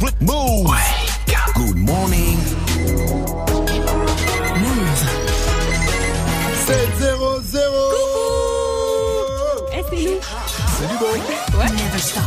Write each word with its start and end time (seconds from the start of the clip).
Move. 0.00 0.70
Good 1.54 1.76
morning. 1.76 2.38
Move. 4.56 4.98
7 6.66 6.88
0 6.98 7.40
0 7.42 7.62
Eh, 9.72 9.82
c'est 9.90 9.96
nous. 9.96 10.20
Salut 10.78 10.98
bon 10.98 11.12
Never 11.74 11.98
stop. 11.98 12.22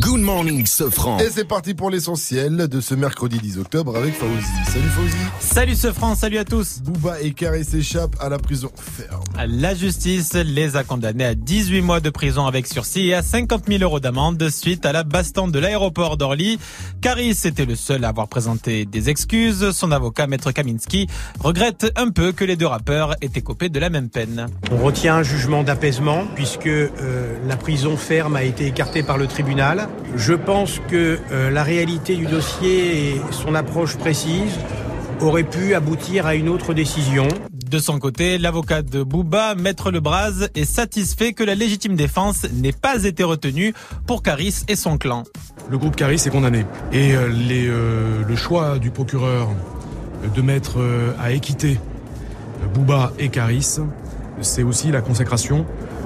Good 0.00 0.20
morning, 0.20 0.66
Sofran. 0.66 1.18
Et 1.20 1.30
c'est 1.30 1.44
parti 1.44 1.74
pour 1.74 1.90
l'essentiel 1.90 2.66
de 2.66 2.80
ce 2.80 2.94
mercredi 2.96 3.38
10 3.38 3.58
octobre 3.58 3.96
avec 3.96 4.14
Fauzi. 4.14 4.32
Salut 4.72 4.88
Fauzi. 4.88 5.16
Salut 5.40 5.76
ce 5.76 5.92
France, 5.92 6.18
salut 6.18 6.38
à 6.38 6.44
tous. 6.44 6.80
Booba 6.82 7.20
et 7.20 7.32
Carré 7.32 7.62
s'échappent 7.62 8.16
à 8.20 8.28
la 8.28 8.38
prison 8.38 8.70
ferme. 8.76 9.22
La 9.38 9.74
justice 9.74 10.34
les 10.34 10.76
a 10.76 10.84
condamnés 10.84 11.24
à 11.24 11.34
18 11.34 11.80
mois 11.80 12.00
de 12.00 12.10
prison 12.10 12.46
avec 12.46 12.66
sursis 12.66 13.08
et 13.08 13.14
à 13.14 13.22
50 13.22 13.64
000 13.66 13.82
euros 13.82 13.98
d'amende 13.98 14.48
suite 14.50 14.86
à 14.86 14.92
la 14.92 15.02
baston 15.04 15.48
de 15.48 15.58
l'aéroport 15.58 16.16
d'Orly. 16.16 16.58
Caris 17.00 17.38
était 17.44 17.64
le 17.64 17.74
seul 17.74 18.04
à 18.04 18.08
avoir 18.08 18.28
présenté 18.28 18.84
des 18.84 19.08
excuses. 19.08 19.70
Son 19.72 19.90
avocat, 19.90 20.26
Maître 20.26 20.52
Kaminski, 20.52 21.08
regrette 21.40 21.90
un 21.96 22.10
peu 22.10 22.32
que 22.32 22.44
les 22.44 22.56
deux 22.56 22.66
rappeurs 22.66 23.14
aient 23.20 23.30
écopé 23.34 23.68
de 23.68 23.80
la 23.80 23.90
même 23.90 24.10
peine. 24.10 24.46
On 24.70 24.76
retient 24.76 25.16
un 25.16 25.22
jugement 25.22 25.62
d'apaisement 25.62 26.24
puisque 26.34 26.66
euh, 26.66 26.88
la 27.46 27.56
prison 27.56 27.96
ferme 27.96 28.36
a 28.36 28.44
été 28.44 28.66
écartée 28.66 29.02
par 29.02 29.18
le 29.18 29.26
tribunal. 29.26 29.88
Je 30.14 30.34
pense 30.34 30.80
que 30.88 31.18
euh, 31.32 31.50
la 31.50 31.64
réalité 31.64 32.16
du 32.16 32.26
dossier 32.26 33.08
et 33.08 33.20
son 33.30 33.54
approche 33.54 33.96
précise 33.96 34.58
auraient 35.20 35.44
pu 35.44 35.74
aboutir 35.74 36.26
à 36.26 36.34
une 36.34 36.48
autre 36.48 36.74
décision. 36.74 37.28
De 37.72 37.78
son 37.78 37.98
côté, 37.98 38.36
l'avocat 38.36 38.82
de 38.82 39.02
Booba, 39.02 39.54
Maître 39.54 39.90
Lebras, 39.90 40.48
est 40.54 40.66
satisfait 40.66 41.32
que 41.32 41.42
la 41.42 41.54
légitime 41.54 41.96
défense 41.96 42.44
n'ait 42.52 42.70
pas 42.70 43.04
été 43.04 43.24
retenue 43.24 43.72
pour 44.06 44.22
Caris 44.22 44.56
et 44.68 44.76
son 44.76 44.98
clan. 44.98 45.22
Le 45.70 45.78
groupe 45.78 45.96
Caris 45.96 46.16
est 46.16 46.28
condamné. 46.28 46.66
Et 46.92 47.16
euh, 47.16 47.30
euh, 47.30 48.24
le 48.28 48.36
choix 48.36 48.78
du 48.78 48.90
procureur 48.90 49.48
de 50.34 50.42
mettre 50.42 50.80
euh, 50.80 51.14
à 51.18 51.32
équité 51.32 51.80
Booba 52.74 53.14
et 53.18 53.30
Caris, 53.30 53.78
c'est 54.42 54.62
aussi 54.64 54.92
la 54.92 55.00
consécration 55.00 55.64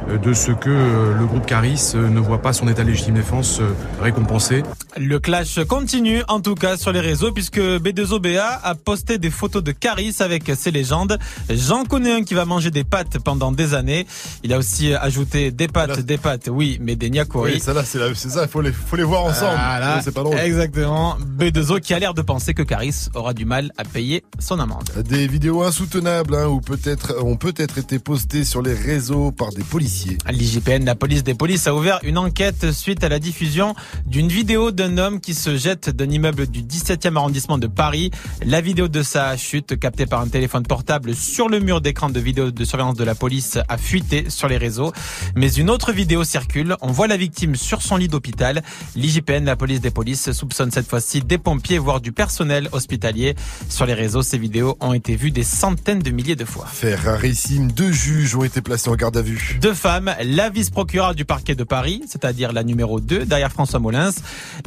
de 0.09 0.33
ce 0.33 0.53
que 0.53 0.71
euh, 0.71 1.19
le 1.19 1.27
groupe 1.27 1.47
Caris 1.47 1.93
euh, 1.95 2.09
ne 2.09 2.21
voit 2.21 2.41
pas 2.41 2.53
son 2.53 2.69
état 2.69 2.85
légitime 2.85 3.15
défense 3.15 3.61
euh, 3.61 3.73
récompensé. 4.01 4.63
Le 4.97 5.19
clash 5.19 5.59
continue, 5.65 6.23
en 6.29 6.41
tout 6.41 6.55
cas 6.55 6.77
sur 6.77 6.93
les 6.93 7.01
réseaux, 7.01 7.33
puisque 7.33 7.59
B2OBA 7.59 8.61
a 8.63 8.75
posté 8.77 9.19
des 9.19 9.31
photos 9.31 9.65
de 9.65 9.73
Caris 9.73 10.15
avec 10.21 10.51
ses 10.57 10.71
légendes. 10.71 11.19
J'en 11.51 11.85
connais 11.85 12.13
un 12.13 12.23
qui 12.23 12.35
va 12.35 12.45
manger 12.45 12.71
des 12.71 12.85
pâtes 12.85 13.19
pendant 13.19 13.51
des 13.51 13.75
années. 13.75 14.07
Il 14.45 14.53
a 14.53 14.59
aussi 14.59 14.95
ajouté 14.95 15.51
des 15.51 15.67
pâtes, 15.69 15.97
Là- 15.97 16.03
des 16.03 16.19
pâtes, 16.19 16.49
oui, 16.53 16.79
mais 16.81 16.95
des 16.95 17.11
nyakori. 17.11 17.55
Oui, 17.55 17.61
ça 17.61 17.75
là, 17.75 17.83
c'est 17.85 17.99
ça, 18.31 18.43
il 18.43 18.49
faut 18.49 18.61
les, 18.61 18.73
faut 18.73 18.97
les 18.97 19.03
voir 19.03 19.25
ensemble. 19.25 19.57
Voilà, 19.57 20.01
C'est 20.03 20.15
pas 20.15 20.23
drôle. 20.23 20.39
Exactement. 20.39 21.17
B2O 21.39 21.81
qui 21.81 21.95
a 21.95 21.99
l'air 21.99 22.15
de 22.15 22.23
penser 22.23 22.55
que 22.55 22.63
Caris 22.63 23.09
aura 23.15 23.35
du 23.35 23.45
mal 23.45 23.73
à 23.77 23.85
payer 23.85 24.25
son 24.39 24.61
amende. 24.61 24.89
Des 25.09 25.27
vidéos 25.27 25.63
insoutenables 25.63 26.35
hein, 26.37 26.47
ou 26.47 26.61
peut-être 26.61 27.23
ont 27.23 27.37
peut-être 27.37 27.79
été 27.79 27.99
postées 27.99 28.45
sur 28.45 28.63
les 28.63 28.75
réseaux 28.75 29.33
par 29.33 29.51
des 29.51 29.65
policiers. 29.65 29.96
À 30.25 30.33
l'IGPN, 30.33 30.85
la 30.85 30.95
police 30.95 31.23
des 31.23 31.35
polices 31.35 31.67
a 31.67 31.75
ouvert 31.75 32.01
une 32.03 32.19
enquête 32.19 32.73
suite 32.73 33.03
à 33.05 33.09
la 33.09 33.19
diffusion 33.19 33.75
d'une 34.07 34.29
vidéo 34.29 34.71
d'un 34.71 34.99
homme 34.99 35.21
qui 35.21 35.35
se 35.35 35.57
jette 35.57 35.91
d'un 35.91 36.11
immeuble 36.11 36.47
du 36.47 36.63
17e 36.63 37.17
arrondissement 37.17 37.59
de 37.59 37.67
Paris. 37.67 38.11
La 38.45 38.61
vidéo 38.61 38.89
de 38.89 39.03
sa 39.03 39.37
chute, 39.37 39.79
captée 39.79 40.07
par 40.07 40.21
un 40.21 40.29
téléphone 40.29 40.65
portable 40.65 41.15
sur 41.15 41.49
le 41.49 41.61
mur 41.61 41.81
d'écran 41.81 42.11
de 42.11 42.21
vidéo 42.21 42.51
de 42.51 42.65
surveillance 42.65 42.97
de 42.97 43.05
la 43.05 43.15
police, 43.15 43.59
a 43.69 43.79
fuité 43.79 44.29
sur 44.29 44.49
les 44.49 44.59
réseaux. 44.59 44.93
Mais 45.35 45.49
une 45.49 45.71
autre 45.71 45.93
vidéo 45.93 46.25
circule. 46.25 46.77
On 46.83 46.93
voit 46.93 47.07
la 47.07 47.17
victime 47.17 47.55
sur 47.55 47.83
son 47.83 47.97
lit 47.97 48.09
d'hôpital. 48.09 48.63
L'IGPN, 48.97 49.45
la 49.45 49.57
police 49.57 49.81
des 49.81 49.91
polices, 49.91 50.33
soupçonne 50.33 50.71
cette 50.71 50.89
fois-ci 50.89 51.21
des 51.23 51.39
pompiers, 51.39 51.79
voire 51.79 52.01
du 52.01 52.13
personnel 52.13 52.69
hospitalier. 52.73 53.35
Sur 53.69 53.87
les 53.87 53.95
réseaux, 53.95 54.23
ces 54.23 54.39
vidéos 54.39 54.77
ont 54.81 54.93
été 54.93 55.17
vues 55.17 55.31
des 55.31 55.45
centaines 55.45 56.01
de 56.01 56.11
milliers 56.11 56.37
de 56.37 56.45
fois. 56.45 56.67
Fait 56.67 56.95
rarissime, 56.95 57.73
deux 57.73 57.93
juges 57.93 58.35
ont 58.37 58.45
été 58.45 58.61
placés 58.61 58.91
en 58.91 58.97
garde 58.97 59.17
à 59.17 59.23
vue. 59.23 59.59
Deux 59.61 59.75
femmes, 59.75 59.86
la 59.87 60.51
vice-procureure 60.51 61.15
du 61.15 61.25
parquet 61.25 61.55
de 61.55 61.63
Paris, 61.63 62.03
c'est-à-dire 62.09 62.53
la 62.53 62.65
numéro 62.65 62.99
2 63.01 63.25
derrière 63.25 63.53
François 63.53 63.79
Molins, 63.79 64.11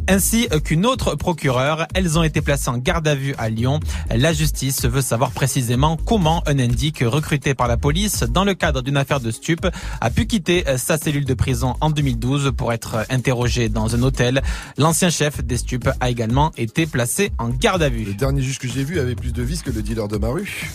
ainsi 0.07 0.47
qu'une 0.63 0.85
autre 0.85 1.15
procureure. 1.15 1.87
Elles 1.93 2.17
ont 2.17 2.23
été 2.23 2.41
placées 2.41 2.69
en 2.69 2.77
garde 2.77 3.05
à 3.07 3.15
vue 3.15 3.35
à 3.37 3.49
Lyon. 3.49 3.81
La 4.15 4.31
justice 4.31 4.85
veut 4.85 5.01
savoir 5.01 5.31
précisément 5.31 5.97
comment 5.97 6.41
un 6.47 6.57
indique 6.57 7.03
recruté 7.05 7.53
par 7.53 7.67
la 7.67 7.75
police 7.75 8.23
dans 8.23 8.45
le 8.45 8.53
cadre 8.53 8.81
d'une 8.81 8.95
affaire 8.95 9.19
de 9.19 9.31
stup 9.31 9.67
a 9.99 10.09
pu 10.09 10.25
quitter 10.25 10.63
sa 10.77 10.97
cellule 10.97 11.25
de 11.25 11.33
prison 11.33 11.75
en 11.81 11.89
2012 11.89 12.53
pour 12.55 12.71
être 12.71 13.05
interrogé 13.09 13.67
dans 13.67 13.95
un 13.95 14.03
hôtel. 14.03 14.41
L'ancien 14.77 15.09
chef 15.09 15.43
des 15.43 15.57
stupes 15.57 15.89
a 15.99 16.09
également 16.09 16.53
été 16.57 16.85
placé 16.85 17.31
en 17.39 17.49
garde 17.49 17.83
à 17.83 17.89
Le 17.89 17.95
vue. 17.95 18.13
dernier 18.13 18.41
juge 18.41 18.59
que 18.59 18.69
j'ai 18.69 18.85
vu 18.85 18.99
avait 18.99 19.15
plus 19.15 19.33
de 19.33 19.43
vis 19.43 19.63
que 19.63 19.71
le 19.71 19.81
dealer 19.81 20.07
de 20.07 20.17
ma 20.17 20.29
rue. 20.29 20.71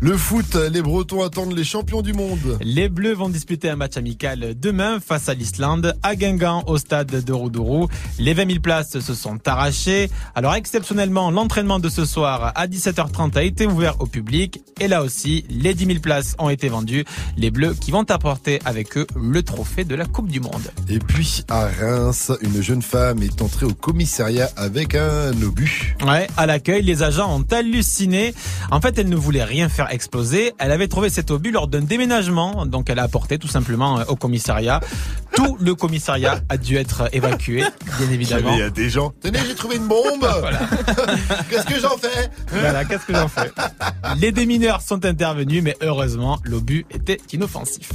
le 0.00 0.16
foot, 0.16 0.54
les 0.70 0.82
Bretons 0.82 1.24
attendent 1.24 1.56
les 1.56 1.64
champions 1.64 2.02
du 2.02 2.12
monde. 2.12 2.58
Les 2.60 2.88
Bleus 2.88 3.14
vont 3.14 3.28
disputer 3.28 3.68
un 3.68 3.76
match 3.76 3.87
amical 3.96 4.54
demain 4.58 5.00
face 5.00 5.28
à 5.28 5.34
l'Islande 5.34 5.94
à 6.02 6.16
Guingamp 6.16 6.64
au 6.66 6.78
stade 6.78 7.24
de 7.24 7.32
Roudourou. 7.32 7.88
Les 8.18 8.34
20 8.34 8.48
000 8.48 8.60
places 8.60 8.98
se 8.98 9.14
sont 9.14 9.38
arrachées. 9.46 10.10
Alors 10.34 10.54
exceptionnellement, 10.54 11.30
l'entraînement 11.30 11.78
de 11.78 11.88
ce 11.88 12.04
soir 12.04 12.52
à 12.54 12.66
17h30 12.66 13.38
a 13.38 13.42
été 13.42 13.66
ouvert 13.66 14.00
au 14.00 14.06
public 14.06 14.60
et 14.80 14.88
là 14.88 15.02
aussi, 15.02 15.44
les 15.48 15.74
10 15.74 15.86
000 15.86 15.98
places 16.00 16.36
ont 16.38 16.50
été 16.50 16.68
vendues. 16.68 17.04
Les 17.36 17.50
Bleus 17.50 17.74
qui 17.80 17.90
vont 17.90 18.08
apporter 18.10 18.60
avec 18.64 18.96
eux 18.96 19.06
le 19.16 19.42
trophée 19.42 19.84
de 19.84 19.94
la 19.94 20.04
Coupe 20.04 20.28
du 20.28 20.40
Monde. 20.40 20.70
Et 20.88 20.98
puis 20.98 21.44
à 21.48 21.66
Reims, 21.66 22.32
une 22.42 22.62
jeune 22.62 22.82
femme 22.82 23.22
est 23.22 23.40
entrée 23.42 23.66
au 23.66 23.74
commissariat 23.74 24.50
avec 24.56 24.94
un 24.94 25.30
obus. 25.42 25.96
Ouais, 26.06 26.26
à 26.36 26.46
l'accueil, 26.46 26.82
les 26.82 27.02
agents 27.02 27.34
ont 27.34 27.44
halluciné. 27.50 28.34
En 28.70 28.80
fait, 28.80 28.98
elle 28.98 29.08
ne 29.08 29.16
voulait 29.16 29.44
rien 29.44 29.68
faire 29.68 29.92
exploser. 29.92 30.52
Elle 30.58 30.72
avait 30.72 30.88
trouvé 30.88 31.10
cet 31.10 31.30
obus 31.30 31.50
lors 31.50 31.68
d'un 31.68 31.80
déménagement, 31.80 32.66
donc 32.66 32.90
elle 32.90 32.98
a 32.98 33.04
apporté 33.04 33.38
tout 33.38 33.48
simplement 33.48 33.77
euh, 33.82 34.04
au 34.08 34.16
commissariat. 34.16 34.80
Tout 35.34 35.56
le 35.60 35.74
commissariat 35.74 36.40
a 36.48 36.56
dû 36.56 36.76
être 36.76 37.08
évacué, 37.12 37.62
bien 37.98 38.10
évidemment. 38.10 38.52
Il 38.54 38.58
y 38.58 38.62
a 38.62 38.70
des 38.70 38.90
gens. 38.90 39.12
Tenez, 39.20 39.38
j'ai 39.46 39.54
trouvé 39.54 39.76
une 39.76 39.86
bombe. 39.86 40.26
Qu'est-ce 41.50 41.66
que 41.66 41.80
j'en 41.80 41.96
fais 41.96 42.30
Voilà, 42.48 42.84
qu'est-ce 42.84 43.04
que 43.06 43.14
j'en 43.14 43.28
fais? 43.28 43.52
Les 44.18 44.32
démineurs 44.32 44.80
sont 44.80 45.04
intervenus, 45.04 45.62
mais 45.62 45.76
heureusement, 45.82 46.38
l'obus 46.44 46.86
était 46.90 47.18
inoffensif. 47.32 47.90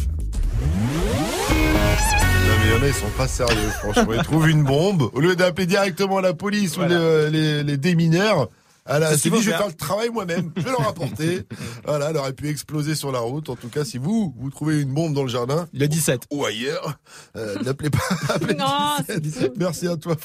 Non 2.45 2.53
mais 2.59 2.67
il 2.67 2.71
y 2.71 2.79
en 2.79 2.83
a, 2.83 2.87
ils 2.87 2.93
sont 2.93 3.09
pas 3.17 3.27
sérieux, 3.27 3.69
franchement. 3.81 4.13
Ils 4.13 4.23
trouvent 4.23 4.49
une 4.49 4.63
bombe. 4.63 5.09
Au 5.13 5.19
lieu 5.19 5.35
d'appeler 5.35 5.65
directement 5.65 6.19
la 6.19 6.33
police 6.33 6.75
Voilà. 6.75 6.95
ou 6.95 6.99
les, 6.99 7.29
les, 7.31 7.63
les 7.63 7.77
démineurs, 7.77 8.47
elle 8.85 9.03
a 9.03 9.15
dit, 9.15 9.21
je 9.23 9.29
vais 9.29 9.41
faire. 9.41 9.67
le 9.67 9.73
travail 9.73 10.09
moi-même, 10.09 10.51
je 10.57 10.61
vais 10.61 10.71
leur 10.71 10.87
apporter. 10.87 11.43
voilà, 11.85 12.09
elle 12.09 12.17
aurait 12.17 12.33
pu 12.33 12.49
exploser 12.49 12.95
sur 12.95 13.11
la 13.11 13.19
route. 13.19 13.49
En 13.49 13.55
tout 13.55 13.69
cas, 13.69 13.85
si 13.85 13.97
vous, 13.97 14.33
vous 14.37 14.49
trouvez 14.49 14.81
une 14.81 14.93
bombe 14.93 15.13
dans 15.13 15.23
le 15.23 15.29
jardin, 15.29 15.67
Le 15.73 15.87
17. 15.87 16.23
ou 16.31 16.45
ailleurs, 16.45 16.97
euh, 17.37 17.61
n'appelez 17.63 17.89
pas. 17.89 17.99
appelez 18.29 18.55
Non, 18.55 18.97
17. 19.07 19.53
Merci 19.57 19.87
à 19.87 19.97
toi, 19.97 20.15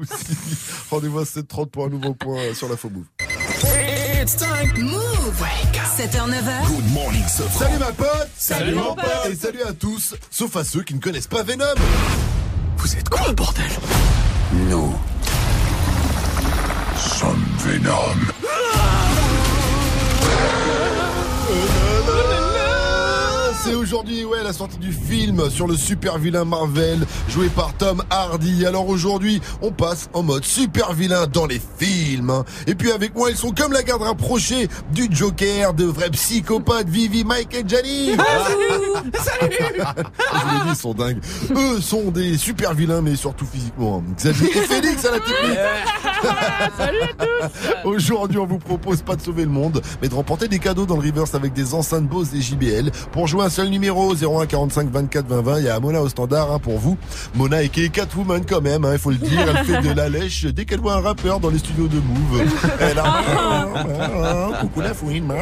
aussi. 0.00 0.36
Rendez-vous 0.90 1.18
à 1.18 1.24
7h30 1.24 1.70
pour 1.70 1.86
un 1.86 1.88
nouveau 1.88 2.14
point 2.14 2.54
sur 2.54 2.68
la 2.68 2.76
faux 2.76 2.90
move. 2.90 3.06
It's 4.22 4.36
time. 4.36 4.72
Move. 4.78 5.44
7h, 5.96 6.28
9h. 6.28 6.66
Good 6.66 6.92
morning. 6.92 7.22
Salut 7.28 7.78
ma 7.78 7.92
pote 7.92 8.28
Salut 8.36 8.74
mon 8.74 8.94
pote. 8.94 9.04
Et 9.30 9.34
salut 9.34 9.62
à 9.62 9.72
tous, 9.72 10.14
sauf 10.30 10.56
à 10.56 10.64
ceux 10.64 10.82
qui 10.82 10.94
ne 10.94 11.00
connaissent 11.00 11.26
pas 11.26 11.42
Venom 11.42 11.64
Vous 12.78 12.96
êtes 12.96 13.08
quoi, 13.08 13.32
bordel? 13.32 13.70
Nous 14.68 14.94
Venom. 17.64 18.18
C'est 23.64 23.74
aujourd'hui 23.74 24.24
ouais 24.26 24.42
la 24.44 24.52
sortie 24.52 24.76
du 24.76 24.92
film 24.92 25.48
sur 25.48 25.66
le 25.66 25.74
super 25.74 26.18
vilain 26.18 26.44
Marvel 26.44 27.06
joué 27.30 27.48
par 27.48 27.72
Tom 27.78 28.02
Hardy. 28.10 28.66
Alors 28.66 28.86
aujourd'hui, 28.90 29.40
on 29.62 29.72
passe 29.72 30.10
en 30.12 30.22
mode 30.22 30.44
super 30.44 30.92
vilain 30.92 31.26
dans 31.26 31.46
les 31.46 31.62
films. 31.78 32.44
Et 32.66 32.74
puis 32.74 32.92
avec 32.92 33.14
moi, 33.14 33.30
ils 33.30 33.38
sont 33.38 33.52
comme 33.52 33.72
la 33.72 33.82
garde 33.82 34.02
rapprochée 34.02 34.68
du 34.92 35.08
Joker, 35.10 35.72
de 35.72 35.86
vrais 35.86 36.10
psychopathes, 36.10 36.90
Vivi, 36.90 37.24
Mike 37.24 37.54
et 37.54 37.64
Jenny. 37.66 38.10
Salut 39.14 39.54
Je 39.58 40.40
vous 40.40 40.58
l'ai 40.58 40.64
dit, 40.64 40.68
ils 40.68 40.76
sont 40.76 40.92
dingues. 40.92 41.20
Eux 41.56 41.80
sont 41.80 42.10
des 42.10 42.36
super 42.36 42.74
vilains, 42.74 43.00
mais 43.00 43.16
surtout 43.16 43.46
physiquement. 43.46 44.02
hein. 44.06 44.12
Xavier 44.14 44.50
et 44.58 44.60
Félix 44.60 45.06
à 45.06 45.12
la 45.12 45.20
technique. 45.20 45.58
Aujourd'hui, 47.84 48.38
on 48.38 48.46
vous 48.46 48.58
propose 48.58 49.00
pas 49.00 49.16
de 49.16 49.22
sauver 49.22 49.44
le 49.44 49.50
monde, 49.50 49.80
mais 50.02 50.08
de 50.08 50.14
remporter 50.14 50.48
des 50.48 50.58
cadeaux 50.58 50.84
dans 50.84 50.96
le 50.96 51.08
reverse 51.08 51.34
avec 51.34 51.54
des 51.54 51.72
enceintes 51.72 52.06
Bose 52.06 52.34
et 52.34 52.42
JBL. 52.42 52.90
Pour 53.10 53.26
jouer 53.26 53.44
un 53.44 53.50
seul 53.54 53.68
numéro 53.68 53.84
numéro 53.84 54.40
01 54.40 54.46
45 54.46 54.90
24 54.90 55.26
20 55.28 55.42
20. 55.42 55.58
Il 55.58 55.64
y 55.66 55.68
a 55.68 55.78
Mona 55.78 56.02
au 56.02 56.08
standard 56.08 56.50
hein, 56.50 56.58
pour 56.58 56.78
vous. 56.78 56.96
Mona 57.36 57.62
est 57.62 57.88
Catwoman 57.92 58.44
quand 58.44 58.60
même, 58.60 58.84
hein, 58.84 58.90
il 58.94 58.98
faut 58.98 59.10
le 59.10 59.16
dire. 59.16 59.46
Elle 59.48 59.64
fait 59.64 59.80
de 59.88 59.92
la 59.94 60.08
lèche 60.08 60.46
dès 60.46 60.64
qu'elle 60.64 60.80
voit 60.80 60.94
un 60.94 61.00
rappeur 61.00 61.38
dans 61.38 61.50
les 61.50 61.58
studios 61.58 61.86
de 61.86 61.96
Move. 61.96 62.42
Elle 62.80 62.98
a... 62.98 64.58
Coucou 64.60 64.80
la 64.80 64.92
fouine. 64.92 65.32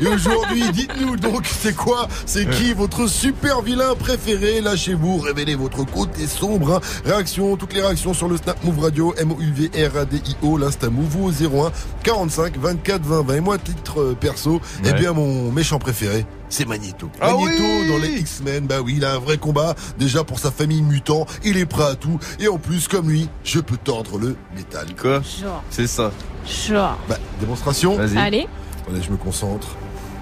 Et 0.00 0.06
aujourd'hui, 0.08 0.64
dites-nous 0.72 1.16
donc, 1.16 1.46
c'est 1.46 1.76
quoi 1.76 2.08
C'est 2.26 2.50
qui 2.50 2.72
votre 2.72 3.06
super 3.06 3.62
vilain 3.62 3.94
préféré? 3.94 4.60
Lâchez-vous, 4.60 5.18
révélez 5.18 5.54
votre 5.54 5.84
côté 5.84 6.26
sombre. 6.26 6.74
Hein. 6.76 6.80
Réaction, 7.04 7.56
toutes 7.56 7.74
les 7.74 7.82
réactions 7.82 8.14
sur 8.14 8.28
le 8.28 8.38
Snap 8.38 8.62
Move 8.64 8.80
Radio, 8.80 9.14
M-O-U-V-R-A-D-I-O, 9.18 10.56
l'Insta 10.56 10.90
Move 10.90 11.16
au 11.24 11.30
01 11.30 11.70
45 12.02 12.56
24 12.58 13.02
20 13.02 13.22
20. 13.22 13.34
Et 13.34 13.40
moi, 13.40 13.58
titre 13.58 14.00
euh, 14.00 14.16
perso, 14.18 14.60
eh 14.84 14.92
bien, 14.94 15.12
mon 15.12 15.52
méchant 15.52 15.78
préféré, 15.78 16.26
c'est 16.52 16.66
Magneto. 16.66 17.10
Ah 17.20 17.32
Magneto 17.32 17.62
oui 17.62 17.88
dans 17.88 17.98
les 17.98 18.20
X-Men, 18.20 18.66
bah 18.66 18.80
oui, 18.82 18.94
il 18.98 19.04
a 19.04 19.14
un 19.14 19.18
vrai 19.18 19.38
combat. 19.38 19.74
Déjà 19.98 20.22
pour 20.22 20.38
sa 20.38 20.50
famille 20.50 20.82
mutant, 20.82 21.26
il 21.44 21.56
est 21.56 21.66
prêt 21.66 21.84
à 21.84 21.94
tout. 21.94 22.18
Et 22.38 22.48
en 22.48 22.58
plus, 22.58 22.88
comme 22.88 23.08
lui, 23.08 23.28
je 23.42 23.58
peux 23.58 23.78
tordre 23.78 24.18
le 24.18 24.36
métal. 24.54 24.86
Quoi 25.00 25.22
Genre. 25.22 25.62
C'est 25.70 25.86
ça. 25.86 26.12
Genre. 26.46 26.98
Bah, 27.08 27.18
démonstration. 27.40 27.96
Vas-y. 27.96 28.18
Allez. 28.18 28.46
Je 28.88 29.10
me 29.10 29.16
concentre. 29.16 29.68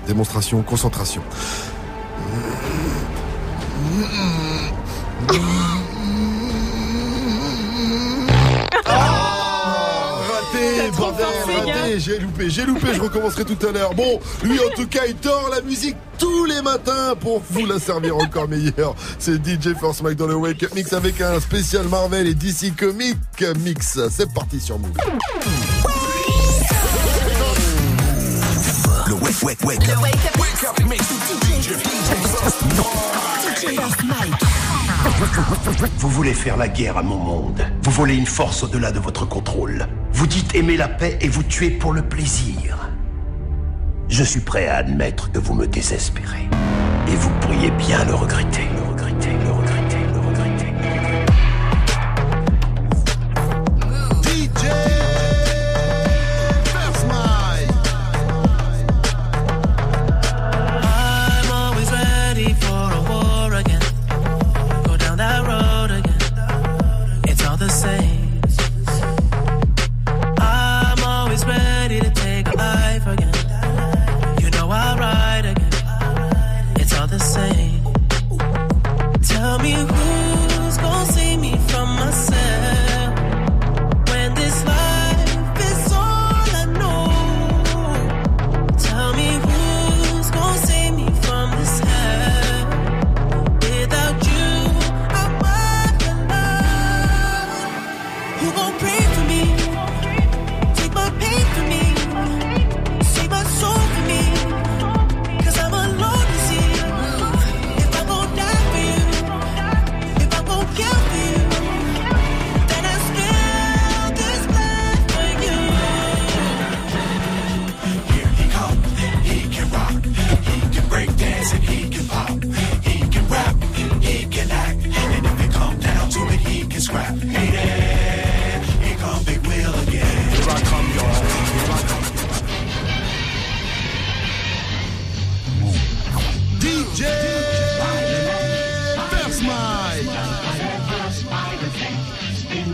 Démonstration, 0.07 0.63
concentration. 0.63 1.23
Raté, 10.61 10.91
bordel, 10.97 11.27
raté, 11.57 12.01
j'ai 12.01 12.19
loupé, 12.19 12.51
j'ai 12.51 12.65
loupé, 12.65 12.95
je 12.95 13.01
recommencerai 13.01 13.45
tout 13.45 13.67
à 13.67 13.73
l'heure. 13.73 13.95
Bon, 13.95 14.21
lui 14.43 14.59
en 14.59 14.71
tout 14.75 14.87
cas, 14.87 15.03
il 15.09 15.15
tord 15.15 15.49
la 15.51 15.61
musique 15.63 15.97
tous 16.19 16.45
les 16.45 16.61
matins 16.61 17.15
pour 17.19 17.43
vous 17.51 17.67
la 17.67 17.79
servir 17.79 18.17
encore 18.17 18.49
meilleure. 18.49 18.95
C'est 19.19 19.37
DJ 19.37 19.75
Force 19.79 20.03
Mike 20.03 20.19
dans 20.19 20.27
le 20.27 20.35
Wake 20.35 20.63
Up 20.63 20.75
Mix 20.75 20.93
avec 20.93 21.21
un 21.21 21.41
spécial 21.41 21.89
Marvel 21.89 22.27
et 22.27 22.35
DC 22.35 22.77
Comic 22.77 23.17
Mix. 23.65 23.99
C'est 24.11 24.33
parti 24.33 24.61
sur 24.61 24.79
Move. 24.79 24.91
Vous 35.99 36.09
voulez 36.09 36.35
faire 36.35 36.57
la 36.57 36.67
guerre 36.67 36.97
à 36.97 37.03
mon 37.03 37.17
monde. 37.17 37.65
Vous 37.83 37.91
voulez 37.93 38.17
une 38.17 38.27
force 38.27 38.65
au-delà 38.65 38.91
de 38.91 38.99
votre 38.99 39.27
contrôle. 39.27 39.87
Vous 40.13 40.27
dites 40.27 40.55
aimer 40.57 40.77
la 40.77 40.89
paix 40.89 41.17
et 41.21 41.29
vous 41.29 41.45
tuez 41.45 41.71
pour 41.71 41.93
le 41.93 42.03
plaisir. 42.03 42.91
Je 44.09 44.25
suis 44.25 44.41
prêt 44.41 44.67
à 44.67 44.77
admettre 44.79 45.31
que 45.31 45.39
vous 45.39 45.55
me 45.55 45.67
désespérez. 45.67 46.49
Et 47.07 47.15
vous 47.15 47.31
pourriez 47.41 47.71
bien. 47.71 48.05
Le 48.07 48.15
regretter, 48.15 48.67
le 48.75 48.83
regretter, 48.91 49.31
le 49.45 49.53
regretter. 49.53 50.10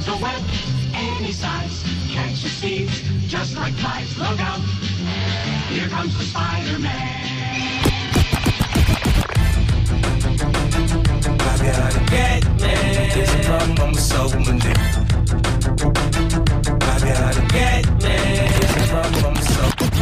A 0.08 0.16
web 0.22 0.42
any 0.94 1.32
size. 1.32 1.82
Catches 2.10 2.60
thieves 2.60 3.02
just 3.28 3.56
like 3.56 3.72
flies. 3.74 4.16
Look 4.18 4.40
out! 4.40 4.60
Here 5.68 5.88
comes 5.88 6.16
the 6.16 6.24
Spider-Man. 6.24 7.36
Gotta 11.38 12.00
get 12.10 12.44
me. 12.60 12.74
There's 13.14 13.34
a 13.34 13.38
problem, 13.48 13.94
gotta 17.14 17.42
get 17.52 17.86
me. 18.02 18.16
There's 18.60 18.76
a 18.76 18.88
problem, 18.92 19.36
so 19.36 19.96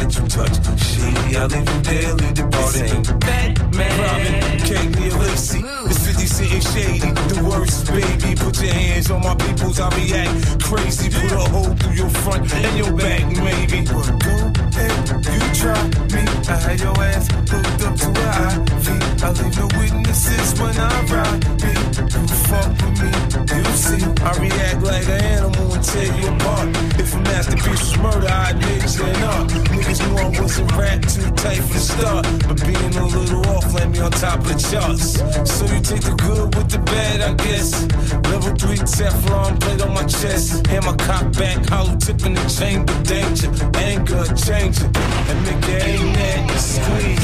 you? 0.00 0.08
You 0.08 0.28
touch 0.28 0.54
shit? 0.80 1.36
I 1.36 1.46
leave 1.46 1.68
you 1.68 1.80
there, 1.82 2.14
leave 2.14 2.34
the 2.34 2.46
party. 2.50 2.88
Batman, 3.18 3.94
Robin, 4.00 4.58
King 4.60 4.92
Leo 4.92 5.18
Lacey. 5.18 5.60
It's 5.86 6.06
50 6.06 6.26
Cent 6.26 6.52
and 6.52 6.62
Shady. 6.62 7.10
The 7.32 7.44
worst, 7.48 7.86
baby. 7.86 8.34
Put 8.34 8.60
your 8.62 8.72
hands 8.72 9.10
on 9.10 9.22
my 9.22 9.34
peoples, 9.34 9.80
I 9.80 9.88
react 9.96 10.62
crazy. 10.62 11.10
Put 11.10 11.32
a 11.32 11.44
hole 11.50 11.74
through 11.76 11.92
your 11.94 12.10
front 12.10 12.52
and 12.52 12.78
your 12.78 12.92
back, 12.96 13.24
maybe. 13.36 13.86
Well, 13.92 14.73
you 14.76 15.40
try 15.54 15.82
me. 16.12 16.22
I 16.48 16.56
had 16.56 16.80
your 16.80 16.98
ass 16.98 17.28
hooked 17.48 17.82
up 17.82 17.96
to 17.96 18.08
a 18.10 18.54
IV. 18.76 19.22
I 19.22 19.30
leave 19.30 19.56
no 19.58 19.66
witnesses 19.78 20.60
when 20.60 20.76
I 20.76 21.04
ride. 21.12 21.40
Me, 21.62 21.72
you 22.12 22.26
fuck 22.48 22.70
with 22.82 22.96
me, 23.00 23.10
you 23.56 23.64
see. 23.76 24.02
I 24.22 24.30
react 24.38 24.82
like 24.82 25.06
an 25.08 25.22
animal 25.36 25.72
and 25.72 25.84
tear 25.84 26.10
you 26.20 26.28
apart. 26.28 26.68
If 26.98 27.14
a 27.14 27.18
masterpiece 27.20 27.80
was 27.80 27.98
murder, 27.98 28.28
I'd 28.28 28.56
admit 28.56 28.96
you're 28.96 29.20
not. 29.20 29.48
Niggas 29.48 30.00
knew 30.04 30.16
I 30.18 30.40
wasn't 30.40 30.72
rap 30.72 31.00
too 31.02 31.30
tight 31.42 31.62
for 31.62 31.72
the 31.72 31.80
start. 31.80 32.26
But 32.48 32.60
being 32.66 32.94
a 32.96 33.06
little 33.06 33.46
off, 33.56 33.72
let 33.74 33.88
me 33.90 34.00
on 34.00 34.10
top 34.10 34.40
of 34.40 34.48
the 34.48 34.58
charts. 34.58 35.18
So 35.50 35.64
you 35.66 35.80
take 35.80 36.02
the 36.02 36.14
good 36.18 36.54
with 36.54 36.70
the 36.70 36.78
bad, 36.78 37.20
I 37.20 37.32
guess. 37.34 37.82
Level 38.28 38.54
3 38.54 38.76
Teflon 38.78 39.60
plate 39.60 39.82
on 39.82 39.94
my 39.94 40.04
chest. 40.04 40.66
And 40.68 40.84
my 40.84 40.94
cop 40.96 41.32
back, 41.32 41.64
hollow 41.66 41.96
tip 41.96 42.24
in 42.26 42.34
the 42.34 42.44
chamber, 42.48 42.94
danger. 43.04 43.50
Anger, 43.78 44.24
changing. 44.64 44.86
And 44.86 45.40
nigga 45.46 45.74
ain't 45.84 46.14
that, 46.16 46.60
squeeze. 46.60 47.20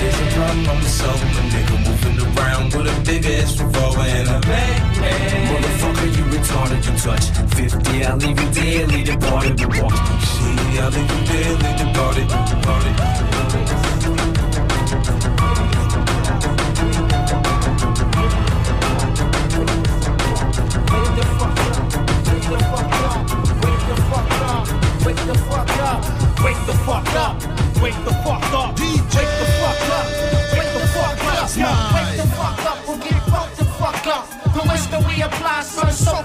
There's 0.00 0.20
a 0.20 0.26
problem, 0.34 0.70
I'm 0.70 0.82
soul, 0.82 1.10
a 1.10 1.42
nigga 1.52 1.76
moving 1.86 2.18
around 2.36 2.74
with 2.74 2.86
a 2.86 3.00
big 3.04 3.26
ass 3.26 3.60
revolver 3.60 4.00
and 4.00 4.28
a 4.28 4.40
Mac 4.48 4.96
man. 5.00 5.46
Motherfucker, 5.48 6.08
you 6.16 6.24
retarded, 6.38 6.82
you 6.86 6.94
touch 6.98 7.26
50, 7.54 8.04
I'll 8.04 8.16
leave 8.16 8.40
you 8.40 8.50
there, 8.50 8.86
leave 8.86 9.06
the 9.06 9.16
party, 9.26 9.50
we 9.50 9.80
walk. 9.80 9.92
Shit, 10.20 10.80
I'll 10.80 10.90
leave 10.90 11.10
you 11.10 11.22
there, 11.30 11.52
leave 11.62 11.78
the 11.78 11.86
party, 11.94 12.24
party. 12.62 12.90
Wake 25.02 25.16
the 25.16 25.34
fuck 25.34 25.70
up. 25.80 26.19
Wake 26.44 26.66
the 26.66 26.74
fuck 26.86 27.06
up. 27.14 27.36
Wake 27.82 28.00
the 28.04 28.14
fuck 28.24 28.52
up. 28.52 28.76
DJ 28.76 29.16
Wake 29.16 29.34
the 29.40 29.46
fuck 29.60 29.82
up. 29.96 30.06
Wake 30.56 30.72
the 30.72 30.86
fuck 30.94 31.24
up. 31.34 31.48
Smile. 31.48 31.94
Wake 31.94 32.16
the 32.16 32.26
fuck 32.36 32.64
up. 32.70 32.88
We'll 32.88 32.98
get 32.98 33.22
fucked 33.30 33.56
the 33.56 33.64
fuck 33.64 34.06
up. 34.06 34.26
The 34.54 34.62
wisdom 34.68 35.04
we 35.08 35.22
apply, 35.22 35.62
son, 35.62 35.92
so 35.92 36.20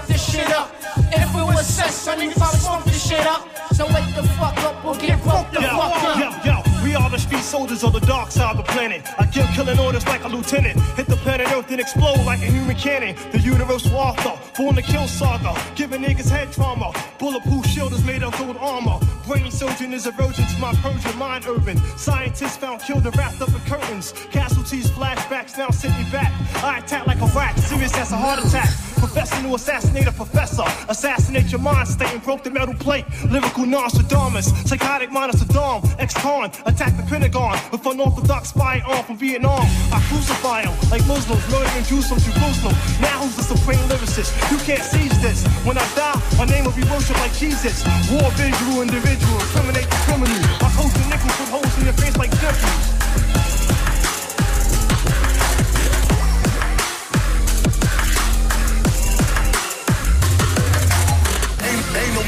success. 1.66 1.94
Son 1.94 2.18
niggas 2.18 2.40
always 2.40 2.62
smoke 2.62 2.84
this 2.84 3.08
shit 3.08 3.26
up. 3.26 3.48
So 3.74 3.84
wake 3.86 4.14
the 4.14 4.22
fuck 4.38 4.56
up 4.58 4.84
or 4.84 4.94
get 4.96 5.22
broke 5.22 5.50
the 5.52 5.60
Yo, 5.60 5.68
fuck 5.68 6.02
up. 6.04 6.44
yo, 6.44 6.52
yo, 6.52 6.82
we 6.82 6.94
are 6.94 7.10
the 7.10 7.18
street 7.18 7.42
soldiers 7.42 7.84
of 7.84 7.92
the 7.92 8.00
dark 8.00 8.30
side 8.30 8.56
of 8.56 8.64
the 8.64 8.72
planet. 8.72 9.02
I 9.18 9.26
kill 9.26 9.46
killing 9.48 9.78
orders 9.78 10.06
like 10.06 10.24
a 10.24 10.28
lieutenant. 10.28 10.80
Hit 10.96 11.06
the 11.06 11.16
planet 11.16 11.50
Earth 11.52 11.70
and 11.70 11.80
explode 11.80 12.24
like 12.24 12.40
a 12.40 12.46
human 12.46 12.76
cannon. 12.76 13.16
The 13.32 13.38
universal 13.40 13.94
author, 13.96 14.38
born 14.56 14.76
to 14.76 14.82
kill 14.82 15.06
saga. 15.06 15.54
Giving 15.74 16.02
niggas 16.02 16.30
head 16.30 16.52
trauma. 16.52 16.92
Bulletproof 17.18 17.66
shield 17.66 17.92
is 17.92 18.04
made 18.04 18.22
of 18.22 18.36
gold 18.38 18.56
armor. 18.58 18.98
Brain 19.26 19.50
surgeon 19.50 19.92
is 19.92 20.06
virgin 20.06 20.46
to 20.46 20.58
my 20.58 20.72
Persian 20.74 21.18
mind 21.18 21.46
urban. 21.46 21.76
Scientists 21.98 22.56
found 22.56 22.80
killed 22.80 23.04
and 23.06 23.16
wrapped 23.16 23.40
up 23.42 23.48
in 23.48 23.60
curtains. 23.60 24.12
Casualties, 24.30 24.88
flashbacks, 24.90 25.58
now 25.58 25.68
sent 25.70 25.98
me 25.98 26.08
back. 26.12 26.32
I 26.62 26.78
attack 26.78 27.08
like 27.08 27.20
a 27.20 27.26
rat, 27.26 27.58
serious 27.58 27.96
as 27.96 28.12
a 28.12 28.16
heart 28.16 28.38
attack. 28.44 28.70
Professor 28.96 29.42
to 29.42 29.54
assassinate 29.54 30.06
a 30.06 30.12
professor. 30.12 30.64
Assassinate 30.88 31.50
your 31.50 31.60
mind 31.60 31.88
state 31.88 32.12
and 32.12 32.22
broke 32.22 32.44
the 32.44 32.50
metal 32.50 32.74
plate. 32.74 33.04
Lyrical 33.28 33.66
Nostradamus. 33.66 34.46
Psychotic 34.68 35.10
mind 35.10 35.34
of 35.34 35.40
Saddam. 35.40 35.84
Ex-con. 35.98 36.50
Attack 36.66 36.96
the 36.96 37.02
Pentagon 37.04 37.58
with 37.72 37.84
unorthodox 37.84 38.50
spy 38.50 38.80
arm 38.86 39.04
from 39.04 39.16
Vietnam. 39.18 39.66
I 39.92 40.00
crucify 40.08 40.62
them 40.62 40.74
like 40.90 41.06
Muslims. 41.06 41.42
Murdering 41.50 41.84
Jews 41.84 42.08
from 42.08 42.18
Jerusalem. 42.18 42.74
Now 43.00 43.20
who's 43.20 43.36
the 43.36 43.42
supreme 43.42 43.82
lyricist? 43.90 44.32
You 44.50 44.58
can't 44.64 44.82
seize 44.82 45.20
this. 45.20 45.46
When 45.64 45.76
I 45.78 45.86
die, 45.94 46.20
my 46.38 46.44
name 46.46 46.64
will 46.64 46.72
be 46.72 46.84
worshipped 46.84 47.20
like 47.20 47.34
Jesus. 47.34 47.84
War 48.10 48.30
visual 48.32 48.82
individual. 49.16 49.40
Incriminate 49.40 49.90
the 49.90 49.96
criminal. 50.04 50.36
I 50.60 50.68
coach 50.76 50.92
the 50.92 51.08
nickel 51.08 51.30
put 51.30 51.48
holes 51.48 51.78
in 51.78 51.84
your 51.84 51.94
face 51.94 52.16
like 52.16 52.30
dimples. 52.40 53.05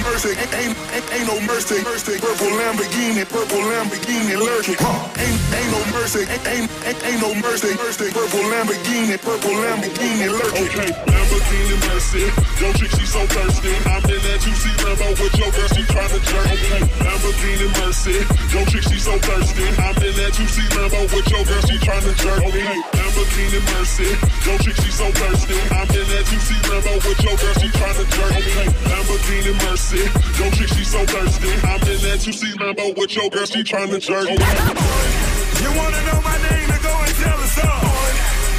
Mercy, 0.05 0.33
ain't, 0.37 0.76
ain't, 1.12 1.26
no 1.26 1.40
mercy. 1.47 1.83
mercy. 1.83 2.19
Purple 2.19 2.52
Lamborghini, 2.59 3.25
purple 3.28 3.62
Lamborghini 3.71 4.37
lurking. 4.37 4.78
Ain't, 5.19 5.38
ain't 5.55 5.71
no 5.73 5.81
mercy, 5.93 6.23
ain't, 6.28 6.71
ain't, 7.05 7.21
no 7.21 7.35
mercy. 7.40 7.75
mercy. 7.76 8.11
Purple 8.12 8.45
Lamborghini, 8.52 9.17
purple 9.19 9.55
Lamborghini 9.55 10.28
lurking. 10.31 10.95
Lamborghini 11.09 11.76
Mercy. 11.88 12.25
Yo, 12.61 12.73
chick, 12.75 12.90
she 12.90 13.07
so 13.07 13.21
thirsty. 13.26 13.73
I'm 13.87 14.02
in 14.09 14.21
that 14.23 14.38
juicy 14.40 14.71
Lambo 14.85 15.09
with 15.21 15.35
your 15.38 15.50
girl, 15.52 15.69
she 15.75 15.83
tryna 15.88 16.19
jerk. 16.28 16.47
Okay, 16.47 16.81
Lamborghini 17.05 17.69
Mercy. 17.81 18.17
Yo, 18.52 18.64
chick, 18.67 18.83
she 18.83 18.99
so 18.99 19.14
thirsty. 19.19 19.64
I'm 19.78 19.97
in 20.02 20.14
that 20.19 20.33
juicy 20.33 20.64
Lambo 20.76 21.00
with 21.12 21.28
your 21.31 21.45
girl, 21.45 21.62
she 21.69 21.76
tryna 21.78 22.12
jerk. 22.23 22.40
Okay, 22.45 22.76
Lamborghini 22.97 23.61
Mercy. 23.73 24.09
Yo, 24.47 24.52
chick, 24.59 24.76
she 24.76 24.90
so 24.90 25.07
thirsty. 25.12 25.57
I'm 25.73 25.88
in 25.90 26.07
that 26.12 26.25
juicy 26.28 26.57
Lambo 26.69 26.93
with 27.05 27.21
your 27.25 27.37
girl, 27.37 27.55
she 27.61 27.69
tryna 27.76 28.05
jerk. 28.09 28.33
Okay, 28.37 28.67
Lamborghini 28.88 29.52
Mercy. 29.69 29.88
Yo, 29.88 30.04
chick, 30.52 30.68
she 30.68 30.85
so 30.85 31.00
thirsty. 31.07 31.49
I'm 31.64 31.80
in 31.88 31.97
that 32.04 32.21
juicy 32.21 32.52
Lambo 32.61 32.92
with 32.92 33.16
your 33.16 33.30
girl, 33.33 33.47
she 33.49 33.64
tryna 33.64 33.97
jerk. 33.97 34.28
You 34.28 35.71
wanna 35.80 36.00
know 36.04 36.21
my 36.21 36.37
name 36.45 36.68
to 36.68 36.78
go 36.85 36.92
and 36.92 37.14
tell 37.16 37.40
us 37.40 37.57
all. 37.57 37.88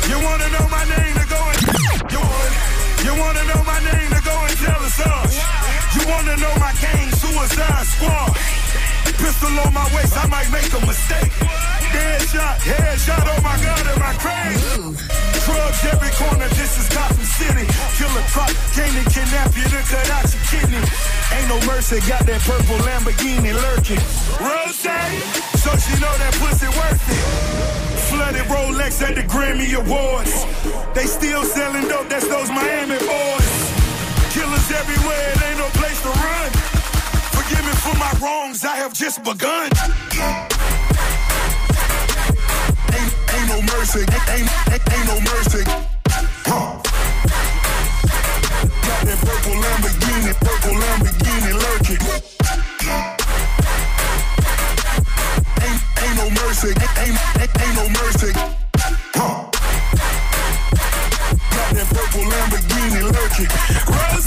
You 0.10 0.18
wanna 0.26 0.50
know 0.50 0.66
my 0.74 0.82
name 0.90 1.14
to 1.22 1.26
go 1.30 1.38
and 1.38 1.62
you 2.10 2.18
want 2.18 2.50
you 3.06 3.14
wanna 3.14 3.46
know 3.46 3.62
my 3.62 3.78
name 3.78 4.10
to 4.10 4.22
go 4.26 4.34
and 4.42 4.58
tell 4.58 4.82
us 4.82 4.98
all. 5.06 5.30
You 5.94 6.02
wanna 6.10 6.34
know 6.42 6.54
my 6.58 6.74
gang 6.82 7.14
suicide 7.14 7.86
squad. 7.86 8.34
Pistol 9.22 9.54
on 9.54 9.74
my 9.74 9.86
waist, 9.94 10.18
I 10.18 10.26
might 10.34 10.50
make 10.50 10.74
a 10.74 10.82
mistake. 10.82 11.30
Headshot, 11.94 12.58
headshot, 12.66 13.22
oh 13.22 13.42
my 13.46 13.54
god, 13.62 13.86
am 13.86 14.02
I 14.02 14.14
crazy? 14.18 14.98
Drugs 15.46 15.82
every 15.94 16.10
corner, 16.18 16.50
this 16.58 16.74
is 16.82 16.90
Gotham 16.90 17.26
City. 17.38 17.66
Killer 17.98 18.26
truck, 18.34 18.50
Mercy, 21.80 22.04
got 22.10 22.28
that 22.28 22.44
purple 22.44 22.76
Lamborghini 22.84 23.56
lurking. 23.56 24.04
Rose, 24.44 24.84
so 25.64 25.72
she 25.80 25.96
know 26.04 26.12
that 26.20 26.36
pussy 26.36 26.68
worth 26.76 27.08
it. 27.08 27.24
Flooded 28.12 28.44
Rolex 28.52 29.00
at 29.00 29.16
the 29.16 29.24
Grammy 29.24 29.72
Awards. 29.80 30.44
They 30.92 31.08
still 31.08 31.42
selling 31.46 31.88
dope, 31.88 32.10
that's 32.10 32.28
those 32.28 32.52
Miami 32.52 33.00
boys. 33.00 33.56
Killers 34.36 34.68
everywhere, 34.76 35.24
it 35.32 35.40
ain't 35.40 35.56
no 35.56 35.72
place 35.80 36.04
to 36.04 36.12
run. 36.20 36.52
Forgive 37.32 37.64
me 37.64 37.72
for 37.80 37.96
my 37.96 38.12
wrongs, 38.20 38.66
I 38.66 38.76
have 38.76 38.92
just 38.92 39.24
begun. 39.24 39.72
Ain't, 42.92 43.12
ain't 43.40 43.48
no 43.56 43.60
mercy, 43.72 44.04
ain't, 44.04 44.52
ain't, 44.68 44.84
ain't 44.84 45.08
no 45.08 45.18
mercy. 45.32 45.64
Huh. 46.44 46.89
Got 48.90 49.06
that 49.06 49.20
purple 49.22 49.54
Lamborghini, 49.54 50.34
purple 50.42 50.74
Lamborghini 50.82 51.52
lurking. 51.62 52.02
Ain't, 55.62 55.82
ain't 56.02 56.18
no 56.18 56.26
mercy, 56.42 56.70
ain't, 56.74 56.98
ain't, 56.98 57.54
ain't, 57.62 57.76
no 57.78 57.86
mercy. 58.02 58.32
Huh. 59.14 59.46
Got 61.54 61.70
that 61.78 61.88
purple 61.94 62.26
Lamborghini 62.34 63.02
lurking. 63.14 63.52
Rose, 63.94 64.26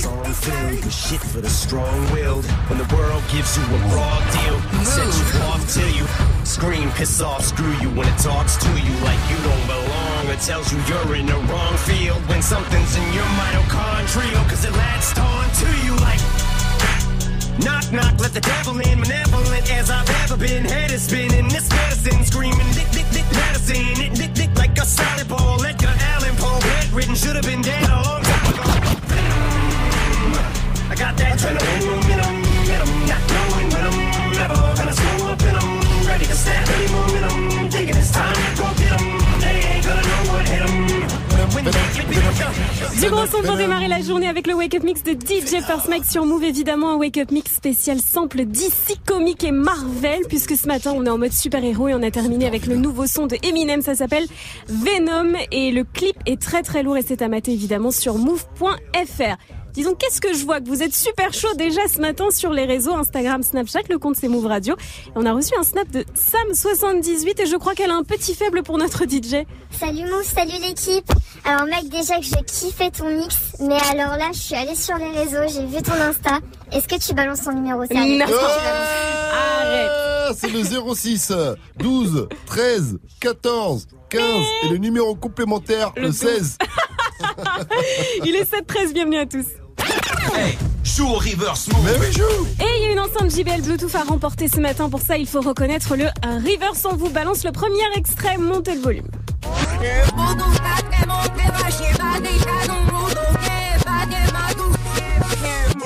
Song 0.00 0.32
filled 0.32 0.84
with 0.84 0.94
shit 0.94 1.20
for 1.20 1.42
the 1.42 1.50
strong-willed. 1.50 2.46
When 2.70 2.78
the 2.78 2.88
world 2.96 3.22
gives 3.30 3.58
you 3.58 3.64
a 3.64 3.78
raw 3.92 4.24
deal, 4.32 4.58
set 4.84 5.12
you 5.20 5.26
off 5.44 5.62
till 5.70 5.90
you 5.90 6.06
scream, 6.54 6.88
piss 6.92 7.20
off, 7.20 7.44
screw 7.44 7.74
you. 7.82 7.90
When 7.98 8.06
it 8.06 8.18
talks 8.18 8.56
to 8.56 8.70
you 8.86 8.94
like 9.02 9.18
you 9.28 9.38
don't 9.42 9.66
belong, 9.66 10.22
it 10.30 10.38
tells 10.38 10.72
you 10.72 10.78
you're 10.86 11.16
in 11.16 11.26
the 11.26 11.38
wrong 11.50 11.76
field. 11.82 12.22
When 12.30 12.42
something's 12.42 12.94
in 12.94 13.08
your 13.12 13.28
mitochondrial, 13.38 14.44
cause 14.48 14.64
it 14.64 14.72
latched 14.72 15.18
on 15.18 15.44
to 15.60 15.68
you 15.84 15.94
like. 16.06 16.22
Knock, 17.58 17.90
knock, 17.90 18.14
let 18.20 18.32
the 18.32 18.40
devil 18.40 18.78
in, 18.78 19.00
malevolent 19.00 19.66
as 19.72 19.90
I've 19.90 20.08
ever 20.22 20.36
been. 20.36 20.64
Head 20.64 20.92
is 20.92 21.02
spinning, 21.02 21.48
this 21.48 21.68
medicine 21.70 22.24
screaming, 22.24 22.70
dick, 22.72 22.88
dick, 22.94 23.08
dick, 23.10 23.26
medicine. 23.32 23.98
It, 24.04 24.14
dick, 24.14 24.32
dick, 24.34 24.50
like 24.54 24.78
a 24.78 24.86
solid 24.86 25.28
ball. 25.28 25.58
Edgar 25.64 25.94
Allan 26.14 26.36
Poe, 26.36 26.60
bedridden, 26.60 27.16
should 27.16 27.34
have 27.34 27.44
been 27.44 27.62
dead 27.62 27.88
a 27.90 27.98
long 28.06 28.22
time 28.22 28.46
ago. 28.54 28.62
I 30.86 30.94
got 30.94 31.16
that 31.16 31.34
adrenaline 31.34 31.84
momentum, 31.90 32.34
momentum, 32.46 32.90
not 33.10 33.22
knowing 33.34 33.68
when 33.74 33.82
I'm 33.90 33.98
never 34.38 34.54
gonna 34.78 34.94
Du 43.00 43.10
gros 43.10 43.26
son 43.26 43.42
pour 43.42 43.56
démarrer 43.56 43.88
la 43.88 44.00
journée 44.00 44.28
avec 44.28 44.46
le 44.46 44.54
Wake 44.54 44.74
Up 44.76 44.82
Mix 44.82 45.02
de 45.02 45.12
DJ 45.12 45.62
First 45.62 45.88
Mike 45.88 46.04
sur 46.04 46.24
Move, 46.24 46.44
évidemment 46.44 46.92
un 46.92 46.96
Wake 46.96 47.18
Up 47.18 47.30
Mix 47.30 47.52
spécial 47.52 47.98
sample 48.00 48.46
DC 48.46 48.96
Comics 49.06 49.44
et 49.44 49.50
Marvel, 49.50 50.20
puisque 50.28 50.56
ce 50.56 50.66
matin 50.66 50.92
on 50.94 51.04
est 51.04 51.10
en 51.10 51.18
mode 51.18 51.32
super-héros 51.32 51.88
et 51.88 51.94
on 51.94 52.02
a 52.02 52.10
terminé 52.10 52.46
avec 52.46 52.66
le 52.66 52.76
nouveau 52.76 53.06
son 53.06 53.26
de 53.26 53.36
Eminem, 53.42 53.82
ça 53.82 53.94
s'appelle 53.94 54.26
Venom 54.68 55.36
et 55.50 55.70
le 55.70 55.84
clip 55.84 56.16
est 56.26 56.40
très 56.40 56.62
très 56.62 56.82
lourd 56.82 56.96
et 56.96 57.02
c'est 57.02 57.20
à 57.20 57.28
mater 57.28 57.52
évidemment 57.52 57.90
sur 57.90 58.16
move.fr. 58.16 59.36
Disons, 59.74 59.96
qu'est-ce 59.96 60.20
que 60.20 60.32
je 60.32 60.44
vois 60.44 60.60
que 60.60 60.68
vous 60.68 60.84
êtes 60.84 60.94
super 60.94 61.34
chaud 61.34 61.52
déjà 61.56 61.88
ce 61.92 62.00
matin 62.00 62.30
sur 62.30 62.50
les 62.50 62.64
réseaux 62.64 62.94
Instagram, 62.94 63.42
Snapchat, 63.42 63.80
le 63.90 63.98
compte 63.98 64.14
c'est 64.14 64.28
Move 64.28 64.46
Radio. 64.46 64.76
Et 64.76 65.10
on 65.16 65.26
a 65.26 65.32
reçu 65.32 65.52
un 65.58 65.64
snap 65.64 65.90
de 65.90 66.04
Sam78 66.14 67.42
et 67.42 67.46
je 67.46 67.56
crois 67.56 67.74
qu'elle 67.74 67.90
a 67.90 67.96
un 67.96 68.04
petit 68.04 68.36
faible 68.36 68.62
pour 68.62 68.78
notre 68.78 69.02
DJ. 69.02 69.44
Salut 69.72 70.08
Mousse, 70.08 70.26
salut 70.32 70.52
l'équipe. 70.62 71.10
Alors 71.44 71.66
mec, 71.66 71.88
déjà 71.88 72.18
que 72.18 72.24
je 72.24 72.36
kiffais 72.46 72.92
ton 72.92 73.08
mix, 73.18 73.36
mais 73.58 73.78
alors 73.90 74.16
là, 74.16 74.30
je 74.32 74.38
suis 74.38 74.54
allée 74.54 74.76
sur 74.76 74.96
les 74.96 75.10
réseaux, 75.10 75.42
j'ai 75.52 75.66
vu 75.66 75.82
ton 75.82 75.94
Insta. 75.94 76.38
Est-ce 76.70 76.86
que 76.86 77.04
tu 77.04 77.12
balances 77.12 77.42
ton 77.42 77.52
numéro 77.52 77.80
Non. 77.80 78.26
C'est 80.36 80.50
le 80.50 80.94
06 80.94 81.32
12 81.78 82.28
13 82.46 82.98
14 83.20 83.88
15 84.08 84.22
et 84.62 84.68
le 84.68 84.76
numéro 84.76 85.16
complémentaire 85.16 85.92
le, 85.96 86.12
16. 86.12 86.58
Il 88.24 88.36
est 88.36 88.48
7-13, 88.48 88.92
bienvenue 88.92 89.18
à 89.18 89.26
tous. 89.26 89.46
Joue 90.82 91.06
au 91.08 91.14
reverse 91.14 91.68
move. 91.68 91.84
Mais 91.84 91.98
oui, 91.98 92.12
joue 92.12 92.46
Et 92.60 92.78
il 92.78 92.82
y 92.84 92.88
a 92.88 92.92
une 92.92 93.00
enceinte 93.00 93.30
JBL 93.30 93.62
Bluetooth 93.62 93.94
à 93.94 94.04
remporter 94.04 94.48
ce 94.48 94.60
matin. 94.60 94.88
Pour 94.88 95.00
ça, 95.00 95.16
il 95.16 95.26
faut 95.26 95.40
reconnaître 95.40 95.96
le 95.96 96.06
reverse. 96.22 96.86
On 96.90 96.96
vous 96.96 97.10
balance 97.10 97.44
le 97.44 97.52
premier 97.52 97.84
extrait. 97.96 98.36
Montez 98.38 98.74
le 98.74 98.80
volume. 98.80 99.06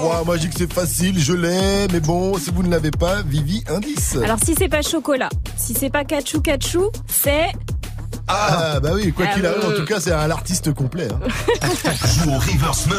Ouah, 0.00 0.22
moi, 0.24 0.36
je 0.36 0.42
dis 0.42 0.48
que 0.48 0.54
c'est 0.56 0.72
facile, 0.72 1.18
je 1.18 1.32
l'ai, 1.32 1.88
mais 1.92 2.00
bon, 2.00 2.38
si 2.38 2.50
vous 2.50 2.62
ne 2.62 2.70
l'avez 2.70 2.92
pas, 2.92 3.22
Vivi, 3.22 3.64
indice. 3.68 4.16
Alors, 4.22 4.38
si 4.44 4.54
c'est 4.56 4.68
pas 4.68 4.82
chocolat, 4.82 5.28
si 5.56 5.74
c'est 5.74 5.90
pas 5.90 6.04
cachou 6.04 6.40
cachou, 6.40 6.90
c'est 7.08 7.46
Ah, 8.28 8.78
bah 8.80 8.90
oui, 8.94 9.12
quoi 9.12 9.26
qu'il 9.28 9.44
arrive, 9.46 9.64
en 9.64 9.68
oui. 9.68 9.74
tout 9.76 9.84
cas, 9.84 10.00
c'est 10.00 10.12
un 10.12 10.30
artiste 10.30 10.72
complet. 10.74 11.08
hein. 11.10 11.28
Joue 12.24 12.30
au 12.30 12.38
reverse 12.38 12.86
mode. 12.86 12.98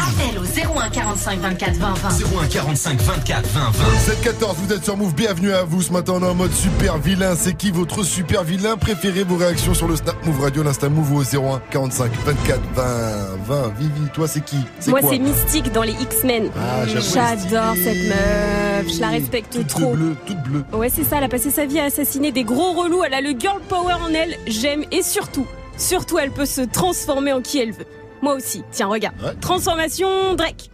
Appel 0.00 0.38
au 0.38 0.78
01 0.78 0.90
45 0.90 1.38
24 1.40 1.74
20 1.76 1.94
20. 1.94 2.08
01 2.42 2.46
45 2.48 3.00
24 3.00 3.48
20 3.48 3.60
20. 3.60 4.30
7-14, 4.42 4.54
vous 4.58 4.72
êtes 4.74 4.84
sur 4.84 4.96
Move, 4.96 5.14
bienvenue 5.14 5.52
à 5.52 5.62
vous. 5.64 5.80
Ce 5.82 5.92
matin, 5.92 6.14
on 6.16 6.22
est 6.22 6.28
en 6.28 6.34
mode 6.34 6.52
super 6.52 6.98
vilain. 6.98 7.34
C'est 7.36 7.54
qui 7.54 7.70
votre 7.70 8.02
super 8.02 8.42
vilain 8.44 8.76
préféré? 8.76 9.22
Vos 9.22 9.36
réactions 9.36 9.74
sur 9.74 9.88
le 9.88 9.96
Snap 9.96 10.16
Move 10.26 10.40
Radio, 10.40 10.62
l'Insta 10.62 10.88
Move 10.88 11.12
au 11.14 11.22
01 11.22 11.60
45 11.70 12.12
24 12.26 12.60
20 12.74 12.84
20. 13.46 13.72
Vivi, 13.78 14.08
toi, 14.12 14.28
c'est 14.28 14.44
qui? 14.44 14.58
C'est 14.80 14.90
Moi, 14.90 15.00
c'est 15.08 15.18
Mystique 15.18 15.72
dans 15.72 15.82
les 15.82 15.92
X-Men. 15.92 16.50
Ah, 16.58 16.84
J'adore 16.86 17.74
cette 17.82 18.08
meuf. 18.08 18.94
Je 18.94 19.00
la 19.00 19.08
respecte 19.08 19.52
Toute 19.52 19.68
trop. 19.68 19.94
bleue, 19.94 20.16
toute 20.26 20.42
bleue. 20.42 20.64
Ouais, 20.72 20.90
c'est 20.94 21.04
ça. 21.04 21.16
Elle 21.18 21.24
a 21.24 21.28
passé 21.28 21.50
sa 21.50 21.64
vie 21.64 21.78
à 21.80 21.84
assassiner 21.84 22.32
des 22.32 22.44
gros 22.44 22.72
relous. 22.72 23.02
Elle 23.04 23.14
a 23.14 23.20
le 23.20 23.30
girl 23.38 23.60
power 23.68 23.93
en 24.02 24.12
elle. 24.14 24.36
J'aime. 24.46 24.84
Et 24.90 25.02
surtout, 25.02 25.46
surtout, 25.76 26.18
elle 26.18 26.30
peut 26.32 26.46
se 26.46 26.60
transformer 26.62 27.32
en 27.32 27.40
qui 27.42 27.58
elle 27.58 27.72
veut. 27.72 27.86
Moi 28.22 28.34
aussi. 28.34 28.62
Tiens, 28.72 28.86
regarde. 28.86 29.14
Transformation 29.40 30.34
Drake. 30.34 30.70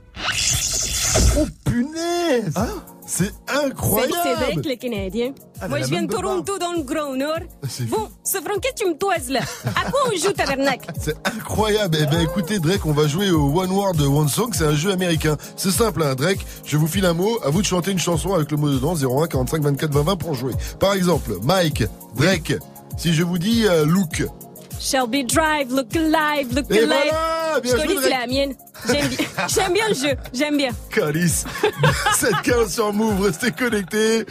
Oh 1.39 1.47
punaise 1.65 2.53
C'est 3.07 3.33
incroyable 3.49 4.13
c'est 4.23 4.35
Drake, 4.35 4.67
le 4.67 4.77
Canadien. 4.77 5.33
Ah, 5.61 5.69
Moi, 5.69 5.81
je 5.81 5.87
viens 5.87 6.03
de 6.03 6.07
pas 6.07 6.21
Toronto, 6.21 6.59
dans 6.59 6.73
le 6.73 6.83
Grand 6.83 7.15
Nord. 7.17 7.41
C'est 7.69 7.87
Bon, 7.89 8.09
ce 8.25 8.39
franquet, 8.39 8.71
tu 8.77 8.87
me 8.87 8.97
toises 8.97 9.29
là? 9.29 9.41
À 9.65 9.91
quoi 9.91 10.01
on 10.07 10.17
joue, 10.17 10.33
tabernacle? 10.33 10.89
C'est 11.01 11.17
incroyable. 11.27 11.99
Eh 12.01 12.07
ben 12.07 12.21
écoutez 12.21 12.59
Drake, 12.61 12.87
on 12.87 12.93
va 12.93 13.07
jouer 13.09 13.31
au 13.31 13.47
One 13.61 13.71
Word 13.71 14.01
One 14.01 14.29
Song. 14.29 14.51
C'est 14.53 14.65
un 14.65 14.75
jeu 14.75 14.93
américain. 14.93 15.37
C'est 15.57 15.71
simple, 15.73 16.03
hein, 16.03 16.15
Drake. 16.15 16.47
Je 16.65 16.77
vous 16.77 16.87
file 16.87 17.05
un 17.05 17.15
mot. 17.15 17.39
À 17.45 17.51
vous 17.51 17.61
de 17.63 17.67
chanter 17.67 17.91
une 17.91 17.99
chanson 17.99 18.35
avec 18.35 18.51
le 18.51 18.57
mot 18.57 18.69
dedans. 18.71 18.95
01 18.95 19.27
45 19.27 19.63
24 19.63 19.93
20 19.93 20.03
20 20.03 20.17
pour 20.17 20.35
jouer. 20.35 20.53
Par 20.79 20.95
exemple, 20.95 21.33
Mike, 21.43 21.85
Drake. 22.15 22.55
Si 22.97 23.15
je 23.15 23.23
vous 23.23 23.39
dis 23.39 23.67
euh, 23.67 23.85
Look. 23.87 24.25
Shelby 24.79 25.25
Drive, 25.25 25.71
look 25.75 25.95
alive, 25.95 26.55
look 26.57 26.65
Et 26.71 26.79
alive. 26.79 26.87
voilà, 26.89 27.61
bien 27.63 27.77
je 27.77 27.87
dis, 27.87 27.99
c'est 28.03 28.09
la 28.09 28.27
mienne. 28.27 28.55
J'aime 28.91 29.09
bien. 29.09 29.27
J'aime 29.49 29.73
bien 29.75 29.89
le 29.91 29.95
jeu. 29.95 30.17
J'aime 30.33 30.57
bien. 30.57 30.71
Calice. 30.91 31.45
7-15 32.19 32.71
sur 32.71 32.91
Move. 32.95 33.21
Restez 33.21 33.51
connectés. 33.53 34.25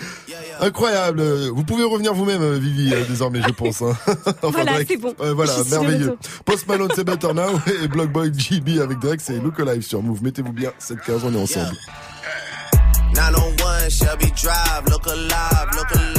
Incroyable. 0.59 1.21
Vous 1.49 1.63
pouvez 1.63 1.83
revenir 1.83 2.15
vous-même, 2.15 2.41
euh, 2.41 2.57
Vivi, 2.57 2.91
euh, 2.91 3.03
désormais, 3.07 3.41
je 3.47 3.51
pense. 3.53 3.83
hein. 3.83 3.95
Enfin, 4.41 4.49
Voilà, 4.49 4.71
c'est 4.87 4.97
bon. 4.97 5.13
Euh, 5.21 5.33
voilà, 5.35 5.53
Je 5.55 5.69
merveilleux. 5.69 6.17
Post 6.45 6.67
Malone, 6.67 6.89
c'est 6.95 7.03
Better 7.03 7.31
Now. 7.33 7.59
Et 7.83 7.87
Blockboy 7.87 8.31
GB 8.35 8.81
avec 8.81 8.97
Drake, 8.97 9.21
c'est 9.21 9.37
Look 9.37 9.59
Alive 9.59 9.83
sur 9.83 10.01
Move. 10.01 10.23
Mettez-vous 10.23 10.51
bien. 10.53 10.71
7-15, 10.81 11.19
on 11.25 11.33
est 11.35 11.41
ensemble. 11.41 11.75
901 13.15 13.89
Shelby 13.89 14.31
Drive, 14.41 14.83
look 14.89 15.07
alive, 15.07 15.69
look 15.75 15.95
alive. 15.95 16.18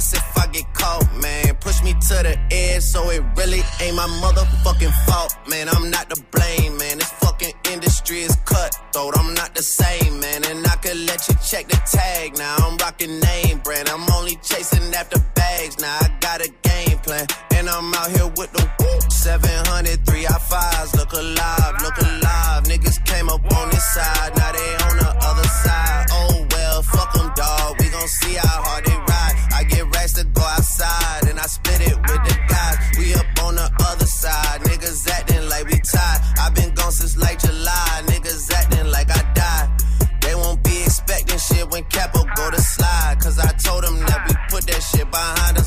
That's 0.00 0.14
if 0.14 0.38
I 0.38 0.46
get 0.46 0.64
caught, 0.72 1.04
man. 1.20 1.54
Push 1.60 1.82
me 1.82 1.92
to 1.92 2.16
the 2.24 2.34
edge, 2.50 2.80
so 2.80 3.10
it 3.10 3.22
really 3.36 3.60
ain't 3.82 3.96
my 3.96 4.08
motherfucking 4.24 4.94
fault, 5.04 5.36
man. 5.46 5.68
I'm 5.68 5.90
not 5.90 6.08
to 6.08 6.16
blame, 6.32 6.78
man. 6.78 6.96
This 6.96 7.12
fucking 7.20 7.52
industry 7.70 8.22
is 8.22 8.34
cutthroat. 8.46 9.12
I'm 9.18 9.34
not 9.34 9.54
the 9.54 9.62
same, 9.62 10.18
man. 10.18 10.46
And 10.46 10.66
I 10.66 10.76
could 10.76 10.96
let 10.96 11.28
you 11.28 11.34
check 11.44 11.68
the 11.68 11.76
tag. 11.84 12.38
Now 12.38 12.56
I'm 12.64 12.78
rocking 12.78 13.20
name 13.20 13.58
brand. 13.58 13.90
I'm 13.90 14.08
only 14.16 14.36
chasing 14.36 14.88
after 14.94 15.20
bags. 15.34 15.78
Now 15.78 15.98
I 16.00 16.08
got 16.20 16.40
a 16.40 16.48
game 16.48 16.98
plan. 17.00 17.26
And 17.56 17.68
I'm 17.68 17.92
out 17.92 18.10
here 18.10 18.32
with 18.40 18.52
the 18.56 18.64
whoop. 18.80 19.12
700, 19.12 20.06
three 20.06 20.26
I 20.26 20.38
fives. 20.48 20.96
Look 20.96 21.12
alive, 21.12 21.74
look 21.82 21.98
alive. 22.00 22.64
Niggas 22.64 23.04
came 23.04 23.28
up 23.28 23.44
on 23.52 23.68
this 23.68 23.84
side. 23.92 24.32
Now 24.34 24.52
they 24.52 24.70
on 24.88 24.96
the 24.96 25.12
other 25.28 25.48
side. 25.60 26.06
Oh 26.10 26.46
well, 26.52 26.82
fuck 26.84 27.12
them, 27.12 27.30
dog. 27.36 27.79
Gon' 28.00 28.08
see 28.08 28.32
how 28.32 28.62
hard 28.64 28.84
they 28.86 28.96
ride. 28.96 29.36
I 29.52 29.64
get 29.64 29.84
racks 29.94 30.14
to 30.14 30.24
go 30.24 30.40
outside. 30.40 31.28
And 31.28 31.38
I 31.38 31.44
split 31.44 31.82
it 31.82 31.96
with 32.00 32.22
the 32.24 32.36
guys. 32.48 32.76
We 32.96 33.12
up 33.12 33.26
on 33.44 33.56
the 33.56 33.68
other 33.88 34.06
side. 34.06 34.62
Niggas 34.62 35.06
acting 35.06 35.46
like 35.50 35.66
we 35.66 35.78
tied. 35.84 36.20
i 36.40 36.48
been 36.48 36.72
gone 36.72 36.92
since 36.92 37.18
like 37.18 37.38
July. 37.40 38.02
Niggas 38.08 38.50
acting 38.56 38.90
like 38.90 39.10
I 39.10 39.20
died. 39.34 39.68
They 40.22 40.34
won't 40.34 40.64
be 40.64 40.80
expecting 40.80 41.38
shit 41.38 41.68
when 41.68 41.84
Capo 41.92 42.24
go 42.36 42.50
to 42.50 42.60
slide. 42.62 43.18
Cause 43.20 43.38
I 43.38 43.52
told 43.68 43.84
them 43.84 44.00
that 44.08 44.20
we 44.26 44.34
put 44.48 44.64
that 44.64 44.80
shit 44.80 45.10
behind 45.10 45.58
us, 45.58 45.59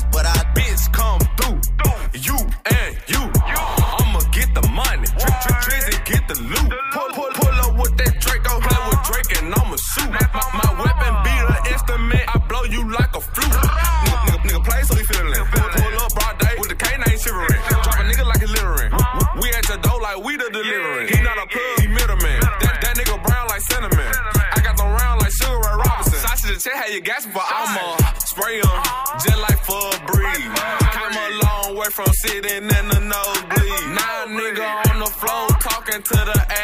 flute. 13.34 13.52
Nigga, 13.52 14.16
nigga, 14.24 14.36
nigga 14.46 14.60
play 14.64 14.80
so 14.82 14.94
he 14.94 15.04
feeling. 15.04 15.44
Pull, 15.50 16.00
up 16.00 16.12
broad 16.14 16.38
day 16.38 16.54
with 16.58 16.70
the 16.70 16.78
canine 16.78 17.18
shivering. 17.18 17.60
Drop 17.68 17.98
a 17.98 18.04
nigga 18.06 18.24
like 18.26 18.40
he 18.40 18.48
littering. 18.48 18.92
We 19.40 19.48
at 19.52 19.68
your 19.68 19.78
door 19.78 20.00
like 20.00 20.18
we 20.24 20.36
the 20.36 20.48
delivering. 20.50 21.08
He 21.08 21.18
not 21.22 21.38
a 21.38 21.46
plug, 21.46 21.80
he 21.80 21.86
middleman. 21.88 22.40
That, 22.62 22.74
that 22.82 22.94
nigga 22.96 23.16
brown 23.22 23.46
like 23.48 23.62
cinnamon. 23.62 24.10
I 24.54 24.60
got 24.62 24.76
them 24.76 24.90
round 24.94 25.20
like 25.20 25.32
Sugar 25.32 25.58
Ray 25.58 25.74
Robinson. 25.82 26.18
Sausage 26.22 26.50
and 26.52 26.60
check 26.60 26.76
how 26.78 26.86
you 26.86 27.00
gas 27.00 27.26
but 27.26 27.42
I'ma 27.44 27.96
spray 28.22 28.60
'em 28.60 28.78
just 29.22 29.40
like 29.46 29.60
for 29.64 29.82
a 29.94 29.98
breeze. 30.06 30.50
Came 30.94 31.16
a 31.18 31.28
long 31.44 31.76
way 31.76 31.90
from 31.90 32.10
sitting 32.22 32.64
in 32.64 32.86
the 32.92 33.00
nosebleed. 33.00 33.84
Now 33.98 34.26
nigga 34.30 34.66
on 34.90 34.98
the 35.00 35.10
floor 35.18 35.48
talking 35.60 36.02
to 36.02 36.16
the 36.30 36.38
athlete. 36.38 36.63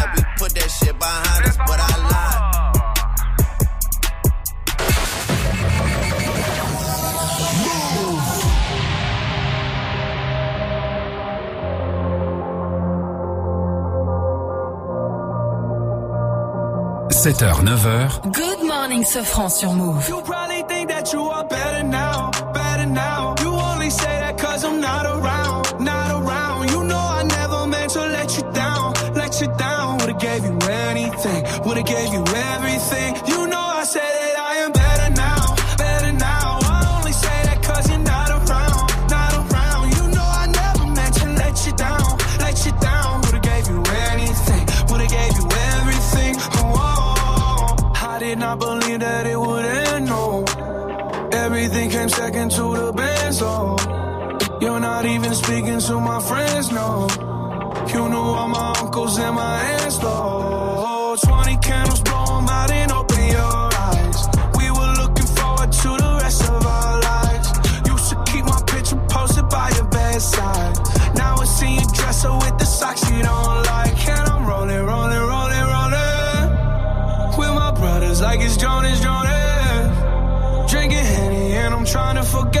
7h, 17.21 17.61
9h. 17.61 18.33
Good 18.33 18.63
morning, 18.63 19.03
Sofran 19.03 19.47
sur 19.47 19.71
Move. 19.73 20.07
You 20.09 20.21
probably 20.23 20.63
think 20.67 20.89
that 20.89 21.13
you 21.13 21.21
are 21.21 21.43
better 21.45 21.83
now, 21.83 22.31
better 22.51 22.87
now. 22.87 23.35
You 23.43 23.51
only 23.53 23.91
say 23.91 24.19
that 24.21 24.39
cause 24.39 24.63
I'm 24.65 24.81
not 24.81 25.05
around, 25.05 25.20
all 56.01 56.19
my 56.19 56.27
friends 56.27 56.71
know. 56.71 57.07
You 57.93 58.09
knew 58.09 58.27
all 58.39 58.47
my 58.47 58.73
uncles 58.81 59.17
and 59.19 59.35
my 59.35 59.61
aunts 59.73 59.97
though. 59.99 61.15
20 61.21 61.57
candles 61.57 62.01
blow 62.01 62.45
out 62.49 62.71
and 62.71 62.91
open 62.91 63.23
your 63.27 63.53
eyes. 63.87 64.17
We 64.57 64.71
were 64.71 64.93
looking 65.01 65.29
forward 65.37 65.71
to 65.71 65.89
the 66.03 66.19
rest 66.21 66.43
of 66.49 66.65
our 66.65 67.01
lives. 67.01 67.47
Used 67.87 68.09
to 68.11 68.17
keep 68.31 68.45
my 68.45 68.61
picture 68.67 69.01
posted 69.09 69.47
by 69.49 69.69
your 69.75 69.85
bedside. 69.85 70.75
Now 71.15 71.35
I 71.35 71.45
see 71.45 71.75
you 71.75 71.85
dresser 71.93 72.33
with 72.33 72.57
the 72.57 72.65
socks 72.65 73.03
you 73.09 73.21
don't 73.21 73.65
like. 73.73 74.07
And 74.07 74.29
I'm 74.33 74.45
rolling, 74.45 74.83
rolling, 74.91 75.25
rolling, 75.33 75.65
rolling. 75.75 76.49
With 77.37 77.53
my 77.61 77.71
brothers 77.79 78.21
like 78.21 78.39
it's 78.41 78.57
Jonas, 78.57 78.99
Jonas. 79.01 80.71
Drinking 80.71 81.05
Henny 81.13 81.53
and 81.53 81.73
I'm 81.73 81.85
trying 81.85 82.15
to 82.15 82.23
forget. 82.23 82.60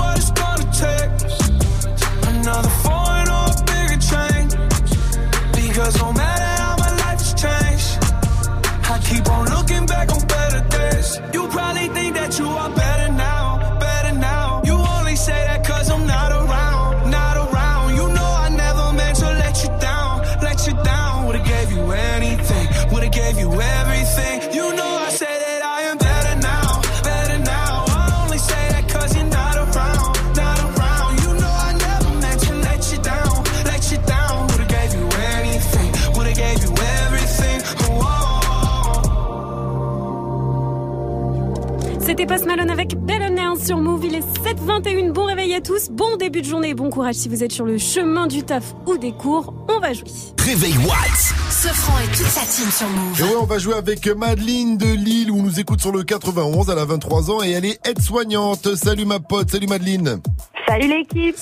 Post 42.31 42.45
Malone 42.45 42.69
avec 42.69 42.95
Bellonnaire 42.95 43.55
sur 43.61 43.75
Move. 43.75 44.05
Il 44.05 44.15
est 44.15 44.21
7h21. 44.21 45.11
Bon 45.11 45.25
réveil 45.25 45.53
à 45.53 45.59
tous. 45.59 45.89
Bon 45.89 46.15
début 46.15 46.41
de 46.41 46.45
journée. 46.45 46.73
Bon 46.73 46.89
courage 46.89 47.15
si 47.15 47.27
vous 47.27 47.43
êtes 47.43 47.51
sur 47.51 47.65
le 47.65 47.77
chemin 47.77 48.25
du 48.27 48.41
taf 48.43 48.73
ou 48.85 48.97
des 48.97 49.11
cours. 49.11 49.53
On 49.67 49.81
va 49.81 49.91
jouer. 49.91 50.07
Réveil 50.39 50.77
Watts. 50.77 51.33
Sofran 51.49 51.99
et 51.99 52.07
toute 52.15 52.27
sa 52.27 52.39
team 52.45 52.71
sur 52.71 52.87
Move. 52.87 53.19
Et 53.19 53.23
ouais, 53.23 53.37
on 53.41 53.45
va 53.45 53.57
jouer 53.57 53.73
avec 53.73 54.07
Madeleine 54.07 54.77
de 54.77 54.93
Lille, 54.93 55.29
où 55.29 55.39
on 55.39 55.43
nous 55.43 55.59
écoute 55.59 55.81
sur 55.81 55.91
le 55.91 56.03
91. 56.03 56.69
Elle 56.69 56.79
a 56.79 56.85
23 56.85 57.31
ans 57.31 57.43
et 57.43 57.51
elle 57.51 57.65
est 57.65 57.85
aide-soignante. 57.85 58.75
Salut 58.75 59.03
ma 59.03 59.19
pote, 59.19 59.51
salut 59.51 59.67
Madeleine. 59.67 60.21
Salut 60.69 60.87
l'équipe 60.87 61.35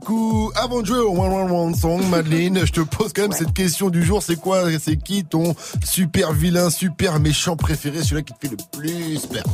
Coucou 0.00 0.50
Avant 0.54 0.80
de 0.80 0.86
jouer 0.86 1.00
au 1.00 1.10
One 1.10 1.32
One 1.32 1.50
One 1.50 1.74
Song, 1.74 2.00
Madeleine, 2.08 2.62
je 2.64 2.72
te 2.72 2.80
pose 2.80 3.12
quand 3.14 3.22
même 3.22 3.32
cette 3.32 3.52
question 3.52 3.90
du 3.90 4.02
jour. 4.02 4.22
C'est 4.22 4.40
quoi, 4.40 4.62
c'est 4.80 4.96
qui 4.96 5.26
ton 5.26 5.54
super 5.84 6.32
vilain, 6.32 6.70
super 6.70 7.20
méchant 7.20 7.56
préféré, 7.56 8.02
celui-là 8.02 8.22
qui 8.22 8.32
te 8.32 8.38
fait 8.40 8.52
le 8.52 8.56
plus 8.72 9.26
peur? 9.26 9.44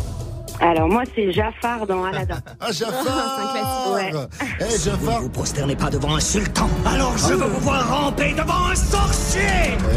Alors 0.61 0.89
moi 0.89 1.03
c'est 1.15 1.33
Jafar 1.33 1.87
dans 1.87 2.05
Aladdin. 2.05 2.39
Ah 2.61 2.73
Jafar 2.73 3.91
Ouais. 3.95 4.13
Eh 4.61 4.79
Jafar 4.85 5.21
Vous 5.23 5.29
prosternez 5.29 5.77
pas 5.77 5.91
devant 5.91 6.15
un 6.17 6.21
sultan, 6.21 6.69
alors 6.87 7.17
je 7.19 7.35
veux 7.35 7.45
vous 7.47 7.61
voir 7.61 7.89
ramper 7.89 8.33
devant 8.33 8.67
un 8.71 8.75
sorcier 8.75 9.41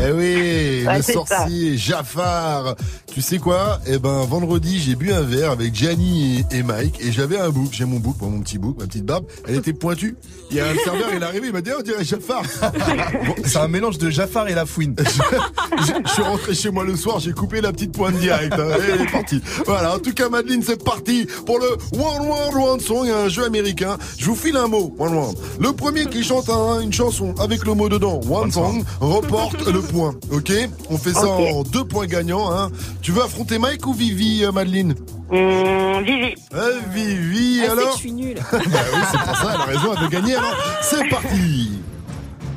Eh 0.08 0.12
oui, 0.12 0.84
Ouais, 0.86 0.98
le 0.98 1.02
sorcier 1.04 1.78
Jafar. 1.78 2.76
Tu 3.14 3.22
sais 3.22 3.38
quoi? 3.40 3.80
Eh 3.88 3.98
ben 3.98 4.22
vendredi, 4.26 4.80
j'ai 4.80 4.96
bu 4.96 5.12
un 5.12 5.22
verre 5.22 5.52
avec 5.52 5.74
Gianni 5.74 6.46
et, 6.52 6.58
et 6.58 6.64
Mike 6.64 7.00
et 7.02 7.12
j'avais 7.12 7.40
un 7.40 7.50
bouc. 7.50 7.70
J'ai 7.72 7.86
mon 7.86 8.00
bouc, 8.00 8.16
mon 8.22 8.40
petit 8.42 8.58
bouc, 8.60 8.78
ma 8.80 8.86
petite 8.86 9.06
barbe. 9.06 9.26
Elle 9.48 9.56
était 9.56 9.74
pointue. 9.74 10.16
Il 10.52 10.58
y 10.58 10.60
a 10.60 10.68
un 10.68 10.76
serveur, 10.84 11.08
il 11.16 11.22
est 11.22 11.26
arrivé, 11.26 11.48
il 11.48 11.54
m'a 11.54 11.62
dit, 11.62 11.72
oh, 11.74 11.78
on 11.80 11.84
dirait 11.84 12.04
Jafar. 12.06 12.42
Bon, 13.26 13.36
c'est 13.44 13.58
un 13.58 13.68
mélange 13.68 13.98
de 13.98 14.10
Jafar 14.12 14.48
et 14.50 14.54
la 14.54 14.66
fouine. 14.66 14.96
je, 15.00 15.04
je- 15.84 15.94
je 16.06 16.12
suis 16.12 16.22
rentré 16.22 16.54
chez 16.54 16.70
moi 16.70 16.84
le 16.84 16.96
soir, 16.96 17.20
j'ai 17.20 17.32
coupé 17.34 17.60
la 17.62 17.72
petite 17.72 17.92
pointe 17.92 18.16
directe. 18.18 18.54
hein, 18.54 18.68
et 18.88 18.92
elle 18.92 19.02
est 19.02 19.12
partie. 19.12 19.42
Voilà, 19.66 19.96
en 19.96 20.00
tout 20.00 20.14
cas, 20.14 20.30
Madeleine, 20.30 20.47
c'est 20.62 20.84
parti 20.84 21.28
pour 21.46 21.60
le 21.60 21.68
One 21.94 22.28
World 22.28 22.56
One 22.56 22.80
Song, 22.80 23.08
un 23.10 23.28
jeu 23.30 23.44
américain. 23.46 23.98
Je 24.18 24.26
vous 24.26 24.36
file 24.36 24.58
un 24.58 24.68
mot, 24.68 24.96
One 25.00 25.14
World. 25.14 25.38
Le 25.60 25.72
premier 25.74 26.06
qui 26.06 26.24
chante 26.24 26.50
un- 26.50 26.80
une 26.82 26.94
chanson 26.94 27.34
avec 27.40 27.66
le 27.66 27.74
mot 27.74 27.90
dedans, 27.90 28.22
One 28.30 28.52
Song, 28.52 28.84
reporte 29.00 29.66
le 29.68 29.82
point. 29.82 30.16
Ok? 30.32 30.52
On 30.90 30.98
fait 30.98 31.14
ça 31.14 31.28
en 31.28 31.64
deux 31.64 31.84
points 31.84 32.08
gagnants. 32.08 32.52
Hein. 32.52 32.72
Tu 33.02 33.12
veux 33.12 33.22
affronter 33.24 33.60
Mike 33.60 33.86
ou 33.88 33.94
Vivi, 33.94 34.44
euh, 34.44 34.52
Madeleine? 34.52 34.96
Vivi. 35.32 36.36
Euh, 36.54 36.80
Vivi, 36.94 37.60
Elle 37.60 37.66
sait 37.66 37.72
alors? 37.72 37.86
que 37.90 37.94
je 37.94 37.98
suis 38.00 38.12
nulle. 38.14 38.38
bah 38.52 38.60
oui, 38.64 39.00
c'est 39.12 39.18
pour 39.20 39.36
ça, 39.36 39.52
elle 39.54 39.62
a 39.62 39.66
raison, 39.66 39.94
elle 39.96 40.04
veut 40.04 40.10
gagner. 40.10 40.36
Alors, 40.36 40.56
c'est 40.82 41.10
parti 41.10 41.72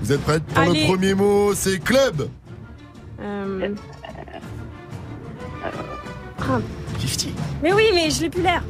Vous 0.03 0.13
êtes 0.13 0.21
prêtes 0.23 0.45
pour 0.45 0.59
Allez. 0.59 0.83
le 0.83 0.87
premier 0.87 1.15
mot? 1.15 1.53
C'est 1.55 1.79
club 1.83 2.29
Euh... 3.21 3.75
Ah. 7.03 7.41
Mais 7.63 7.73
oui, 7.73 7.85
mais 7.95 8.11
je 8.11 8.23
l'ai 8.23 8.31
plus 8.31 8.43
l'air. 8.43 8.63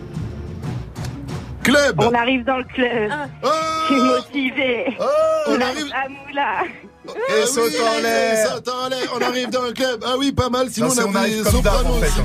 Club 1.63 1.97
On 1.99 2.15
arrive 2.15 2.45
dans 2.45 2.57
le 2.59 2.65
club. 2.65 3.11
Je 3.43 3.87
suis 3.87 4.01
motivée. 4.03 4.97
Oh, 4.99 5.05
on 5.49 5.61
arrive- 5.61 5.93
à 5.93 6.09
Moula. 6.09 6.63
Et 7.07 7.47
saute 7.47 7.73
en 7.81 8.01
l'air 8.03 8.47
Saute 8.47 8.69
en 8.69 8.89
l'air 8.89 9.01
On 9.17 9.21
arrive 9.21 9.49
dans 9.51 9.63
le 9.63 9.73
club 9.73 10.05
Ah 10.07 10.15
oui, 10.19 10.31
pas 10.33 10.49
mal, 10.49 10.71
sinon 10.71 10.89
Non, 10.89 10.93
on 10.99 11.07
on 11.07 11.15
avait 11.17 11.19
arrive 11.19 11.43
comme 11.45 11.61
d'hab, 11.63 11.73
Soprano 11.75 11.95
en 11.95 11.99
fait. 12.01 12.23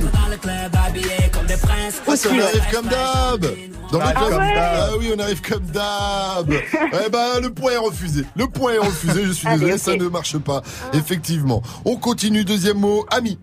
Ah, 2.06 2.16
c'est 2.16 2.28
on 2.28 2.38
arrive 2.40 2.64
comme 2.72 2.86
d'hab 2.86 3.46
Dans 3.90 3.98
le 3.98 4.04
Ah 4.06 4.12
club 4.12 4.38
ouais 4.38 4.54
Ah 4.56 4.88
oui, 4.98 5.12
on 5.16 5.18
arrive 5.18 5.40
comme 5.40 5.64
d'hab 5.64 6.52
Eh 7.06 7.10
ben, 7.10 7.40
le 7.42 7.50
point 7.50 7.72
est 7.72 7.76
refusé. 7.78 8.24
Le 8.36 8.46
point 8.46 8.74
est 8.74 8.78
refusé, 8.78 9.24
je 9.24 9.32
suis 9.32 9.48
Allez, 9.48 9.58
désolé, 9.72 9.78
ça 9.78 9.96
ne 9.96 10.08
marche 10.08 10.38
pas. 10.38 10.62
Effectivement. 10.92 11.62
On 11.84 11.96
continue, 11.96 12.44
deuxième 12.44 12.78
mot, 12.78 13.04
ami. 13.10 13.38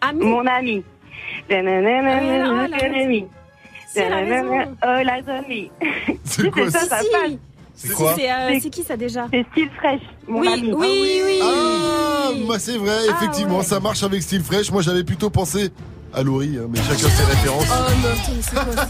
Ami. 0.00 0.20
Ah, 0.22 0.26
mon 0.26 0.46
ami. 0.46 0.84
Oh 4.84 5.00
la 5.04 5.22
zombie. 5.22 5.70
C'est 6.24 6.50
quoi 6.50 6.68
ça, 6.70 6.80
Si, 6.80 6.88
ça 6.88 7.00
si. 7.00 7.08
passe. 7.10 7.30
Si, 7.74 7.88
C'est 7.88 8.30
euh, 8.30 8.58
c'est 8.62 8.70
qui 8.70 8.82
ça 8.84 8.96
déjà 8.96 9.26
C'est 9.32 9.44
Style 9.50 9.70
Fresh, 9.78 10.00
mon 10.28 10.40
Oui, 10.40 10.48
ami. 10.48 10.72
oui, 10.72 11.20
oui. 11.24 11.38
Ah, 11.42 12.30
moi 12.46 12.58
c'est 12.58 12.76
vrai, 12.76 12.96
Ah, 13.08 13.12
effectivement, 13.16 13.58
ouais. 13.58 13.64
ça 13.64 13.80
marche 13.80 14.02
avec 14.02 14.22
Style 14.22 14.42
Fresh. 14.44 14.70
Moi 14.70 14.82
j'avais 14.82 15.04
plutôt 15.04 15.30
pensé 15.30 15.70
à 16.14 16.22
Laurie, 16.22 16.58
hein, 16.58 16.66
mais 16.70 16.78
chacun 16.78 17.08
ses 17.08 17.24
références. 17.24 17.66
Oh 17.70 17.90
non, 18.02 18.10
c'est 18.40 18.54
quoi 18.54 18.76
ça 18.76 18.86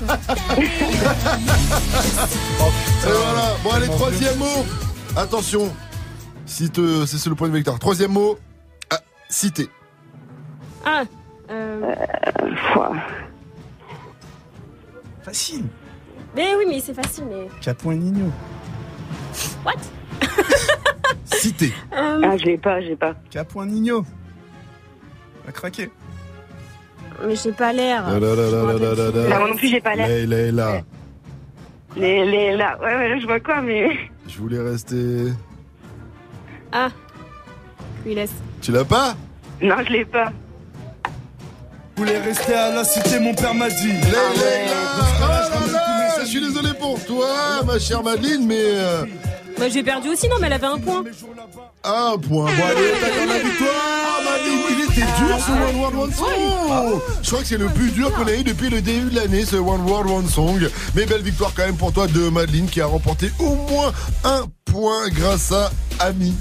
Et 3.09 3.13
voilà, 3.13 3.55
bon 3.65 3.71
allez, 3.71 3.87
troisième 3.89 4.37
mot. 4.39 4.65
Attention, 5.17 5.73
si 6.45 6.69
te- 6.71 7.07
c'est 7.07 7.19
sur 7.19 7.31
le 7.31 7.37
point 7.37 7.49
de 7.49 7.55
victoire. 7.55 7.79
Troisième 7.79 8.13
mot, 8.13 8.37
ah, 8.91 8.99
cité. 9.31 9.69
Ah, 10.85 11.05
euh... 11.53 11.95
Facile. 15.23 15.65
Mais 16.35 16.55
oui, 16.57 16.65
mais 16.69 16.81
c'est 16.81 16.95
facile, 16.95 17.25
mais... 17.29 17.49
Capon 17.61 17.93
et 17.93 17.97
Nino. 17.97 18.31
What? 19.65 19.75
Cité. 21.25 21.73
Euh, 21.93 22.21
Ah, 22.25 22.37
je 22.37 22.45
l'ai 22.45 22.59
pas, 22.59 22.81
je 22.81 22.89
l'ai 22.89 22.97
pas. 22.97 23.15
Capon 23.31 23.65
Nino. 23.67 24.05
Va 25.47 25.53
craquer. 25.53 25.91
Mais 27.25 27.37
j'ai 27.37 27.53
pas 27.53 27.73
l'air. 27.73 28.05
Ah 28.07 28.19
là 28.19 28.35
là 28.35 28.51
là 28.51 28.63
là 28.65 28.79
là 28.79 28.95
là 28.95 29.11
là. 29.11 29.29
Là, 29.29 29.39
moi 29.39 29.49
non 29.51 29.57
plus, 29.57 29.69
j'ai 29.69 29.81
pas 29.81 29.95
l'air. 29.95 30.09
Là, 30.09 30.27
là, 30.27 30.53
là. 30.53 30.83
Les, 31.97 32.25
les, 32.25 32.57
là, 32.57 32.79
ouais, 32.81 32.97
ouais, 32.97 33.09
là, 33.11 33.19
je 33.19 33.27
vois 33.27 33.39
quoi, 33.41 33.61
mais. 33.61 33.91
Je 34.27 34.39
voulais 34.39 34.59
rester. 34.61 35.27
Ah, 36.73 36.89
lui 38.05 38.15
laisse. 38.15 38.33
Tu 38.63 38.73
l'as 38.73 38.85
pas? 38.85 39.15
Non, 39.61 39.77
je 39.87 39.93
l'ai 39.93 40.05
pas. 40.05 40.33
Je 42.05 42.09
voulais 42.09 42.19
rester 42.21 42.55
à 42.55 42.71
la 42.75 42.83
cité, 42.85 43.21
mon 43.21 43.33
père 43.33 43.55
m'a 43.55 43.69
dit. 43.69 43.93
Là, 43.93 44.09
là, 44.11 44.67
là. 44.67 45.21
Là 45.21 45.49
là, 45.51 46.15
Je 46.21 46.27
suis 46.27 46.41
désolé 46.41 46.71
pour 46.75 46.99
toi, 47.05 47.29
ma 47.65 47.79
chère 47.79 48.03
Madeleine, 48.03 48.45
mais. 48.45 48.57
euh, 48.59 49.05
Moi 49.57 49.69
j'ai 49.69 49.85
perdu 49.85 50.09
aussi, 50.09 50.27
non, 50.29 50.35
mais 50.41 50.49
elle 50.49 50.55
avait 50.55 50.67
un 50.67 50.79
point. 50.79 51.05
Un 51.85 52.19
point. 52.19 52.47
Bon, 52.47 52.65
allez, 52.65 52.93
t'as 53.01 53.25
la 53.27 53.39
victoire, 53.39 54.21
Madeleine. 54.25 54.63
Il 54.71 54.85
était 54.85 55.07
dur 55.17 55.39
ce 55.47 55.53
One 55.53 55.77
World 55.81 55.97
One 55.97 56.13
Song. 56.13 57.01
Je 57.23 57.29
crois 57.29 57.41
que 57.43 57.47
c'est 57.47 57.57
le 57.59 57.67
plus 57.69 57.91
dur 57.93 58.13
qu'on 58.15 58.27
a 58.27 58.33
eu 58.35 58.43
depuis 58.43 58.69
le 58.69 58.81
début 58.83 59.09
de 59.11 59.15
l'année, 59.21 59.45
ce 59.45 59.55
One 59.55 59.83
World 59.89 60.11
One 60.11 60.29
Song. 60.29 60.59
Mais 60.97 61.07
belle 61.07 61.23
victoire 61.23 61.53
quand 61.55 61.65
même 61.67 61.77
pour 61.77 61.93
toi 61.93 62.09
de 62.09 62.29
Madeleine 62.31 62.67
qui 62.67 62.81
a 62.81 62.87
remporté 62.87 63.31
au 63.39 63.55
moins 63.55 63.93
un 64.25 64.43
point 64.65 65.09
grâce 65.11 65.53
à 65.53 65.71
Ami. 66.01 66.35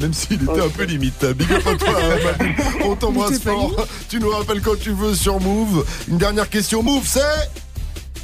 Même 0.00 0.12
s'il 0.14 0.42
était 0.42 0.60
un 0.60 0.68
peu 0.68 0.84
limite. 0.84 1.24
Big 1.36 1.52
up 1.52 1.66
à 1.66 1.74
toi, 1.76 1.88
hein. 2.40 2.46
On 2.84 2.96
t'embrasse 2.96 3.38
fort. 3.38 3.86
Tu 4.08 4.18
nous 4.18 4.30
rappelles 4.30 4.60
quand 4.60 4.78
tu 4.78 4.90
veux 4.90 5.14
sur 5.14 5.40
Move. 5.40 5.84
Une 6.08 6.18
dernière 6.18 6.48
question, 6.50 6.82
Move, 6.82 7.06
c'est 7.06 7.20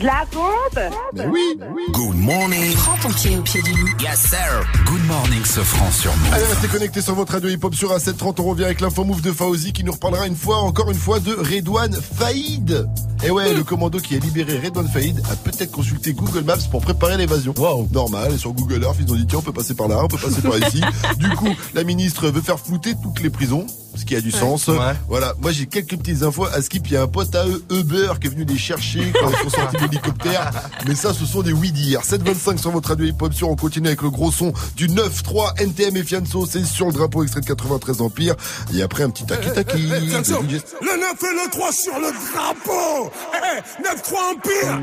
De 0.00 0.04
la 0.04 0.24
bombe 0.32 0.94
Mais 1.12 1.26
oui, 1.26 1.58
Good 1.92 2.14
morning. 2.14 2.72
Prends 2.76 2.98
ton 2.98 3.12
pied 3.12 3.36
au 3.36 3.42
pied 3.42 3.60
du 3.62 3.72
lit. 3.72 3.90
Yes, 4.00 4.20
sir. 4.20 4.64
Good 4.86 5.04
morning, 5.08 5.44
ce 5.44 5.60
franc 5.60 5.90
sur 5.90 6.16
Move. 6.16 6.34
Allez, 6.34 6.44
restez 6.44 6.68
connectés 6.68 7.02
sur 7.02 7.16
votre 7.16 7.32
radio 7.32 7.48
hip-hop 7.48 7.74
sur 7.74 7.92
A730. 7.92 8.40
On 8.40 8.44
revient 8.44 8.66
avec 8.66 8.80
l'info 8.80 9.02
move 9.02 9.22
de 9.22 9.32
Fauzi 9.32 9.72
qui 9.72 9.82
nous 9.82 9.90
reparlera 9.90 10.28
une 10.28 10.36
fois, 10.36 10.58
encore 10.58 10.88
une 10.90 10.96
fois, 10.96 11.18
de 11.18 11.32
Redouane 11.32 11.94
Faïd. 11.94 12.88
Et 13.24 13.30
ouais, 13.32 13.52
le 13.52 13.64
commando 13.64 13.98
qui 13.98 14.14
a 14.14 14.18
libéré 14.20 14.60
Redouane 14.60 14.86
Faïd 14.86 15.20
a 15.32 15.34
peut-être 15.34 15.72
consulté 15.72 16.12
Google 16.12 16.44
Maps 16.44 16.68
pour 16.70 16.80
préparer 16.80 17.16
l'évasion. 17.16 17.52
Wow. 17.56 17.88
Normal. 17.90 18.32
Et 18.34 18.38
sur 18.38 18.52
Google 18.52 18.84
Earth, 18.84 18.98
ils 19.00 19.12
ont 19.12 19.16
dit, 19.16 19.26
tiens, 19.26 19.40
on 19.40 19.42
peut 19.42 19.52
passer 19.52 19.74
par 19.74 19.88
là, 19.88 19.98
on 20.04 20.06
peut 20.06 20.16
passer 20.16 20.42
par 20.42 20.56
ici. 20.58 20.80
du 21.18 21.28
coup, 21.30 21.52
la 21.74 21.82
ministre 21.82 22.28
veut 22.28 22.42
faire 22.42 22.60
flouter 22.60 22.94
toutes 23.02 23.20
les 23.20 23.30
prisons. 23.30 23.66
Ce 23.98 24.04
qui 24.04 24.14
a 24.16 24.20
du 24.20 24.30
sens. 24.30 24.70
Voilà. 25.08 25.34
Moi, 25.40 25.50
j'ai 25.52 25.66
quelques 25.66 25.96
petites 25.96 26.22
infos. 26.22 26.44
À 26.46 26.62
Skip, 26.62 26.86
il 26.86 26.92
y 26.92 26.96
a 26.96 27.02
un 27.02 27.06
pote 27.08 27.34
à 27.34 27.46
eux, 27.46 27.62
Uber, 27.70 28.12
qui 28.20 28.28
est 28.28 28.30
venu 28.30 28.44
les 28.44 28.56
chercher 28.58 29.12
quand 29.20 29.28
ils 29.30 29.36
sont 29.50 29.56
sortis 29.56 29.76
de 29.76 29.82
l'hélicoptère. 29.82 30.50
Mais 30.86 30.94
ça, 30.94 31.12
ce 31.12 31.26
sont 31.26 31.42
des 31.42 31.52
oui 31.52 31.72
dire. 31.72 32.02
725 32.04 32.58
sur 32.58 32.70
votre 32.70 32.88
radio 32.90 33.06
hip-hop 33.06 33.32
sur. 33.34 33.48
On 33.50 33.56
continue 33.56 33.88
avec 33.88 34.02
le 34.02 34.10
gros 34.10 34.30
son 34.30 34.52
du 34.76 34.88
9-3 34.88 35.60
NTM 35.60 35.96
et 35.96 36.04
Fianso. 36.04 36.46
C'est 36.46 36.64
sur 36.64 36.86
le 36.86 36.92
drapeau 36.92 37.22
extrait 37.22 37.40
de 37.40 37.46
93 37.46 38.00
Empire. 38.00 38.34
Et 38.74 38.82
après, 38.82 39.02
un 39.02 39.10
petit 39.10 39.24
taki-taki. 39.26 39.88
Eh, 39.96 40.00
de 40.06 40.14
attention, 40.14 40.42
DJ. 40.42 40.60
le 40.80 41.00
9 41.00 41.22
et 41.22 41.34
le 41.34 41.50
3 41.50 41.72
sur 41.72 41.94
le 41.98 42.12
drapeau 42.32 43.10
Eh, 43.34 43.82
9-3 43.82 44.16
Empire 44.36 44.78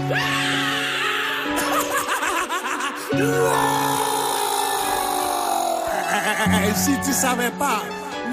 Eh, 6.47 6.73
Si 6.75 6.91
tu 7.05 7.13
savais 7.13 7.51
pas, 7.57 7.81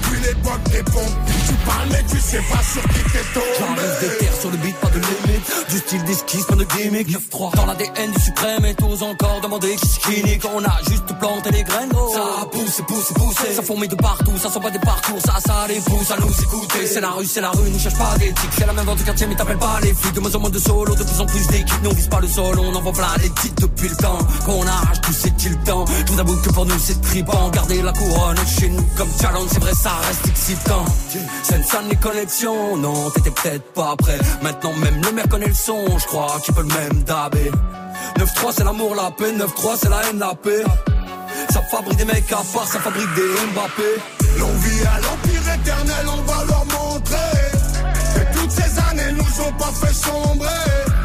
Depuis 0.00 0.20
l'époque 0.20 0.62
des 0.70 0.82
Tu 0.82 1.54
parles 1.66 1.88
mais 1.90 2.04
tu 2.08 2.18
sais 2.18 2.42
pas 2.50 2.62
sur 2.62 2.82
qui 2.82 3.02
t'es 3.12 3.24
tombé 3.34 3.82
des 4.00 4.16
terres 4.18 4.40
sur 4.40 4.50
le 4.50 4.56
beat, 4.58 4.76
pas 4.76 4.88
de 4.88 5.00
limite. 5.00 5.70
Du 5.70 5.78
style 5.78 6.04
d'esquisse, 6.04 6.44
pas 6.44 6.54
de 6.54 6.64
gimmick. 6.64 7.08
9-3 7.08 7.56
dans 7.56 7.66
l'ADN 7.66 8.12
du 8.12 8.20
suprême 8.20 8.64
et 8.64 8.74
tous 8.74 9.02
encore 9.02 9.40
demander 9.42 9.76
qui 9.76 9.98
qui 10.00 10.24
nique. 10.24 10.44
On 10.54 10.64
a 10.64 10.78
juste 10.88 11.06
planté 11.18 11.50
les 11.50 11.62
graines, 11.62 11.90
oh. 11.94 12.12
Ça 12.14 12.46
pousse, 12.46 12.82
pousse, 12.86 13.12
pousse. 13.14 13.54
Ça 13.54 13.62
fourmille 13.62 13.88
de 13.88 13.96
partout, 13.96 14.36
ça 14.38 14.50
sent 14.50 14.60
pas 14.60 14.70
des 14.70 14.78
parcours. 14.78 15.20
Ça, 15.24 15.34
ça 15.44 15.66
les 15.68 15.80
pousse 15.80 16.10
à 16.10 16.16
nous 16.16 16.32
écouter. 16.42 16.86
C'est 16.86 17.00
la 17.00 17.10
rue, 17.10 17.26
c'est 17.26 17.40
la 17.40 17.50
rue, 17.50 17.70
nous 17.70 17.78
cherche 17.78 17.98
pas 17.98 18.16
d'éthique. 18.18 18.50
C'est 18.56 18.66
la 18.66 18.72
même 18.72 18.86
vente 18.86 18.98
du 18.98 19.04
quartier, 19.04 19.26
mais 19.26 19.34
t'appelles 19.34 19.58
pas 19.58 19.78
les 19.82 19.94
flics. 19.94 20.14
De 20.14 20.20
moins 20.20 20.34
en 20.34 20.40
moins 20.40 20.50
de 20.50 20.58
solo, 20.58 20.94
de 20.94 21.04
plus 21.04 21.20
en 21.20 21.26
plus 21.26 21.46
d'équipes. 21.48 21.82
Nous 21.82 21.90
on 21.90 21.94
vise 21.94 22.08
pas 22.08 22.20
le 22.20 22.28
sol, 22.28 22.58
on 22.58 22.74
envoie 22.74 22.92
plein 22.92 23.14
les 23.22 23.30
titres 23.30 23.62
depuis 23.62 23.88
le 23.88 23.96
temps. 23.96 24.18
Qu'on 24.46 24.66
arrache 24.66 25.00
tout, 25.02 25.12
c'est-il 25.12 25.56
temps. 25.58 25.84
Tout 26.06 26.14
d'abord 26.16 26.40
que 26.42 26.50
pour 26.50 26.64
nous 26.66 26.78
c'est 26.78 27.00
tripant. 27.02 27.50
Garder 27.50 27.82
la 27.82 27.92
couronne 27.92 28.36
chez 28.58 28.68
nous 28.68 28.84
comme 28.96 29.08
challenge, 29.20 29.48
c'est 29.52 29.60
vrai, 29.60 29.72
ça 29.74 29.89
reste 30.06 30.26
excitant. 30.28 30.84
C'est 31.42 31.62
ça 31.64 31.80
les 31.82 32.78
non, 32.78 33.10
t'étais 33.10 33.30
peut-être 33.30 33.72
pas 33.72 33.94
prêt. 33.96 34.18
Maintenant 34.42 34.72
même 34.74 35.02
le 35.02 35.12
maire 35.12 35.28
connaît 35.28 35.48
le 35.48 35.54
son, 35.54 35.98
je 35.98 36.06
crois 36.06 36.38
qu'il 36.44 36.54
peut 36.54 36.62
le 36.62 36.68
même 36.68 37.02
dabé. 37.04 37.50
9-3 38.18 38.52
c'est 38.56 38.64
l'amour, 38.64 38.94
la 38.94 39.10
paix, 39.10 39.32
9-3 39.32 39.78
c'est 39.80 39.88
la 39.88 40.02
haine, 40.08 40.18
la 40.18 40.34
paix. 40.34 40.64
Ça 41.50 41.62
fabrique 41.62 41.96
des 41.96 42.04
mecs 42.04 42.30
à 42.32 42.42
part, 42.52 42.66
ça 42.66 42.80
fabrique 42.80 43.12
des 43.14 43.22
Mbappé. 43.52 44.20
L'envie 44.38 44.82
à 44.86 45.00
l'empire 45.00 45.54
éternel, 45.54 46.06
on 46.06 46.22
va 46.22 46.44
leur 46.44 46.64
montrer 46.66 47.16
Que 48.14 48.38
toutes 48.38 48.50
ces 48.50 48.78
années 48.90 49.12
nous 49.12 49.44
ont 49.44 49.52
pas 49.52 49.72
fait 49.72 49.92
sombrer 49.92 50.48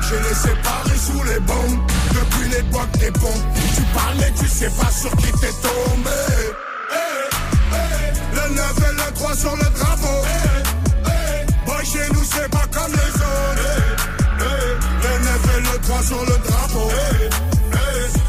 J'ai 0.02 0.30
les 0.30 0.36
séparés 0.36 0.98
sous 0.98 1.24
les 1.24 1.40
bombes 1.40 1.80
Depuis 2.14 2.50
l'époque 2.50 2.92
des 3.00 3.12
pompes 3.12 3.46
Tu 3.76 3.82
parles 3.94 4.16
mais 4.20 4.32
tu 4.40 4.48
sais 4.48 4.70
pas 4.70 4.92
sur 4.92 5.12
qui 5.18 5.32
t'es 5.34 5.54
tombé 5.62 6.12
Le 8.48 8.54
9 8.54 8.78
et 8.78 8.94
le 8.94 9.14
3 9.16 9.36
sur 9.36 9.56
le 9.56 9.64
drapeau. 9.64 10.08
Eh, 10.24 11.08
eh, 11.08 11.66
Boy 11.66 11.86
chez 11.86 12.14
nous 12.14 12.24
c'est 12.24 12.50
pas 12.50 12.66
comme 12.72 12.92
les 12.92 13.14
autres. 13.16 13.72
Eh, 14.40 14.44
Le 15.04 15.14
9 15.26 15.58
et 15.58 15.62
le 15.62 15.82
3 15.82 16.04
sur 16.04 16.22
le 16.22 16.38
drapeau. 16.48 16.92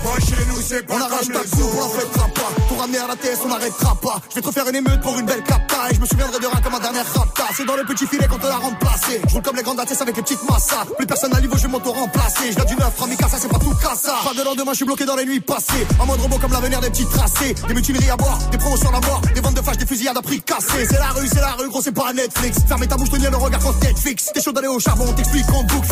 Boy 0.02 0.20
chez 0.20 0.44
nous 0.48 0.60
c'est 0.62 0.86
pas 0.86 0.94
On 0.94 0.98
comme 0.98 1.12
arrache 1.12 1.26
ta 1.26 1.42
les 1.42 1.50
coupe, 1.50 1.74
on 1.74 1.82
en 1.82 1.88
autres 1.88 2.28
pas. 2.34 2.65
Ramener 2.78 2.98
à 2.98 3.06
la 3.06 3.16
TS, 3.16 3.40
on 3.44 3.48
n'arrêtera 3.48 3.94
pas. 3.96 4.20
Je 4.30 4.34
vais 4.36 4.40
te 4.40 4.46
refaire 4.46 4.68
une 4.68 4.76
émeute 4.76 5.00
pour 5.00 5.18
une 5.18 5.26
belle 5.26 5.42
capta. 5.42 5.90
Et 5.90 5.94
je 5.94 6.00
me 6.00 6.06
souviendrai 6.06 6.38
de 6.38 6.46
rien 6.46 6.60
comme 6.62 6.74
un 6.74 6.80
dernier 6.80 7.00
rapta. 7.00 7.44
C'est 7.56 7.64
dans 7.64 7.76
le 7.76 7.84
petit 7.84 8.06
filet 8.06 8.26
qu'on 8.28 8.38
te 8.38 8.46
l'a 8.46 8.56
remplacé. 8.56 9.20
Je 9.28 9.38
comme 9.40 9.56
les 9.56 9.62
grandes 9.62 9.80
ATS 9.80 10.00
avec 10.00 10.16
les 10.16 10.22
petites 10.22 10.42
massas. 10.48 10.84
Plus 10.96 11.06
personne 11.06 11.34
à 11.34 11.40
niveau, 11.40 11.56
je 11.56 11.62
vais 11.62 11.68
m'auto-remplacer. 11.68 12.52
Je 12.52 12.64
du 12.64 12.76
neuf, 12.76 12.98
Ramika, 12.98 13.28
ça 13.28 13.38
c'est 13.40 13.48
pas 13.48 13.58
tout 13.58 13.74
cassa. 13.80 14.14
Pas 14.24 14.34
de 14.34 14.44
lendemain, 14.44 14.72
je 14.72 14.76
suis 14.76 14.84
bloqué 14.84 15.04
dans 15.04 15.16
les 15.16 15.24
nuits 15.24 15.40
passées. 15.40 15.86
En 15.98 16.06
mode 16.06 16.20
robot 16.20 16.38
comme 16.38 16.52
l'avenir 16.52 16.80
des 16.80 16.90
petits 16.90 17.06
tracés. 17.06 17.54
Des 17.66 17.74
mutineries 17.74 18.10
à 18.10 18.16
boire, 18.16 18.38
des 18.50 18.58
promotions 18.58 18.90
à 18.90 19.00
mort. 19.00 19.20
Des 19.34 19.40
ventes 19.40 19.54
de 19.54 19.62
flash, 19.62 19.78
des 19.78 19.86
fusillades 19.86 20.18
à 20.18 20.22
prix 20.22 20.40
cassés. 20.42 20.86
C'est 20.88 20.98
la 20.98 21.10
rue, 21.10 21.28
c'est 21.28 21.40
la 21.40 21.52
rue, 21.52 21.68
gros, 21.68 21.82
c'est 21.82 21.92
pas 21.92 22.12
Netflix. 22.12 22.58
Fermez 22.68 22.86
ta 22.86 22.96
bouche, 22.96 23.10
tenir 23.10 23.30
le 23.30 23.36
regard 23.36 23.60
quand 23.60 23.80
Netflix. 23.82 24.30
T'es 24.34 24.42
chaud 24.42 24.52
d'aller 24.52 24.68
au 24.68 24.78
charbon, 24.78 25.12
t'explique 25.12 25.48
en 25.50 25.62
boucle. 25.62 25.86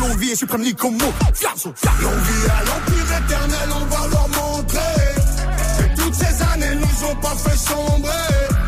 Longue 0.00 0.18
vie 0.18 0.30
et 0.30 0.36
suprême 0.36 0.64
comme 0.74 0.96
mot. 0.96 1.12
Fianso, 1.34 1.74
L'envie 2.00 2.50
à 2.50 2.64
l'empire 2.64 3.18
éternel, 3.18 3.68
on 3.74 3.84
va 3.86 4.08
pas 7.16 7.34
fait 7.36 7.56
sombrer 7.56 8.10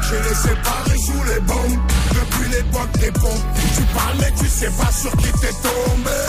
J'ai 0.09 0.29
les 0.29 0.35
séparés 0.35 0.99
sous 0.99 1.23
les 1.25 1.41
bombes 1.41 1.79
Depuis 2.11 2.51
l'époque 2.51 2.93
des 2.99 3.11
pompes 3.13 3.45
Tu 3.77 3.83
parles 3.95 4.17
mais 4.21 4.33
tu 4.39 4.47
sais 4.49 4.71
pas 4.71 4.93
sur 4.93 5.11
qui 5.17 5.33
t'es 5.41 5.53
tombé 5.63 6.21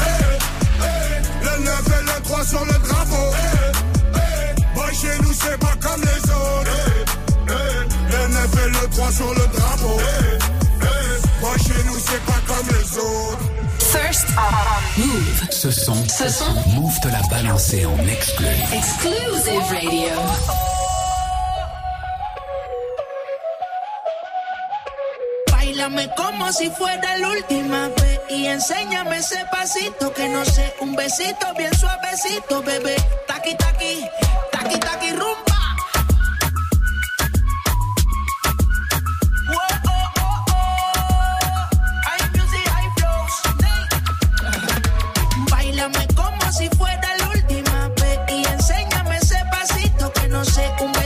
Eh, 0.00 0.38
eh, 0.82 1.44
Le 1.44 1.64
9 1.64 1.86
et 1.86 2.04
le 2.04 2.22
3 2.22 2.44
sur 2.44 2.64
le 2.64 2.72
drapeau 2.72 3.26
Eh, 3.34 4.16
eh, 4.16 4.74
Boy 4.74 4.94
chez 4.94 5.22
nous 5.22 5.32
c'est 5.32 5.58
pas 5.58 5.74
comme 5.80 6.02
les 6.02 6.30
autres 6.30 6.70
Le 8.10 8.28
9 8.28 8.66
et 8.66 8.70
le 8.70 8.88
3 8.90 9.12
sur 9.12 9.30
le 9.34 9.46
drapeau 9.56 10.00
Boy 11.40 11.58
chez 11.58 11.84
nous 11.86 11.98
c'est 12.06 12.24
pas 12.24 12.40
comme 12.46 12.66
les 12.68 12.98
autres 12.98 13.38
First 13.78 14.26
Move. 14.98 15.42
Ce 15.50 15.70
son, 15.70 15.94
Ce 16.08 16.28
son. 16.28 16.52
Move 16.80 16.98
te 17.00 17.08
l'a 17.08 17.22
balancé 17.30 17.86
en 17.86 17.96
exclu. 18.08 18.46
Exclusive 18.72 19.62
radio. 19.70 20.75
Báilame 25.86 26.12
como 26.16 26.52
si 26.52 26.68
fuera 26.68 27.16
la 27.18 27.28
última 27.28 27.88
vez 27.90 28.20
y 28.28 28.46
enséñame 28.46 29.18
ese 29.18 29.44
pasito 29.52 30.12
que 30.12 30.28
no 30.28 30.44
sé, 30.44 30.74
un 30.80 30.96
besito 30.96 31.54
bien 31.56 31.72
suavecito, 31.78 32.60
bebé. 32.60 32.96
Taqui 33.28 33.54
taqui, 33.54 34.04
taqui 34.50 34.80
taqui 34.80 35.12
rumba. 35.12 35.76
Oh, 39.48 39.58
oh, 39.86 40.44
oh. 40.50 40.66
Báilame 45.52 46.08
como 46.16 46.52
si 46.52 46.68
fuera 46.70 47.16
la 47.16 47.28
última 47.28 47.88
vez 48.00 48.18
y 48.30 48.44
enséñame 48.44 49.18
ese 49.18 49.40
pasito 49.52 50.12
que 50.14 50.26
no 50.26 50.44
sé, 50.44 50.68
un 50.80 50.90
besito 50.90 51.05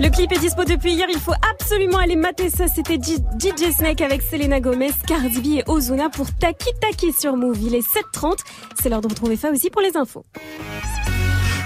Le 0.00 0.10
clip 0.10 0.32
est 0.32 0.38
dispo 0.38 0.64
depuis 0.64 0.94
hier, 0.94 1.06
il 1.08 1.20
faut 1.20 1.32
absolument 1.48 1.98
aller 1.98 2.16
mater 2.16 2.50
ça. 2.50 2.66
C'était 2.66 2.96
DJ 2.96 3.72
Snake 3.76 4.00
avec 4.00 4.20
Selena 4.20 4.60
Gomez, 4.60 4.90
Cardi 5.06 5.40
B 5.40 5.58
et 5.58 5.64
Ozuna 5.68 6.10
pour 6.10 6.26
Taki 6.34 6.70
Taki 6.80 7.12
sur 7.12 7.36
Move. 7.36 7.58
Il 7.62 7.74
est 7.74 7.86
7h30, 7.86 8.38
c'est 8.80 8.88
l'heure 8.88 9.00
de 9.00 9.08
retrouver 9.08 9.36
Fauzi 9.36 9.70
pour 9.70 9.80
les 9.80 9.96
infos. 9.96 10.24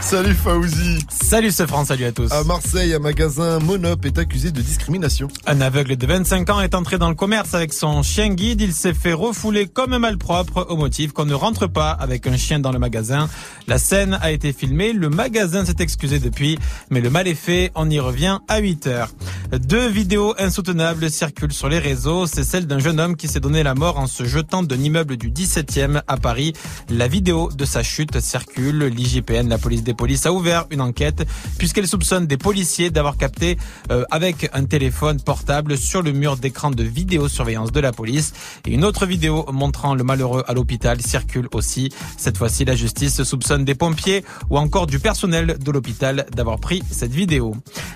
Salut 0.09 0.35
Fauzi. 0.35 0.99
Salut 1.11 1.51
ce 1.51 1.67
France, 1.67 1.89
salut 1.89 2.05
à 2.05 2.13
tous. 2.13 2.31
À 2.31 2.45
Marseille, 2.45 2.95
un 2.95 3.01
magasin 3.01 3.59
Monop 3.59 4.07
est 4.07 4.19
accusé 4.19 4.53
de 4.53 4.63
discrimination. 4.63 5.27
Un 5.47 5.61
aveugle 5.61 5.97
de 5.97 6.07
25 6.07 6.49
ans 6.49 6.61
est 6.61 6.77
entré 6.77 6.97
dans 6.97 7.09
le 7.09 7.17
commerce 7.17 7.55
avec 7.55 7.73
son 7.73 8.05
chien 8.05 8.29
guide. 8.29 8.61
Il 8.61 8.73
s'est 8.73 8.95
fait 8.95 9.13
refouler 9.13 9.67
comme 9.67 9.93
un 9.95 9.99
malpropre 9.99 10.65
au 10.69 10.77
motif 10.77 11.11
qu'on 11.11 11.25
ne 11.25 11.35
rentre 11.35 11.67
pas 11.67 11.91
avec 11.91 12.29
un 12.29 12.37
chien 12.37 12.61
dans 12.61 12.71
le 12.71 12.79
magasin. 12.79 13.29
La 13.67 13.79
scène 13.79 14.17
a 14.23 14.31
été 14.31 14.53
filmée. 14.53 14.93
Le 14.93 15.11
magasin 15.11 15.65
s'est 15.65 15.81
excusé 15.81 16.21
depuis, 16.21 16.57
mais 16.89 17.01
le 17.01 17.11
mal 17.11 17.27
est 17.27 17.35
fait. 17.35 17.73
On 17.75 17.91
y 17.91 17.99
revient 17.99 18.39
à 18.47 18.61
8 18.61 18.87
heures. 18.87 19.11
Deux 19.51 19.89
vidéos 19.89 20.37
insoutenables 20.39 21.11
circulent 21.11 21.53
sur 21.53 21.69
les 21.69 21.81
réseaux. 21.81 22.27
C'est 22.27 22.45
celle 22.45 22.69
d'un 22.69 22.79
jeune 22.79 23.01
homme 23.01 23.17
qui 23.17 23.27
s'est 23.27 23.41
donné 23.41 23.65
la 23.65 23.75
mort 23.75 23.99
en 23.99 24.07
se 24.07 24.25
jetant 24.25 24.63
d'un 24.63 24.79
immeuble 24.79 25.17
du 25.17 25.33
17e 25.33 26.03
à 26.07 26.17
Paris. 26.17 26.53
La 26.91 27.09
vidéo 27.09 27.51
de 27.51 27.65
sa 27.65 27.83
chute 27.83 28.21
circule. 28.21 28.85
L'IGPN, 28.85 29.49
la 29.49 29.59
police 29.59 29.83
des 29.83 29.96
polices, 29.97 30.27
a 30.27 30.33
ouvert 30.33 30.67
une 30.71 30.81
enquête 30.81 31.27
puisqu'elle 31.59 31.89
soupçonne 31.89 32.27
des 32.27 32.37
policiers 32.37 32.91
d'avoir 32.91 33.17
capté 33.17 33.59
euh, 33.91 34.05
avec 34.11 34.49
un 34.53 34.65
téléphone 34.65 35.21
portable 35.21 35.77
sur 35.77 36.03
le 36.03 36.13
mur 36.13 36.37
d'écran 36.37 36.71
de 36.71 36.83
vidéosurveillance 36.83 37.73
de 37.73 37.81
la 37.81 37.93
police. 37.93 38.33
Et 38.67 38.73
une 38.73 38.85
autre 38.85 39.07
vidéo 39.07 39.47
montrant 39.53 39.95
le 39.95 40.05
malheureux 40.05 40.45
à 40.47 40.55
l'hôpital 40.55 41.01
circule 41.01 41.49
aussi. 41.53 41.91
Cette 42.17 42.39
fois-ci, 42.39 42.65
la 42.65 42.77
justice 42.77 43.23
soupçonne 43.23 43.65
des 43.65 43.75
pompiers 43.75 44.25
ou 44.51 44.59
encore 44.59 44.87
du 44.87 44.99
personnel 44.99 45.57
de 45.59 45.71
l'hôpital 45.71 46.27
d'avoir 46.35 46.59
pris 46.59 46.83
cette 46.91 47.13
vidéo. 47.13 47.55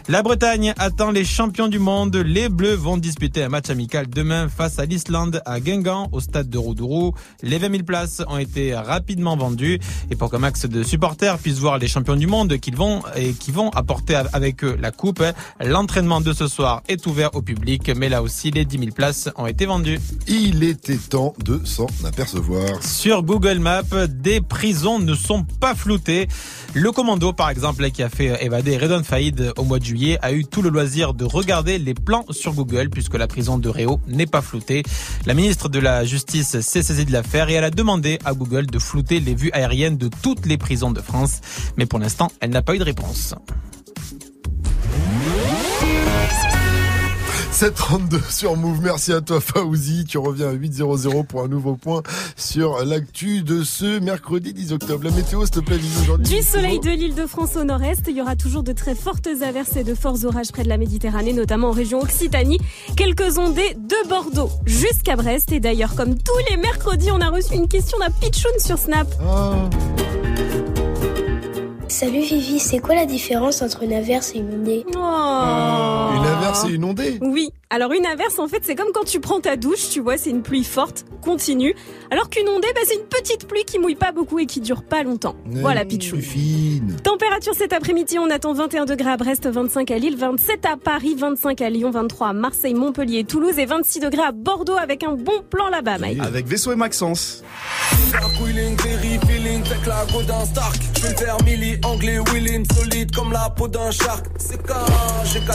La 0.08 0.22
Bretagne 0.22 0.74
attend 0.78 1.10
les 1.10 1.24
champions 1.24 1.68
du 1.68 1.78
monde. 1.78 2.16
Les 2.16 2.48
Bleus 2.48 2.74
vont 2.74 2.96
disputer 2.96 3.44
un 3.44 3.48
match 3.48 3.70
amical 3.70 4.08
demain 4.08 4.48
face 4.48 4.78
à 4.78 4.86
l'Islande 4.86 5.42
à 5.44 5.60
Guingamp 5.60 6.08
au 6.12 6.20
stade 6.20 6.48
de 6.48 6.58
Roudourou. 6.58 7.14
Les 7.42 7.58
20 7.58 7.70
000 7.70 7.82
places 7.84 8.22
ont 8.28 8.38
été 8.38 8.74
rapidement 8.74 9.36
vendues 9.36 9.78
et 10.10 10.16
pour 10.16 10.30
qu'un 10.30 10.38
max 10.38 10.66
de 10.66 10.82
supporters 10.82 11.38
puissent 11.38 11.58
voir 11.58 11.78
les 11.78 11.88
champions 11.90 12.16
du 12.16 12.26
monde 12.26 12.56
qu'ils 12.58 12.76
vont 12.76 13.02
et 13.16 13.32
qui 13.32 13.50
vont 13.50 13.70
apporter 13.70 14.14
avec 14.32 14.64
eux 14.64 14.76
la 14.80 14.90
coupe, 14.90 15.22
l'entraînement 15.64 16.20
de 16.20 16.32
ce 16.32 16.46
soir 16.48 16.82
est 16.88 17.06
ouvert 17.06 17.34
au 17.34 17.42
public, 17.42 17.90
mais 17.96 18.08
là 18.08 18.22
aussi 18.22 18.50
les 18.50 18.64
10 18.64 18.78
000 18.78 18.90
places 18.92 19.28
ont 19.36 19.46
été 19.46 19.66
vendues. 19.66 20.00
Il 20.26 20.62
était 20.62 20.96
temps 20.96 21.34
de 21.44 21.60
s'en 21.64 21.86
apercevoir. 22.04 22.82
Sur 22.82 23.22
Google 23.22 23.58
Maps, 23.58 24.06
des 24.08 24.40
prisons 24.40 24.98
ne 24.98 25.14
sont 25.14 25.44
pas 25.44 25.74
floutées. 25.74 26.28
Le 26.74 26.92
commando, 26.92 27.32
par 27.32 27.50
exemple, 27.50 27.90
qui 27.90 28.02
a 28.02 28.08
fait 28.08 28.44
évader 28.44 28.76
Redon 28.76 29.02
Faïd 29.02 29.52
au 29.56 29.64
mois 29.64 29.78
de 29.78 29.84
juillet, 29.84 30.18
a 30.22 30.32
eu 30.32 30.44
tout 30.44 30.62
le 30.62 30.70
loisir 30.70 31.14
de 31.14 31.24
regarder 31.24 31.78
les 31.78 31.94
plans 31.94 32.24
sur 32.30 32.52
Google 32.54 32.90
puisque 32.90 33.14
la 33.16 33.26
prison 33.26 33.58
de 33.58 33.68
Réau 33.68 34.00
n'est 34.06 34.26
pas 34.26 34.42
floutée. 34.42 34.82
La 35.26 35.34
ministre 35.34 35.68
de 35.68 35.78
la 35.78 36.04
Justice 36.04 36.60
s'est 36.60 36.82
saisie 36.82 37.04
de 37.04 37.12
l'affaire 37.12 37.48
et 37.48 37.54
elle 37.54 37.64
a 37.64 37.70
demandé 37.70 38.18
à 38.24 38.34
Google 38.34 38.66
de 38.66 38.78
flouter 38.78 39.20
les 39.20 39.34
vues 39.34 39.50
aériennes 39.52 39.96
de 39.96 40.08
toutes 40.22 40.46
les 40.46 40.56
prisons 40.56 40.90
de 40.90 41.00
France. 41.00 41.40
Mais 41.80 41.86
pour 41.86 41.98
l'instant, 41.98 42.30
elle 42.40 42.50
n'a 42.50 42.60
pas 42.60 42.74
eu 42.74 42.78
de 42.78 42.84
réponse. 42.84 43.34
732 47.52 48.20
sur 48.28 48.54
Move. 48.54 48.80
Merci 48.82 49.14
à 49.14 49.22
toi 49.22 49.40
Fauzi. 49.40 50.04
Tu 50.04 50.18
reviens 50.18 50.50
à 50.50 50.52
800 50.52 51.24
pour 51.26 51.42
un 51.42 51.48
nouveau 51.48 51.76
point 51.76 52.02
sur 52.36 52.84
l'actu 52.84 53.40
de 53.40 53.62
ce 53.62 53.98
mercredi 53.98 54.52
10 54.52 54.74
octobre. 54.74 55.04
La 55.04 55.10
météo, 55.10 55.46
s'il 55.46 55.54
te 55.54 55.60
plaît, 55.60 55.78
aujourd'hui. 56.02 56.36
Du 56.36 56.42
soleil 56.42 56.80
de 56.80 56.90
l'île 56.90 57.14
de 57.14 57.24
France 57.24 57.56
au 57.56 57.64
nord-est, 57.64 58.02
il 58.08 58.16
y 58.18 58.20
aura 58.20 58.36
toujours 58.36 58.62
de 58.62 58.72
très 58.72 58.94
fortes 58.94 59.30
averses 59.40 59.76
et 59.76 59.84
de 59.84 59.94
forts 59.94 60.26
orages 60.26 60.52
près 60.52 60.64
de 60.64 60.68
la 60.68 60.76
Méditerranée, 60.76 61.32
notamment 61.32 61.68
en 61.68 61.72
région 61.72 62.00
Occitanie. 62.00 62.58
Quelques 62.94 63.38
ondées 63.38 63.74
de 63.74 64.06
Bordeaux 64.06 64.50
jusqu'à 64.66 65.16
Brest. 65.16 65.50
Et 65.50 65.60
d'ailleurs, 65.60 65.94
comme 65.94 66.14
tous 66.18 66.38
les 66.50 66.58
mercredis, 66.58 67.10
on 67.10 67.22
a 67.22 67.30
reçu 67.30 67.54
une 67.54 67.68
question 67.68 67.98
d'un 68.00 68.10
pitchoun 68.10 68.52
sur 68.58 68.76
Snap. 68.76 69.08
Salut 71.90 72.20
Vivi, 72.20 72.60
c'est 72.60 72.78
quoi 72.78 72.94
la 72.94 73.04
différence 73.04 73.62
entre 73.62 73.82
une 73.82 73.92
averse 73.92 74.32
et 74.36 74.38
une 74.38 74.60
ondée? 74.60 74.84
Une 74.86 76.24
averse 76.24 76.64
et 76.66 76.72
une 76.72 76.84
ondée? 76.84 77.18
Oui. 77.20 77.50
Alors 77.72 77.92
une 77.92 78.04
averse, 78.04 78.40
en 78.40 78.48
fait, 78.48 78.64
c'est 78.64 78.74
comme 78.74 78.90
quand 78.92 79.04
tu 79.04 79.20
prends 79.20 79.40
ta 79.40 79.54
douche, 79.56 79.90
tu 79.90 80.00
vois, 80.00 80.18
c'est 80.18 80.30
une 80.30 80.42
pluie 80.42 80.64
forte, 80.64 81.04
continue. 81.22 81.72
Alors 82.10 82.28
qu'une 82.28 82.48
ondée, 82.48 82.66
bah, 82.74 82.80
c'est 82.84 82.96
une 82.96 83.06
petite 83.06 83.46
pluie 83.46 83.62
qui 83.64 83.78
mouille 83.78 83.94
pas 83.94 84.10
beaucoup 84.10 84.40
et 84.40 84.46
qui 84.46 84.60
dure 84.60 84.82
pas 84.82 85.04
longtemps. 85.04 85.36
Voilà, 85.46 85.84
Pichou. 85.84 86.16
Température 87.04 87.54
cet 87.54 87.72
après-midi, 87.72 88.18
on 88.18 88.28
attend 88.28 88.54
21 88.54 88.86
degrés 88.86 89.10
à 89.12 89.16
Brest, 89.16 89.46
25 89.46 89.88
à 89.92 89.98
Lille, 89.98 90.16
27 90.16 90.66
à 90.66 90.76
Paris, 90.76 91.14
25 91.16 91.60
à 91.60 91.70
Lyon, 91.70 91.92
23 91.92 92.28
à 92.30 92.32
Marseille, 92.32 92.74
Montpellier, 92.74 93.22
Toulouse 93.22 93.56
et 93.60 93.66
26 93.66 94.00
degrés 94.00 94.22
à 94.22 94.32
Bordeaux 94.32 94.76
avec 94.76 95.04
un 95.04 95.12
bon 95.12 95.40
plan 95.48 95.68
là-bas, 95.68 95.98
Mike. 95.98 96.18
Avec 96.24 96.48
Vaisseau 96.48 96.72
et 96.72 96.76
Maxence. 96.76 97.44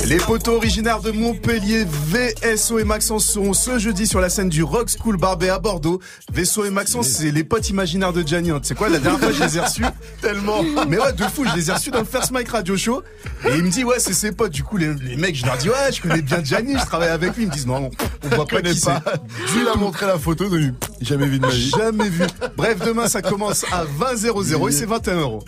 Les 0.08 0.18
poteaux 0.18 0.56
originaires 0.56 1.02
de 1.02 1.12
Montpellier, 1.12 1.86
VSO 2.10 2.78
et 2.78 2.84
Maxence 2.84 3.26
seront 3.26 3.54
ce 3.54 3.80
jeudi 3.80 4.06
sur 4.06 4.20
la 4.22 4.30
scène 4.30 4.48
du 4.50 4.62
Rock 4.62 4.90
School 4.96 5.18
Barbet 5.18 5.50
à 5.50 5.58
Bordeaux. 5.58 6.00
VSO 6.32 6.66
et 6.66 6.70
Maxence, 6.70 7.08
c'est 7.08 7.32
les 7.32 7.44
potes 7.44 7.70
imaginaires 7.70 8.14
de 8.14 8.22
Gianni. 8.22 8.52
hein. 8.52 8.60
Tu 8.62 8.68
sais 8.68 8.76
quoi, 8.76 8.90
la 8.90 9.00
dernière 9.00 9.20
fois, 9.20 9.32
je 9.32 9.44
les 9.44 9.58
ai 9.58 9.60
reçus 9.62 9.86
tellement. 10.22 10.62
Mais 10.88 11.00
ouais, 11.00 11.14
de 11.14 11.24
fou, 11.24 11.46
je 11.50 11.56
les 11.56 11.70
ai 11.70 11.74
reçus 11.74 11.90
dans 11.90 12.00
le 12.02 12.06
First 12.06 12.30
Mike 12.30 12.50
Radio 12.50 12.78
Show. 12.78 13.02
Et 13.46 13.56
il 13.56 13.64
me 13.64 13.70
dit, 13.72 13.84
ouais, 13.84 13.98
c'est 13.98 14.14
ses 14.14 14.32
potes. 14.32 14.52
Du 14.52 14.62
coup, 14.64 14.78
les, 14.78 14.94
les 14.94 15.16
mecs, 15.18 15.36
je 15.36 15.46
leur 15.48 15.58
dis, 15.58 15.68
ouais, 15.68 15.92
je 15.92 16.00
connais 16.00 16.22
bien 16.22 16.44
Gianni, 16.44 16.76
je 16.80 16.86
travaille 16.86 17.10
avec 17.10 17.36
lui. 17.36 17.44
Ils 17.46 17.48
me 17.50 17.54
disent, 17.54 17.66
non, 17.66 17.90
on 18.24 18.36
voit 18.36 18.46
pas 18.46 18.62
qui 18.62 18.80
pas. 18.82 19.02
c'est. 19.04 19.48
Je 19.48 19.60
lui 19.60 19.66
ai 19.68 19.78
montré 19.80 20.06
la 20.06 20.20
photo 20.20 20.48
de 20.48 20.58
lui. 20.58 20.74
Jamais 21.02 21.26
vu 21.26 21.40
de 21.40 21.46
ma 21.48 21.52
vie. 21.52 21.72
Jamais 21.76 22.10
vu. 22.10 22.24
Bref, 22.56 22.78
demain, 22.86 23.08
ça 23.08 23.24
commence 23.24 23.66
à 23.72 23.84
20 23.84 24.16
00 24.16 24.70
et 24.70 24.72
c'est 24.72 24.86
21 24.86 25.16
euros. 25.22 25.44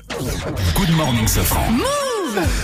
Good 0.76 0.90
morning, 0.96 1.28
Safran. 1.28 1.68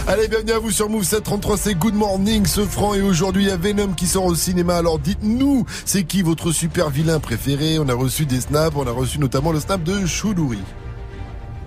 Allez, 0.08 0.28
bienvenue 0.28 0.52
à 0.52 0.60
vous 0.60 0.70
sur 0.70 0.88
Move 0.90 1.04
733, 1.04 1.58
c'est 1.58 1.74
Good 1.74 1.96
Morning, 1.96 2.46
ce 2.46 2.62
franc. 2.66 2.94
Et 2.94 3.02
aujourd'hui, 3.02 3.44
il 3.44 3.48
y 3.48 3.52
a 3.52 3.58
Venom 3.84 3.94
qui 3.94 4.08
sort 4.08 4.26
au 4.26 4.36
cinéma. 4.36 4.78
Alors 4.78 5.00
dites-nous, 5.00 5.66
c'est 5.86 6.04
qui 6.04 6.22
votre 6.22 6.52
super 6.52 6.90
vilain 6.90 7.20
préféré? 7.20 7.80
On 7.80 7.88
a 7.90 7.94
reçu 7.94 8.26
des 8.26 8.42
snaps, 8.42 8.76
on 8.76 8.88
a 8.88 8.92
reçu 8.92 9.20
notamment 9.20 9.52
le 9.52 9.60
snap 9.60 9.84
de 9.84 10.06
Choudouri. 10.06 10.60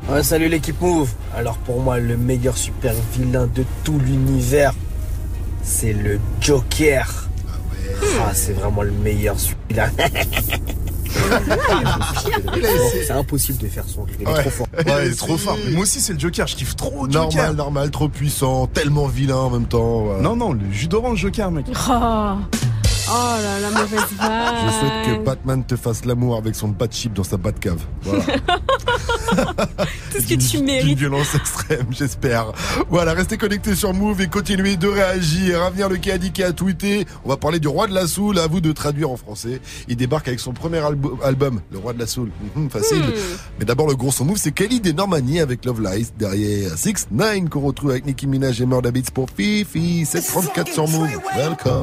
Ouais, 0.08 0.22
salut 0.22 0.48
l'équipe 0.48 0.80
Move. 0.80 1.10
Alors 1.34 1.58
pour 1.58 1.80
moi, 1.80 1.98
le 1.98 2.16
meilleur 2.16 2.56
super 2.56 2.94
vilain 3.12 3.48
de 3.54 3.64
tout 3.84 3.98
l'univers, 3.98 4.72
c'est 5.62 5.92
le 5.92 6.18
Joker. 6.40 7.28
Ah, 8.20 8.32
c'est 8.34 8.52
vraiment 8.52 8.82
le 8.82 8.92
meilleur 8.92 9.36
celui-là. 9.40 9.90
C'est 13.06 13.10
impossible 13.12 13.58
de 13.58 13.68
faire 13.68 13.84
son 13.86 14.02
rire. 14.04 14.16
Il 14.20 14.24
est 14.24 14.26
Ouais. 14.26 14.34
Ouais, 14.34 14.40
trop 14.42 14.50
fort. 14.50 14.66
il 14.78 15.12
est 15.12 15.16
trop 15.16 15.36
fort. 15.36 15.56
Moi 15.72 15.82
aussi, 15.82 16.00
c'est 16.00 16.12
le 16.12 16.18
Joker. 16.18 16.46
Je 16.46 16.56
kiffe 16.56 16.76
trop 16.76 17.06
le 17.06 17.12
Joker. 17.12 17.30
Normal, 17.36 17.56
normal, 17.56 17.90
trop 17.90 18.08
puissant, 18.08 18.66
tellement 18.66 19.06
vilain 19.06 19.36
en 19.36 19.50
même 19.50 19.66
temps. 19.66 20.06
Non, 20.20 20.36
non, 20.36 20.52
le 20.52 20.60
jus 20.72 20.88
d'orange 20.88 21.20
Joker, 21.20 21.50
mec. 21.50 21.66
Oh. 21.88 22.34
Oh 23.08 23.36
là 23.40 23.60
là, 23.60 23.70
mauvaise 23.70 24.00
Je 24.10 24.16
vague. 24.16 24.72
souhaite 24.80 25.18
que 25.20 25.24
Batman 25.24 25.64
te 25.64 25.76
fasse 25.76 26.04
l'amour 26.04 26.36
avec 26.36 26.54
son 26.56 26.68
Batchip 26.68 27.12
dans 27.14 27.22
sa 27.24 27.36
Batcave. 27.36 27.78
Voilà. 28.02 28.24
Tout 30.12 30.20
ce 30.22 30.26
que 30.26 30.34
tu 30.34 30.58
mérites. 30.62 30.98
violence 30.98 31.34
extrême, 31.34 31.86
j'espère. 31.90 32.52
Voilà, 32.88 33.12
restez 33.12 33.36
connectés 33.38 33.74
sur 33.76 33.92
Move 33.94 34.20
et 34.22 34.26
continuez 34.28 34.76
de 34.76 34.88
réagir. 34.88 35.62
À 35.62 35.70
venir, 35.70 35.88
le 35.88 35.96
qui 35.96 36.10
a 36.10 36.18
dit 36.18 36.32
qui 36.32 36.42
a 36.42 36.52
tweeté. 36.52 37.06
On 37.24 37.28
va 37.28 37.36
parler 37.36 37.60
du 37.60 37.68
roi 37.68 37.86
de 37.86 37.94
la 37.94 38.06
soul. 38.06 38.38
À 38.38 38.46
vous 38.48 38.60
de 38.60 38.72
traduire 38.72 39.10
en 39.10 39.16
français. 39.16 39.60
Il 39.88 39.96
débarque 39.96 40.26
avec 40.28 40.40
son 40.40 40.52
premier 40.52 40.78
albu- 40.78 41.22
album, 41.22 41.60
Le 41.70 41.78
roi 41.78 41.92
de 41.92 41.98
la 42.00 42.06
soul. 42.06 42.30
Mhm, 42.56 42.70
facile. 42.70 43.02
Hmm. 43.02 43.10
Mais 43.60 43.64
d'abord, 43.64 43.86
le 43.88 43.94
gros 43.94 44.10
son 44.10 44.24
move, 44.24 44.38
c'est 44.38 44.52
Kelly 44.52 44.80
des 44.80 44.92
Normani 44.92 45.40
avec 45.40 45.64
Love 45.64 45.80
Lies. 45.82 46.08
Derrière 46.18 46.76
6 46.76 47.08
9 47.12 47.48
qu'on 47.50 47.60
retrouve 47.60 47.90
avec 47.90 48.04
Nicki 48.06 48.26
Minaj 48.26 48.60
et 48.60 48.66
Murda 48.66 48.90
Beats 48.90 49.10
pour 49.14 49.28
Fifi. 49.36 50.06
734 50.06 50.72
sur 50.72 50.88
Move. 50.88 51.10
Welcome. 51.36 51.82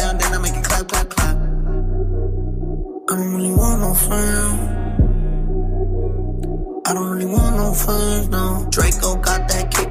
don't 3.21 3.35
really 3.35 3.51
want 3.51 3.81
no 3.81 3.93
friend. 3.93 4.81
I 6.87 6.93
don't 6.93 7.09
really 7.11 7.25
want 7.27 7.55
no 7.55 7.73
friends, 7.73 8.29
no. 8.29 8.67
Draco 8.71 9.15
got 9.17 9.47
that 9.47 9.71
kickback 9.71 9.90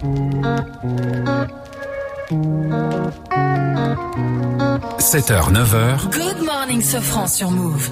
7h, 0.00 0.08
9h, 5.52 6.10
Good 6.10 6.40
morning, 6.42 6.80
Sofran 6.80 7.26
sur 7.28 7.50
Move. 7.50 7.90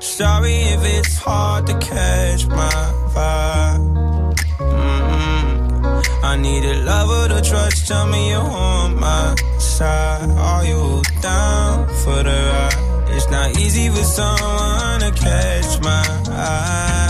Sorry 0.00 0.52
if 0.52 0.84
it's 0.84 1.16
hard 1.16 1.66
to 1.68 1.78
catch 1.78 2.46
my 2.46 2.68
vibe. 3.14 4.34
Mm-mm. 4.58 6.02
I 6.22 6.36
need 6.36 6.62
a 6.62 6.82
lover 6.84 7.28
to 7.28 7.40
trust. 7.40 7.88
Tell 7.88 8.06
me 8.06 8.28
you're 8.28 8.40
on 8.42 9.00
my 9.00 9.34
side. 9.58 10.28
Are 10.28 10.66
you 10.66 11.00
down 11.22 11.88
for 12.04 12.22
the 12.22 12.36
ride? 12.52 12.76
It's 13.16 13.30
not 13.30 13.56
easy 13.58 13.88
for 13.88 14.04
someone 14.04 15.00
to 15.00 15.10
catch 15.16 15.80
my 15.80 16.04
eye. 16.28 17.04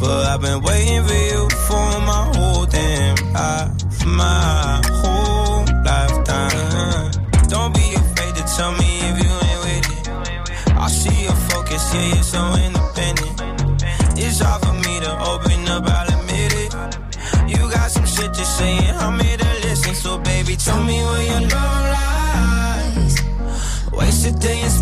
But 0.00 0.26
I've 0.32 0.40
been 0.40 0.62
waiting 0.62 1.04
for 1.04 1.12
you 1.12 1.48
for 1.68 1.86
my 2.10 2.32
whole 2.34 2.64
damn 2.64 3.16
life. 3.34 4.06
My 4.06 4.80
whole 5.00 5.64
lifetime. 5.84 7.10
Don't 7.48 7.74
be 7.74 7.86
afraid 7.94 8.34
to 8.36 8.44
tell 8.56 8.72
me 8.80 8.90
if 9.08 9.14
you 9.22 9.30
ain't 9.48 9.60
with 9.66 9.86
it. 9.96 10.08
I 10.84 10.88
see 10.88 11.24
your 11.24 11.38
focus, 11.50 11.94
yeah, 11.94 12.14
you're 12.14 12.22
so 12.22 12.42
independent. 12.64 13.36
It's 14.16 14.40
hard 14.40 14.62
for 14.64 14.72
me 14.72 15.00
to 15.00 15.12
open 15.32 15.68
up, 15.68 15.84
I'll 15.86 16.08
admit 16.18 16.52
it. 16.64 16.72
You 17.52 17.70
got 17.70 17.90
some 17.90 18.06
shit 18.06 18.32
to 18.32 18.44
say, 18.44 18.78
and 18.88 18.96
I'm 18.96 19.20
here 19.20 19.36
to 19.36 19.52
listen. 19.68 19.94
So, 19.94 20.16
baby, 20.18 20.56
tell 20.56 20.82
me 20.82 20.96
where 21.04 21.26
your 21.32 21.42
love 21.42 21.84
lies. 21.94 23.22
Waste 23.92 24.26
a 24.28 24.32
day 24.32 24.60
and 24.62 24.72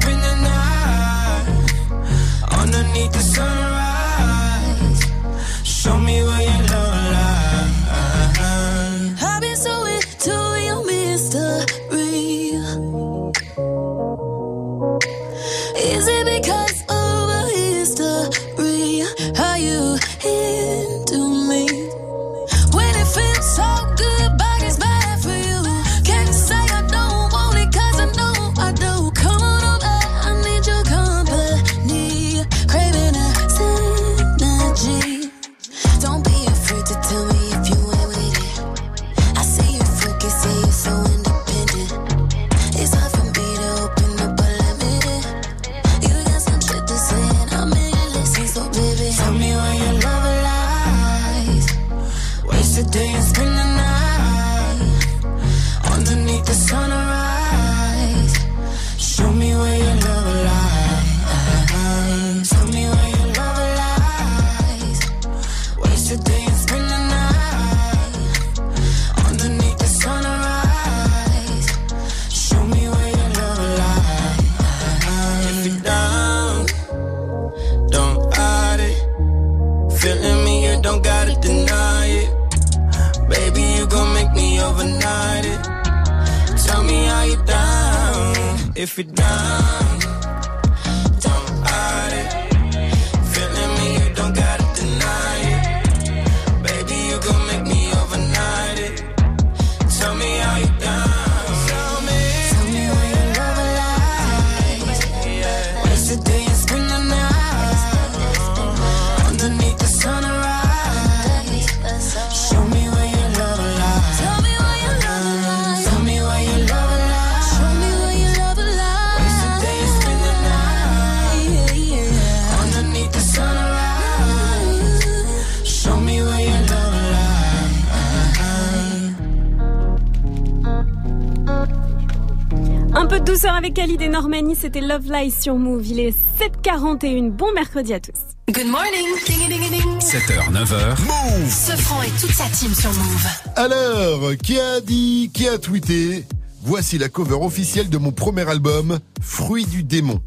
c'était 134.68 134.82
Love 134.82 135.10
Lies 135.10 135.30
sur 135.30 135.56
Move. 135.56 135.86
Il 135.86 135.98
est 135.98 136.14
7h41. 136.38 137.30
Bon 137.30 137.50
mercredi 137.54 137.94
à 137.94 138.00
tous. 138.00 138.12
Good 138.52 138.66
morning. 138.66 139.06
Ding, 139.26 139.48
ding, 139.48 139.70
ding. 139.70 139.98
7h, 139.98 140.52
9h. 140.52 141.00
Move. 141.06 141.50
Sofran 141.50 142.02
et 142.02 142.10
toute 142.20 142.32
sa 142.32 142.44
team 142.50 142.74
sur 142.74 142.92
Move. 142.92 143.26
Alors, 143.56 144.36
qui 144.36 144.60
a 144.60 144.82
dit, 144.82 145.30
qui 145.32 145.48
a 145.48 145.56
tweeté 145.56 146.26
Voici 146.62 146.98
la 146.98 147.08
cover 147.08 147.36
officielle 147.36 147.88
de 147.88 147.96
mon 147.96 148.12
premier 148.12 148.46
album, 148.46 148.98
Fruit 149.22 149.64
du 149.64 149.84
démon. 149.84 150.20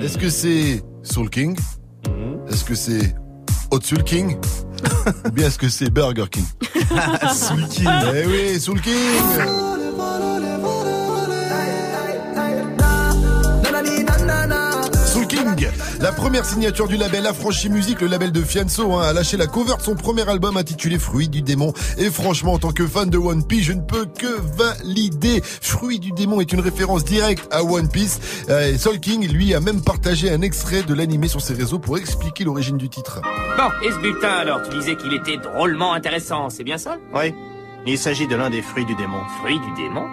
Est-ce 0.00 0.16
que 0.16 0.30
c'est 0.30 0.82
Soul 1.02 1.28
King? 1.28 1.54
Est-ce 2.48 2.64
que 2.64 2.74
c'est 2.74 3.14
Hot 3.70 3.82
Soul 3.82 4.04
King? 4.04 4.38
Ou 5.26 5.30
bien 5.32 5.48
est-ce 5.48 5.58
que 5.58 5.68
c'est 5.68 5.90
Burger 5.90 6.26
King? 6.30 6.46
Soul 7.34 7.68
King. 7.68 7.90
Eh 8.14 8.26
oui, 8.26 8.58
Soul 8.58 8.80
King 8.80 9.75
la 16.06 16.12
première 16.12 16.44
signature 16.44 16.86
du 16.86 16.96
label 16.96 17.26
Affranchi 17.26 17.68
Musique, 17.68 18.00
le 18.00 18.06
label 18.06 18.30
de 18.30 18.40
Fianso, 18.40 18.92
hein, 18.92 19.08
a 19.08 19.12
lâché 19.12 19.36
la 19.36 19.48
cover 19.48 19.74
de 19.76 19.82
son 19.82 19.96
premier 19.96 20.28
album 20.28 20.56
intitulé 20.56 21.00
Fruit 21.00 21.28
du 21.28 21.42
démon. 21.42 21.72
Et 21.98 22.10
franchement, 22.10 22.52
en 22.52 22.58
tant 22.58 22.70
que 22.70 22.86
fan 22.86 23.10
de 23.10 23.18
One 23.18 23.44
Piece, 23.44 23.64
je 23.64 23.72
ne 23.72 23.80
peux 23.80 24.06
que 24.06 24.40
valider. 24.56 25.42
Fruit 25.42 25.98
du 25.98 26.12
démon 26.12 26.40
est 26.40 26.52
une 26.52 26.60
référence 26.60 27.04
directe 27.04 27.52
à 27.52 27.64
One 27.64 27.88
Piece. 27.88 28.20
Euh, 28.48 28.68
et 28.72 28.78
Soul 28.78 29.00
King, 29.00 29.28
lui, 29.28 29.52
a 29.52 29.58
même 29.58 29.82
partagé 29.82 30.30
un 30.30 30.42
extrait 30.42 30.84
de 30.84 30.94
l'animé 30.94 31.26
sur 31.26 31.40
ses 31.40 31.54
réseaux 31.54 31.80
pour 31.80 31.98
expliquer 31.98 32.44
l'origine 32.44 32.76
du 32.76 32.88
titre. 32.88 33.20
Bon, 33.56 33.68
et 33.84 33.90
ce 33.90 33.98
bulletin 33.98 34.28
alors, 34.28 34.62
tu 34.62 34.78
disais 34.78 34.94
qu'il 34.94 35.12
était 35.12 35.38
drôlement 35.38 35.92
intéressant, 35.92 36.50
c'est 36.50 36.62
bien 36.62 36.78
ça? 36.78 36.98
Oui. 37.16 37.34
Il 37.84 37.98
s'agit 37.98 38.28
de 38.28 38.36
l'un 38.36 38.50
des 38.50 38.62
fruits 38.62 38.86
du 38.86 38.94
démon. 38.94 39.22
Fruit 39.40 39.58
du 39.58 39.82
démon? 39.82 40.06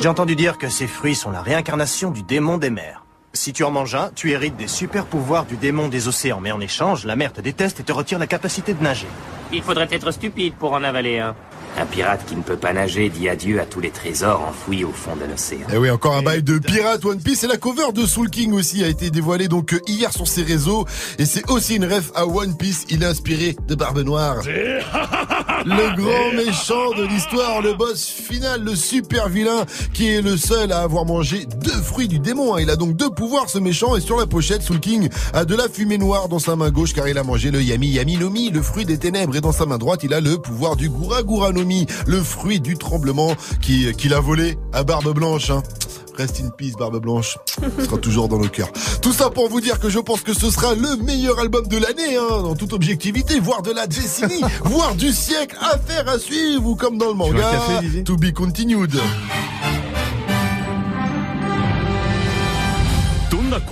J'ai 0.00 0.08
entendu 0.08 0.36
dire 0.36 0.56
que 0.56 0.68
ces 0.68 0.86
fruits 0.86 1.16
sont 1.16 1.32
la 1.32 1.42
réincarnation 1.42 2.12
du 2.12 2.22
démon 2.22 2.58
des 2.58 2.70
mers. 2.70 3.01
Si 3.34 3.54
tu 3.54 3.64
en 3.64 3.70
manges 3.70 3.94
un, 3.94 4.10
tu 4.14 4.30
hérites 4.30 4.56
des 4.56 4.68
super 4.68 5.06
pouvoirs 5.06 5.46
du 5.46 5.56
démon 5.56 5.88
des 5.88 6.06
océans, 6.06 6.40
mais 6.40 6.52
en 6.52 6.60
échange, 6.60 7.06
la 7.06 7.16
mer 7.16 7.32
te 7.32 7.40
déteste 7.40 7.80
et 7.80 7.82
te 7.82 7.90
retire 7.90 8.18
la 8.18 8.26
capacité 8.26 8.74
de 8.74 8.82
nager. 8.82 9.06
Il 9.52 9.62
faudrait 9.62 9.88
être 9.90 10.10
stupide 10.10 10.52
pour 10.54 10.74
en 10.74 10.84
avaler 10.84 11.18
un. 11.18 11.34
Un 11.78 11.86
pirate 11.86 12.20
qui 12.26 12.36
ne 12.36 12.42
peut 12.42 12.56
pas 12.56 12.72
nager 12.74 13.08
dit 13.08 13.28
adieu 13.28 13.58
à 13.60 13.64
tous 13.64 13.80
les 13.80 13.90
trésors 13.90 14.42
enfouis 14.46 14.84
au 14.84 14.92
fond 14.92 15.16
de 15.16 15.24
l'océan. 15.24 15.66
Eh 15.72 15.78
oui, 15.78 15.90
encore 15.90 16.14
un 16.16 16.22
bail 16.22 16.42
de 16.42 16.58
pirate 16.58 17.04
One 17.04 17.20
Piece 17.20 17.44
et 17.44 17.46
la 17.46 17.56
cover 17.56 17.92
de 17.94 18.04
Soul 18.06 18.28
King 18.30 18.52
aussi 18.52 18.84
a 18.84 18.88
été 18.88 19.10
dévoilée 19.10 19.48
donc 19.48 19.72
euh, 19.72 19.80
hier 19.88 20.12
sur 20.12 20.28
ses 20.28 20.42
réseaux 20.42 20.84
et 21.18 21.24
c'est 21.24 21.50
aussi 21.50 21.76
une 21.76 21.86
ref 21.86 22.12
à 22.14 22.26
One 22.26 22.56
Piece. 22.56 22.84
Il 22.90 23.02
est 23.02 23.06
inspiré 23.06 23.56
de 23.66 23.74
Barbe 23.74 24.00
Noire. 24.00 24.36
Le 25.64 25.96
grand 25.96 26.32
méchant 26.44 26.90
de 26.96 27.04
l'histoire, 27.06 27.62
le 27.62 27.74
boss 27.74 28.04
final, 28.08 28.62
le 28.64 28.74
super 28.74 29.28
vilain 29.28 29.64
qui 29.94 30.08
est 30.08 30.20
le 30.20 30.36
seul 30.36 30.72
à 30.72 30.80
avoir 30.80 31.04
mangé 31.04 31.46
deux 31.46 31.70
fruits 31.70 32.08
du 32.08 32.18
démon. 32.18 32.56
hein. 32.56 32.58
Il 32.60 32.68
a 32.68 32.74
donc 32.76 32.96
deux 32.96 33.10
pouvoirs 33.10 33.48
ce 33.48 33.58
méchant 33.58 33.94
et 33.96 34.00
sur 34.00 34.18
la 34.18 34.26
pochette, 34.26 34.62
Soul 34.62 34.80
King 34.80 35.08
a 35.32 35.44
de 35.44 35.54
la 35.54 35.68
fumée 35.68 35.98
noire 35.98 36.28
dans 36.28 36.40
sa 36.40 36.56
main 36.56 36.70
gauche 36.70 36.92
car 36.94 37.06
il 37.06 37.16
a 37.16 37.22
mangé 37.22 37.52
le 37.52 37.62
Yami 37.62 37.88
Yami 37.90 38.16
Nomi, 38.16 38.50
le 38.50 38.60
fruit 38.60 38.84
des 38.84 38.98
ténèbres 38.98 39.36
et 39.36 39.40
dans 39.40 39.52
sa 39.52 39.64
main 39.64 39.78
droite, 39.78 40.00
il 40.02 40.12
a 40.14 40.20
le 40.20 40.36
pouvoir 40.38 40.74
du 40.74 40.88
Gura 40.90 41.22
Gura 41.22 41.52
Le 42.06 42.22
fruit 42.22 42.60
du 42.60 42.76
tremblement 42.76 43.34
qui 43.60 43.92
qu'il 43.94 44.14
a 44.14 44.20
volé 44.20 44.56
à 44.72 44.82
Barbe 44.84 45.14
Blanche. 45.14 45.50
hein. 45.50 45.62
Reste 46.16 46.40
in 46.44 46.50
peace, 46.50 46.72
Barbe 46.78 47.00
Blanche. 47.00 47.38
Il 47.78 47.84
sera 47.86 47.96
toujours 47.96 48.28
dans 48.28 48.38
nos 48.38 48.48
cœurs. 48.48 48.70
Tout 49.00 49.14
ça 49.14 49.30
pour 49.30 49.48
vous 49.48 49.62
dire 49.62 49.80
que 49.80 49.88
je 49.88 49.98
pense 49.98 50.20
que 50.20 50.34
ce 50.34 50.50
sera 50.50 50.74
le 50.74 50.96
meilleur 51.02 51.38
album 51.38 51.66
de 51.66 51.78
l'année, 51.78 52.16
hein, 52.18 52.42
dans 52.42 52.54
toute 52.54 52.74
objectivité, 52.74 53.40
voire 53.40 53.62
de 53.62 53.70
la 53.72 53.86
décennie, 53.86 54.42
voire 54.64 54.94
du 54.94 55.10
siècle. 55.10 55.56
Affaire 55.60 56.06
à 56.08 56.18
suivre, 56.18 56.66
ou 56.66 56.76
comme 56.76 56.98
dans 56.98 57.08
le 57.08 57.14
manga, 57.14 57.40
café, 57.40 58.04
to 58.04 58.16
be 58.18 58.30
continued. 58.30 58.92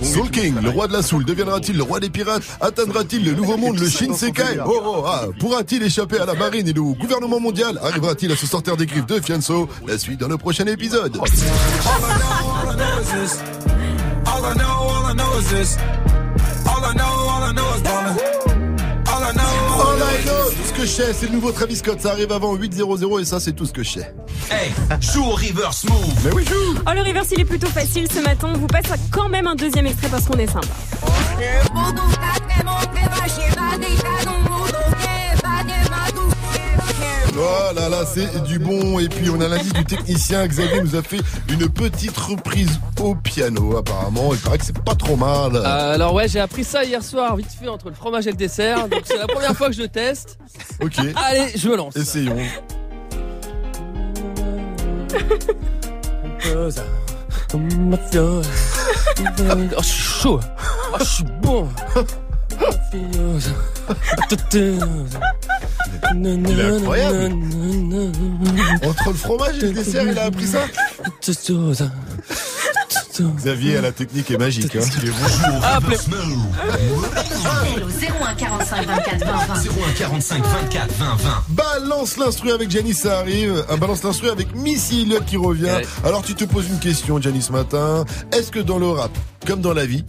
Soul 0.01 0.29
King, 0.29 0.55
le 0.61 0.69
roi 0.69 0.87
de 0.87 0.93
la 0.93 1.01
soul, 1.01 1.25
deviendra-t-il 1.25 1.77
le 1.77 1.83
roi 1.83 1.99
des 1.99 2.09
pirates? 2.09 2.43
Atteindra-t-il 2.59 3.25
le 3.25 3.33
nouveau 3.33 3.57
monde, 3.57 3.79
le 3.79 3.89
Shinsekai? 3.89 4.59
Oh 4.65 4.81
oh 4.83 5.03
ah, 5.05 5.25
Pourra-t-il 5.39 5.81
échapper 5.83 6.19
à 6.19 6.25
la 6.25 6.33
marine 6.33 6.67
et 6.67 6.73
le 6.73 6.81
gouvernement 6.81 7.39
mondial? 7.39 7.79
Arrivera-t-il 7.83 8.31
à 8.31 8.35
se 8.35 8.45
sortir 8.45 8.77
des 8.77 8.85
griffes 8.85 9.05
de 9.05 9.19
Fianso? 9.19 9.67
La 9.87 9.97
suite 9.97 10.19
dans 10.19 10.27
le 10.27 10.37
prochain 10.37 10.65
épisode. 10.65 11.17
All 11.17 11.27
I 12.69 12.75
know 12.75 13.01
is 13.01 13.11
this. 13.11 13.41
All 14.25 14.45
I 14.45 14.53
know, 14.55 14.65
all 14.65 15.05
I 15.05 15.13
know 15.13 15.39
is 15.39 15.49
this. 15.49 15.77
All 16.67 16.83
I 16.83 16.93
know, 16.93 17.03
all 17.03 17.43
I 17.43 17.53
know 17.53 17.75
is 17.75 18.40
tout 20.01 20.63
ce 20.67 20.73
que 20.73 20.81
je 20.81 20.87
sais, 20.87 21.13
c'est 21.13 21.27
le 21.27 21.33
nouveau 21.33 21.51
Travis 21.51 21.75
Scott, 21.75 22.01
ça 22.01 22.11
arrive 22.11 22.31
avant 22.31 22.55
8.00 22.55 23.21
et 23.21 23.25
ça 23.25 23.39
c'est 23.39 23.53
tout 23.53 23.65
ce 23.65 23.73
que 23.73 23.83
je 23.83 23.91
sais. 23.91 24.13
Hey, 24.49 24.71
joue 24.99 25.23
au 25.23 25.31
reverse 25.31 25.83
move. 25.85 26.13
Mais 26.25 26.31
oui, 26.33 26.43
joue 26.45 26.79
Oh, 26.87 26.91
le 26.93 27.01
reverse, 27.01 27.27
il 27.31 27.41
est 27.41 27.45
plutôt 27.45 27.67
facile 27.67 28.07
ce 28.11 28.19
matin. 28.19 28.49
On 28.53 28.57
vous 28.57 28.67
passe 28.67 28.85
quand 29.11 29.29
même 29.29 29.47
un 29.47 29.55
deuxième 29.55 29.85
extrait 29.85 30.09
parce 30.09 30.25
qu'on 30.25 30.37
est 30.37 30.47
sympa. 30.47 30.67
Oh 37.37 37.73
là 37.75 37.89
là, 37.89 38.05
c'est 38.05 38.43
du 38.43 38.59
bon. 38.59 38.99
Et 38.99 39.07
puis 39.07 39.29
on 39.29 39.39
a 39.41 39.47
l'indice 39.47 39.73
du 39.73 39.85
technicien. 39.85 40.45
Xavier 40.47 40.81
nous 40.81 40.95
a 40.95 41.01
fait 41.01 41.21
une 41.49 41.69
petite 41.69 42.17
reprise 42.17 42.79
au 42.99 43.15
piano 43.15 43.77
apparemment. 43.77 44.33
Il 44.33 44.39
paraît 44.39 44.57
que 44.57 44.65
c'est 44.65 44.83
pas 44.83 44.95
trop 44.95 45.15
mal. 45.15 45.55
Euh, 45.55 45.93
alors 45.93 46.13
ouais, 46.13 46.27
j'ai 46.27 46.39
appris 46.39 46.63
ça 46.63 46.83
hier 46.83 47.03
soir, 47.03 47.35
vite 47.35 47.51
fait, 47.51 47.67
entre 47.67 47.89
le 47.89 47.95
fromage 47.95 48.27
et 48.27 48.31
le 48.31 48.37
dessert. 48.37 48.87
Donc 48.87 49.01
c'est 49.05 49.17
la 49.17 49.27
première 49.27 49.55
fois 49.55 49.67
que 49.67 49.73
je 49.73 49.81
le 49.81 49.87
teste. 49.87 50.37
Ok. 50.81 50.97
Allez, 51.15 51.51
je 51.55 51.69
me 51.69 51.77
lance. 51.77 51.95
Essayons. 51.95 52.37
Oh, 59.77 59.81
je 59.81 59.87
suis 59.87 60.03
chaud. 60.03 60.39
Oh, 60.93 60.97
je 60.99 61.03
suis 61.03 61.23
bon. 61.41 61.67
Il 66.15 66.59
est 66.59 66.63
incroyable. 66.63 67.17
Entre 68.87 69.09
le 69.09 69.15
fromage 69.15 69.55
et 69.57 69.67
le 69.67 69.73
dessert, 69.73 70.03
il 70.09 70.17
a 70.17 70.23
appris 70.25 70.47
ça 70.47 70.65
Xavier 73.37 73.77
à 73.77 73.81
la 73.81 73.91
technique 73.91 74.31
est 74.31 74.37
magique. 74.37 74.75
Hein. 74.75 74.79
Il 75.01 75.09
est 75.09 75.11
bon. 75.11 75.17
Ah, 75.61 75.77
appelez- 75.77 75.97
Appel 77.45 77.83
au 77.83 77.87
01 77.89 78.33
45 78.35 78.87
24 78.87 79.19
20 79.19 79.25
20. 79.25 79.53
01 79.53 79.93
45 79.97 80.43
24 80.43 80.93
20 80.97 81.15
20. 81.15 81.29
Balance 81.49 82.17
l'instru 82.17 82.51
avec 82.51 82.71
Janice, 82.71 83.01
ça 83.01 83.19
arrive. 83.19 83.63
Un 83.69 83.77
balance 83.77 84.03
l'instru 84.03 84.29
avec 84.29 84.55
Missy 84.55 85.01
Elliott 85.01 85.25
qui 85.25 85.37
revient. 85.37 85.81
Alors 86.03 86.23
tu 86.23 86.33
te 86.35 86.45
poses 86.45 86.67
une 86.69 86.79
question, 86.79 87.21
Janice, 87.21 87.47
ce 87.47 87.51
matin. 87.51 88.05
Est-ce 88.31 88.51
que 88.51 88.59
dans 88.59 88.79
le 88.79 88.87
rap, 88.87 89.11
comme 89.45 89.61
dans 89.61 89.73
la 89.73 89.85
vie, 89.85 90.03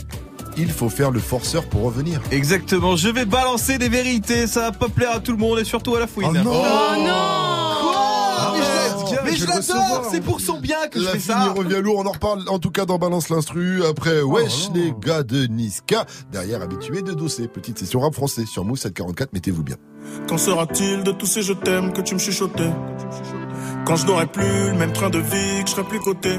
il 0.57 0.71
faut 0.71 0.89
faire 0.89 1.11
le 1.11 1.21
forceur 1.21 1.65
pour 1.65 1.83
revenir. 1.83 2.21
Exactement, 2.31 2.97
je 2.97 3.09
vais 3.09 3.25
balancer 3.25 3.79
des 3.79 3.89
vérités, 3.89 4.47
ça 4.47 4.63
va 4.63 4.73
pas 4.73 4.89
plaire 4.89 5.13
à 5.13 5.21
tout 5.21 5.33
le 5.33 5.39
monde 5.39 5.59
et 5.59 5.65
surtout 5.65 5.95
à 5.95 6.01
la 6.01 6.07
fouine. 6.07 6.29
Oh 6.31 6.45
non. 6.45 6.53
Oh 6.53 6.97
non. 6.99 7.13
Quoi 9.07 9.21
Mais 9.25 9.33
je 9.37 9.47
mais 9.47 9.53
le 9.53 9.61
l'adore, 9.61 10.09
c'est 10.11 10.21
pour 10.21 10.41
son 10.41 10.59
bien 10.59 10.89
que 10.91 11.01
je 11.01 11.07
fais 11.07 11.19
ça. 11.19 11.53
revient 11.53 11.81
lourd, 11.83 11.99
on 11.99 12.07
en 12.07 12.13
reparle 12.13 12.49
en 12.49 12.59
tout 12.59 12.71
cas 12.71 12.85
dans 12.85 12.99
Balance 12.99 13.29
l'instru. 13.29 13.85
Après, 13.85 14.23
wesh 14.23 14.71
les 14.75 14.93
gars 15.01 15.23
de 15.23 15.47
Niska, 15.47 16.07
derrière 16.31 16.63
habitué 16.63 17.03
de 17.03 17.13
Dossé. 17.13 17.49
Petite 17.49 17.79
session 17.79 18.01
rap 18.01 18.15
français 18.15 18.45
sur 18.47 18.65
Mousse 18.65 18.81
744, 18.83 19.33
mettez-vous 19.33 19.63
bien. 19.63 19.77
Qu'en 20.29 20.39
sera-t-il 20.39 21.03
de 21.03 21.13
tous 21.13 21.27
ces 21.27 21.43
je 21.43 21.53
t'aime 21.53 21.93
que 21.93 22.01
tu 22.01 22.15
me 22.15 22.19
chuchotais? 22.19 22.71
Quand 23.85 23.97
je 23.97 24.07
n'aurai 24.07 24.27
plus 24.27 24.71
le 24.71 24.75
même 24.75 24.93
train 24.93 25.11
de 25.11 25.19
vie, 25.19 25.63
que 25.63 25.69
je 25.69 25.75
serai 25.75 25.85
plus 25.85 26.01
coté 26.01 26.39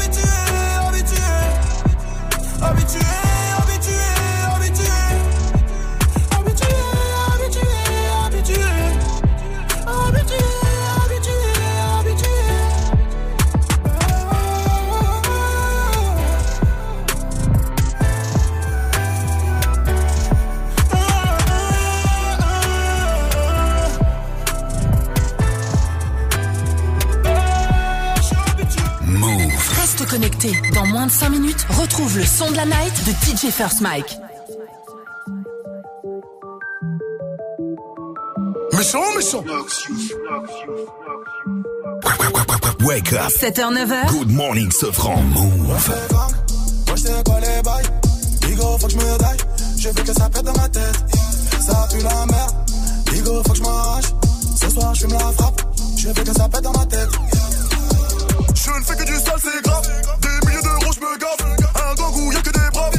Dans 30.73 30.87
moins 30.87 31.05
de 31.05 31.11
5 31.11 31.29
minutes, 31.29 31.67
retrouve 31.69 32.17
le 32.17 32.25
son 32.25 32.49
de 32.49 32.55
la 32.55 32.65
night 32.65 32.93
de 33.05 33.11
DJ 33.11 33.51
First 33.51 33.81
Mike. 33.81 34.17
Méchant, 38.73 39.03
méchant. 39.15 39.43
Wake 42.79 43.13
up. 43.13 43.29
7h, 43.29 43.71
9h. 43.71 44.07
Good 44.07 44.31
morning, 44.31 44.71
Sofran. 44.71 45.21
Move. 45.21 45.67
Moi 45.67 46.95
j'sais 46.95 47.23
quoi 47.23 47.39
les 47.39 47.61
bails 47.61 47.85
Bigo 48.41 48.77
faut 48.79 48.87
que 48.87 48.93
je 48.93 48.97
me 48.97 49.17
daille 49.19 49.37
Je 49.77 49.89
veux 49.89 50.03
que 50.03 50.13
ça 50.13 50.27
pète 50.27 50.43
dans 50.43 50.53
ma 50.53 50.69
tête 50.69 51.05
Ça 51.59 51.87
pue 51.91 52.01
la 52.01 52.25
merde 52.25 52.55
Bigo 53.11 53.43
faut 53.43 53.51
que 53.51 53.57
je 53.57 53.61
m'arrache 53.61 54.05
Ce 54.59 54.69
soir 54.71 54.95
je 54.95 55.01
fume 55.01 55.13
la 55.13 55.19
frappe 55.19 55.61
Je 55.97 56.07
veux 56.07 56.13
que 56.23 56.33
ça 56.33 56.49
pète 56.49 56.63
dans 56.63 56.73
ma 56.73 56.85
tête 56.87 57.09
Je 58.55 58.71
ne 58.71 58.83
fais 58.83 58.95
que 58.95 59.05
du 59.05 59.13
sale, 59.13 59.39
c'est 59.39 59.61
grave. 59.63 60.00
Me 61.11 61.17
gave. 61.17 61.35
Un 61.75 62.19
où 62.19 62.31
y'a 62.31 62.41
que 62.41 62.51
des 62.51 62.69
braves. 62.71 62.93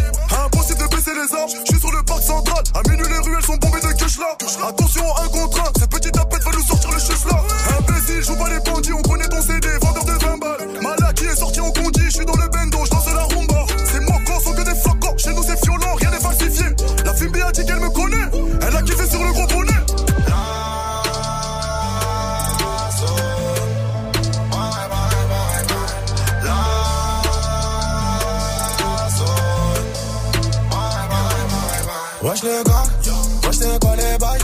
Impossible 0.45 0.81
de 0.81 0.95
baisser 0.95 1.15
les 1.15 1.35
armes. 1.35 1.49
Je 1.65 1.73
suis 1.73 1.81
sur 1.81 1.91
le 1.93 2.03
parc 2.03 2.23
central. 2.23 2.63
À 2.75 2.87
minuit, 2.91 3.09
les 3.09 3.19
ruelles 3.19 3.43
sont 3.43 3.57
bombées 3.57 3.81
de 3.81 3.93
cash 3.93 4.19
là. 4.19 4.37
Attention, 4.69 5.17
un 5.17 5.29
contre 5.29 5.61
un. 5.61 5.73
Cette 5.79 5.91
petite 5.91 6.13
tapette 6.13 6.43
va 6.43 6.51
nous 6.53 6.63
sortir 6.63 6.91
le 6.91 6.99
chus 6.99 7.27
là. 7.27 7.72
Wesh 32.23 32.43
le 32.45 32.63
gang, 32.63 32.87
wesh 33.45 33.57
c'est 33.59 33.81
quoi 33.81 33.97
les 33.97 34.17
bails? 34.19 34.41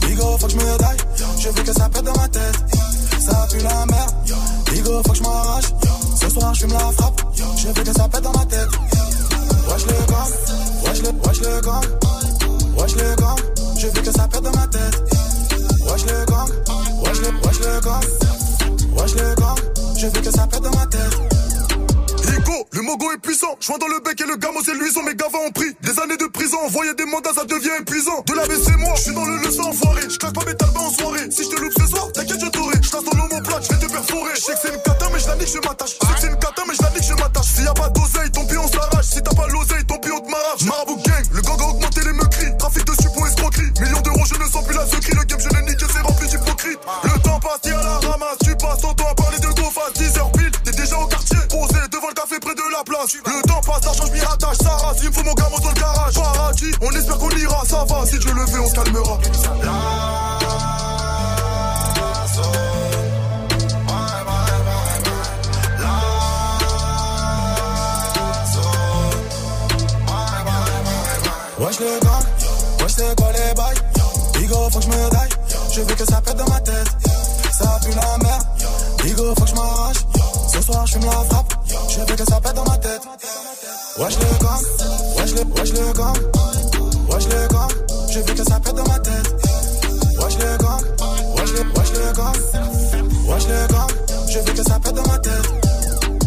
Bigo 0.00 0.38
faut 0.38 0.46
que 0.46 0.52
je 0.52 0.56
me 0.56 0.78
daille. 0.78 0.96
Je 1.40 1.48
veux 1.48 1.62
que 1.64 1.72
ça 1.72 1.88
pète 1.88 2.04
dans 2.04 2.16
ma 2.16 2.28
tête. 2.28 2.56
Ça 3.20 3.48
pue 3.50 3.58
la 3.58 3.84
merde. 3.86 4.14
Bigo 4.70 5.02
faut 5.04 5.10
que 5.10 5.18
je 5.18 5.22
m'arrache. 5.24 5.64
Ce 6.20 6.30
soir 6.30 6.54
je 6.54 6.66
la 6.66 6.78
frappe. 6.78 7.20
Je 7.56 7.66
veux 7.66 7.82
que 7.82 7.92
ça 7.92 8.08
pète 8.08 8.22
dans 8.22 8.32
ma 8.32 8.46
tête. 8.46 8.68
Wesh 9.68 9.86
le 9.86 10.06
gang, 10.06 10.30
wesh 10.86 11.02
le, 11.02 11.10
wesh 11.26 11.40
le 11.40 11.60
gang 11.60 11.84
Wesh 12.78 12.94
le 12.94 13.16
gang, 13.16 13.36
je 13.76 13.86
veux 13.88 14.02
que 14.02 14.12
ça 14.12 14.28
pète 14.28 14.42
dans 14.42 14.52
ma 14.52 14.66
tête. 14.68 15.02
Wesh 15.84 16.04
le 16.06 16.24
gang, 16.26 16.48
wesh 17.02 17.20
le, 17.20 17.28
wesh 17.44 17.58
le 17.58 17.80
gang 17.80 18.04
Wesh 18.96 19.14
le 19.16 19.34
gang, 19.34 19.56
je 19.98 20.06
veux 20.06 20.20
que 20.20 20.30
ça 20.30 20.46
pète 20.46 20.62
dans 20.62 20.70
ma 20.70 20.86
tête. 20.86 21.18
Higo, 22.28 22.66
le 22.70 22.82
mogo 22.82 23.10
est 23.12 23.18
puissant. 23.18 23.56
Joint 23.60 23.78
dans 23.78 23.88
le 23.88 24.00
bec 24.00 24.20
et 24.20 24.26
le 24.26 24.36
gamo, 24.36 24.60
c'est 24.64 24.74
lui, 24.74 24.92
son 24.92 25.02
mes 25.02 25.14
gavas 25.14 25.38
ont 25.46 25.50
pris. 25.50 25.74
Des 25.82 25.98
années 26.00 26.16
de 26.16 26.25
prison, 26.46 26.58
envoyer 26.64 26.94
des 26.94 27.04
mandats, 27.06 27.32
ça 27.34 27.44
devient 27.44 27.76
épuisant. 27.80 28.22
De 28.26 28.34
la 28.34 28.44
c'est 28.44 28.76
moi, 28.76 28.92
je 28.96 29.02
suis 29.02 29.14
dans 29.14 29.24
le 29.24 29.36
leçon 29.38 29.62
enfoiré. 29.62 30.02
Je 30.08 30.16
claque 30.16 30.34
pas 30.34 30.44
mes 30.44 30.54
talbans 30.54 30.86
en 30.86 30.90
soirée. 30.90 31.28
Si 31.30 31.42
je 31.44 31.48
te 31.48 31.60
loupe 31.60 31.72
ce 31.76 31.86
soir, 31.86 32.12
t'inquiète, 32.12 32.40
je 32.40 32.46
t'aurai. 32.46 32.76
Je 32.80 32.90
ton 32.90 32.98
omoplate, 32.98 33.64
je 33.64 33.74
vais 33.74 33.86
te 33.86 33.90
perforer. 33.90 34.34
Je 34.36 34.40
sais 34.40 34.52
que 34.52 34.58
c'est 34.62 34.74
une 34.74 34.82
cata, 34.82 35.06
mais 35.12 35.18
je 35.18 35.26
la 35.26 35.36
nique, 35.36 35.48
je 35.48 35.58
m'attache. 35.66 35.96
Je 36.00 36.06
sais 36.06 36.14
que 36.14 36.20
c'est 36.20 36.28
une 36.28 36.38
cata, 36.38 36.62
mais 36.68 36.74
je 36.74 36.82
la 36.82 36.90
nique, 36.90 37.02
je 37.02 37.14
m'attache. 37.14 37.46
S'il 37.46 37.64
y 37.64 37.68
a 37.68 37.74
pas 37.74 37.88
d'oseille, 37.88 38.30
ton 38.30 38.46
pied 38.46 38.58
on 38.58 38.68
s'arrache. 38.68 39.06
Si 39.06 39.22
t'as 39.22 39.34
pas 39.34 39.46
l'oseille, 39.48 39.84
ton 39.86 39.98
pied 39.98 40.12
on 40.12 40.20
te 40.20 40.30
m'arrache. 40.30 40.62
Le 53.14 53.42
temps 53.46 53.60
passe, 53.60 53.84
l'argent 53.84 54.04
je 54.06 54.12
m'y 54.12 54.20
attache, 54.20 54.56
ça 54.58 54.70
race. 54.70 54.98
Il 55.00 55.10
me 55.10 55.14
faut 55.14 55.22
mon 55.22 55.34
gamin 55.34 55.58
dans 55.62 55.68
le 55.68 55.74
garage. 55.74 56.14
Paradis, 56.14 56.72
on 56.80 56.90
espère 56.90 57.18
qu'on 57.18 57.30
ira, 57.30 57.62
ça 57.64 57.84
va. 57.84 58.04
Si 58.04 58.20
je 58.20 58.28
le 58.28 58.46
fais, 58.46 58.58
on 58.58 58.68
se 58.68 58.74
calmera. 58.74 59.18
Wesh 71.58 71.80
le 71.80 72.00
gang, 72.00 72.24
wesh 72.80 72.92
c'est 72.96 73.16
quoi 73.16 73.32
les 73.32 73.54
bails 73.54 73.76
Bigo 74.34 74.68
faut 74.70 74.78
que 74.78 74.84
je 74.84 74.88
me 74.88 75.10
daille, 75.10 75.28
je 75.72 75.80
veux 75.80 75.94
que 75.94 76.04
ça 76.04 76.20
pète 76.20 76.36
dans 76.36 76.48
ma 76.48 76.60
tête 76.60 76.86
Ça 77.50 77.80
pue 77.82 77.92
la 77.92 78.18
merde, 78.18 78.42
Bigo 79.02 79.34
faut 79.34 79.44
que 79.44 79.48
je 79.48 79.54
m'arrache 79.54 79.96
Ce 80.52 80.60
soir 80.60 80.86
je 80.86 80.92
fume 80.92 81.06
la 81.06 81.12
frappe 81.12 81.45
que 82.16 82.24
ça 82.24 82.40
pète 82.40 82.54
dans 82.54 82.64
ma 82.64 82.78
tête 82.78 83.02
Wesh 83.98 84.16
le 84.18 84.38
gang, 84.42 84.62
wesh 85.18 85.34
le, 85.34 85.42
wesh 85.54 85.72
le 85.72 85.92
gang 85.92 86.16
Wesh 87.10 87.28
le 87.28 87.48
gang, 87.48 87.68
je 88.10 88.20
veux 88.20 88.34
que 88.34 88.44
ça 88.44 88.60
pète 88.60 88.74
dans 88.74 88.84
ma 88.84 88.98
tête 89.00 89.34
Wesh 90.18 90.38
le 90.38 90.56
gang, 90.56 90.80
wesh 91.36 91.52
le, 91.52 91.60
wesh 91.76 91.92
le 91.92 92.12
gang 92.12 92.36
Wesh 93.28 93.46
le 93.48 93.66
gang, 93.72 93.90
je 94.28 94.38
veux 94.38 94.52
que 94.52 94.62
ça 94.62 94.78
pète 94.78 94.94
dans 94.94 95.06
ma 95.06 95.18
tête 95.18 95.52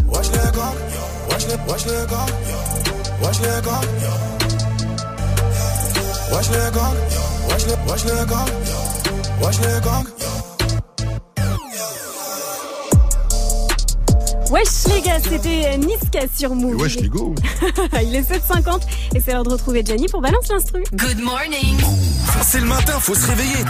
Wesh 0.06 0.30
le 0.30 0.50
gang, 0.52 0.74
wesh 1.30 1.46
le, 1.46 1.72
wesh 1.72 1.86
le 1.86 2.06
gang 2.06 2.30
Wesh 9.42 9.58
le 9.60 9.80
gang 9.80 10.19
Wesh 14.60 14.94
les 14.94 15.00
gars, 15.00 15.18
c'était 15.20 15.78
Niska 15.78 16.20
sur 16.36 16.54
Move. 16.54 16.76
Wesh 16.76 16.96
les 16.96 17.08
go. 17.08 17.34
Il 18.02 18.14
est 18.14 18.20
7h50 18.20 18.82
et 19.14 19.20
c'est 19.20 19.32
l'heure 19.32 19.42
de 19.42 19.50
retrouver 19.50 19.82
Gianni 19.82 20.06
pour 20.06 20.20
Balance 20.20 20.48
l'Instru. 20.48 20.82
Good 20.92 21.18
morning. 21.18 21.78
C'est 22.42 22.60
le 22.60 22.66
matin, 22.66 23.00
faut 23.00 23.14
se 23.14 23.26
réveiller. 23.26 23.64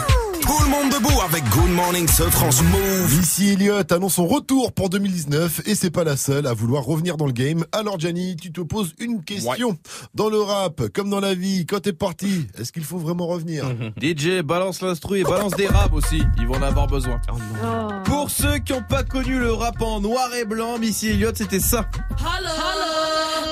Tout 0.50 0.64
le 0.64 0.68
monde 0.68 0.90
debout 0.90 1.20
avec 1.20 1.48
Good 1.50 1.70
Morning 1.70 2.08
ce 2.08 2.24
France 2.24 2.60
Move. 2.60 3.16
Missy 3.16 3.50
Elliott 3.50 3.92
annonce 3.92 4.14
son 4.14 4.26
retour 4.26 4.72
pour 4.72 4.90
2019 4.90 5.60
et 5.66 5.76
c'est 5.76 5.92
pas 5.92 6.02
la 6.02 6.16
seule 6.16 6.44
à 6.48 6.54
vouloir 6.54 6.82
revenir 6.82 7.16
dans 7.16 7.26
le 7.26 7.32
game. 7.32 7.64
Alors 7.70 8.00
Gianni, 8.00 8.34
tu 8.34 8.50
te 8.50 8.60
poses 8.60 8.92
une 8.98 9.22
question. 9.22 9.78
Dans 10.12 10.28
le 10.28 10.40
rap, 10.40 10.88
comme 10.92 11.08
dans 11.08 11.20
la 11.20 11.34
vie, 11.34 11.66
quand 11.66 11.78
t'es 11.78 11.92
parti, 11.92 12.48
est-ce 12.58 12.72
qu'il 12.72 12.82
faut 12.82 12.98
vraiment 12.98 13.28
revenir? 13.28 13.64
DJ, 14.02 14.42
balance 14.42 14.82
l'instru 14.82 15.20
et 15.20 15.22
balance 15.22 15.52
des 15.52 15.68
raps 15.68 15.94
aussi. 15.94 16.20
Ils 16.38 16.48
vont 16.48 16.56
en 16.56 16.62
avoir 16.62 16.88
besoin. 16.88 17.20
Oh. 17.32 17.88
Pour 18.02 18.28
ceux 18.28 18.58
qui 18.58 18.72
n'ont 18.72 18.82
pas 18.82 19.04
connu 19.04 19.38
le 19.38 19.52
rap 19.52 19.80
en 19.80 20.00
noir 20.00 20.34
et 20.34 20.44
blanc, 20.44 20.80
Missy 20.80 21.10
Elliott, 21.10 21.36
c'était 21.36 21.60
ça. 21.60 21.86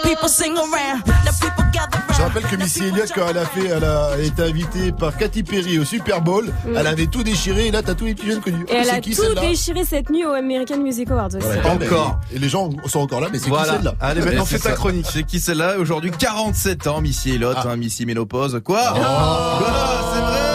People 0.03 0.29
sing 0.29 0.57
around. 0.57 1.07
Now 1.07 1.31
people 1.41 1.68
Je 2.19 2.23
rappelle 2.25 2.43
que 2.43 2.57
Missy 2.57 2.83
Elliott, 2.85 3.09
quand 3.15 3.29
elle 3.31 3.39
a 3.39 3.45
fait, 3.45 3.67
elle 3.69 3.85
a 3.85 4.19
été 4.19 4.43
invitée 4.43 4.91
par 4.91 5.17
Katy 5.17 5.45
Perry 5.45 5.79
au 5.79 5.85
Super 5.85 6.21
Bowl, 6.21 6.47
Mm. 6.67 6.77
elle 6.77 6.87
avait 6.89 7.07
tout 7.07 7.23
déchiré 7.23 7.69
et 7.69 7.71
là 7.71 7.81
t'as 7.81 7.95
tous 7.95 8.07
les 8.07 8.15
petits 8.17 8.27
jeunes 8.27 8.41
connus. 8.41 8.67
Et 8.69 8.75
elle 8.75 8.85
C'est 8.87 8.91
a 8.91 9.01
qui 9.01 9.15
tout 9.15 9.35
déchiré 9.41 9.85
cette 9.85 10.11
nuit 10.11 10.27
au 10.27 10.33
American 10.33 10.79
Music 10.79 11.09
Awards 11.13 11.29
aussi. 11.29 11.47
Ouais, 11.47 11.65
Encore. 11.65 12.19
Et 12.35 12.39
les 12.41 12.49
gens 12.49 12.71
sont 12.87 12.99
encore 13.01 13.21
là, 13.21 13.29
mais 13.33 13.39
c'est 13.39 13.49
qui 13.51 13.57
celle-là 13.65 13.95
Allez, 14.01 14.21
maintenant 14.21 14.45
fais 14.45 14.59
fais 14.59 14.69
ta 14.71 14.75
chronique. 14.75 15.07
C'est 15.09 15.23
qui 15.23 15.39
celle-là 15.39 15.79
Aujourd'hui, 15.79 16.11
47 16.11 16.89
ans, 16.89 17.01
Missy 17.01 17.31
Elliott, 17.37 17.57
Ah. 17.61 17.69
hein, 17.71 17.77
Missy 17.77 18.05
Ménopause. 18.05 18.61
Quoi 18.65 18.81
Oh. 18.89 18.99
Quoi 19.59 19.69
C'est 20.15 20.21
vrai 20.21 20.48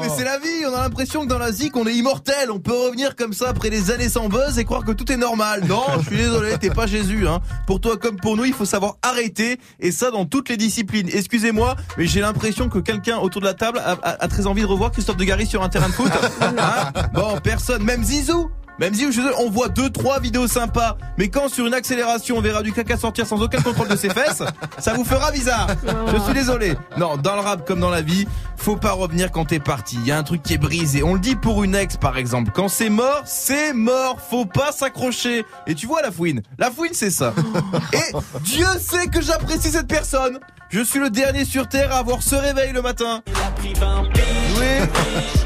Mais 0.00 0.08
c'est 0.16 0.24
la 0.24 0.38
vie 0.38 0.64
On 0.66 0.74
a 0.74 0.82
l'impression 0.82 1.22
que 1.24 1.28
dans 1.28 1.38
la 1.38 1.52
zik, 1.52 1.76
on 1.76 1.86
est 1.86 1.94
immortel. 1.94 2.50
On 2.50 2.58
peut 2.60 2.72
revenir 2.72 3.16
comme 3.16 3.32
ça 3.32 3.48
après 3.48 3.70
des 3.70 3.90
années 3.90 4.08
sans 4.08 4.28
buzz 4.28 4.58
et 4.58 4.64
croire 4.64 4.84
que 4.84 4.92
tout 4.92 5.10
est 5.12 5.16
normal. 5.16 5.64
Non, 5.68 5.82
je 6.00 6.06
suis 6.06 6.16
désolé, 6.16 6.56
t'es 6.58 6.70
pas 6.70 6.86
Jésus. 6.86 7.26
Hein. 7.26 7.40
Pour 7.66 7.80
toi 7.80 7.96
comme 7.96 8.16
pour 8.16 8.36
nous, 8.36 8.44
il 8.44 8.52
faut 8.54 8.64
savoir 8.64 8.96
arrêter. 9.02 9.58
Et 9.80 9.92
ça 9.92 10.10
dans 10.10 10.24
toutes 10.24 10.48
les 10.48 10.56
disciplines. 10.56 11.08
Excusez-moi, 11.12 11.76
mais 11.96 12.06
j'ai 12.06 12.20
l'impression 12.20 12.68
que 12.68 12.78
quelqu'un 12.78 13.18
autour 13.18 13.40
de 13.40 13.46
la 13.46 13.54
table 13.54 13.78
a, 13.78 13.92
a- 14.02 14.24
a 14.24 14.28
très 14.28 14.46
envie 14.46 14.62
de 14.62 14.66
revoir 14.66 14.90
Christophe 14.92 15.16
de 15.16 15.24
Gary 15.24 15.46
sur 15.46 15.62
un 15.62 15.68
terrain 15.68 15.88
de 15.88 15.92
foot. 15.94 16.10
Hein? 16.40 16.92
Bon, 17.14 17.38
personne. 17.42 17.82
Même 17.82 18.02
Zizou 18.04 18.50
même 18.78 18.94
si 18.94 19.06
on 19.38 19.50
voit 19.50 19.68
deux 19.68 19.90
trois 19.90 20.20
vidéos 20.20 20.46
sympas, 20.48 20.96
mais 21.16 21.28
quand 21.28 21.48
sur 21.48 21.66
une 21.66 21.74
accélération 21.74 22.36
on 22.36 22.40
verra 22.40 22.62
du 22.62 22.72
caca 22.72 22.96
sortir 22.96 23.26
sans 23.26 23.40
aucun 23.42 23.60
contrôle 23.60 23.88
de 23.88 23.96
ses 23.96 24.10
fesses, 24.10 24.42
ça 24.78 24.94
vous 24.94 25.04
fera 25.04 25.30
bizarre. 25.32 25.66
Je 26.14 26.20
suis 26.22 26.34
désolé. 26.34 26.74
Non, 26.96 27.16
dans 27.16 27.34
le 27.34 27.40
rap 27.40 27.66
comme 27.66 27.80
dans 27.80 27.90
la 27.90 28.02
vie, 28.02 28.26
faut 28.56 28.76
pas 28.76 28.92
revenir 28.92 29.30
quand 29.30 29.46
t'es 29.46 29.58
parti. 29.60 29.96
Il 30.02 30.06
y 30.06 30.12
a 30.12 30.18
un 30.18 30.22
truc 30.22 30.42
qui 30.42 30.54
est 30.54 30.58
brisé. 30.58 31.02
On 31.02 31.14
le 31.14 31.20
dit 31.20 31.36
pour 31.36 31.64
une 31.64 31.74
ex 31.74 31.96
par 31.96 32.16
exemple. 32.18 32.50
Quand 32.54 32.68
c'est 32.68 32.90
mort, 32.90 33.22
c'est 33.26 33.72
mort. 33.72 34.18
Faut 34.30 34.46
pas 34.46 34.72
s'accrocher. 34.72 35.44
Et 35.66 35.74
tu 35.74 35.86
vois 35.86 36.02
la 36.02 36.10
fouine. 36.10 36.42
La 36.58 36.70
fouine 36.70 36.92
c'est 36.92 37.10
ça. 37.10 37.32
Et 37.92 38.14
Dieu 38.42 38.66
sait 38.80 39.06
que 39.08 39.20
j'apprécie 39.20 39.70
cette 39.70 39.88
personne. 39.88 40.38
Je 40.70 40.80
suis 40.80 41.00
le 41.00 41.08
dernier 41.08 41.44
sur 41.46 41.66
terre 41.66 41.92
à 41.94 41.98
avoir 41.98 42.22
ce 42.22 42.34
réveil 42.34 42.72
le 42.72 42.82
matin. 42.82 43.22
Oui, 43.64 43.72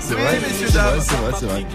C'est 0.00 0.14
Oui, 0.14 0.20
vrai, 0.20 0.40
messieurs, 0.40 0.66
c'est 0.68 0.72
dames. 0.74 0.96
vrai, 0.96 1.00
c'est 1.08 1.14
vrai, 1.16 1.32
c'est 1.38 1.46
vrai. 1.46 1.66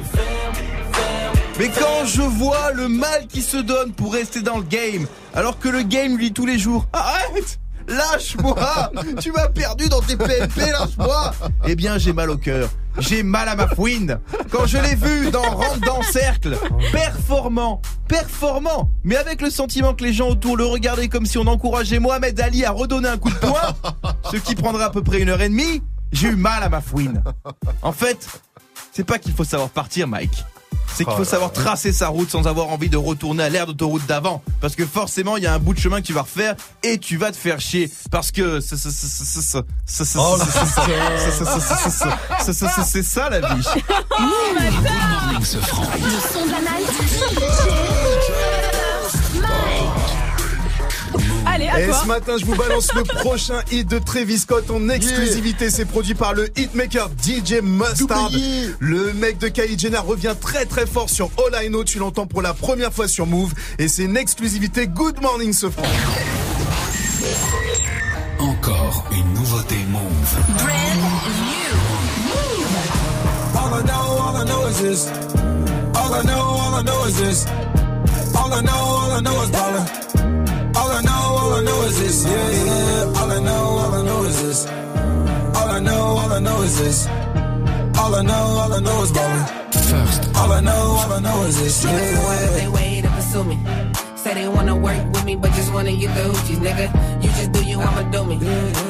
Mais 1.59 1.69
quand 1.69 2.05
je 2.05 2.21
vois 2.21 2.71
le 2.73 2.87
mal 2.87 3.25
qui 3.27 3.41
se 3.41 3.57
donne 3.57 3.91
pour 3.93 4.13
rester 4.13 4.41
dans 4.41 4.57
le 4.57 4.63
game, 4.63 5.07
alors 5.33 5.57
que 5.57 5.69
le 5.69 5.81
game 5.81 6.17
lui 6.17 6.31
tous 6.31 6.45
les 6.45 6.59
jours, 6.59 6.85
arrête 6.93 7.59
Lâche-moi 7.87 8.91
Tu 9.21 9.31
m'as 9.31 9.47
perdu 9.47 9.87
dans 9.87 10.01
tes 10.01 10.17
PNP, 10.17 10.71
lâche-moi 10.71 11.33
Eh 11.65 11.75
bien, 11.75 11.97
j'ai 11.97 12.11
mal 12.11 12.29
au 12.29 12.37
cœur. 12.37 12.69
J'ai 12.99 13.23
mal 13.23 13.47
à 13.47 13.55
ma 13.55 13.67
fouine. 13.67 14.19
Quand 14.51 14.65
je 14.65 14.77
l'ai 14.77 14.95
vu 14.95 15.31
dans 15.31 15.41
Rentre 15.41 15.79
dans 15.85 15.99
le 15.99 16.03
cercle, 16.03 16.57
performant, 16.91 17.81
performant, 18.07 18.91
mais 19.03 19.15
avec 19.15 19.41
le 19.41 19.49
sentiment 19.49 19.93
que 19.93 20.03
les 20.03 20.13
gens 20.13 20.29
autour 20.29 20.57
le 20.57 20.65
regardaient 20.65 21.07
comme 21.07 21.25
si 21.25 21.37
on 21.37 21.47
encourageait 21.47 21.99
Mohamed 21.99 22.39
Ali 22.41 22.65
à 22.65 22.71
redonner 22.71 23.07
un 23.07 23.17
coup 23.17 23.29
de 23.29 23.35
poing, 23.35 23.75
ce 24.31 24.37
qui 24.37 24.55
prendra 24.55 24.85
à 24.85 24.89
peu 24.89 25.01
près 25.01 25.21
une 25.21 25.29
heure 25.29 25.41
et 25.41 25.49
demie, 25.49 25.81
j'ai 26.11 26.27
eu 26.27 26.35
mal 26.35 26.61
à 26.63 26.69
ma 26.69 26.81
fouine. 26.81 27.23
En 27.81 27.93
fait, 27.93 28.27
c'est 28.91 29.05
pas 29.05 29.17
qu'il 29.17 29.33
faut 29.33 29.45
savoir 29.45 29.69
partir, 29.69 30.07
Mike. 30.07 30.43
C'est 30.95 31.05
qu'il 31.05 31.13
faut 31.13 31.23
savoir 31.25 31.51
tracer 31.53 31.91
sa 31.93 32.07
route 32.07 32.31
sans 32.31 32.47
avoir 32.47 32.69
envie 32.69 32.89
de 32.89 32.97
retourner 32.97 33.43
à 33.43 33.49
l'air 33.49 33.67
d'autoroute 33.67 34.05
d'avant. 34.07 34.41
Parce 34.61 34.75
que 34.75 34.83
forcément, 34.83 35.37
il 35.37 35.43
y 35.43 35.45
a 35.45 35.53
un 35.53 35.59
bout 35.59 35.75
de 35.75 35.79
chemin 35.79 36.01
que 36.01 36.07
tu 36.07 36.13
vas 36.13 36.23
refaire 36.23 36.55
et 36.81 36.97
tu 36.97 37.17
vas 37.17 37.31
te 37.31 37.37
faire 37.37 37.59
chier. 37.59 37.91
Parce 38.09 38.31
que 38.31 38.59
c'est 38.59 38.75
Oh, 38.75 40.37
ça. 40.37 40.43
c'est 42.41 43.29
la 43.29 43.41
vie. 43.41 43.63
Le 45.31 45.45
son 46.33 46.45
de 46.45 46.51
la 46.51 46.59
night. 46.61 48.46
À 51.77 51.81
Et 51.81 51.87
toi. 51.87 51.99
ce 52.01 52.07
matin, 52.07 52.33
je 52.39 52.45
vous 52.45 52.55
balance 52.55 52.93
le 52.93 53.03
prochain 53.03 53.61
hit 53.71 53.87
de 53.87 53.99
Travis 53.99 54.39
Scott 54.39 54.69
en 54.71 54.89
exclusivité. 54.89 55.69
C'est 55.69 55.85
produit 55.85 56.15
par 56.15 56.33
le 56.33 56.49
hitmaker 56.59 57.09
DJ 57.23 57.61
Mustard. 57.61 58.31
Le 58.79 59.13
mec 59.13 59.37
de 59.37 59.47
Kylie 59.47 59.77
Jenner 59.77 59.97
revient 59.99 60.35
très 60.39 60.65
très 60.65 60.85
fort 60.85 61.09
sur 61.09 61.29
All 61.37 61.63
I 61.65 61.67
Know. 61.69 61.83
Tu 61.83 61.99
l'entends 61.99 62.25
pour 62.27 62.41
la 62.41 62.53
première 62.53 62.91
fois 62.91 63.07
sur 63.07 63.25
Move. 63.25 63.53
Et 63.79 63.87
c'est 63.87 64.03
une 64.03 64.17
exclusivité 64.17 64.87
Good 64.87 65.21
Morning 65.21 65.53
ce 65.53 65.69
franc. 65.69 65.83
Encore 68.39 69.05
une 69.11 69.33
nouveauté 69.33 69.75
Move. 69.89 70.01
All 73.55 73.79
I 73.79 73.83
know, 73.83 73.93
all 73.93 74.35
I 74.37 74.45
know 74.45 74.67
is 74.67 74.81
this. 74.81 75.07
All 75.95 76.13
I 76.13 76.23
know, 76.23 76.39
all 76.39 76.75
I 76.75 76.83
know 76.83 77.05
is 77.05 77.17
this. 77.17 77.45
All 78.35 78.53
I 78.53 78.61
know, 78.61 78.71
all 78.71 79.11
I 79.11 79.21
know 79.21 79.41
is 79.43 79.49
ballin'. 79.51 80.06
All 81.47 81.53
I 81.53 81.61
know, 81.63 81.71
all 81.71 81.79
I 81.79 81.79
know 81.79 81.81
is 81.87 81.97
this. 81.99 82.25
Yeah, 82.25 82.49
yeah. 82.65 83.19
All 83.21 83.31
I 83.31 83.39
know, 83.39 83.63
all 83.81 83.93
I 83.93 84.03
know 84.03 84.23
is 84.23 84.41
this. 84.43 84.65
All 85.55 85.69
I 85.69 85.79
know, 85.79 85.95
all 85.95 86.31
I 86.33 86.39
know 86.39 86.61
is 86.61 86.77
this. 86.77 87.07
All 87.97 88.15
I 88.15 88.21
know, 88.21 88.33
all 88.33 88.73
I 88.73 88.79
know 88.81 89.01
is 89.03 89.11
ballin'. 89.13 89.45
First, 89.71 90.35
All 90.35 90.51
I 90.51 90.59
know, 90.59 90.73
all 90.73 91.13
I 91.13 91.19
know 91.21 91.43
is 91.43 91.57
this. 91.61 91.85
Yeah, 91.85 91.91
yeah. 91.91 92.47
They 92.59 92.67
way 92.67 93.01
to 93.01 93.09
pursue 93.09 93.43
me. 93.45 93.57
Say 94.17 94.33
they 94.33 94.47
wanna 94.49 94.75
work 94.75 95.01
with 95.13 95.23
me, 95.23 95.35
but 95.37 95.51
just 95.53 95.71
wanna 95.73 95.95
get 95.95 96.13
the 96.15 96.23
hoochies, 96.23 96.59
nigga. 96.59 97.23
You 97.23 97.29
just 97.29 97.51
do 97.53 97.63
you, 97.63 97.79
I'ma 97.79 98.11
do 98.11 98.25
me. 98.25 98.35
I 98.35 98.73
got 98.73 98.86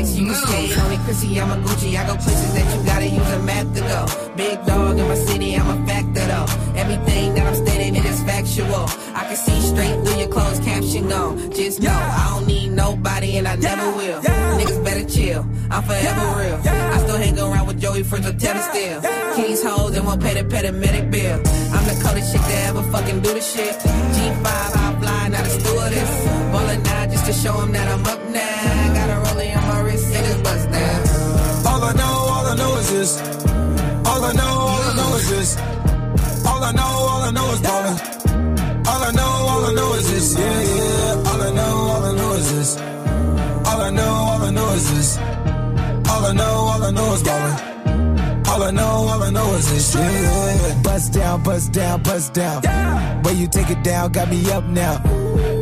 ice, 0.00 0.16
you 0.16 0.26
can 0.26 0.34
skate 0.34 0.78
on 0.78 0.92
it, 0.92 1.00
Chrissy, 1.00 1.40
I'm 1.40 1.50
a 1.50 1.56
Gucci. 1.66 1.90
I 1.98 2.06
go 2.06 2.14
places 2.16 2.52
that 2.54 2.66
you 2.72 2.84
gotta 2.84 3.06
use 3.06 3.30
a 3.38 3.40
map 3.42 3.66
to 3.74 3.80
go. 3.92 4.00
Big 4.36 4.56
dog 4.66 4.98
in 4.98 5.06
my 5.08 5.14
city, 5.14 5.56
I'm 5.56 5.70
a 5.70 5.86
factor 5.86 6.24
though. 6.32 6.48
Everything 6.82 7.34
that 7.34 7.46
I'm 7.46 7.54
stating, 7.54 7.96
it 7.96 8.04
is 8.04 8.22
factual. 8.22 8.86
I 9.14 9.22
can 9.28 9.36
see 9.36 9.60
straight 9.60 9.96
through 10.02 10.18
your 10.22 10.28
closed 10.28 10.62
caption 10.62 11.12
on. 11.12 11.52
Just 11.52 11.82
know, 11.82 12.00
I 12.20 12.24
don't 12.32 12.46
need 12.46 12.70
nobody 12.70 13.36
and 13.38 13.46
I 13.46 13.56
never 13.56 13.86
will. 13.98 14.20
Niggas 14.58 14.84
better 14.84 15.06
chill, 15.08 15.42
I'm 15.70 15.82
forever 15.82 16.26
real. 16.40 16.58
I 16.94 16.98
still 17.04 17.18
hang 17.18 17.38
around 17.38 17.66
with 17.66 17.80
Joey 17.80 18.02
Fritz 18.02 18.26
or 18.26 18.32
Teddy 18.32 18.62
still. 18.70 19.00
Kings 19.36 19.62
hoes 19.62 19.96
and 19.96 20.06
won't 20.06 20.22
pay 20.22 20.34
the 20.40 20.44
paramedic 20.54 21.10
bill. 21.10 21.38
I'm 21.74 21.84
the 21.90 21.96
coldest 22.02 22.32
chick 22.32 22.42
to 22.42 22.56
ever 22.68 22.82
fucking 22.92 23.20
do 23.20 23.34
the 23.34 23.40
shit. 23.40 23.74
G5, 24.14 24.46
I 24.46 25.00
fly, 25.00 25.28
not 25.28 25.46
a 25.46 25.50
stewardess. 25.58 26.12
Ballin' 26.52 26.82
now 26.82 27.06
just 27.06 27.26
to 27.26 27.32
show 27.32 27.54
'em 27.60 27.72
that 27.72 27.86
I'm 27.88 28.04
up 28.06 28.19
bust 30.42 30.70
down. 30.70 31.00
All 31.66 31.82
I 31.84 31.92
know, 31.92 32.14
all 32.34 32.46
I 32.46 32.54
know 32.56 32.76
is 32.76 32.90
this. 32.90 33.12
All 34.06 34.24
I 34.24 34.32
know, 34.32 34.54
all 34.72 34.82
I 34.90 34.92
know 34.96 35.16
is 35.16 35.30
this. 35.30 35.56
All 36.46 36.62
I 36.64 36.72
know, 36.72 36.82
all 36.82 37.22
I 37.22 37.30
know 37.30 37.52
is 37.52 37.60
ballin'. 37.60 37.98
All 38.86 39.02
I 39.08 39.10
know, 39.12 39.32
all 39.50 39.64
I 39.66 39.72
know 39.74 39.92
is 39.94 40.10
this. 40.10 40.38
Yeah, 40.38 40.62
yeah. 40.62 41.30
All 41.30 41.40
I 41.42 41.50
know, 41.58 41.72
all 41.92 42.04
I 42.04 42.12
know 42.16 42.32
is 42.32 42.48
this. 42.52 42.76
All 43.68 43.80
I 43.80 43.90
know, 43.90 44.12
all 44.30 44.42
I 44.42 44.50
know 44.50 44.68
is 44.70 44.90
this. 44.90 45.18
All 46.10 46.24
I 46.26 46.32
know, 46.32 46.52
all 46.70 46.82
I 46.82 46.90
know 46.90 47.12
is 47.14 47.22
ballin'. 47.22 48.46
All 48.48 48.62
I 48.62 48.70
know, 48.70 48.90
all 49.10 49.22
I 49.22 49.30
know 49.30 49.54
is 49.54 49.70
this. 49.70 49.94
Yeah, 49.94 50.10
yeah. 50.10 50.82
Bust 50.82 51.12
down, 51.12 51.42
bust 51.42 51.72
down, 51.72 52.02
bust 52.02 52.34
down. 52.34 52.62
Way 53.22 53.34
you 53.34 53.46
take 53.46 53.70
it 53.70 53.82
down 53.82 54.12
got 54.12 54.28
me 54.28 54.50
up 54.50 54.64
now. 54.64 55.00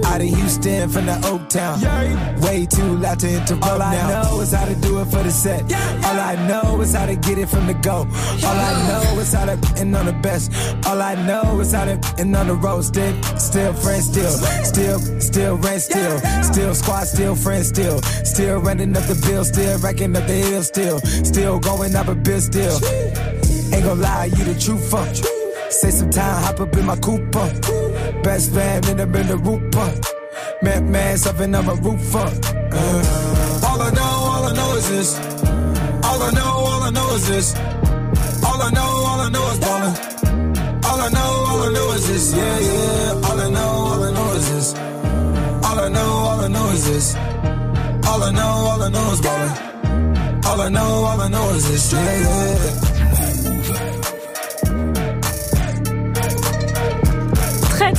Out 0.09 0.23
of 0.23 0.29
Houston 0.29 0.89
from 0.89 1.07
the 1.07 1.17
Oak 1.27 1.49
Town. 1.51 1.79
Way 2.41 2.67
too 2.67 2.97
loud 2.97 3.21
to 3.21 3.29
interrupt 3.29 3.67
All 3.67 3.83
I 3.83 3.95
know 4.09 4.41
is 4.41 4.53
how 4.53 4.65
to 4.65 4.75
do 4.75 5.01
it 5.01 5.05
for 5.07 5.23
the 5.23 5.31
set. 5.31 5.63
All 6.05 6.19
I 6.19 6.35
know 6.49 6.81
is 6.81 6.95
how 6.95 7.07
to 7.07 7.15
get 7.15 7.39
it 7.39 7.49
from 7.49 7.67
the 7.67 7.75
go. 7.75 8.07
All 8.47 8.59
I 8.71 8.73
know 8.89 9.21
is 9.21 9.33
how 9.33 9.45
to 9.45 9.57
end 9.79 9.95
on 9.95 10.07
the 10.07 10.13
best. 10.15 10.51
All 10.87 11.01
I 11.03 11.15
know 11.27 11.61
is 11.61 11.73
how 11.73 11.85
to 11.85 12.01
end 12.19 12.35
on 12.35 12.47
the 12.47 12.55
road. 12.55 12.83
Still, 12.83 13.23
still 13.37 13.73
friends, 13.75 14.07
still, 14.07 14.31
still, 14.65 14.99
still 15.21 15.57
rent, 15.59 15.83
still, 15.83 16.19
still 16.43 16.75
squad, 16.75 17.05
still 17.05 17.35
friends, 17.37 17.69
still, 17.69 18.01
still 18.25 18.59
running 18.61 18.97
up 18.97 19.05
the 19.05 19.15
bill, 19.27 19.45
still 19.45 19.79
racking 19.79 20.17
up 20.17 20.27
the 20.27 20.33
hill, 20.33 20.63
still, 20.63 20.99
still 21.01 21.61
going 21.61 21.95
up 21.95 22.09
a 22.09 22.15
bill, 22.15 22.41
still. 22.41 22.79
Ain't 23.75 23.85
gonna 23.85 23.95
lie, 24.01 24.31
you 24.37 24.45
the 24.45 24.59
true 24.59 24.79
funk. 24.79 25.38
Say 25.71 25.91
some 25.91 26.11
time, 26.11 26.43
hop 26.45 26.61
up 26.61 26.77
in 26.77 26.87
my 26.87 26.97
coupe. 26.97 27.37
uh. 27.37 27.49
Best 28.23 28.53
fan 28.53 28.89
in 28.89 28.97
the 28.97 29.03
in 29.05 29.43
roof. 29.45 29.77
uh. 29.77 29.93
Man, 30.63 30.91
man, 30.91 31.19
something 31.19 31.55
on 31.55 31.67
my 31.67 31.75
roof. 31.75 32.15
Uh. 32.15 32.31
All 33.67 33.83
I 33.83 33.91
know, 33.91 34.03
all 34.03 34.45
I 34.45 34.53
know 34.55 34.75
is 34.77 34.89
this. 34.89 35.19
All 36.05 36.23
I 36.23 36.31
know, 36.31 36.43
all 36.43 36.83
I 36.83 36.91
know 36.91 37.15
is 37.15 37.29
this. 37.29 37.55
All 38.45 38.63
I 38.63 38.71
know, 38.71 38.81
all 38.81 39.21
I 39.21 39.29
know 39.29 39.51
is 39.53 39.59
ballin'. 39.59 39.95
All 40.85 41.01
I 41.01 41.09
know, 41.11 41.45
all 41.49 41.63
I 41.63 41.73
know 41.73 41.93
is 41.93 42.09
this. 42.09 42.35
Yeah, 42.35 42.59
yeah. 42.59 43.29
All 43.29 43.39
I 43.41 43.51
know, 43.51 43.61
all 43.61 44.05
I 44.05 44.11
know 44.13 44.33
is 44.33 44.51
this. 44.51 44.75
All 45.67 45.79
I 45.79 45.89
know, 45.89 46.01
all 46.29 46.41
I 46.41 46.49
know 46.49 46.69
is 46.71 46.85
this. 46.87 47.15
All 48.09 48.23
I 48.23 48.31
know, 48.33 48.43
all 48.71 48.83
I 48.83 48.89
know 48.89 49.13
is 49.13 49.21
ballin'. 49.21 50.45
All 50.47 50.61
I 50.63 50.69
know, 50.71 50.81
all 51.09 51.21
I 51.21 51.29
know 51.29 51.51
is 51.51 51.69
this. 51.71 51.93
Yeah, 51.93 52.21
yeah. 52.21 52.98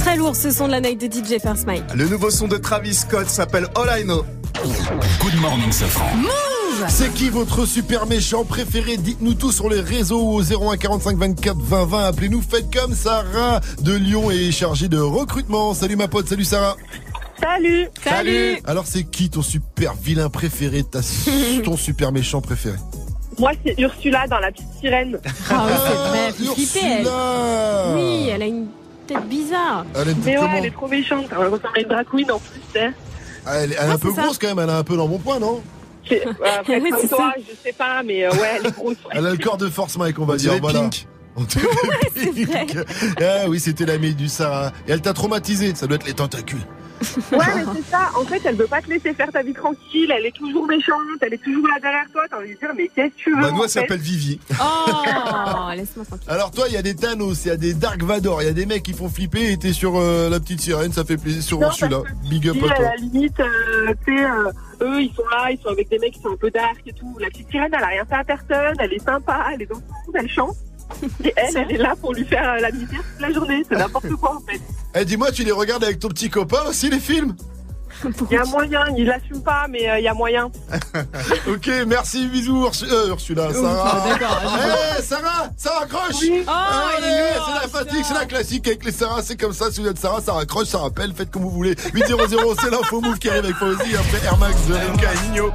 Très 0.10 0.18
lourd 0.18 0.36
ce 0.36 0.50
son 0.50 0.66
de 0.66 0.72
la 0.72 0.82
night 0.82 1.00
de 1.00 1.06
DJ 1.06 1.40
First 1.40 1.68
Mike. 1.68 1.84
Le 1.94 2.08
nouveau 2.10 2.32
son 2.32 2.48
de 2.48 2.58
Travis 2.58 2.96
Scott 2.96 3.30
s'appelle 3.30 3.68
All 3.76 4.00
I 4.00 4.04
Know. 4.06 4.26
Good 5.22 5.36
morning, 5.40 5.72
Safran. 5.72 6.08
C'est 6.88 7.14
qui 7.14 7.30
votre 7.30 7.68
super 7.68 8.08
méchant 8.08 8.44
préféré? 8.44 8.98
Dites-nous 8.98 9.36
tout 9.36 9.52
sur 9.52 9.70
les 9.70 9.82
réseaux 9.82 10.20
au 10.20 10.42
01 10.42 10.78
45 10.78 11.16
24 11.16 11.58
20 11.60 11.86
20. 11.86 12.04
Appelez-nous, 12.06 12.42
faites 12.42 12.76
comme 12.76 12.96
Sarah 12.96 13.62
de 13.84 13.94
Lyon 13.94 14.32
et 14.32 14.48
est 14.48 14.52
chargée 14.52 14.88
de 14.88 14.98
recrutement. 14.98 15.76
Salut 15.76 15.96
ma 15.96 16.08
pote, 16.08 16.28
salut 16.28 16.44
Sarah. 16.44 16.76
Salut 18.04 18.58
Alors 18.66 18.88
c'est 18.88 19.04
qui 19.04 19.30
ton 19.30 19.44
super 19.44 19.94
vilain 19.94 20.30
préféré, 20.30 20.82
ta- 20.82 21.02
ton 21.64 21.78
super 21.78 22.12
méchant 22.12 22.42
préféré? 22.42 22.78
Moi, 23.38 23.52
c'est 23.64 23.80
Ursula 23.80 24.26
dans 24.28 24.40
La 24.40 24.52
Petite 24.52 24.66
Sirène. 24.82 25.20
Ah 25.52 25.68
oui, 25.68 25.74
c'est 25.88 25.94
vrai, 25.94 26.20
elle. 26.40 26.46
Ursula 26.48 27.96
Oui, 27.96 28.28
elle 28.30 28.42
a 28.42 28.46
une 28.48 28.68
tête 29.14 29.28
bizarre. 29.28 29.86
Elle 29.96 30.10
une 30.10 30.18
Mais 30.26 30.38
ouais, 30.38 30.48
elle 30.58 30.66
est 30.66 30.72
trop 30.72 30.88
méchante. 30.88 31.26
Elle 31.32 31.38
ressemble 31.48 31.70
à 31.76 31.80
une 31.82 31.88
drag 31.88 32.06
queen 32.10 32.32
en 32.32 32.40
plus, 32.40 32.60
tu 32.60 32.80
sais. 32.80 32.92
Ah, 33.46 33.56
Elle, 33.58 33.72
elle 33.74 33.90
est 33.90 33.94
un 33.94 33.98
peu 33.98 34.12
ça. 34.14 34.22
grosse 34.24 34.38
quand 34.38 34.48
même, 34.48 34.60
elle 34.60 34.70
a 34.70 34.78
un 34.78 34.84
peu 34.84 34.96
dans 34.98 35.08
mon 35.08 35.18
point, 35.20 35.40
non? 35.40 35.62
C'est- 36.08 36.26
euh, 36.26 36.32
après, 36.60 36.80
comme 36.82 37.00
c'est 37.02 37.08
toi, 37.08 37.34
ça. 37.36 37.42
je 37.50 37.56
sais 37.68 37.74
pas, 37.74 38.02
mais 38.04 38.24
euh, 38.26 38.32
ouais, 38.32 38.58
elle 38.60 38.66
est 38.68 38.72
grosse. 38.72 38.96
ouais. 39.06 39.12
Elle 39.14 39.26
a 39.28 39.32
le 39.32 39.38
corps 39.38 39.58
de 39.58 39.68
force 39.70 39.98
Mike, 39.98 40.20
on 40.20 40.26
va 40.26 40.34
On 40.34 40.38
dire. 40.38 40.54
Voilà. 40.62 40.82
Pink. 40.82 41.08
On 41.36 41.44
dirait 41.44 41.68
Pink. 42.46 42.78
Ah 43.22 43.48
oui, 43.48 43.60
c'était 43.60 43.86
l'ami 43.86 44.14
du 44.14 44.28
Sarah. 44.28 44.72
Et 44.88 44.92
elle 44.92 45.02
t'a 45.02 45.14
traumatisé, 45.14 45.74
ça 45.76 45.88
doit 45.88 45.96
être 45.96 46.08
les 46.08 46.14
tentacules. 46.14 46.60
Ouais, 47.32 47.46
mais 47.56 47.64
c'est 47.76 47.92
ça. 47.92 48.10
En 48.16 48.26
fait, 48.26 48.42
elle 48.44 48.56
veut 48.56 48.68
pas 48.68 48.82
te 48.82 48.90
laisser 48.90 49.14
faire 49.14 49.32
ta 49.32 49.42
vie 49.42 49.54
tranquille. 49.54 50.12
Elle 50.14 50.26
est 50.26 50.36
toujours 50.36 50.68
méchante. 50.68 50.98
Elle 51.22 51.34
est 51.34 51.44
toujours 51.44 51.66
là 51.68 51.80
derrière 51.82 52.06
toi. 52.12 52.24
T'as 52.30 52.38
envie 52.40 52.54
de 52.54 52.60
dire, 52.60 52.70
mais 52.76 52.90
qu'est-ce 52.94 53.16
que 53.16 53.16
tu 53.16 53.36
veux 53.36 53.42
Bah, 53.42 53.54
en 53.54 53.62
fait 53.62 53.68
s'appelle 53.70 54.00
Vivi. 54.00 54.40
Oh, 54.60 55.70
laisse-moi 55.76 56.06
tranquille. 56.06 56.30
Alors 56.30 56.52
toi, 56.52 56.66
il 56.68 56.74
y 56.74 56.78
a 56.78 56.82
des 56.82 56.96
Thanos, 56.96 57.46
il 57.46 57.48
y 57.48 57.52
a 57.52 57.58
des 57.58 57.74
Dark 57.74 58.04
Vador, 58.04 58.42
il 58.42 58.46
y 58.46 58.50
a 58.50 58.54
des 58.54 58.66
mecs 58.66 58.84
qui 58.84 58.92
font 58.94 59.08
flipper 59.08 59.52
et 59.54 59.58
t'es 59.58 59.72
sur 59.72 59.98
euh, 59.98 60.30
la 60.30 60.42
petite 60.42 60.60
sirène, 60.60 60.92
ça 60.92 61.06
fait 61.06 61.16
plaisir. 61.18 61.42
Sur 61.42 61.62
Ursula, 61.62 62.02
big 62.30 62.50
up 62.50 62.58
à 62.64 62.66
à 62.66 62.76
toi. 62.76 62.86
la 62.86 62.96
limite, 62.98 63.40
euh, 63.40 63.94
tu 64.06 64.18
sais, 64.18 64.26
euh, 64.26 64.52
eux, 64.82 65.02
ils 65.02 65.14
sont 65.16 65.24
là, 65.32 65.52
ils 65.52 65.60
sont 65.62 65.70
avec 65.70 65.90
des 65.90 66.00
mecs 66.00 66.14
qui 66.14 66.22
sont 66.22 66.34
un 66.34 66.38
peu 66.38 66.52
dark 66.52 66.82
et 66.86 66.92
tout. 66.94 67.16
La 67.20 67.28
petite 67.30 67.50
sirène, 67.50 67.72
elle 67.78 67.84
a 67.84 67.88
rien 67.88 68.06
fait 68.06 68.16
à 68.16 68.24
personne. 68.26 68.76
Elle 68.80 68.94
est 68.94 69.06
sympa. 69.06 69.46
Elle 69.54 69.62
est 69.62 69.68
dans 69.68 69.76
son 69.76 69.82
monde. 69.82 70.16
Elle 70.16 70.30
chante. 70.30 70.58
Et 71.24 71.34
elle, 71.36 71.58
elle 71.58 71.72
est 71.72 71.78
là 71.78 71.96
pour 72.00 72.14
lui 72.14 72.26
faire 72.26 72.50
euh, 72.54 72.60
la 72.60 72.72
misère 72.72 73.02
toute 73.12 73.22
la 73.22 73.32
journée. 73.34 73.64
C'est 73.70 73.78
n'importe 73.78 74.10
quoi, 74.12 74.36
en 74.38 74.40
fait. 74.52 74.60
Eh, 74.96 75.06
dis-moi, 75.06 75.32
tu 75.32 75.44
les 75.44 75.52
regardes 75.52 75.84
avec 75.84 76.00
ton 76.00 76.08
petit 76.10 76.30
copain 76.30 76.62
aussi, 76.68 76.90
les 76.90 77.00
films? 77.00 77.36
Il 78.32 78.34
y 78.34 78.38
a 78.38 78.46
moyen. 78.46 78.86
Il 78.98 79.06
l'assume 79.08 79.42
pas, 79.44 79.66
mais 79.70 79.90
euh, 79.90 80.00
il 80.00 80.06
y 80.06 80.08
a 80.08 80.14
moyen. 80.14 80.50
Ok, 81.50 81.70
merci, 81.88 82.28
bisous, 82.28 82.66
Ursu- 82.66 82.90
euh, 82.90 83.10
Ursula, 83.10 83.52
Sarah. 83.54 84.08
d'accord. 84.10 84.42
Eh, 84.98 85.02
Sarah, 85.02 85.50
ça 85.58 85.72
raccroche 85.80 86.22
Oui. 86.22 86.44
Oh, 86.48 86.52
Allez, 86.98 87.34
c'est 87.46 87.54
la 87.56 87.68
fatigue, 87.68 88.04
c'est 88.08 88.14
la 88.14 88.26
classique 88.26 88.68
avec 88.68 88.86
les 88.86 88.92
Sarah, 88.92 89.22
c'est 89.22 89.36
comme 89.36 89.52
ça, 89.54 89.70
si 89.72 89.82
vous 89.82 89.88
êtes 89.88 89.98
Sarah, 90.00 90.22
ça 90.22 90.34
raccroche, 90.34 90.68
ça 90.68 90.78
rappelle, 90.80 91.14
faites 91.14 91.30
comme 91.32 91.42
vous 91.44 91.50
voulez. 91.50 91.76
800, 91.94 92.16
c'est 92.62 92.70
l'info 92.70 93.02
move 93.02 93.18
qui 93.20 93.30
arrive 93.30 93.44
avec 93.46 93.56
Fauzi, 93.58 93.96
après 93.96 94.26
Air 94.26 94.38
Max 94.38 94.56
de 94.68 94.74
Rimka 94.76 95.14
et 95.14 95.28
Nino. 95.30 95.52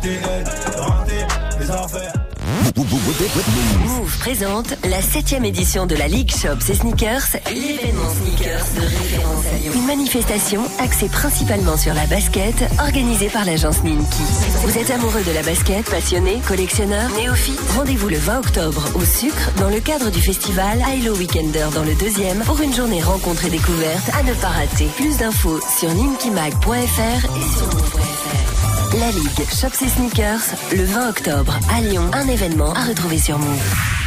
Move 2.76 4.18
présente 4.18 4.74
la 4.84 5.00
7 5.00 5.44
édition 5.44 5.86
de 5.86 5.94
la 5.94 6.08
Ligue 6.08 6.32
Shops 6.32 6.70
et 6.70 6.74
Sneakers, 6.74 7.22
l'événement 7.52 8.10
sneakers 8.10 8.64
de 8.74 8.80
référence 8.80 9.44
à 9.46 9.58
Lyon. 9.58 9.72
Une 9.76 9.86
manifestation 9.86 10.62
axée 10.80 11.08
principalement 11.08 11.76
sur 11.76 11.94
la 11.94 12.04
basket, 12.06 12.54
organisée 12.80 13.28
par 13.28 13.44
l'agence 13.44 13.84
Ninki. 13.84 14.22
Vous 14.62 14.76
êtes 14.76 14.90
amoureux 14.90 15.22
de 15.22 15.30
la 15.30 15.42
basket, 15.42 15.88
passionné, 15.88 16.40
collectionneur, 16.48 17.08
néophyte? 17.16 17.60
Rendez-vous 17.76 18.08
le 18.08 18.18
20 18.18 18.38
octobre 18.38 18.88
au 18.96 19.04
Sucre 19.04 19.52
dans 19.58 19.70
le 19.70 19.78
cadre 19.78 20.10
du 20.10 20.20
festival 20.20 20.84
Hilo 20.96 21.14
Weekender 21.14 21.68
dans 21.74 21.84
le 21.84 21.94
deuxième 21.94 22.40
pour 22.40 22.60
une 22.60 22.74
journée 22.74 23.02
rencontre 23.02 23.44
et 23.44 23.50
découverte 23.50 24.10
à 24.18 24.24
ne 24.24 24.34
pas 24.34 24.48
rater. 24.48 24.86
Plus 24.96 25.16
d'infos 25.18 25.60
sur 25.78 25.94
ninkimag.fr 25.94 26.74
et 26.74 27.56
sur 27.56 27.66
move.fr. 27.66 28.53
La 28.98 29.10
Ligue 29.10 29.50
Shops 29.50 29.82
et 29.82 29.88
Sneakers, 29.88 30.54
le 30.72 30.84
20 30.84 31.08
octobre 31.08 31.58
à 31.74 31.80
Lyon, 31.80 32.08
un 32.12 32.28
événement 32.28 32.72
à 32.74 32.84
retrouver 32.84 33.18
sur 33.18 33.38
Move. 33.38 34.03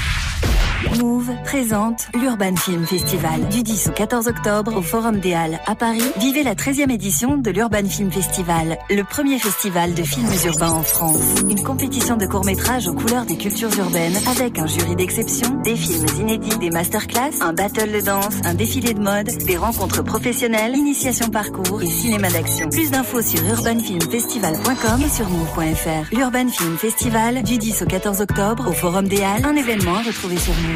Move 0.99 1.31
présente 1.43 2.07
l'Urban 2.13 2.55
Film 2.55 2.85
Festival 2.85 3.47
du 3.49 3.63
10 3.63 3.87
au 3.87 3.91
14 3.93 4.27
octobre 4.27 4.75
au 4.77 4.81
Forum 4.83 5.19
des 5.19 5.33
Halles 5.33 5.59
à 5.65 5.73
Paris. 5.73 6.03
Vivez 6.19 6.43
la 6.43 6.53
13e 6.53 6.91
édition 6.91 7.37
de 7.37 7.49
l'Urban 7.49 7.85
Film 7.85 8.11
Festival, 8.11 8.77
le 8.89 9.01
premier 9.03 9.39
festival 9.39 9.95
de 9.95 10.03
films 10.03 10.29
urbains 10.45 10.69
en 10.69 10.83
France. 10.83 11.35
Une 11.49 11.63
compétition 11.63 12.15
de 12.15 12.27
courts-métrages 12.27 12.87
aux 12.87 12.93
couleurs 12.93 13.25
des 13.25 13.37
cultures 13.37 13.75
urbaines 13.77 14.17
avec 14.29 14.59
un 14.59 14.67
jury 14.67 14.95
d'exception, 14.95 15.49
des 15.63 15.75
films 15.75 16.05
inédits, 16.19 16.57
des 16.59 16.69
masterclass, 16.69 17.41
un 17.41 17.53
battle 17.53 17.91
de 17.91 18.01
danse, 18.01 18.35
un 18.43 18.53
défilé 18.53 18.93
de 18.93 19.01
mode, 19.01 19.29
des 19.45 19.57
rencontres 19.57 20.03
professionnelles, 20.03 20.75
initiation 20.75 21.29
parcours 21.29 21.81
et 21.81 21.87
cinéma 21.87 22.29
d'action. 22.29 22.69
Plus 22.69 22.91
d'infos 22.91 23.23
sur 23.23 23.43
urbanfilmfestival.com 23.43 25.01
et 25.03 25.09
sur 25.09 25.27
move.fr. 25.27 26.15
L'Urban 26.15 26.47
Film 26.49 26.77
Festival 26.77 27.41
du 27.41 27.57
10 27.57 27.81
au 27.81 27.85
14 27.85 28.21
octobre 28.21 28.67
au 28.69 28.73
Forum 28.73 29.07
des 29.07 29.23
Halles, 29.23 29.43
un 29.43 29.55
événement 29.55 29.95
à 29.95 30.03
retrouver 30.03 30.37
sur 30.37 30.53
Move. 30.53 30.66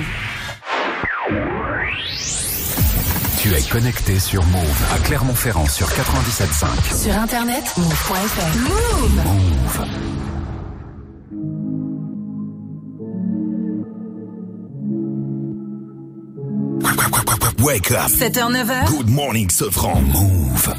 Tu 3.42 3.54
es 3.54 3.62
connecté 3.64 4.20
sur 4.20 4.44
Move 4.46 4.84
à 4.94 5.00
Clermont-Ferrand 5.00 5.68
sur 5.68 5.88
97.5. 5.88 7.04
Sur 7.04 7.18
internet, 7.18 7.64
move.fr. 7.78 8.58
Move 8.60 9.16
Move. 9.16 9.88
Wake 17.64 17.92
up. 17.92 18.10
7h, 18.10 18.52
9h. 18.52 18.88
Good 18.88 19.10
morning, 19.10 19.50
Sofran. 19.50 20.02
Move. 20.02 20.74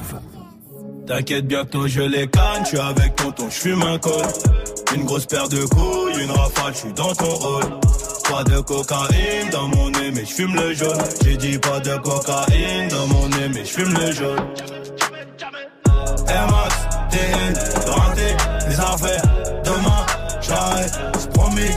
T'inquiète 1.07 1.47
bientôt 1.47 1.87
je 1.87 2.03
les 2.03 2.27
canne, 2.29 2.63
je 2.65 2.69
suis 2.69 2.79
avec 2.79 3.17
tonton, 3.17 3.49
je 3.51 3.55
fume 3.55 3.83
un 3.83 3.99
col. 3.99 4.27
Une 4.95 5.05
grosse 5.05 5.27
paire 5.27 5.49
de 5.49 5.65
couilles, 5.65 6.23
une 6.23 6.31
rafale, 6.31 6.73
je 6.75 6.79
suis 6.79 6.93
dans 6.93 7.15
ton 7.15 7.35
rôle. 7.35 7.81
Pas 8.29 8.45
de 8.45 8.61
cocaïne 8.61 9.51
dans 9.51 9.69
mon 9.69 9.91
nez, 9.91 10.11
mais 10.13 10.25
je 10.25 10.33
fume 10.35 10.55
le 10.55 10.73
jaune. 10.75 10.99
J'ai 11.25 11.37
dit 11.37 11.59
pas 11.59 11.81
de 11.81 11.97
cocaïne 11.97 12.89
dans 12.89 13.07
mon 13.09 13.29
nez, 13.29 13.49
mais 13.53 13.65
je 13.65 13.71
fume 13.71 13.93
le 13.93 14.13
jaune. 14.13 14.47
Max, 16.51 16.75
TN, 17.11 17.91
renté, 17.91 18.37
les 18.69 18.81
affaires. 18.81 19.23
Demain, 19.65 20.07
j'arrête, 20.41 20.93
c'est 21.19 21.31
promis. 21.33 21.71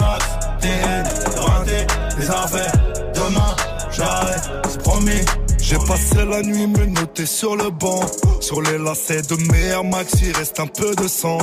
Max, 0.00 0.24
TN, 0.60 1.04
renté, 1.38 1.86
les 2.18 2.30
affaires. 2.30 2.72
Demain, 3.14 3.56
j'arrête, 3.90 4.50
c'est 4.68 4.82
promis. 4.82 5.24
J'ai 5.60 5.78
passé 5.78 6.24
la 6.28 6.42
nuit 6.42 6.66
me 6.66 6.86
noter 6.86 7.26
sur 7.26 7.56
le 7.56 7.70
banc. 7.70 8.00
Sur 8.40 8.62
les 8.62 8.78
lacets 8.78 9.22
de 9.22 9.36
mes 9.52 9.66
Air 9.66 9.84
Max, 9.84 10.14
il 10.22 10.32
reste 10.36 10.60
un 10.60 10.66
peu 10.66 10.94
de 10.94 11.08
sang. 11.08 11.38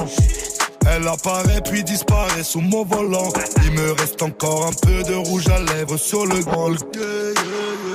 Elle 0.90 1.08
apparaît 1.08 1.62
puis 1.62 1.84
disparaît 1.84 2.44
sous 2.44 2.62
mon 2.62 2.84
volant. 2.84 3.32
Il 3.64 3.72
me 3.72 3.92
reste 3.94 4.22
encore 4.22 4.68
un 4.68 4.74
peu 4.74 5.04
de 5.04 5.16
rouge 5.16 5.48
à 5.48 5.60
lèvres 5.60 5.98
sur 5.98 6.26
le 6.26 6.40
grand. 6.44 6.72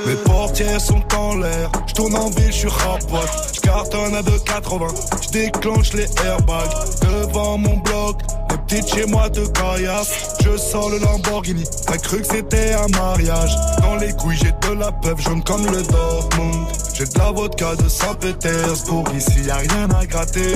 Mes 0.07 0.15
portières 0.25 0.81
sont 0.81 1.03
en 1.15 1.37
l'air, 1.37 1.71
je 1.87 1.95
tourne 1.95 2.15
en 2.15 2.31
ville, 2.31 2.53
je 2.53 2.59
suis 2.59 2.69
rapote. 2.69 3.29
Je 3.55 3.61
cartonne 3.61 4.15
à 4.15 4.23
2,80, 4.23 5.23
je 5.23 5.29
déclenche 5.31 5.93
les 5.93 6.07
airbags 6.25 6.71
devant 7.03 7.59
mon 7.59 7.77
bloc. 7.79 8.21
Les 8.51 8.57
petites 8.59 8.95
chez 8.95 9.07
moi 9.07 9.29
de 9.29 9.45
caillasse, 9.47 10.37
je 10.43 10.57
sors 10.57 10.89
le 10.89 10.99
Lamborghini. 10.99 11.65
T'as 11.87 11.99
cru 11.99 12.21
que 12.23 12.27
c'était 12.27 12.75
un 12.75 12.89
mariage? 12.89 13.55
Dans 13.83 13.97
les 13.97 14.13
couilles, 14.13 14.37
j'ai 14.37 14.53
de 14.69 14.75
la 14.75 14.93
peuple 14.93 15.21
jaune 15.23 15.43
comme 15.45 15.67
le 15.67 15.83
Dortmund. 15.83 16.67
J'ai 16.95 17.05
de 17.05 17.19
la 17.19 17.31
vodka 17.33 17.77
de 17.77 17.89
Saint-Pétersbourg, 17.89 19.05
ici 19.17 19.43
y 19.45 19.51
a 19.51 19.57
rien 19.57 19.89
à 19.91 20.07
gratter. 20.07 20.55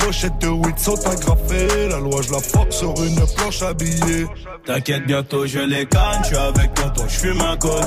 Pochettes 0.00 0.38
de 0.40 0.48
weed 0.48 0.78
sont 0.78 1.06
agrafées, 1.06 1.88
la 1.88 1.98
loi 1.98 2.20
je 2.22 2.32
la 2.32 2.40
force 2.40 2.78
sur 2.78 2.94
une 3.02 3.20
planche 3.36 3.62
billets. 3.76 4.26
T'inquiète, 4.66 5.06
bientôt 5.06 5.46
je 5.46 5.60
les 5.60 5.86
gagne, 5.86 6.22
je 6.30 6.36
avec 6.36 6.74
tonton, 6.74 7.04
je 7.08 7.18
fume 7.18 7.40
un 7.40 7.56
col. 7.56 7.84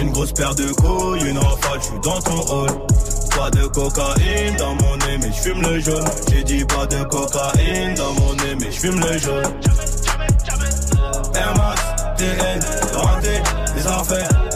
Une 0.00 0.12
grosse 0.12 0.32
paire 0.32 0.54
de 0.54 0.70
couilles, 0.72 1.28
une 1.28 1.38
rafale, 1.38 1.80
je 1.80 1.86
suis 1.86 2.00
dans 2.02 2.20
ton 2.20 2.40
hall. 2.52 2.70
Pas 3.36 3.50
de 3.50 3.66
cocaïne 3.66 4.56
dans 4.56 4.74
mon 4.74 4.96
nez, 4.96 5.18
mais 5.20 5.32
je 5.32 5.40
fume 5.40 5.62
le 5.62 5.80
jaune. 5.80 6.04
J'ai 6.30 6.44
dit 6.44 6.64
pas 6.64 6.86
de 6.86 7.02
cocaïne 7.04 7.94
dans 7.94 8.12
mon 8.14 8.34
nez, 8.34 8.54
mais 8.60 8.70
je 8.70 8.78
fume 8.78 9.00
le 9.00 9.18
jaune. 9.18 9.52
Air 11.34 11.54
Max, 11.56 11.80
TN, 12.16 12.60
les 13.76 13.86
affaires. 13.86 14.47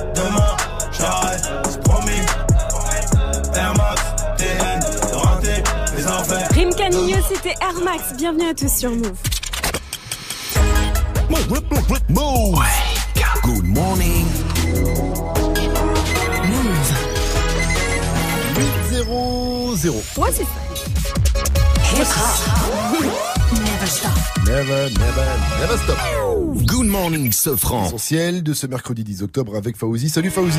C'était 7.29 7.55
Air 7.61 7.75
Max. 7.85 8.15
Bienvenue 8.17 8.49
à 8.49 8.55
tous 8.55 8.73
sur 8.73 8.91
Move. 8.91 9.13
Move. 12.09 12.63
Good 13.43 13.65
morning. 13.65 14.27
Move. 16.49 16.93
0-0. 18.91 20.21
Ouais, 20.21 20.31
c'est 20.33 20.45
ça. 20.45 20.51
Hip 21.95 22.07
hop. 22.07 23.32
Never 23.93 24.09
stop. 24.09 24.47
Never, 24.47 24.91
never, 24.99 25.27
never 25.61 25.77
stop. 25.77 25.99
Good 26.67 26.87
morning, 26.87 27.31
Sofran. 27.31 27.87
Essentiel 27.87 28.43
de 28.43 28.55
ce 28.55 28.67
mercredi 28.67 29.05
10 29.05 29.23
octobre 29.23 29.55
avec 29.55 29.77
Fauzi. 29.77 30.09
Salut 30.09 30.31
Fauzi. 30.31 30.59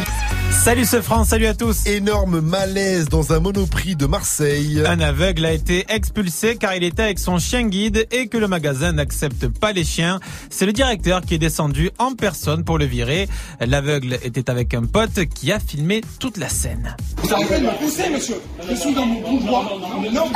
Salut 0.52 0.86
ce 0.86 1.02
France, 1.02 1.30
salut 1.30 1.48
à 1.48 1.56
tous. 1.56 1.88
Énorme 1.88 2.42
malaise 2.42 3.10
dans 3.10 3.34
un 3.34 3.40
monoprix 3.40 3.96
de 3.96 4.06
Marseille. 4.06 4.84
Un 4.86 5.00
aveugle 5.00 5.46
a 5.46 5.52
été 5.52 5.84
expulsé 5.90 6.58
car 6.58 6.76
il 6.76 6.84
était 6.84 7.02
avec 7.02 7.18
son 7.18 7.40
chien 7.40 7.64
guide 7.64 8.08
et 8.12 8.28
que 8.28 8.38
le 8.38 8.48
magasin 8.48 8.94
n'accepte 8.94 9.48
pas 9.48 9.72
les 9.72 9.84
chiens. 9.84 10.20
C'est 10.52 10.68
le 10.68 10.74
directeur 10.74 11.22
qui 11.22 11.34
est 11.34 11.40
descendu 11.40 11.90
en 11.98 12.14
personne 12.14 12.64
pour 12.64 12.78
le 12.78 12.86
virer. 12.86 13.28
L'aveugle 13.60 14.20
était 14.24 14.50
avec 14.52 14.76
un 14.76 14.84
pote 14.84 15.26
qui 15.34 15.52
a 15.52 15.60
filmé 15.60 16.02
toute 16.20 16.38
la 16.38 16.50
scène. 16.50 16.96
Vous 17.18 17.34
arrêtez 17.34 17.60
de 17.60 17.66
me 17.66 17.78
pousser, 17.80 18.10
monsieur. 18.12 18.36
Je 18.70 18.76
suis 18.76 18.94
dans 18.94 19.06
mon 19.06 19.22
pouvoir. 19.22 19.72
Non, 20.02 20.12
non, 20.12 20.32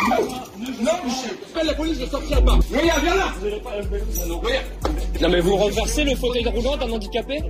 non, 0.82 0.91
monsieur. 1.06 1.38
Appelle 1.54 1.68
la 1.68 1.74
police, 1.74 1.98
je 2.02 2.06
sortirai 2.06 2.43
pas. 2.43 2.58
Non 5.21 5.29
mais 5.29 5.39
vous 5.39 5.55
renversez 5.55 6.03
le 6.03 6.15
fauteuil 6.15 6.45
roulant 6.47 6.77
d'un 6.77 6.91
handicapé? 6.91 7.41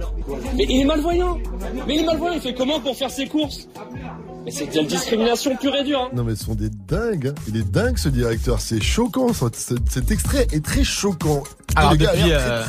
Mais 0.55 0.65
il 0.69 0.81
est 0.81 0.85
malvoyant. 0.85 1.37
Mais 1.87 1.95
il 1.95 2.01
est 2.01 2.05
malvoyant, 2.05 2.35
il 2.35 2.41
fait 2.41 2.53
comment 2.53 2.79
pour 2.79 2.95
faire 2.95 3.11
ses 3.11 3.27
courses? 3.27 3.67
Mais 4.47 4.53
c'est 4.53 4.67
de 4.67 4.77
la 4.77 4.83
discrimination 4.83 5.57
pure 5.57 5.75
et 5.75 5.83
dure 5.83 6.03
hein. 6.03 6.15
Non 6.15 6.23
mais 6.23 6.33
ce 6.37 6.45
sont 6.45 6.55
des 6.55 6.69
dingues. 6.69 7.33
hein. 7.35 7.41
Il 7.49 7.57
est 7.57 7.69
dingue 7.69 7.97
ce 7.97 8.07
directeur. 8.07 8.61
C'est 8.61 8.81
choquant. 8.81 9.33
ça. 9.33 9.47
Cet 9.89 10.09
extrait 10.09 10.47
est 10.53 10.63
très 10.63 10.85
choquant. 10.85 11.43
Alors 11.75 11.91
Le 11.91 11.97
gars 11.97 12.11
a 12.11 12.15
depuis, 12.15 12.29
l'air 12.29 12.39
euh, 12.41 12.63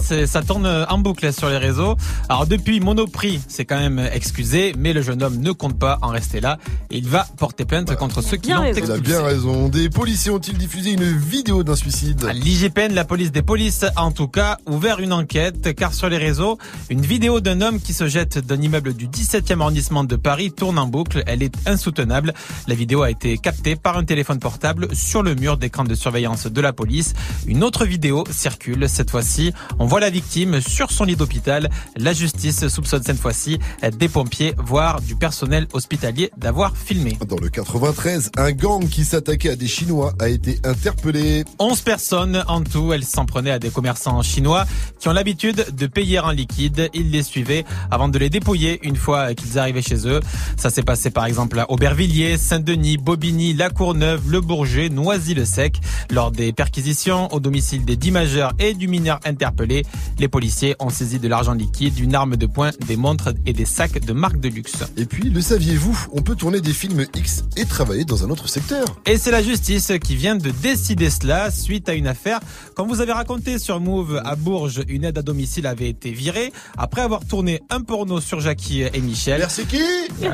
très, 0.00 0.14
ouais, 0.16 0.26
ça 0.26 0.42
tourne 0.42 0.66
en 0.88 0.98
boucle 0.98 1.30
sur 1.34 1.50
les 1.50 1.58
réseaux. 1.58 1.96
Alors 2.30 2.46
depuis 2.46 2.80
Monoprix, 2.80 3.40
c'est 3.46 3.66
quand 3.66 3.78
même 3.78 3.98
excusé, 3.98 4.74
mais 4.76 4.94
le 4.94 5.02
jeune 5.02 5.22
homme 5.22 5.36
ne 5.38 5.52
compte 5.52 5.78
pas 5.78 5.98
en 6.00 6.08
rester 6.08 6.40
là. 6.40 6.56
Et 6.90 6.96
il 6.96 7.06
va 7.06 7.26
porter 7.36 7.66
plainte 7.66 7.94
contre 7.96 8.22
ceux 8.22 8.38
qui 8.38 8.50
l'ont 8.50 8.62
raison. 8.62 8.80
Il 8.84 8.90
a 8.90 8.94
expulsé. 8.96 9.02
bien 9.02 9.22
raison. 9.22 9.68
Des 9.68 9.90
policiers 9.90 10.30
ont-ils 10.30 10.56
diffusé 10.56 10.92
une 10.92 11.04
vidéo 11.04 11.62
d'un 11.62 11.76
suicide? 11.76 12.26
L'IGPN, 12.32 12.94
la 12.94 13.04
police 13.04 13.32
des 13.32 13.42
polices, 13.42 13.84
a 13.84 14.02
en 14.02 14.12
tout 14.12 14.28
cas, 14.28 14.56
ouvert 14.66 14.98
une 15.00 15.12
enquête, 15.12 15.74
car 15.74 15.92
sur 15.92 16.08
les 16.08 16.16
réseaux, 16.18 16.56
une 16.88 17.02
vidéo 17.02 17.40
d'un 17.40 17.60
homme 17.60 17.80
qui 17.80 17.92
se 17.92 18.08
jette 18.08 18.38
d'un 18.38 18.60
immeuble 18.60 18.94
du 18.94 19.08
17e 19.08 19.60
arrondissement 19.60 20.04
de 20.04 20.16
Paris 20.16 20.50
tourne 20.52 20.69
en 20.78 20.86
boucle. 20.86 21.22
Elle 21.26 21.42
est 21.42 21.54
insoutenable. 21.66 22.34
La 22.66 22.74
vidéo 22.74 23.02
a 23.02 23.10
été 23.10 23.38
captée 23.38 23.76
par 23.76 23.96
un 23.96 24.04
téléphone 24.04 24.38
portable 24.38 24.94
sur 24.94 25.22
le 25.22 25.34
mur 25.34 25.56
d'écran 25.56 25.84
de 25.84 25.94
surveillance 25.94 26.46
de 26.46 26.60
la 26.60 26.72
police. 26.72 27.14
Une 27.46 27.64
autre 27.64 27.84
vidéo 27.84 28.24
circule. 28.30 28.88
Cette 28.88 29.10
fois-ci, 29.10 29.52
on 29.78 29.86
voit 29.86 30.00
la 30.00 30.10
victime 30.10 30.60
sur 30.60 30.90
son 30.90 31.04
lit 31.04 31.16
d'hôpital. 31.16 31.70
La 31.96 32.12
justice 32.12 32.68
soupçonne 32.68 33.02
cette 33.02 33.18
fois-ci 33.18 33.58
des 33.98 34.08
pompiers, 34.08 34.54
voire 34.58 35.00
du 35.00 35.16
personnel 35.16 35.66
hospitalier 35.72 36.30
d'avoir 36.36 36.76
filmé. 36.76 37.18
Dans 37.26 37.36
le 37.36 37.48
93, 37.48 38.30
un 38.36 38.52
gang 38.52 38.88
qui 38.88 39.04
s'attaquait 39.04 39.50
à 39.50 39.56
des 39.56 39.68
Chinois 39.68 40.12
a 40.18 40.28
été 40.28 40.58
interpellé. 40.64 41.44
11 41.58 41.80
personnes 41.82 42.44
en 42.48 42.62
tout, 42.62 42.92
elles 42.92 43.04
s'en 43.04 43.26
prenaient 43.26 43.50
à 43.50 43.58
des 43.58 43.70
commerçants 43.70 44.22
chinois 44.22 44.64
qui 44.98 45.08
ont 45.08 45.12
l'habitude 45.12 45.66
de 45.72 45.86
payer 45.86 46.18
en 46.20 46.30
liquide. 46.30 46.90
Ils 46.94 47.10
les 47.10 47.22
suivaient 47.22 47.64
avant 47.90 48.08
de 48.08 48.18
les 48.18 48.30
dépouiller 48.30 48.80
une 48.82 48.96
fois 48.96 49.34
qu'ils 49.34 49.58
arrivaient 49.58 49.82
chez 49.82 50.06
eux. 50.06 50.20
Ça 50.60 50.68
s'est 50.68 50.82
passé 50.82 51.08
par 51.08 51.24
exemple 51.24 51.58
à 51.58 51.70
Aubervilliers, 51.70 52.36
Saint-Denis, 52.36 52.98
Bobigny, 52.98 53.54
La 53.54 53.70
Courneuve, 53.70 54.30
Le 54.30 54.42
Bourget, 54.42 54.90
Noisy-le-Sec. 54.90 55.80
Lors 56.10 56.30
des 56.30 56.52
perquisitions 56.52 57.32
au 57.32 57.40
domicile 57.40 57.86
des 57.86 57.96
10 57.96 58.10
majeurs 58.10 58.52
et 58.58 58.74
du 58.74 58.86
mineur 58.86 59.20
interpellé, 59.24 59.86
les 60.18 60.28
policiers 60.28 60.76
ont 60.78 60.90
saisi 60.90 61.18
de 61.18 61.28
l'argent 61.28 61.54
liquide, 61.54 61.98
une 61.98 62.14
arme 62.14 62.36
de 62.36 62.44
poing, 62.44 62.72
des 62.86 62.98
montres 62.98 63.30
et 63.46 63.54
des 63.54 63.64
sacs 63.64 64.04
de 64.04 64.12
marque 64.12 64.38
de 64.38 64.50
luxe. 64.50 64.84
Et 64.98 65.06
puis, 65.06 65.30
le 65.30 65.40
saviez-vous 65.40 65.98
On 66.12 66.20
peut 66.20 66.36
tourner 66.36 66.60
des 66.60 66.74
films 66.74 67.06
X 67.14 67.44
et 67.56 67.64
travailler 67.64 68.04
dans 68.04 68.22
un 68.26 68.28
autre 68.28 68.46
secteur. 68.46 68.84
Et 69.06 69.16
c'est 69.16 69.30
la 69.30 69.42
justice 69.42 69.90
qui 70.04 70.14
vient 70.14 70.36
de 70.36 70.50
décider 70.50 71.08
cela 71.08 71.50
suite 71.50 71.88
à 71.88 71.94
une 71.94 72.06
affaire. 72.06 72.38
Comme 72.74 72.88
vous 72.88 73.00
avez 73.00 73.12
raconté 73.12 73.58
sur 73.58 73.80
Move, 73.80 74.20
à 74.26 74.36
Bourges, 74.36 74.82
une 74.88 75.04
aide 75.04 75.16
à 75.16 75.22
domicile 75.22 75.66
avait 75.66 75.88
été 75.88 76.10
virée 76.10 76.52
après 76.76 77.00
avoir 77.00 77.24
tourné 77.24 77.62
un 77.70 77.80
porno 77.80 78.20
sur 78.20 78.40
Jackie 78.40 78.82
et 78.82 79.00
Michel. 79.00 79.38
Merci 79.38 79.64
qui? 79.64 79.80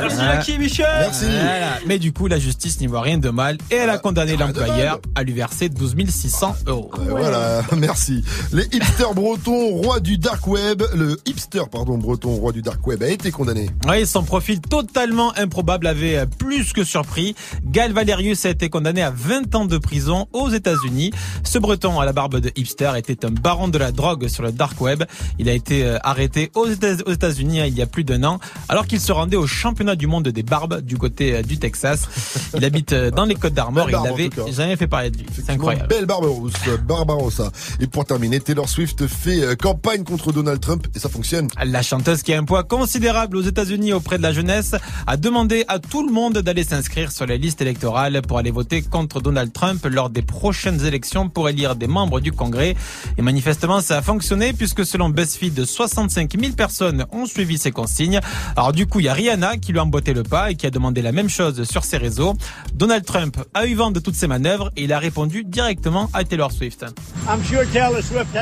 Merci 0.07 0.25
Jackie 0.25 0.53
et 0.53 0.59
Michel 0.59 0.87
Merci. 1.01 1.25
Voilà. 1.25 1.79
Mais 1.87 1.99
du 1.99 2.13
coup, 2.13 2.29
la 2.29 2.39
justice 2.39 2.81
n'y 2.81 2.87
voit 2.87 3.01
rien 3.01 3.19
de 3.19 3.29
mal 3.29 3.59
et 3.71 3.75
elle 3.75 3.91
a 3.91 3.99
condamné 3.99 4.37
l'employeur 4.37 5.01
à 5.15 5.23
lui 5.23 5.33
verser 5.33 5.69
12 5.69 5.97
600 6.09 6.57
euros. 6.67 6.91
Ouais, 6.99 7.07
Voilà, 7.09 7.63
merci. 7.77 8.25
Les 8.53 8.65
hipsters 8.73 9.15
bretons, 9.15 9.69
roi 9.69 10.01
du 10.01 10.19
dark 10.19 10.47
web, 10.47 10.83
le 10.95 11.19
hipster, 11.27 11.63
pardon, 11.71 11.99
breton, 11.99 12.31
roi 12.31 12.53
du 12.53 12.63
dark 12.63 12.87
web, 12.87 13.03
a 13.03 13.09
été 13.09 13.31
condamné. 13.31 13.69
Oui, 13.89 14.07
son 14.07 14.23
profil 14.23 14.61
totalement 14.61 15.37
improbable 15.37 15.87
avait 15.87 16.19
euh, 16.19 16.27
plus 16.27 16.73
que 16.73 16.85
surpris. 16.85 17.35
Gal 17.65 17.93
Valerius 17.93 18.47
a 18.47 18.51
été 18.51 18.69
condamné 18.69 19.03
à 19.03 19.11
20 19.11 19.55
ans 19.55 19.65
de 19.65 19.79
prison 19.79 20.27
aux 20.33 20.51
États-Unis. 20.51 21.13
Ce 21.43 21.59
breton 21.59 21.99
à 21.99 22.05
la 22.05 22.13
barbe 22.13 22.39
de 22.39 22.53
hipster 22.55 22.93
était 22.97 23.25
un 23.25 23.31
baron 23.31 23.69
de 23.69 23.79
la 23.79 23.91
drogue 23.91 24.29
sur 24.29 24.43
le 24.43 24.53
dark 24.53 24.81
web. 24.81 25.05
Il 25.39 25.49
a 25.49 25.53
été 25.53 25.85
euh, 25.85 25.99
arrêté 26.03 26.51
aux 26.55 26.69
États-Unis 26.69 27.61
hein, 27.61 27.67
il 27.67 27.75
y 27.75 27.83
a 27.83 27.87
plus 27.87 28.05
d'un 28.05 28.23
an, 28.25 28.39
alors 28.69 28.87
qu'il 28.87 29.01
se 29.01 29.13
rendait 29.13 29.37
au 29.37 29.47
championnat 29.47 29.96
du 29.97 30.07
monde 30.07 30.29
des 30.29 30.43
barbes 30.43 30.81
du 30.81 30.97
côté 30.97 31.35
euh, 31.35 31.43
du 31.43 31.59
Texas. 31.59 32.09
Il 32.57 32.65
habite 32.65 32.93
euh, 32.93 33.11
dans 33.11 33.25
les 33.25 33.35
Côtes 33.35 33.55
d'Armor. 33.55 33.89
Il 33.91 33.97
n'avait 33.97 34.31
jamais 34.53 34.77
fait 34.77 34.87
parler 34.87 35.11
de 35.11 35.19
lui. 35.19 35.27
C'est 35.35 35.51
incroyable. 35.51 35.89
Belle 35.89 36.07
Barbaros, 36.07 36.51
Barbarossa. 36.87 37.51
Et 37.81 37.87
pour 37.87 38.05
terminer, 38.05 38.41
Taylor 38.41 38.69
Swift 38.69 39.07
fait 39.07 39.43
euh, 39.43 39.55
campagne 39.55 40.05
contre 40.05 40.33
Donald 40.33 40.61
Trump 40.61 40.87
et 40.95 40.99
ça 40.99 41.09
fonctionne. 41.09 41.49
La 41.65 41.83
chanteuse 41.83 42.23
qui 42.23 42.33
a 42.33 42.39
un 42.39 42.45
poids 42.45 42.65
considérable 42.65 43.37
aux 43.37 43.43
États-Unis 43.43 43.93
auprès 43.93 44.19
de 44.19 44.23
la 44.23 44.33
jeunesse 44.33 44.75
a 45.07 45.17
demandé 45.17 45.65
à 45.69 45.79
tout 45.79 46.07
le 46.07 46.13
monde 46.13 46.39
d'aller 46.39 46.65
s'inscrire 46.65 47.13
sur 47.13 47.27
les 47.27 47.39
listes 47.39 47.61
électorales 47.61 48.23
pour 48.23 48.39
aller 48.39 48.51
voter 48.51 48.83
contre 48.83 49.21
Donald 49.21 49.53
Trump 49.53 49.85
lors 49.91 50.11
des 50.11 50.23
prochaines 50.23 50.85
élections 50.85 51.29
pour 51.29 51.49
élire 51.49 51.77
des 51.77 51.87
membres 51.87 52.21
du 52.21 52.33
Congrès. 52.33 52.77
Et 53.19 53.23
manifestement, 53.23 53.81
ça 53.81 53.99
a 53.99 54.03
fonctionné 54.03 54.53
puisque 54.53 54.85
selon 54.85 55.09
BuzzFeed, 55.09 55.65
65 55.65 56.39
000 56.39 56.53
personnes 56.53 57.07
ont 57.13 57.27
suivi 57.27 57.59
ces 57.59 57.73
consignes. 57.73 58.21
Alors 58.57 58.73
du 58.73 58.87
coup, 58.87 59.01
il 59.01 59.07
y 59.07 59.09
a 59.09 59.15
Rihanna 59.15 59.57
qui 59.57 59.73
lui 59.73 59.79
a 59.79 59.83
emboîté 59.87 60.13
le 60.13 60.23
pas 60.23 60.51
et 60.51 60.57
qui 60.57 60.67
a 60.67 60.71
demandé 60.71 61.01
la 61.01 61.13
même 61.13 61.29
chose 61.29 61.65
sur 61.65 61.85
ses 61.85 61.97
réseaux. 61.97 62.35
Donald 62.75 63.05
Trump 63.05 63.39
a 63.55 63.67
eu 63.67 63.75
vent 63.75 63.91
de 63.91 64.01
toutes 64.01 64.17
ces 64.17 64.27
manœuvres 64.27 64.71
et 64.77 64.85
il 64.85 64.93
a 64.93 64.99
répondu 64.99 65.45
directement 65.45 66.11
à 66.13 66.25
Taylor 66.25 66.53
Swift. 66.53 66.85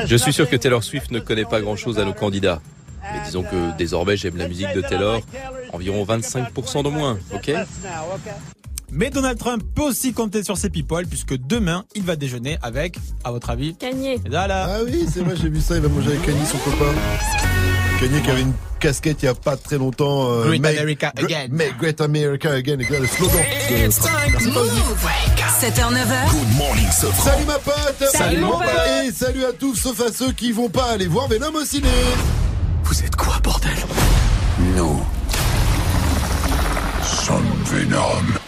Je 0.05 0.15
suis 0.15 0.33
sûr 0.33 0.49
que 0.49 0.55
Taylor 0.55 0.83
Swift 0.83 1.11
ne 1.11 1.19
connaît 1.19 1.45
pas 1.45 1.61
grand-chose 1.61 1.99
à 1.99 2.05
nos 2.05 2.13
candidats. 2.13 2.61
Mais 3.13 3.19
disons 3.23 3.43
que 3.43 3.77
désormais 3.77 4.17
j'aime 4.17 4.35
la 4.35 4.47
musique 4.47 4.73
de 4.75 4.81
Taylor, 4.81 5.21
environ 5.73 6.03
25% 6.03 6.83
de 6.83 6.89
moins, 6.89 7.19
ok? 7.33 7.51
Mais 8.91 9.11
Donald 9.11 9.37
Trump 9.37 9.63
peut 9.75 9.83
aussi 9.83 10.13
compter 10.13 10.43
sur 10.43 10.57
ses 10.57 10.69
people 10.69 11.05
puisque 11.05 11.37
demain, 11.37 11.85
il 11.95 12.03
va 12.03 12.15
déjeuner 12.15 12.57
avec, 12.63 12.97
à 13.23 13.31
votre 13.31 13.51
avis, 13.51 13.75
Kanye. 13.75 14.19
Voilà. 14.27 14.67
Ah 14.69 14.83
oui, 14.83 15.05
c'est 15.11 15.19
vrai, 15.19 15.35
j'ai 15.39 15.49
vu 15.49 15.61
ça, 15.61 15.75
il 15.75 15.81
va 15.81 15.89
manger 15.89 16.11
avec 16.11 16.25
Kanye, 16.25 16.45
son 16.45 16.57
copain. 16.57 16.93
Kanye 17.99 18.21
qui 18.21 18.29
avait 18.29 18.41
une 18.41 18.53
casquette 18.79 19.21
il 19.21 19.25
n'y 19.25 19.29
a 19.29 19.35
pas 19.35 19.55
très 19.57 19.77
longtemps. 19.77 20.29
Euh, 20.31 20.45
Great 20.47 20.65
America 20.65 21.11
Again. 21.17 21.47
Great 21.79 22.01
America 22.01 22.51
Again. 22.51 22.79
Et 22.79 22.99
le 22.99 23.07
slogan. 23.07 23.41
7h, 25.59 25.93
9h. 25.93 26.29
Good 26.31 26.57
morning, 26.57 26.87
Salut 26.91 27.45
ma 27.45 27.59
pote. 27.59 28.09
Salut, 28.11 28.39
mon 28.39 28.57
pote. 28.57 28.69
Et 29.07 29.11
salut 29.11 29.45
à 29.45 29.53
tous, 29.53 29.75
sauf 29.75 30.01
à 30.01 30.11
ceux 30.11 30.31
qui 30.33 30.51
vont 30.51 30.69
pas 30.69 30.91
aller 30.91 31.07
voir 31.07 31.27
Venom 31.27 31.53
au 31.55 31.65
ciné. 31.65 31.87
Vous 32.83 33.03
êtes 33.03 33.15
quoi, 33.15 33.35
bordel? 33.41 33.71
Nous 34.75 35.01
sommes 37.03 37.43
Venom. 37.65 38.44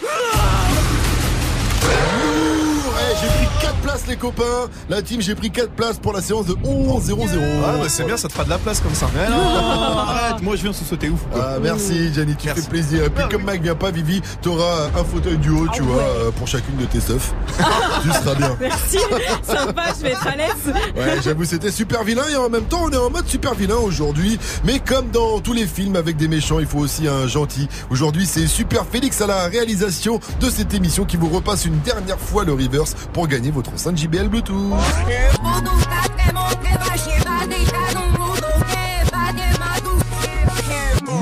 Places 3.82 4.06
les 4.06 4.16
copains. 4.16 4.68
La 4.88 5.02
team, 5.02 5.20
j'ai 5.20 5.34
pris 5.34 5.50
4 5.50 5.70
places 5.70 5.98
pour 5.98 6.12
la 6.12 6.20
séance 6.20 6.46
de 6.46 6.54
11-0-0. 6.54 7.38
Ah 7.64 7.72
bah 7.80 7.88
c'est 7.88 8.04
bien, 8.04 8.16
ça 8.16 8.28
te 8.28 8.32
fera 8.32 8.44
de 8.44 8.50
la 8.50 8.58
place 8.58 8.80
comme 8.80 8.94
ça. 8.94 9.08
Mais 9.14 9.28
non, 9.28 9.36
arrête, 9.98 10.42
moi 10.42 10.56
je 10.56 10.62
viens 10.62 10.72
se 10.72 10.84
sauter 10.84 11.08
ouf. 11.08 11.20
Ah, 11.34 11.56
merci 11.60 12.12
Gianni, 12.12 12.34
tu 12.36 12.48
fais 12.48 12.60
plaisir. 12.62 13.04
Et 13.04 13.10
puis 13.10 13.24
comme 13.30 13.44
Mac 13.44 13.62
vient 13.62 13.74
pas, 13.74 13.90
Vivi, 13.90 14.20
t'auras 14.42 14.88
un 14.96 15.04
fauteuil 15.04 15.38
du 15.38 15.50
haut, 15.50 15.66
tu 15.72 15.82
vois, 15.82 16.02
euh, 16.02 16.30
pour 16.32 16.46
chacune 16.46 16.76
de 16.76 16.84
tes 16.84 17.00
seufs. 17.00 17.32
tu 18.02 18.08
seras 18.08 18.34
bien. 18.34 18.56
Merci, 18.60 18.98
sympa, 19.42 19.84
je 19.96 20.02
vais 20.02 20.10
être 20.10 20.26
à 20.26 20.36
l'aise. 20.36 20.74
Ouais, 20.96 21.20
j'avoue, 21.22 21.44
c'était 21.44 21.70
super 21.70 22.04
vilain 22.04 22.28
et 22.30 22.36
en 22.36 22.48
même 22.48 22.64
temps, 22.64 22.82
on 22.84 22.90
est 22.90 22.96
en 22.96 23.10
mode 23.10 23.26
super 23.26 23.54
vilain 23.54 23.76
aujourd'hui. 23.76 24.38
Mais 24.64 24.80
comme 24.80 25.10
dans 25.10 25.40
tous 25.40 25.52
les 25.52 25.66
films 25.66 25.96
avec 25.96 26.16
des 26.16 26.28
méchants, 26.28 26.58
il 26.58 26.66
faut 26.66 26.78
aussi 26.78 27.08
un 27.08 27.26
gentil. 27.26 27.68
Aujourd'hui, 27.90 28.26
c'est 28.26 28.46
Super 28.46 28.84
Félix 28.86 29.20
à 29.20 29.26
la 29.26 29.44
réalisation 29.44 30.20
de 30.40 30.50
cette 30.50 30.74
émission 30.74 31.04
qui 31.04 31.16
vous 31.16 31.28
repasse 31.28 31.64
une 31.64 31.78
dernière 31.80 32.18
fois 32.18 32.44
le 32.44 32.52
reverse 32.52 32.94
pour 33.12 33.28
gagner 33.28 33.50
votre 33.50 33.76
5 33.78 33.96
JBL 33.96 34.28
Bluetooth. 34.28 34.74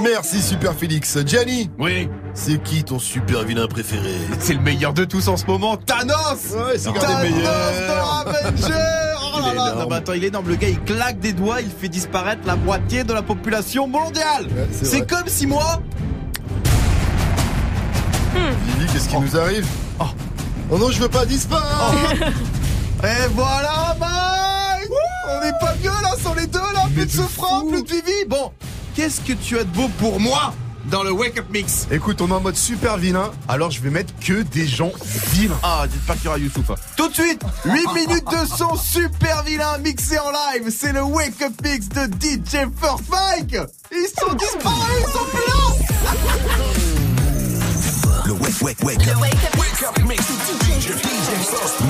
Merci 0.03 0.41
Super 0.41 0.75
Félix. 0.75 1.19
Gianni 1.27 1.71
Oui. 1.79 2.09
C'est 2.35 2.63
qui 2.63 2.85
ton 2.85 2.99
super 2.99 3.45
vilain 3.45 3.67
préféré? 3.67 4.15
C'est 4.39 4.55
le 4.55 4.61
meilleur 4.61 4.93
de 4.93 5.05
tous 5.05 5.29
en 5.29 5.37
ce 5.37 5.47
moment, 5.47 5.77
Thanos 5.77 6.15
Ouais, 6.55 6.77
c'est 6.79 6.93
Thanos 6.93 7.03
gardé 7.03 7.29
le 7.29 7.35
meilleur. 7.35 7.53
dans 7.89 8.31
Avenger 8.31 8.75
Oh 9.35 9.41
là 9.41 9.55
là. 9.55 9.75
Non 9.75 9.87
mais 9.89 9.97
attends, 9.97 10.13
il 10.13 10.25
est 10.25 10.29
énorme, 10.29 10.49
le 10.49 10.57
gars 10.57 10.69
il 10.69 10.81
claque 10.83 11.19
des 11.19 11.33
doigts, 11.33 11.61
il 11.61 11.71
fait 11.71 11.89
disparaître 11.89 12.43
la 12.47 12.57
moitié 12.57 13.05
de 13.05 13.13
la 13.13 13.23
population 13.23 13.87
mondiale 13.89 14.47
c'est 14.71 15.07
comme 15.09 15.27
si 15.27 15.47
moi... 15.47 15.83
Vivi, 18.35 18.93
qu'est-ce 18.93 19.09
qui 19.09 19.19
nous 19.19 19.37
arrive? 19.37 19.67
Oh. 19.99 20.05
Non, 20.71 20.91
je 20.91 21.01
veux 21.01 21.09
pas 21.09 21.25
disparaître 21.27 22.23
Et 23.05 23.29
voilà 23.35 23.97
Mike 24.01 24.91
On 25.29 25.43
est 25.47 25.59
pas 25.61 25.75
bien 25.75 25.93
là, 26.03 26.11
sans 26.23 26.35
les 26.35 26.47
deux 26.47 26.59
là, 26.59 26.85
plus 26.95 27.07
de 27.07 27.11
souffrance, 27.11 27.65
plus 27.71 27.83
de 27.83 27.89
Vivi 27.89 28.25
Bon, 28.29 28.53
qu'est-ce 28.95 29.21
que 29.21 29.33
tu 29.35 29.59
as 29.59 29.65
de 29.65 29.71
beau 29.71 29.89
pour 29.99 30.19
moi 30.21 30.55
dans 30.87 31.03
le 31.03 31.11
Wake 31.13 31.39
Up 31.39 31.47
Mix? 31.51 31.87
Écoute, 31.91 32.21
on 32.21 32.29
est 32.29 32.33
en 32.33 32.41
mode 32.41 32.57
super 32.57 32.97
vilain, 32.97 33.31
alors 33.49 33.71
je 33.71 33.81
vais 33.81 33.91
mettre 33.91 34.13
que 34.21 34.43
des 34.43 34.67
gens 34.67 34.93
vilains. 35.33 35.59
Ah, 35.63 35.85
dites 35.89 36.05
pas 36.07 36.15
qu'il 36.15 36.25
y 36.25 36.29
aura 36.29 36.39
Youssouf. 36.39 36.71
hein. 36.71 36.75
Tout 36.97 37.09
de 37.09 37.15
suite, 37.15 37.43
8 37.65 37.93
minutes 37.95 38.25
de 38.31 38.47
son 38.57 38.77
super 38.77 39.43
vilain 39.43 39.79
mixé 39.79 40.19
en 40.19 40.31
live. 40.31 40.73
C'est 40.77 40.93
le 40.93 41.03
Wake 41.03 41.43
Up 41.43 41.53
Mix 41.63 41.89
de 41.91 42.05
DJ 42.21 42.67
First 42.81 43.05
Mike. 43.11 43.57
Ils 43.93 44.09
sont 44.19 44.33
disparus, 44.35 45.05
ils 45.07 45.13
sont 45.13 45.25
plus 45.31 45.43
là. 45.49 46.77
Le 48.47 48.53
wake, 48.63 48.81
wake, 48.85 48.99
wake 48.99 49.09
up. 49.09 49.21
Wake 49.21 49.83
up 49.83 49.99
mix. 50.07 50.25
DJ, 50.25 50.93
DJ 50.95 51.31
First 51.51 51.81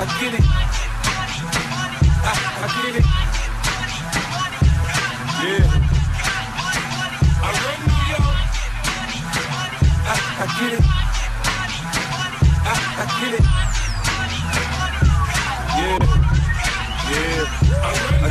I 0.00 0.04
get 0.20 0.34
it. 0.34 0.44
I, 2.24 2.32
I 2.60 2.68
get 2.76 2.94
it. 2.98 3.06
Yeah. 5.44 5.64
I 7.42 7.48
run 7.64 7.80
New 7.88 8.04
York. 8.12 8.36
I, 10.04 10.14
I 10.40 10.46
get 10.60 10.72
it. 10.74 10.84
I, 12.64 12.74
I 12.98 13.04
get 13.20 13.40
it. 13.40 13.57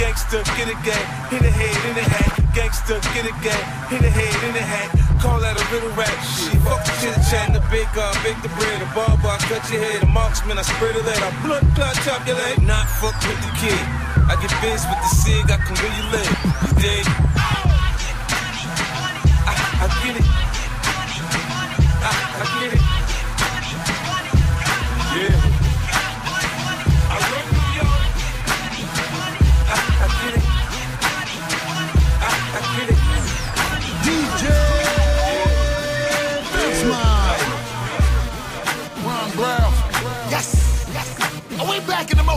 Gangster, 0.00 0.40
get 0.56 0.72
a 0.72 0.76
gang. 0.80 1.08
Hit 1.28 1.44
a 1.44 1.52
head 1.52 1.76
in 1.84 1.94
the 1.94 2.00
hat. 2.00 2.32
Gangster, 2.56 2.96
get 3.12 3.28
a 3.28 3.34
gang. 3.44 3.66
Hit 3.92 4.00
a 4.00 4.08
head 4.08 4.32
in 4.48 4.54
the 4.56 4.64
hat. 4.64 4.88
Call 5.20 5.38
that 5.44 5.60
a 5.60 5.64
little 5.68 5.92
rap 5.92 6.08
shit. 6.24 6.56
Fuck 6.64 6.80
the 6.88 6.92
chit 7.04 7.20
chat, 7.28 7.52
the 7.52 7.60
big 7.68 7.84
gun, 7.92 8.08
bake 8.24 8.40
the 8.40 8.48
bread, 8.56 8.80
the 8.80 8.88
barber, 8.96 9.28
I 9.28 9.36
cut 9.44 9.60
your 9.68 9.84
head, 9.84 10.00
the 10.00 10.08
marksman, 10.08 10.56
I 10.56 10.62
spread 10.62 10.96
a 10.96 11.04
lead, 11.04 11.20
I 11.20 11.28
blood 11.44 11.68
clot, 11.76 11.94
chop 12.00 12.26
your 12.26 12.36
leg. 12.40 12.64
Not 12.64 12.88
fuck 12.88 13.12
with 13.28 13.40
the 13.44 13.52
kid. 13.60 13.84
I 14.24 14.40
get 14.40 14.48
biz 14.64 14.88
with 14.88 15.00
the 15.04 15.12
cig, 15.20 15.44
I 15.52 15.60
can 15.60 15.76
really 15.76 16.04
live. 16.16 16.32
You 16.64 16.72
dig? 16.80 17.79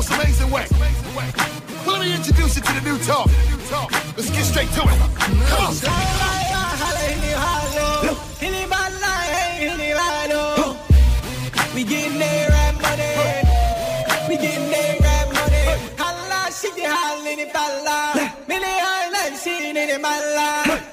Most 0.10 0.22
amazing 0.22 0.52
way? 0.52 0.66
Well, 1.86 1.98
let 1.98 2.02
me 2.02 2.14
introduce 2.16 2.56
you 2.56 2.62
to 2.62 2.74
the 2.74 2.82
new 2.82 2.98
talk. 3.00 3.28
Let's 4.18 4.30
get 4.30 4.44
straight 4.44 4.70
to 4.72 4.82
it. 4.82 4.88
Come 5.50 5.66
on. 5.66 5.74
We 11.74 11.84
getting 14.38 14.70
money. 15.32 15.66
Holla, 15.98 16.52
my 20.02 20.20
life. 20.36 20.93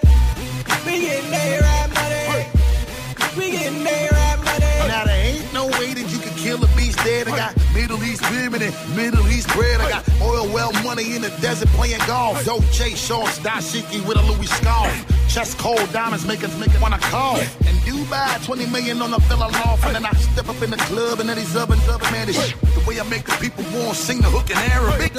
East 8.20 8.30
women 8.30 8.60
Middle 8.96 9.26
East 9.28 9.48
bread. 9.48 9.80
I 9.80 9.88
got 9.88 10.20
oil 10.20 10.46
well 10.52 10.72
money 10.84 11.14
in 11.14 11.22
the 11.22 11.30
desert 11.40 11.68
playing 11.70 12.00
golf. 12.06 12.44
Dolce 12.44 12.94
shorts, 12.94 13.38
dashiki 13.38 14.06
with 14.06 14.16
a 14.16 14.22
Louis 14.22 14.46
scarf. 14.46 14.92
Chest 15.28 15.58
cold 15.58 15.92
diamonds 15.92 16.26
make 16.26 16.42
us 16.42 16.56
make 16.58 16.74
it 16.74 16.80
wanna 16.80 16.98
call. 16.98 17.36
And 17.36 17.76
Dubai, 17.86 18.44
20 18.44 18.66
million 18.66 19.00
on 19.02 19.12
a 19.14 19.18
villa 19.20 19.48
loft. 19.50 19.84
And 19.84 19.94
then 19.94 20.04
I 20.04 20.12
step 20.12 20.48
up 20.48 20.60
in 20.62 20.70
the 20.70 20.76
club 20.76 21.20
and 21.20 21.28
then 21.28 21.38
he's 21.38 21.56
up 21.56 21.70
and 21.70 21.80
up, 21.88 22.02
man. 22.12 22.26
The 22.26 22.84
way 22.86 23.00
I 23.00 23.04
make 23.04 23.24
the 23.24 23.32
people 23.40 23.64
want 23.72 23.96
sing 23.96 24.20
the 24.20 24.28
hook 24.28 24.50
in 24.50 24.56
Arabic. 24.56 25.12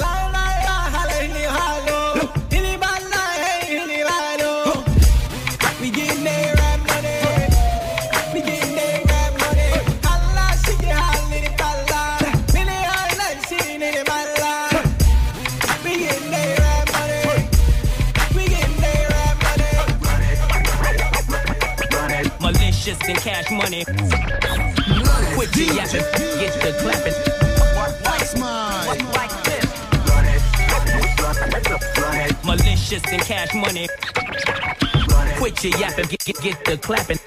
Malicious 23.02 23.08
and 23.08 23.18
cash 23.18 23.50
money. 23.50 23.84
Quick 25.34 25.50
to 25.50 25.64
yapping, 25.64 26.02
get 26.38 26.54
the 26.62 26.72
clapping. 26.78 27.14
Like 29.12 29.44
this. 29.44 29.66
Malicious 32.44 33.02
and 33.10 33.22
cash 33.22 33.54
money. 33.54 33.88
Quit 35.38 35.64
your 35.64 35.78
yapping, 35.80 36.06
get, 36.06 36.24
get, 36.24 36.40
get 36.42 36.64
the 36.64 36.76
clapping. 36.76 37.18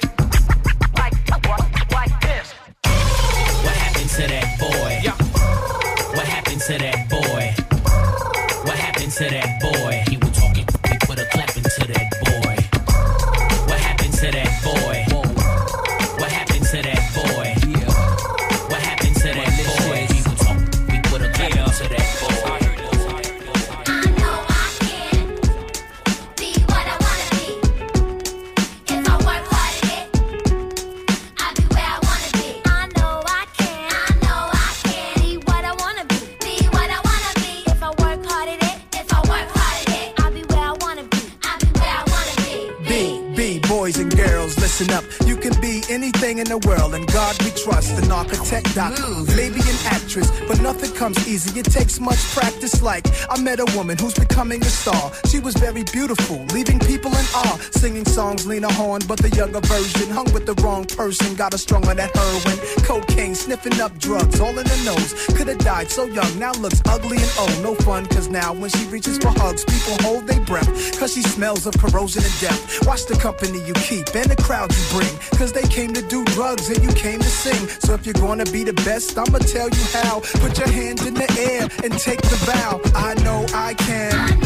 Comes 51.05 51.27
easy. 51.27 51.59
It 51.59 51.65
takes 51.65 51.99
much 51.99 52.17
practice. 52.33 52.54
Like 52.85 53.07
I 53.31 53.41
met 53.41 53.59
a 53.59 53.65
woman 53.75 53.97
who's 53.97 54.13
becoming 54.13 54.61
a 54.61 54.69
star. 54.69 55.11
She 55.25 55.39
was 55.39 55.55
very 55.55 55.83
beautiful, 55.91 56.45
leaving 56.53 56.77
people 56.77 57.09
in 57.09 57.25
awe. 57.33 57.57
Singing 57.71 58.05
songs, 58.05 58.45
Lena 58.45 58.71
Horne, 58.71 59.01
but 59.07 59.17
the 59.17 59.29
younger 59.35 59.59
version 59.61 60.07
hung 60.11 60.31
with 60.33 60.45
the 60.45 60.53
wrong 60.61 60.85
person. 60.85 61.33
Got 61.33 61.55
a 61.55 61.57
strung 61.57 61.87
on 61.87 61.97
that 61.97 62.15
heroin, 62.15 62.57
cocaine, 62.85 63.33
sniffing 63.33 63.81
up 63.81 63.97
drugs, 63.97 64.39
all 64.39 64.55
in 64.55 64.67
the 64.67 64.81
nose. 64.85 65.13
Could 65.35 65.47
have 65.47 65.57
died 65.57 65.89
so 65.89 66.05
young, 66.05 66.37
now 66.37 66.51
looks 66.53 66.79
ugly 66.85 67.17
and 67.17 67.31
old. 67.39 67.57
No 67.63 67.73
fun, 67.73 68.05
cause 68.05 68.27
now 68.27 68.53
when 68.53 68.69
she 68.69 68.85
reaches 68.85 69.17
for 69.17 69.29
hugs, 69.29 69.65
people 69.65 69.97
hold 70.05 70.27
their 70.27 70.41
breath. 70.41 70.69
Cause 70.99 71.11
she 71.11 71.23
smells 71.23 71.65
of 71.65 71.73
corrosion 71.79 72.21
and 72.23 72.39
death. 72.39 72.85
Watch 72.85 73.07
the 73.07 73.15
company 73.15 73.65
you 73.65 73.73
keep 73.73 74.13
and 74.15 74.29
the 74.29 74.39
crowd 74.43 74.69
you 74.71 74.83
bring. 74.91 75.15
Cause 75.39 75.51
they 75.51 75.67
came 75.69 75.91
to 75.93 76.03
do 76.03 76.23
drugs 76.37 76.69
and 76.69 76.83
you 76.83 76.93
came 76.93 77.17
to 77.17 77.31
sing. 77.43 77.67
So 77.81 77.95
if 77.95 78.05
you're 78.05 78.13
gonna 78.13 78.45
be 78.45 78.63
the 78.63 78.77
best, 78.85 79.17
I'ma 79.17 79.39
tell 79.39 79.69
you 79.69 79.85
how. 79.91 80.19
Put 80.45 80.59
your 80.59 80.69
hands 80.69 81.03
in 81.03 81.15
the 81.15 81.29
air 81.49 81.63
and 81.83 81.91
take 81.97 82.21
the 82.21 82.37
vow. 82.77 82.91
I 82.95 83.13
know 83.23 83.45
I 83.53 83.73
can. 83.73 84.39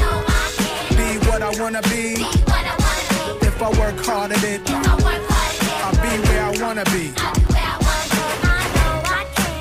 Be 0.95 1.18
what 1.27 1.41
I 1.41 1.49
wanna 1.61 1.81
be. 1.84 2.15
If 3.45 3.61
I 3.61 3.69
work 3.80 4.06
hard 4.06 4.31
at 4.31 4.43
it, 4.43 4.61
I'll 4.69 4.97
be 4.97 6.19
where 6.27 6.43
I 6.43 6.51
wanna 6.61 6.85
be. 6.85 7.14
I'll 7.18 7.34
be 7.34 7.41
where 7.53 7.64
I 7.64 7.77
wanna 7.88 8.06
be. 8.11 8.26
I 8.43 8.64
know 8.80 8.93
I 9.10 9.23
can 9.35 9.53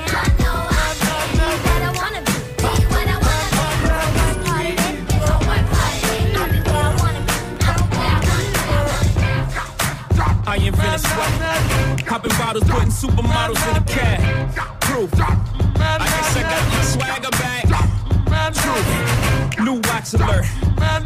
be 1.37 1.49
what 1.65 1.83
I 1.83 1.91
wanna 2.01 2.21
be 2.27 2.37
If 2.39 2.85
I 5.25 5.39
work 5.49 5.69
hard 5.77 5.95
at 5.95 6.13
it, 6.19 6.37
I'll 6.37 6.49
be 6.53 6.61
where 6.69 6.83
I 6.83 6.97
wanna 7.03 7.23
be. 7.23 7.37
I 10.47 10.57
invented 10.57 11.01
sweat. 11.01 12.07
Popping 12.07 12.37
bottles, 12.39 12.65
putting 12.65 12.91
supermodels 12.91 13.63
in 13.71 13.77
a 13.77 13.85
cab. 13.87 14.21
Proof. 14.81 15.11
I 15.21 15.23
guess 15.99 16.37
I 16.37 16.43
got 16.43 16.63
my 16.73 16.83
swagger 16.83 17.31
back. 17.31 17.98
Truth. 18.29 19.59
New 19.61 19.81
watch 19.89 20.15
alert. 20.15 20.47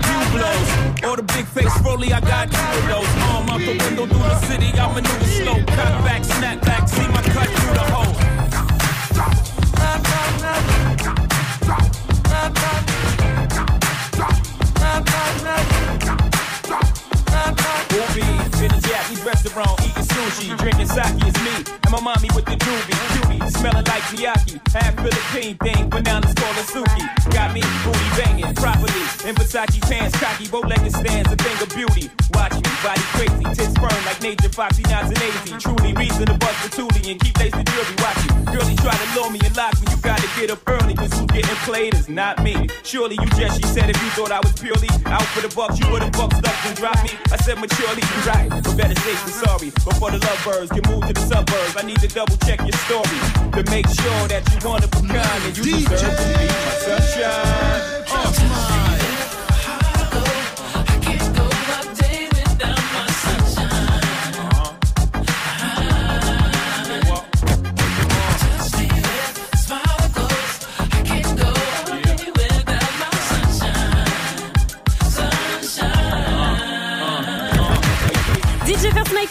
New 0.07 0.23
blows. 0.35 0.69
Or 1.05 1.17
the 1.17 1.25
big 1.35 1.47
face 1.47 1.73
rolly, 1.85 2.13
I 2.13 2.21
got 2.21 2.51
two 2.51 2.59
of 2.59 2.87
those. 2.89 3.09
Arm 3.31 3.51
out 3.51 3.61
the 3.61 3.77
window 3.79 4.07
through 4.07 4.19
the 4.19 4.41
city, 4.47 4.73
I 4.79 4.93
maneuver 4.93 5.25
slow. 5.25 5.57
Cut 5.67 6.05
back, 6.05 6.25
snap 6.25 6.61
back, 6.63 6.89
see 6.89 7.07
my 7.09 7.23
cut 7.23 7.49
through 7.49 7.75
the 7.75 7.87
hole. 7.93 8.15
Movie, 17.93 18.65
in 18.65 18.73
a 18.73 18.81
Japanese 18.81 19.25
restaurant, 19.25 19.81
eating 19.81 20.12
sushi, 20.13 20.57
drinking 20.59 20.89
sake 20.89 21.17
is 21.25 21.37
me, 21.43 21.55
and 21.85 21.91
my 21.91 22.01
mommy 22.01 22.29
with 22.35 22.47
the 22.47 22.57
doobie, 22.57 22.97
cutie, 23.13 23.41
smelling 23.51 23.87
like 23.87 24.05
Miyaki, 24.13 24.61
half 24.73 24.95
Philippine 24.97 25.57
thing, 25.59 25.89
but 25.89 26.05
now 26.05 26.19
it's 26.19 26.35
called 26.35 26.57
a 26.57 26.65
Suki. 26.65 27.05
Got 27.33 27.55
me 27.55 27.63
booty 27.85 28.09
banging 28.17 28.55
properly, 28.55 29.05
in 29.29 29.35
Versace 29.35 29.81
pants, 29.89 30.19
cocky, 30.19 30.49
bow-legged 30.49 30.93
stands, 30.93 31.33
a 31.33 31.37
thing 31.37 31.59
of 31.63 31.69
beauty. 31.75 32.11
Watch 32.35 32.55
me, 32.55 32.71
body 32.85 33.05
crazy, 33.17 33.45
tits 33.57 33.75
firm 33.79 34.01
like 34.05 34.21
Nature 34.23 34.53
Foxy, 34.53 34.83
nods 34.83 35.09
and 35.09 35.21
lazy. 35.21 35.53
Truly 35.59 35.93
reason 35.95 36.27
to 36.27 36.37
bust 36.39 36.59
the 36.65 36.71
toolie 36.77 37.11
and 37.11 37.21
keep 37.21 37.33
jewelry. 37.73 37.97
Watch 37.99 38.21
you, 38.25 38.33
girlie 38.53 38.77
try 38.83 38.95
to 38.95 39.09
lure 39.15 39.31
me 39.31 39.41
and 39.45 39.57
lock 39.57 39.75
me, 39.81 39.87
you 39.91 39.99
gotta 40.03 40.29
get 40.37 40.51
up 40.51 40.61
early, 40.67 40.95
cause 40.95 41.13
who's 41.13 41.31
getting 41.31 41.57
played 41.63 41.95
is 41.95 42.09
not 42.09 42.43
me. 42.43 42.69
Surely 42.83 43.17
you 43.21 43.29
just, 43.39 43.61
she 43.61 43.67
said, 43.69 43.89
if 43.91 43.99
you 44.03 44.11
thought 44.11 44.33
I 44.33 44.41
was 44.41 44.53
purely 44.59 44.89
out 45.07 45.27
for 45.35 45.41
the 45.41 45.53
bucks, 45.55 45.79
you 45.79 45.87
would've 45.91 46.13
bucked 46.13 46.43
up 46.43 46.67
and 46.67 46.77
dropped 46.77 47.03
me. 47.05 47.11
I 47.31 47.37
said 47.37 47.59
maturely, 47.59 48.03
you 48.03 48.19
right, 48.27 48.49
but 48.51 48.77
better 48.77 48.99
safe 49.01 49.23
than 49.25 49.35
sorry. 49.47 49.71
Before 49.71 50.02
the 50.11 50.19
lovebirds 50.19 50.73
get 50.73 50.89
moved 50.89 51.07
to 51.07 51.13
the 51.13 51.21
suburbs, 51.21 51.77
I 51.77 51.83
need 51.83 52.01
to 52.01 52.09
double 52.09 52.37
check 52.39 52.61
your 52.61 52.73
story 52.73 53.21
to 53.53 53.71
make 53.71 53.87
sure 53.87 54.29
that 54.29 54.43
you 54.51 54.69
want 54.69 54.83
to 54.83 54.89
be 54.89 55.07
kind 55.07 55.45
and 55.45 55.57
you 55.57 55.65
deserve 55.65 56.01
to 56.01 56.39
be 56.39 56.47
my 56.47 56.75
sunshine. 56.83 58.05
Uh. 58.09 58.82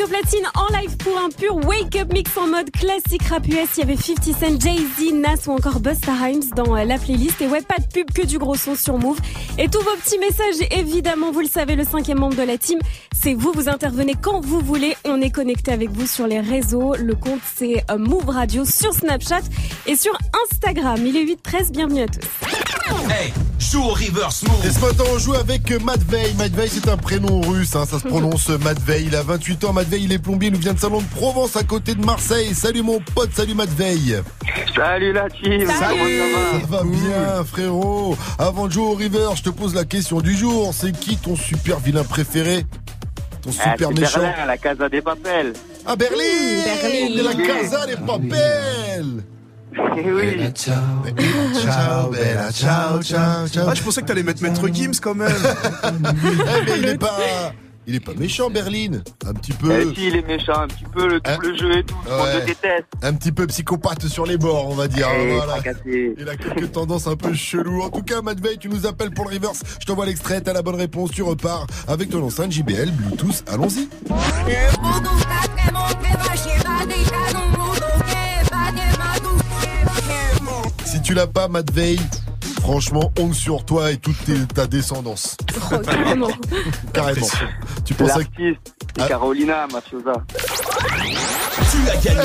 Platine 0.07 0.47
en 0.55 0.67
live 0.79 0.97
pour 0.97 1.17
un 1.17 1.29
pur 1.29 1.55
wake-up 1.55 2.11
mix 2.11 2.35
en 2.35 2.47
mode 2.47 2.71
classique 2.71 3.23
rap 3.29 3.47
US. 3.47 3.69
Il 3.77 3.79
y 3.79 3.83
avait 3.83 3.95
50 3.95 4.23
Cent, 4.23 4.59
Jay-Z, 4.59 5.13
Nas 5.13 5.47
ou 5.47 5.51
encore 5.51 5.79
Busta 5.79 6.13
Rhymes 6.13 6.43
dans 6.55 6.75
euh, 6.75 6.85
la 6.85 6.97
playlist. 6.97 7.39
Et 7.41 7.47
ouais, 7.47 7.61
pas 7.61 7.77
de 7.77 7.85
pub, 7.85 8.11
que 8.11 8.25
du 8.25 8.39
gros 8.39 8.55
son 8.55 8.75
sur 8.75 8.97
Move. 8.97 9.19
Et 9.59 9.67
tous 9.67 9.81
vos 9.81 9.95
petits 10.03 10.17
messages, 10.17 10.67
évidemment, 10.71 11.31
vous 11.31 11.41
le 11.41 11.47
savez, 11.47 11.75
le 11.75 11.83
cinquième 11.83 12.19
membre 12.19 12.35
de 12.35 12.43
la 12.43 12.57
team, 12.57 12.79
c'est 13.13 13.33
vous. 13.33 13.51
Vous 13.53 13.69
intervenez 13.69 14.15
quand 14.19 14.41
vous 14.41 14.59
voulez. 14.59 14.95
On 15.05 15.21
est 15.21 15.29
connecté 15.29 15.71
avec 15.71 15.91
vous 15.91 16.07
sur 16.07 16.25
les 16.25 16.39
réseaux. 16.39 16.95
Le 16.95 17.13
compte, 17.15 17.41
c'est 17.55 17.83
euh, 17.91 17.97
Move 17.97 18.29
Radio 18.29 18.65
sur 18.65 18.93
Snapchat 18.93 19.41
et 19.85 19.95
sur 19.95 20.17
Instagram. 20.43 20.99
Il 21.05 21.15
est 21.15 21.25
8-13, 21.25 21.71
bienvenue 21.71 22.01
à 22.01 22.07
tous. 22.07 22.27
Hey, 23.09 23.33
joue 23.59 23.83
au 23.83 23.93
reverse 23.93 24.43
move. 24.43 24.65
Et 24.65 24.71
ce 24.71 24.79
matin, 24.79 25.03
on 25.13 25.19
joue 25.19 25.33
avec 25.33 25.71
Matvey. 25.83 26.33
Matvey, 26.37 26.67
c'est 26.67 26.87
un 26.89 26.97
prénom 26.97 27.41
russe, 27.41 27.75
hein, 27.75 27.85
ça 27.85 27.99
se 27.99 28.07
prononce 28.07 28.49
Matvey. 28.49 29.03
Il 29.03 29.15
a 29.15 29.21
28 29.23 29.63
ans. 29.65 29.73
Matvey, 29.73 29.90
il 29.99 30.11
est 30.13 30.19
plombier, 30.19 30.49
il 30.49 30.53
nous 30.53 30.59
vient 30.59 30.73
de 30.73 30.79
Salon 30.79 31.01
de 31.01 31.07
Provence 31.15 31.55
à 31.55 31.63
côté 31.63 31.95
de 31.95 32.03
Marseille. 32.05 32.53
Salut 32.53 32.81
mon 32.81 32.99
pote, 33.13 33.31
salut 33.33 33.53
Matvey. 33.53 33.97
Salut 34.75 35.13
la 35.13 35.29
team. 35.29 35.67
Salut. 35.79 36.21
Comment 36.21 36.61
Ça 36.61 36.67
va 36.69 36.83
bien, 36.83 37.43
frérot. 37.45 38.17
Avant 38.39 38.67
de 38.67 38.71
jouer 38.73 38.85
au 38.85 38.93
river, 38.95 39.29
je 39.35 39.43
te 39.43 39.49
pose 39.49 39.73
la 39.75 39.85
question 39.85 40.21
du 40.21 40.35
jour. 40.35 40.73
C'est 40.73 40.91
qui 40.91 41.17
ton 41.17 41.35
super 41.35 41.79
vilain 41.79 42.03
préféré? 42.03 42.65
Ton 43.41 43.49
Ah, 43.59 43.71
super 43.73 43.91
méchant? 43.91 44.19
Berlin, 44.21 44.45
la 44.45 44.57
Casa 44.57 44.89
des 44.89 45.01
Papels. 45.01 45.53
Ah, 45.85 45.95
Berlin 45.95 46.15
Berlin. 46.83 47.15
De 47.17 47.23
la 47.23 47.47
Casa 47.47 47.85
des 47.87 47.95
Papels 47.95 49.23
oui. 49.73 50.51
Ciao, 50.53 52.09
bella, 52.11 52.51
ciao, 52.51 53.01
ciao, 53.01 53.47
ciao. 53.47 53.67
Ah, 53.69 53.73
je 53.73 53.81
pensais 53.81 54.01
que 54.01 54.07
t'allais 54.07 54.23
mettre 54.23 54.43
Maître 54.43 54.67
Gims 54.67 54.99
quand 55.01 55.15
même. 55.15 55.31
Eh, 55.83 56.65
mais 56.65 56.77
il 56.79 56.87
est 56.89 56.97
pas. 56.97 57.53
Il 57.87 57.95
est 57.95 57.99
pas 57.99 58.13
méchant, 58.13 58.49
Berlin. 58.49 59.01
Un 59.25 59.33
petit 59.33 59.53
peu. 59.53 59.71
Eh, 59.91 59.95
si, 59.95 60.07
il 60.07 60.15
est 60.15 60.27
méchant, 60.27 60.53
un 60.55 60.67
petit 60.67 60.83
peu, 60.93 61.07
le 61.07 61.19
double 61.19 61.57
jeu 61.57 61.77
et 61.79 61.83
tout, 61.83 61.95
Ouais. 62.07 62.39
le 62.39 62.45
déteste. 62.45 62.85
Un 63.01 63.13
petit 63.13 63.31
peu 63.31 63.47
psychopathe 63.47 64.07
sur 64.07 64.25
les 64.25 64.37
bords, 64.37 64.69
on 64.69 64.75
va 64.75 64.87
dire. 64.87 65.07
Eh, 65.17 65.33
Voilà. 65.35 65.53
fracassé. 65.53 66.13
Il 66.17 66.29
a 66.29 66.35
quelques 66.37 66.71
tendances 66.71 67.07
un 67.07 67.15
peu 67.15 67.33
cheloues. 67.33 67.81
En 67.81 67.89
tout 67.89 68.03
cas, 68.03 68.21
Matvey, 68.21 68.57
tu 68.57 68.69
nous 68.69 68.85
appelles 68.85 69.11
pour 69.11 69.27
le 69.27 69.35
reverse. 69.35 69.61
Je 69.79 69.85
t'envoie 69.85 70.05
l'extrait, 70.05 70.41
t'as 70.41 70.53
la 70.53 70.61
bonne 70.61 70.75
réponse, 70.75 71.09
tu 71.11 71.23
repars 71.23 71.65
avec 71.87 72.09
ton 72.11 72.23
enceinte 72.23 72.51
JBL 72.51 72.91
Bluetooth. 72.91 73.43
Allons-y. 73.51 73.89
Si 80.85 81.01
tu 81.01 81.13
l'as 81.13 81.27
pas, 81.27 81.47
Matvey, 81.47 81.95
franchement, 82.61 83.11
honte 83.19 83.33
sur 83.33 83.65
toi 83.65 83.91
et 83.91 83.97
toute 83.97 84.17
tes- 84.25 84.45
ta 84.53 84.67
descendance. 84.67 85.35
carrément. 85.85 86.27
Carrément. 86.93 87.27
Tu 87.85 87.93
penses 87.93 88.11
à... 88.11 88.19
Ah. 88.99 89.07
Carolina 89.07 89.67
Mafiosa. 89.71 90.13
Tu 91.71 91.89
as 91.89 91.95
gagné 91.97 92.21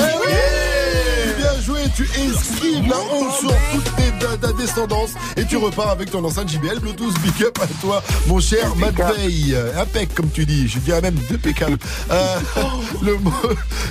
Bien 1.37 1.61
joué, 1.61 1.79
tu 1.95 2.03
esquives 2.03 2.87
la 2.89 2.97
honte 2.97 3.31
sur 3.39 3.51
toute 3.73 3.95
tes- 3.95 4.11
ta, 4.19 4.37
ta 4.47 4.53
descendance 4.53 5.11
et 5.35 5.45
tu 5.45 5.57
repars 5.57 5.89
avec 5.89 6.11
ton 6.11 6.23
enceinte 6.23 6.49
JBL 6.49 6.79
Bluetooth. 6.79 7.13
Big 7.21 7.43
up 7.45 7.57
à 7.61 7.67
toi, 7.81 8.03
mon 8.27 8.39
cher 8.39 8.75
Matvey. 8.75 9.55
Impec, 9.79 10.13
comme 10.13 10.29
tu 10.29 10.45
dis, 10.45 10.67
je 10.67 10.79
dirais 10.79 11.01
même 11.01 11.17
impeccable. 11.33 11.77
Euh, 12.11 12.37
le 13.03 13.17
mot- 13.17 13.31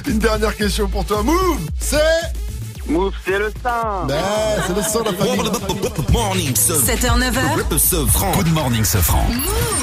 une 0.06 0.18
dernière 0.18 0.56
question 0.56 0.89
pour 0.89 1.05
toi. 1.05 1.23
Move, 1.23 1.59
c'est... 1.78 1.97
Move, 2.88 3.12
c'est 3.24 3.38
le 3.38 3.48
sang. 3.64 4.06
Ah, 4.08 4.62
c'est 4.66 4.76
le 4.76 4.82
sang 4.82 5.00
de 5.00 5.06
la 5.06 5.12
famille. 5.14 5.50
Morning, 6.12 6.52
7h, 6.52 7.18
9h. 7.18 8.36
Good 8.36 8.52
morning, 8.52 8.84
Sofran. 8.84 9.26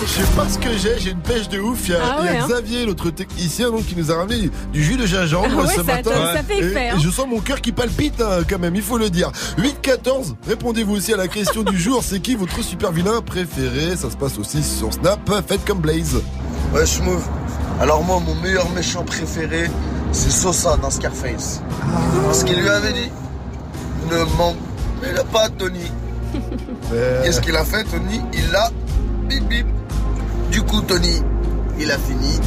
Je 0.06 0.10
sais 0.24 0.32
pas 0.38 0.48
ce 0.48 0.58
que 0.58 0.70
j'ai, 0.78 0.98
j'ai 1.00 1.12
une 1.12 1.20
pêche 1.20 1.50
de 1.50 1.60
ouf. 1.60 1.80
Il 1.88 1.92
y 1.92 1.96
a, 1.96 2.00
Ah 2.02 2.18
il 2.22 2.26
y 2.26 2.30
a 2.30 2.32
ouais, 2.32 2.38
hein. 2.40 2.46
Xavier, 2.48 2.86
notre 2.86 3.10
technicien, 3.10 3.72
donc, 3.72 3.86
qui 3.88 3.96
nous 3.98 4.10
a 4.10 4.16
ramené 4.16 4.50
du 4.72 4.82
jus 4.84 4.96
de 4.96 5.06
gingembre 5.06 5.50
Ah 5.52 5.62
ouais, 5.64 5.68
ce 5.68 5.76
ça- 5.76 5.84
matin. 5.84 6.12
ça 6.34 6.44
fait 6.44 6.60
et, 6.60 6.64
effet, 6.66 6.90
hein. 6.90 6.96
et 6.98 7.02
je 7.02 7.10
sens 7.10 7.28
mon 7.28 7.40
cœur 7.42 7.60
qui 7.60 7.74
palpite 7.74 8.22
hein, 8.22 8.40
quand 8.50 8.60
même, 8.60 8.76
il 8.76 8.82
faut 8.82 8.98
le 8.98 9.10
dire. 9.10 9.32
8-14, 9.58 10.36
répondez-vous 10.48 10.96
aussi 10.96 11.14
à 11.14 11.18
la 11.18 11.28
question 11.28 11.64
du 11.64 11.78
jour. 11.78 12.02
C'est 12.06 12.22
qui 12.22 12.36
votre 12.36 12.64
super 12.64 12.94
vilain 12.94 13.22
préféré? 13.22 13.98
Ça 13.98 14.10
se 14.12 14.16
passe 14.16 14.38
aussi 14.38 14.64
sur 14.64 14.94
Snap. 14.94 15.20
Faites 15.48 15.66
comme 15.66 15.80
Blaze. 15.80 16.22
Ouais, 16.74 16.86
Schmouv. 16.86 17.22
Alors 17.82 18.02
moi, 18.04 18.22
mon 18.26 18.36
meilleur 18.36 18.70
méchant 18.70 19.04
préféré, 19.04 19.70
c'est 20.14 20.32
Sosa 20.32 20.78
dans 20.78 20.90
Scarface. 20.90 21.62
Ce 22.32 22.46
qu'il 22.46 22.60
lui 22.62 22.70
avait 22.70 22.94
dit, 22.94 23.12
ne 24.10 24.24
manque 24.38 24.56
pas 25.32 25.50
Tony. 25.50 25.92
Qu'est-ce 27.24 27.42
qu'il 27.42 27.56
a 27.56 27.66
fait, 27.66 27.84
Tony 27.84 28.22
Il 28.34 28.52
l'a 28.52 28.70
bip 29.28 29.48
bip. 29.48 29.68
Du 30.52 30.62
coup, 30.62 30.82
Tony, 30.82 31.22
il 31.80 31.92
a 31.92 31.98
fini 31.98 32.40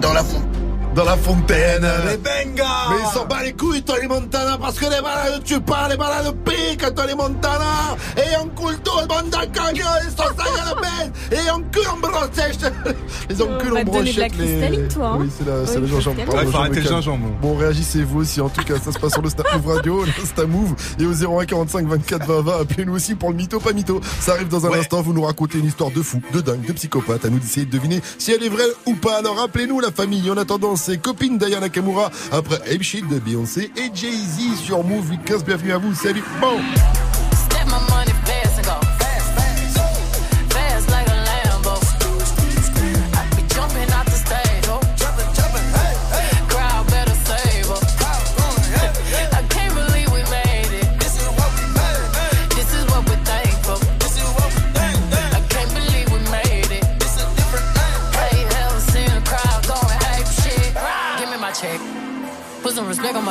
dans 0.00 0.12
la 0.12 0.22
fonte. 0.22 0.51
Dans 0.94 1.04
la 1.04 1.16
fontaine. 1.16 1.86
Les 2.08 2.16
Benga 2.18 2.64
Mais 2.90 2.96
ils 3.00 3.12
s'en 3.14 3.24
bat 3.26 3.42
les 3.42 3.52
couilles, 3.52 3.82
Tony 3.82 4.06
Montana, 4.06 4.58
parce 4.58 4.78
que 4.78 4.84
les 4.84 5.00
balades 5.00 5.42
tu 5.44 5.60
pas, 5.60 5.88
les 5.88 5.96
balades 5.96 6.34
piquent, 6.44 6.94
Tony 6.94 7.14
Montana. 7.14 7.96
Et 8.16 8.36
on 8.42 8.48
coule 8.48 8.76
tout 8.84 8.92
le 9.00 9.06
monde 9.14 9.30
dans 9.30 9.40
le 9.40 9.46
camion, 9.46 9.86
ils 10.04 10.10
sont 10.10 10.22
ça 10.36 10.44
le 10.74 10.80
bête. 10.80 11.12
Et 11.32 11.50
on 11.50 11.60
cul 11.70 11.86
en 11.88 11.96
brochette. 11.98 12.72
Les 13.30 13.40
enculs 13.40 13.72
en 13.78 13.84
brochette. 13.84 14.16
les- 14.16 14.28
cristalline, 14.46 14.88
toi, 14.88 15.06
hein. 15.14 15.18
Oui, 15.20 15.30
c'est 15.36 15.46
la- 15.46 15.64
c'est 15.66 15.76
Oui, 15.76 15.82
le 15.82 15.86
gingembre. 15.86 16.22
faut 16.50 16.56
arrêter 16.56 16.80
le 16.80 16.88
gingembre. 16.88 17.26
Bon, 17.40 17.54
réagissez-vous 17.56 18.20
aussi. 18.20 18.40
En 18.40 18.48
tout 18.48 18.62
cas, 18.64 18.74
ça 18.84 18.92
se 18.92 18.98
passe 18.98 19.12
sur 19.12 19.22
le 19.22 19.30
Snap 19.30 19.46
Move 19.54 19.74
Radio, 19.74 20.04
Move. 20.48 20.74
Et 20.98 21.06
au 21.06 21.12
01 21.40 21.46
45 21.46 21.86
24 21.86 22.26
20 22.26 22.42
20, 22.42 22.60
appelez-nous 22.62 22.94
aussi 22.94 23.14
pour 23.14 23.30
le 23.30 23.36
mytho, 23.36 23.60
pas 23.60 23.72
mytho. 23.72 24.00
Ça 24.20 24.32
arrive 24.32 24.48
dans 24.48 24.66
un 24.66 24.72
instant. 24.72 25.00
Vous 25.02 25.12
nous 25.14 25.22
racontez 25.22 25.58
une 25.58 25.66
histoire 25.66 25.90
de 25.90 26.02
fou, 26.02 26.20
de 26.34 26.40
dingue, 26.40 26.66
de 26.66 26.72
psychopathe. 26.72 27.24
À 27.24 27.30
nous 27.30 27.38
d'essayer 27.38 27.64
de 27.66 27.70
deviner 27.70 28.00
si 28.18 28.32
elle 28.32 28.42
est 28.42 28.48
vraie 28.48 28.64
ou 28.86 28.94
pas. 28.94 29.18
Alors 29.18 29.40
appelez-nous 29.40 29.80
la 29.80 29.90
famille. 29.92 30.30
En 30.30 30.36
attendant, 30.36 30.76
c'est 30.82 30.98
copine 30.98 31.38
Diana 31.38 31.60
Nakamura 31.60 32.10
après 32.32 32.56
Ape 32.56 33.08
de 33.08 33.18
Beyoncé 33.20 33.70
et 33.76 33.94
Jay-Z 33.94 34.56
sur 34.60 34.82
Move 34.82 35.10
815. 35.10 35.44
Bienvenue 35.44 35.72
à 35.72 35.78
vous. 35.78 35.94
Salut. 35.94 36.24
Bon. 36.40 36.58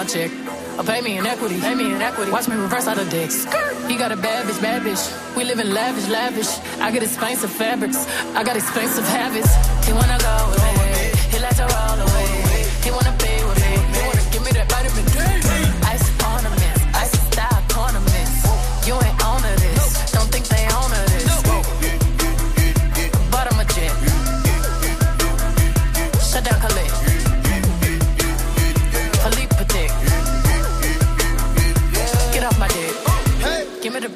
My 0.02 0.08
check. 0.08 0.32
Or 0.80 0.84
pay 0.84 1.02
me 1.02 1.18
in 1.18 1.26
equity, 1.26 1.60
pay 1.60 1.76
me 1.76 1.94
in 1.94 2.02
equity. 2.02 2.32
Watch 2.32 2.48
me 2.48 2.56
reverse 2.56 2.88
out 2.88 2.98
of 2.98 3.10
dicks. 3.10 3.46
He 3.88 3.98
got 3.98 4.12
a 4.12 4.16
bad 4.16 4.48
bitch, 4.48 4.62
bad 4.62 4.82
bitch. 4.82 5.04
We 5.36 5.44
live 5.44 5.60
in 5.60 5.74
lavish, 5.74 6.08
lavish. 6.10 6.50
I 6.80 6.92
get 6.92 7.04
expensive 7.04 7.52
fabrics. 7.52 8.08
I 8.36 8.44
got 8.44 8.56
expensive 8.56 9.06
habits. 9.06 9.52
He 9.86 9.94
wanna 9.94 10.18
go 10.20 10.91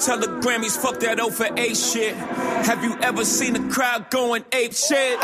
Tell 0.00 0.18
the 0.18 0.28
Grammys, 0.28 0.80
fuck 0.80 0.98
that 1.00 1.20
O 1.20 1.30
for 1.30 1.46
8 1.54 1.76
shit. 1.76 2.14
Have 2.14 2.82
you 2.82 2.96
ever 3.02 3.22
seen 3.22 3.54
a 3.54 3.68
crowd 3.70 4.08
going 4.10 4.44
ape 4.52 4.72
shit? 4.72 5.18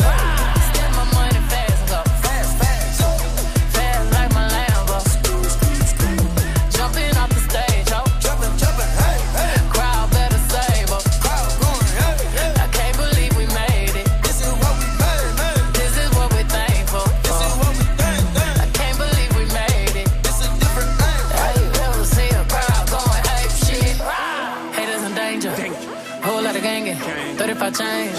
35 27.70 27.74
chains. 27.74 28.18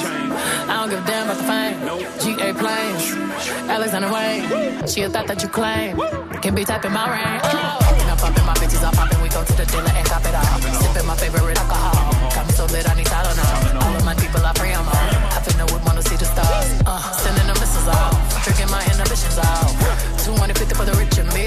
I 0.68 0.74
don't 0.80 0.90
give 0.90 1.04
a 1.04 1.08
damn 1.08 1.30
about 1.30 1.38
the 1.38 1.48
fame. 1.48 1.78
GA 2.20 2.54
planes. 2.54 3.04
Alexander 3.70 4.12
Wayne. 4.12 4.88
She 4.88 5.02
a 5.04 5.10
thought 5.10 5.28
that 5.28 5.42
you 5.42 5.50
claim. 5.50 5.98
Can 6.42 6.56
be 6.56 6.66
tapping 6.66 6.92
my 6.92 7.08
rain. 7.08 7.40
Oh. 7.44 7.88
I'm 8.08 8.18
pumping 8.18 8.46
my 8.46 8.54
bitches, 8.56 8.84
I'm 8.84 8.94
popping. 8.94 9.22
We 9.22 9.30
go 9.30 9.44
to 9.44 9.54
the 9.54 9.66
dealer 9.66 9.94
and 9.94 10.06
cop 10.08 10.26
it 10.26 10.36
all. 10.36 10.60
Sipping 10.82 11.08
my 11.08 11.16
favorite 11.16 11.58
alcohol. 11.58 12.12
Got 12.34 12.48
me 12.48 12.54
so 12.54 12.66
lit, 12.66 12.90
I 12.90 12.96
need 12.96 13.06
Tylenol. 13.06 13.84
All 13.84 13.96
of 13.96 14.06
my 14.06 14.16
people, 14.16 14.44
I 14.44 14.54
pray 14.54 14.74
I'm 14.74 14.88
on. 14.88 15.08
I 15.32 15.40
finna 15.46 15.72
would 15.72 15.84
wanna 15.86 16.02
see 16.02 16.16
the 16.16 16.26
stars. 16.26 16.68
Uh, 16.86 17.00
sending 17.14 17.48
the 17.48 17.54
missiles 17.60 17.88
off. 17.88 18.44
Tricking 18.44 18.72
my 18.72 18.84
inhibitions 18.92 19.38
off. 19.38 19.72
250 20.26 20.76
for 20.76 20.86
the 20.86 20.94
rich 20.98 21.18
and 21.20 21.32
meal. 21.34 21.47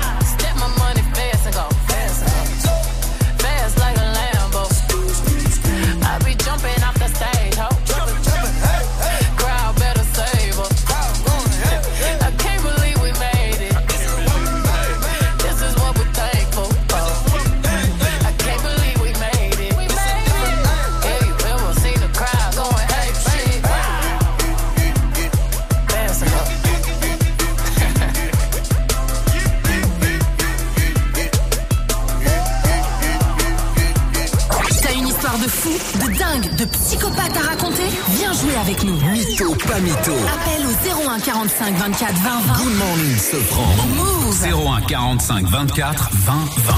Pas 37.15 37.23
pattes 37.23 37.37
à 37.37 37.49
raconter 37.49 37.83
Viens 38.09 38.33
jouer 38.33 38.55
avec 38.55 38.83
nous. 38.83 38.95
Mytho, 39.11 39.55
pas 39.67 39.79
mytho. 39.79 40.11
Appel 40.11 40.65
au 40.65 41.09
01 41.09 41.19
45 41.19 41.75
24 41.75 42.13
20 42.13 42.29
20. 42.29 42.63
Good 42.63 42.77
morning, 42.77 43.17
Sofran. 43.17 43.75
Move. 43.95 44.67
01 44.67 44.81
45 44.81 45.45
24 45.45 46.09
20 46.13 46.33
20. 46.33 46.73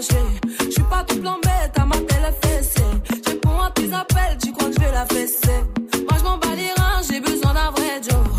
Je 0.00 0.70
suis 0.70 0.82
pas 0.84 1.02
tout 1.06 1.20
blanc 1.20 1.38
bête 1.42 1.72
à 1.76 1.84
ma 1.84 1.96
télé 1.96 2.30
fessée. 2.42 2.82
Je 3.24 3.30
réponds 3.30 3.60
à 3.60 3.70
tes 3.72 3.92
appels, 3.92 4.38
tu 4.42 4.52
crois 4.52 4.68
que 4.68 4.74
je 4.74 4.80
vais 4.80 4.92
la 4.92 5.06
fesser? 5.06 5.37
peggio 7.98 8.37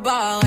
goodbye. 0.00 0.39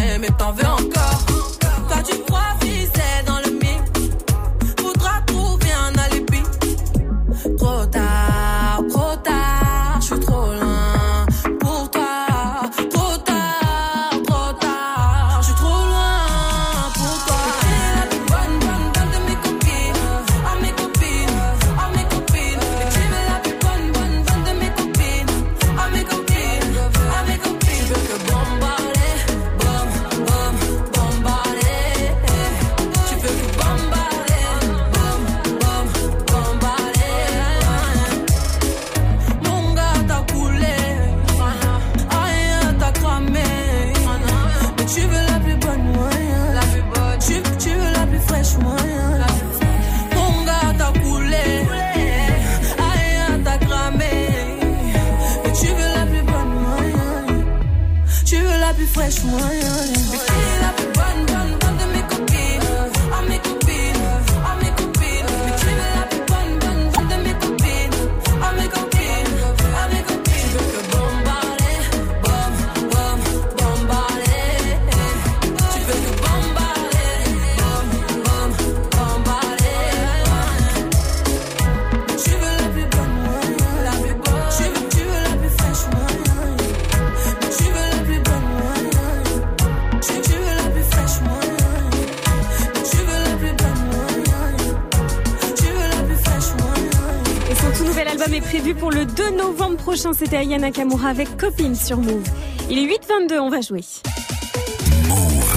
Prochain. 100.04 100.14
C'était 100.14 100.38
Aya 100.38 100.58
Nakamura 100.58 101.10
avec 101.10 101.38
Copine 101.38 101.76
sur 101.76 101.98
Move. 101.98 102.24
Il 102.70 102.80
est 102.80 102.86
8h22, 102.86 103.40
on 103.40 103.50
va 103.50 103.62
jouer. 103.62 103.82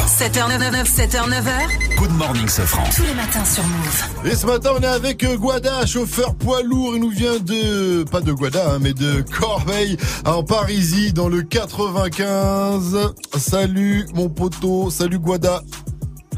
7h99, 0.06 0.86
7h9h. 0.86 1.96
Good 1.98 2.12
morning, 2.12 2.48
Sofran. 2.48 2.84
Tous 2.94 3.02
les 3.02 3.14
matins 3.14 3.44
sur 3.44 3.64
Move. 3.64 4.04
Et 4.24 4.34
ce 4.34 4.46
matin, 4.46 4.70
on 4.76 4.80
est 4.80 4.86
avec 4.86 5.24
euh, 5.24 5.36
Guada, 5.36 5.84
chauffeur 5.84 6.34
poids 6.34 6.62
lourd. 6.62 6.92
Il 6.94 7.02
nous 7.02 7.10
vient 7.10 7.38
de, 7.38 8.04
pas 8.04 8.20
de 8.20 8.32
Guada, 8.32 8.72
hein, 8.72 8.78
mais 8.80 8.94
de 8.94 9.22
Corbeil, 9.22 9.96
en 10.24 10.42
Parisie, 10.42 11.12
dans 11.12 11.28
le 11.28 11.42
95. 11.42 13.12
Salut, 13.36 14.06
mon 14.14 14.28
poteau. 14.28 14.90
Salut, 14.90 15.18
Guada. 15.18 15.62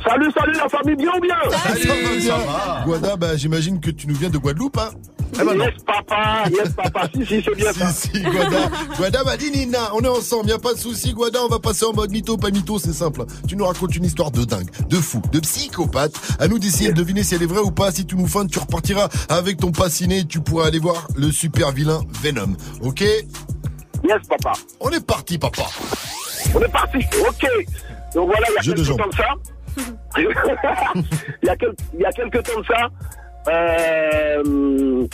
Salut, 0.05 0.31
salut 0.37 0.55
la 0.55 0.69
famille, 0.69 0.97
bien 0.97 1.11
ou 1.17 1.21
bien? 1.21 1.37
Ça 1.51 2.39
va. 2.39 2.83
Guada, 2.85 3.17
bah, 3.17 3.37
j'imagine 3.37 3.81
que 3.81 3.91
tu 3.91 4.07
nous 4.07 4.15
viens 4.17 4.31
de 4.31 4.39
Guadeloupe, 4.39 4.79
hein 4.79 4.91
Eh 5.35 5.45
ben, 5.45 5.59
yes, 5.59 5.75
papa, 6.19 6.51
yes, 6.51 6.69
papa, 6.75 7.09
si, 7.15 7.27
si, 7.27 7.43
c'est 7.45 7.55
bien 7.55 7.73
ça. 7.73 7.91
Si, 7.93 8.09
si, 8.09 8.21
Guada. 8.23 8.71
Guada 8.97 9.25
m'a 9.25 9.37
dit 9.37 9.51
Nina, 9.51 9.95
on 9.95 10.01
est 10.01 10.09
ensemble, 10.09 10.49
y 10.49 10.53
a 10.53 10.59
pas 10.59 10.75
de 10.75 10.79
souci, 10.79 11.13
Guada, 11.13 11.41
on 11.45 11.49
va 11.49 11.59
passer 11.59 11.85
en 11.85 11.93
mode 11.93 12.11
mytho, 12.11 12.37
pas 12.37 12.51
mytho, 12.51 12.79
c'est 12.79 12.93
simple. 12.93 13.25
Tu 13.47 13.57
nous 13.57 13.65
racontes 13.67 13.95
une 13.97 14.05
histoire 14.05 14.31
de 14.31 14.45
dingue, 14.45 14.69
de 14.89 14.97
fou, 14.97 15.21
de 15.33 15.41
psychopathe. 15.41 16.15
À 16.39 16.49
nous 16.49 16.59
d'essayer 16.59 16.91
de 16.91 16.95
deviner 16.97 17.23
si 17.23 17.35
elle 17.35 17.43
est 17.43 17.47
vraie 17.47 17.61
ou 17.61 17.71
pas. 17.71 17.91
Si 17.93 18.07
tu 18.07 18.17
nous 18.17 18.27
feintes, 18.27 18.51
tu 18.51 18.59
repartiras 18.59 19.09
avec 19.29 19.59
ton 19.59 19.73
passiné, 19.73 20.25
tu 20.25 20.41
pourras 20.41 20.67
aller 20.67 20.79
voir 20.79 21.09
le 21.17 21.31
super 21.31 21.73
vilain 21.73 22.01
Venom. 22.23 22.57
Ok? 22.83 23.01
Yes, 23.01 24.27
papa. 24.29 24.53
On 24.81 24.91
est 24.91 25.05
parti, 25.05 25.39
papa. 25.39 25.63
On 26.55 26.61
est 26.61 26.69
parti, 26.73 26.99
ok. 27.21 27.47
Donc 28.15 28.27
voilà, 28.27 28.47
il 28.51 28.55
y 28.55 28.59
a 28.59 28.63
Jeu 28.63 28.75
quelques 28.75 28.97
temps 28.97 29.09
de 29.09 29.15
ça. 29.15 29.29
il, 30.17 31.47
y 31.47 31.49
a 31.49 31.57
quel- 31.57 31.75
il 31.95 32.01
y 32.01 32.05
a 32.05 32.13
quelques 32.13 32.43
temps 32.43 32.61
de 32.61 32.67
ça. 32.67 32.89
Euh, 33.49 35.07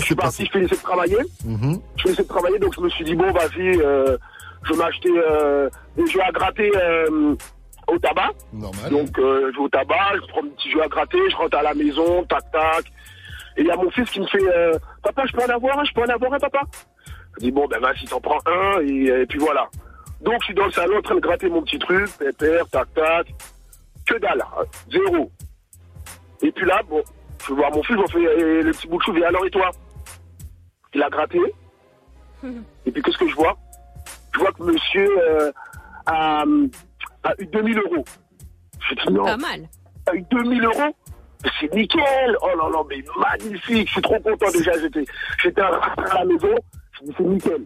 je 0.00 0.04
suis 0.04 0.14
parti, 0.14 0.46
je 0.46 0.50
finissais 0.50 0.76
de 0.76 0.82
travailler. 0.82 1.18
Mhm. 1.44 1.80
Je 1.96 2.02
finissais 2.02 2.22
de 2.22 2.28
travailler, 2.28 2.58
donc 2.58 2.74
je 2.74 2.80
me 2.80 2.88
suis 2.88 3.04
dit, 3.04 3.14
bon, 3.14 3.30
vas-y, 3.32 3.80
euh, 3.80 4.16
je 4.64 4.72
vais 4.72 4.78
m'acheter 4.78 5.10
euh, 5.14 5.68
des 5.96 6.06
jeux 6.06 6.22
à 6.22 6.30
gratter 6.32 6.70
euh, 6.76 7.34
au 7.88 7.98
tabac. 7.98 8.32
Normal. 8.52 8.90
Donc, 8.90 9.18
euh, 9.18 9.50
je 9.52 9.58
vais 9.58 9.64
au 9.64 9.68
tabac, 9.68 10.14
je 10.14 10.26
prends 10.28 10.42
un 10.42 10.48
petit 10.48 10.70
jeu 10.70 10.82
à 10.82 10.88
gratter, 10.88 11.18
je 11.30 11.36
rentre 11.36 11.56
à 11.56 11.62
la 11.62 11.74
maison, 11.74 12.24
tac, 12.24 12.50
tac. 12.50 12.84
Et 13.56 13.62
il 13.62 13.66
y 13.66 13.70
a 13.70 13.76
mon 13.76 13.90
fils 13.90 14.10
qui 14.10 14.20
me 14.20 14.26
fait, 14.26 14.38
papa, 15.02 15.22
je 15.26 15.32
peux 15.32 15.42
en 15.42 15.54
avoir 15.54 15.78
un, 15.78 15.84
je 15.84 15.92
peux 15.92 16.02
en 16.02 16.08
avoir 16.08 16.32
un, 16.32 16.38
papa? 16.38 16.60
Je 17.36 17.44
dis, 17.44 17.52
bon, 17.52 17.66
ben 17.66 17.80
vas-y, 17.80 18.04
t'en 18.06 18.20
prends 18.20 18.40
un, 18.46 18.80
et, 18.82 19.06
et 19.22 19.26
puis 19.26 19.38
voilà. 19.38 19.66
Donc, 20.20 20.36
je 20.40 20.46
suis 20.46 20.54
dans 20.54 20.66
le 20.66 20.72
salon 20.72 20.98
en 20.98 21.02
train 21.02 21.14
de 21.14 21.20
gratter 21.20 21.48
mon 21.48 21.62
petit 21.62 21.78
truc, 21.78 22.08
pépère, 22.18 22.66
tac, 22.68 22.92
tac. 22.94 23.26
Que 24.06 24.18
dalle, 24.18 24.40
hein, 24.40 24.62
zéro. 24.90 25.30
Et 26.42 26.52
puis 26.52 26.64
là, 26.66 26.80
bon, 26.88 27.02
je 27.42 27.48
vais 27.48 27.56
voir 27.56 27.70
mon 27.72 27.82
fils, 27.82 27.96
je 27.96 28.00
me 28.00 28.06
fais 28.06 28.62
le 28.62 28.72
petit 28.72 28.86
bout 28.86 28.98
de 28.98 29.02
chou, 29.02 29.12
viens 29.12 29.28
alors 29.28 29.44
et 29.46 29.50
toi? 29.50 29.70
Il 30.96 31.02
a 31.02 31.10
gratté. 31.10 31.38
Et 32.86 32.90
puis 32.90 33.02
qu'est-ce 33.02 33.18
que 33.18 33.28
je 33.28 33.34
vois? 33.34 33.54
Je 34.34 34.38
vois 34.40 34.50
que 34.52 34.62
monsieur 34.62 35.08
euh, 35.28 35.52
a, 36.06 36.42
a 37.22 37.32
eu 37.38 37.46
2000 37.46 37.78
euros. 37.78 38.04
Je 38.80 38.94
dis 38.94 39.12
non. 39.12 39.24
Pas 39.24 39.36
mal. 39.36 39.68
A 40.06 40.14
eu 40.14 40.22
2000 40.30 40.64
euros? 40.64 40.96
C'est 41.60 41.72
nickel 41.74 42.36
Oh 42.40 42.48
là 42.48 42.70
là, 42.70 42.82
mais 42.88 43.04
magnifique 43.18 43.86
Je 43.88 43.92
suis 43.92 44.00
trop 44.00 44.18
content 44.20 44.50
déjà, 44.52 44.72
j'étais 44.80 45.04
j'étais 45.42 45.60
à 45.60 45.94
la 46.14 46.24
maison, 46.24 46.54
je 46.92 47.04
dis 47.04 47.14
c'est 47.18 47.24
nickel. 47.24 47.64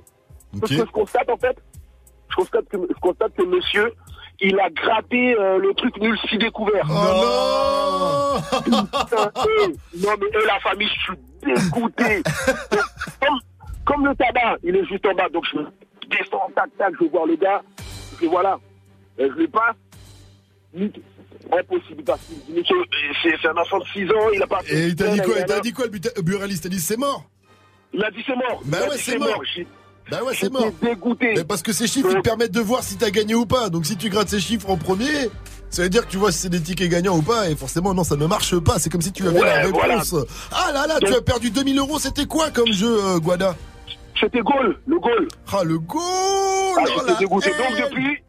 Ce 0.55 0.61
que 0.61 0.75
je 0.75 0.83
constate 0.83 1.31
en 1.31 1.37
fait, 1.37 1.57
je 2.31 2.35
constate 2.35 2.69
que, 2.69 2.77
je 2.79 3.01
constate 3.01 3.33
que 3.37 3.45
monsieur, 3.45 3.93
il 4.41 4.59
a 4.61 4.71
gratté 4.71 5.35
euh, 5.39 5.59
le 5.59 5.73
truc 5.75 5.97
nul 5.99 6.19
si 6.29 6.39
découvert. 6.39 6.87
Oh 6.89 8.39
non 8.69 8.83
Putain, 8.85 9.33
Non 9.99 10.15
mais 10.21 10.27
eh, 10.33 10.47
la 10.47 10.61
famille, 10.61 10.89
je 10.89 11.01
suis 11.01 11.65
dégoûté. 11.65 12.23
Comme, 13.21 13.39
comme 13.85 14.07
le 14.07 14.15
tabac, 14.15 14.57
il 14.63 14.77
est 14.77 14.85
juste 14.87 15.05
en 15.07 15.15
bas, 15.15 15.29
donc 15.29 15.45
je 15.53 15.59
descends, 16.09 16.51
tac, 16.55 16.71
tac, 16.79 16.93
je 16.99 17.05
vais 17.05 17.11
voir 17.11 17.27
le 17.27 17.37
gars, 17.37 17.63
et 18.23 18.27
voilà. 18.27 18.59
Euh, 19.19 19.29
je 19.35 19.41
l'ai 19.41 19.49
pas. 19.49 19.75
Nique. 20.75 21.01
Impossible, 21.53 22.05
parce 22.05 22.21
que 22.21 23.39
c'est 23.41 23.49
un 23.49 23.57
enfant 23.57 23.79
de 23.79 23.85
6 23.87 24.05
ans, 24.11 24.31
il 24.35 24.43
a 24.43 24.47
pas 24.47 24.61
Et 24.69 24.89
il 24.89 24.95
t'a 24.95 25.09
dit 25.09 25.21
quoi 25.23 25.35
Il 25.39 25.45
t'a 25.47 25.61
dit 25.61 25.73
quoi, 25.73 25.87
le 25.87 26.23
buraliste? 26.23 26.65
Il 26.67 26.69
t'a 26.71 26.77
dit 26.77 26.81
c'est 26.81 26.99
mort 26.99 27.25
Il 27.95 28.05
a 28.05 28.11
dit 28.11 28.23
c'est 28.27 28.37
mort. 28.37 28.61
Bah 28.67 28.79
Il 28.83 28.85
a 28.85 28.89
ouais, 28.91 28.99
c'est 28.99 29.19
mort. 29.19 29.43
J'ai- 29.55 29.67
Bah 30.11 30.23
ouais, 30.25 30.35
c'est 30.35 30.51
mort. 30.51 30.71
dégoûté. 30.83 31.33
Mais 31.37 31.45
parce 31.45 31.63
que 31.63 31.73
ces 31.73 31.87
chiffres, 31.87 32.09
ils 32.11 32.17
te 32.17 32.21
permettent 32.21 32.53
de 32.53 32.61
voir 32.61 32.83
si 32.83 32.97
t'as 32.97 33.11
gagné 33.11 33.35
ou 33.35 33.47
pas. 33.47 33.69
Donc 33.71 33.87
si 33.87 33.97
tu 33.97 34.09
grattes 34.09 34.29
ces 34.29 34.41
chiffres 34.41 34.69
en 34.71 34.77
premier, 34.77 35.31
ça 35.71 35.83
veut 35.83 35.89
dire 35.89 36.07
que 36.07 36.11
tu 36.11 36.17
vois 36.17 36.33
si 36.33 36.39
c'est 36.39 36.49
des 36.49 36.61
tickets 36.61 36.91
gagnants 36.91 37.17
ou 37.17 37.23
pas. 37.23 37.49
Et 37.51 37.57
forcément, 37.57 37.95
non, 37.95 38.03
ça 38.05 38.17
ne 38.17 38.27
marche 38.27 38.59
pas. 38.59 38.79
C'est 38.79 38.91
comme 38.91 39.03
si 39.03 39.13
tu 39.13 39.27
avais 39.27 39.41
Ouais, 39.41 39.47
la 39.47 39.69
voilà. 39.69 39.95
réponse. 39.95 40.15
Ah 40.53 40.73
là 40.73 40.87
là, 40.87 40.99
tu 41.01 41.15
as 41.15 41.21
perdu 41.21 41.51
2000 41.51 41.79
euros. 41.79 41.99
C'était 41.99 42.27
quoi 42.27 42.51
comme 42.51 42.73
jeu, 42.73 42.99
euh, 43.05 43.19
Guada? 43.19 43.55
C'était 44.21 44.41
goal, 44.41 44.79
le 44.87 44.99
goal. 44.99 45.29
Ah, 45.53 45.65
le 45.65 45.79
goal 45.79 46.03
Ah, 46.79 46.85
Oh 46.99 47.03
la 47.07 47.15
dégoûté. 47.15 47.51
Donc 47.51 47.77
depuis, 47.79 48.23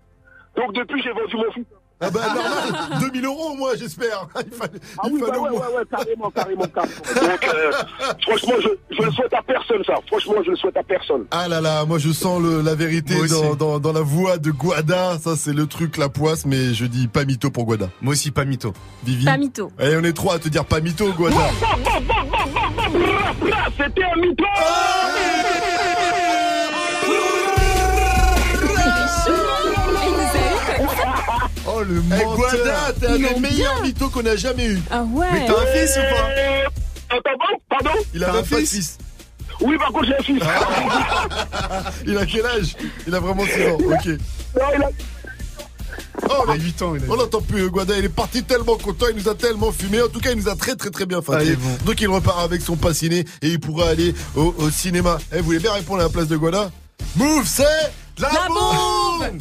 donc 0.56 0.74
depuis, 0.74 1.02
j'ai 1.04 1.12
vendu 1.12 1.36
mon 1.36 1.52
fils. 1.52 1.66
Ah 2.04 2.10
bah 2.10 2.22
normal, 2.34 3.00
2000 3.00 3.26
euros 3.26 3.56
moi 3.56 3.72
j'espère. 3.78 4.28
Il 4.46 4.52
fallait, 4.58 4.72
Ah 4.98 5.02
il 5.08 5.14
oui, 5.14 5.20
fallait 5.20 5.32
bah 5.34 5.38
ouais, 5.40 5.50
moins- 5.52 5.60
ouais, 5.60 5.76
ouais, 5.78 5.84
carrément, 5.90 6.32
carrément, 6.32 6.66
carrément. 6.74 7.30
Donc, 7.30 7.50
euh, 7.54 7.72
franchement, 8.24 8.54
je, 8.60 8.96
je 8.98 9.02
le 9.04 9.12
souhaite 9.12 9.34
à 9.34 9.42
personne, 9.44 9.84
ça. 9.86 9.94
Franchement, 10.08 10.34
je 10.46 10.52
le 10.52 10.58
souhaite 10.58 10.78
à 10.78 10.84
personne. 10.84 11.26
Ah 11.32 11.48
là 11.48 11.62
là, 11.62 11.86
moi 11.86 12.00
je 12.00 12.12
sens 12.12 12.42
le- 12.42 12.62
la 12.62 12.76
vérité 12.76 13.14
dans, 13.28 13.56
dans, 13.56 13.80
dans 13.80 13.94
la 13.94 14.02
voix 14.02 14.38
de 14.38 14.52
Guada. 14.52 15.18
Ça 15.20 15.36
c'est 15.38 15.54
le 15.54 15.68
truc, 15.68 15.98
la 15.98 16.10
poisse, 16.10 16.46
mais 16.46 16.74
je 16.74 16.86
dis 16.86 17.08
pas 17.08 17.24
mytho 17.26 17.52
pour 17.52 17.66
Guada. 17.66 17.90
Moi 18.02 18.14
aussi, 18.14 18.32
pas 18.32 18.46
mytho. 18.46 18.74
Vivi. 19.04 19.26
Pas 19.26 19.38
mytho. 19.38 19.72
Allez, 19.78 19.98
on 19.98 20.04
est 20.04 20.14
trois 20.14 20.36
à 20.36 20.40
te 20.40 20.50
dire 20.50 20.66
pas 20.66 20.80
mytho, 20.82 21.12
Guada. 21.14 21.36
C'était 23.78 24.04
un 24.04 24.20
mytho 24.20 24.44
Oh 31.68 31.82
le 31.84 31.98
Eh, 32.06 32.10
menteur. 32.26 32.36
Guada, 32.38 32.94
t'es 33.00 33.08
un 33.08 33.14
des 33.18 33.40
meilleurs 33.40 33.76
bien. 33.76 33.82
mythos 33.84 34.10
qu'on 34.10 34.26
a 34.26 34.36
jamais 34.36 34.66
eu. 34.68 34.80
Ah 34.90 35.04
ouais. 35.04 35.28
Mais 35.34 35.46
t'as 35.48 35.62
un 35.62 35.66
fils 35.68 35.92
ou 35.98 36.16
pas 36.16 36.30
Euh, 36.30 36.64
Attends, 37.10 37.38
bon, 37.38 37.60
pardon 37.70 38.00
Il 38.14 38.24
a 38.24 38.30
un 38.30 38.34
pas 38.34 38.42
de 38.42 38.46
fils 38.48 38.70
fils. 38.72 38.98
Oui, 39.62 39.78
par 39.78 39.92
contre, 39.92 40.06
j'ai 40.08 40.16
un 40.16 40.24
fils. 40.24 40.42
Il 42.08 42.18
a 42.18 42.26
quel 42.26 42.46
âge? 42.46 42.76
Il 43.06 43.14
a 43.14 43.20
vraiment 43.20 43.44
6 43.46 43.52
ans, 43.68 43.78
ok. 43.78 44.06
Non, 44.08 44.66
il 44.76 44.84
a... 44.84 44.90
Oh, 46.30 46.44
Il 46.48 46.52
a 46.52 46.56
8 46.56 46.82
ans, 46.82 46.96
il 46.96 47.04
a 47.04 47.06
on 47.10 47.16
l'entend 47.16 47.42
plus, 47.42 47.70
Guada, 47.70 47.98
il 47.98 48.06
est 48.06 48.10
parti 48.10 48.44
tellement 48.44 48.76
content, 48.78 49.06
il 49.10 49.22
nous 49.22 49.30
a 49.30 49.36
tellement 49.36 49.72
fumé. 49.72 50.02
En 50.02 50.08
tout 50.08 50.20
cas, 50.20 50.32
il 50.32 50.38
nous 50.38 50.50
a 50.50 50.56
très 50.56 50.76
très 50.76 50.90
très 50.90 51.06
bien 51.06 51.20
Allez, 51.20 51.52
fatigué. 51.52 51.56
bon. 51.58 51.86
Donc 51.86 52.02
il 52.02 52.08
repart 52.08 52.40
avec 52.40 52.62
son 52.62 52.76
passiné 52.76 53.20
et 53.42 53.48
il 53.50 53.60
pourra 53.60 53.90
aller 53.90 54.14
au, 54.36 54.54
au 54.58 54.70
cinéma. 54.72 55.18
Eh, 55.32 55.38
vous 55.40 55.44
voulez 55.46 55.60
bien 55.60 55.74
répondre 55.74 56.00
à 56.00 56.04
la 56.04 56.10
place 56.10 56.28
de 56.28 56.38
Guada 56.38 56.72
Move, 57.16 57.46
c'est 57.46 57.64
la, 58.18 58.30
La 58.32 58.48
bombe 58.48 59.38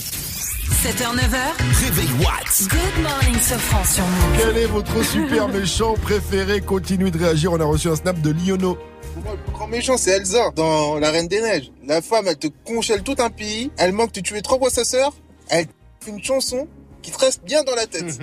7h, 0.70 1.14
9h. 1.14 1.84
Réveil 1.84 2.08
What 2.24 2.68
Good 2.70 3.02
morning, 3.02 3.34
Sofran 3.38 3.84
sur 3.84 4.02
Move. 4.04 4.38
Quel 4.38 4.56
est 4.56 4.66
votre 4.66 5.04
super 5.04 5.48
méchant 5.48 5.92
préféré? 5.94 6.62
Continuez 6.62 7.10
de 7.10 7.18
réagir, 7.18 7.52
on 7.52 7.60
a 7.60 7.64
reçu 7.64 7.88
un 7.88 7.96
snap 7.96 8.18
de 8.22 8.30
Liono. 8.30 8.78
Pour 9.12 9.22
moi, 9.24 9.32
le 9.32 9.42
plus 9.42 9.52
grand 9.52 9.66
méchant, 9.66 9.98
c'est 9.98 10.12
Elsa 10.12 10.50
dans 10.56 10.98
La 10.98 11.10
Reine 11.10 11.28
des 11.28 11.42
Neiges. 11.42 11.70
La 11.86 12.00
femme, 12.00 12.26
elle 12.28 12.38
te 12.38 12.46
congèle 12.64 13.02
tout 13.02 13.16
un 13.18 13.28
pays. 13.28 13.70
Elle 13.76 13.92
manque 13.92 14.12
de 14.12 14.20
tuer 14.20 14.40
trois 14.40 14.58
fois 14.58 14.70
sa 14.70 14.84
sœur. 14.84 15.12
Elle 15.50 15.66
fait 16.00 16.12
une 16.12 16.22
chanson 16.24 16.66
qui 17.02 17.10
te 17.10 17.18
reste 17.18 17.44
bien 17.44 17.62
dans 17.64 17.74
la 17.74 17.86
tête. 17.86 18.18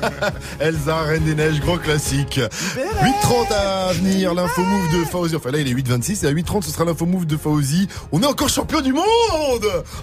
Elsa, 0.60 1.00
Reine 1.02 1.24
des 1.24 1.34
Neiges, 1.34 1.60
grand 1.60 1.78
classique. 1.78 2.38
8h30 2.38 3.52
à 3.52 3.92
venir, 3.92 4.34
l'info 4.34 4.62
move 4.62 5.00
de 5.00 5.04
Fauzi. 5.04 5.36
Enfin 5.36 5.50
là, 5.50 5.58
il 5.58 5.68
est 5.68 5.74
8h26 5.74 6.24
et 6.24 6.28
à 6.28 6.32
8h30, 6.32 6.62
ce 6.62 6.70
sera 6.70 6.84
l'info 6.84 7.06
move 7.06 7.26
de 7.26 7.36
Fauzi. 7.36 7.88
On 8.12 8.22
est 8.22 8.26
encore 8.26 8.48
champion 8.48 8.80
du 8.80 8.92
monde 8.92 9.04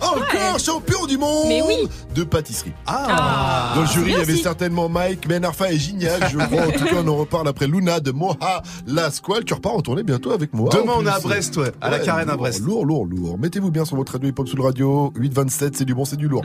Encore 0.01 0.59
champion 0.59 1.05
du 1.05 1.17
monde 1.17 1.47
Mais 1.47 1.61
oui. 1.61 1.87
De 2.15 2.23
pâtisserie. 2.23 2.73
Ah. 2.85 3.73
Dans 3.75 3.81
le 3.81 3.87
jury, 3.87 4.11
il 4.11 4.17
y 4.17 4.21
avait 4.21 4.35
certainement 4.35 4.89
Mike, 4.89 5.27
Ben 5.27 5.43
Arfa 5.45 5.71
et 5.71 5.77
Gignac, 5.77 6.31
je 6.31 6.37
crois. 6.37 6.67
En 6.67 6.71
tout 6.71 6.85
cas, 6.85 7.01
on 7.03 7.07
en 7.07 7.17
reparle 7.17 7.47
après 7.47 7.67
Luna 7.67 7.99
de 7.99 8.11
Moha, 8.11 8.63
la 8.87 9.11
Squale. 9.11 9.43
Tu 9.45 9.53
repars 9.53 9.73
en 9.73 9.81
tournée 9.81 10.03
bientôt 10.03 10.31
avec 10.31 10.53
moi. 10.53 10.69
Demain, 10.71 10.93
on 10.97 11.05
est 11.05 11.09
à. 11.09 11.19
Brest, 11.19 11.57
ouais, 11.57 11.71
à 11.81 11.89
la 11.89 11.99
Carène 11.99 12.29
à 12.29 12.37
Brest. 12.37 12.61
Lourd, 12.61 12.85
lourd, 12.85 13.05
lourd. 13.05 13.37
Mettez-vous 13.37 13.71
bien 13.71 13.85
sur 13.85 13.97
votre 13.97 14.13
radio 14.13 14.29
hip-hop 14.29 14.47
sous 14.47 14.55
le 14.55 14.63
radio. 14.63 15.11
8h27, 15.17 15.71
c'est 15.75 15.85
du 15.85 15.93
bon, 15.93 16.05
c'est 16.05 16.15
du 16.15 16.27
lourd. 16.27 16.43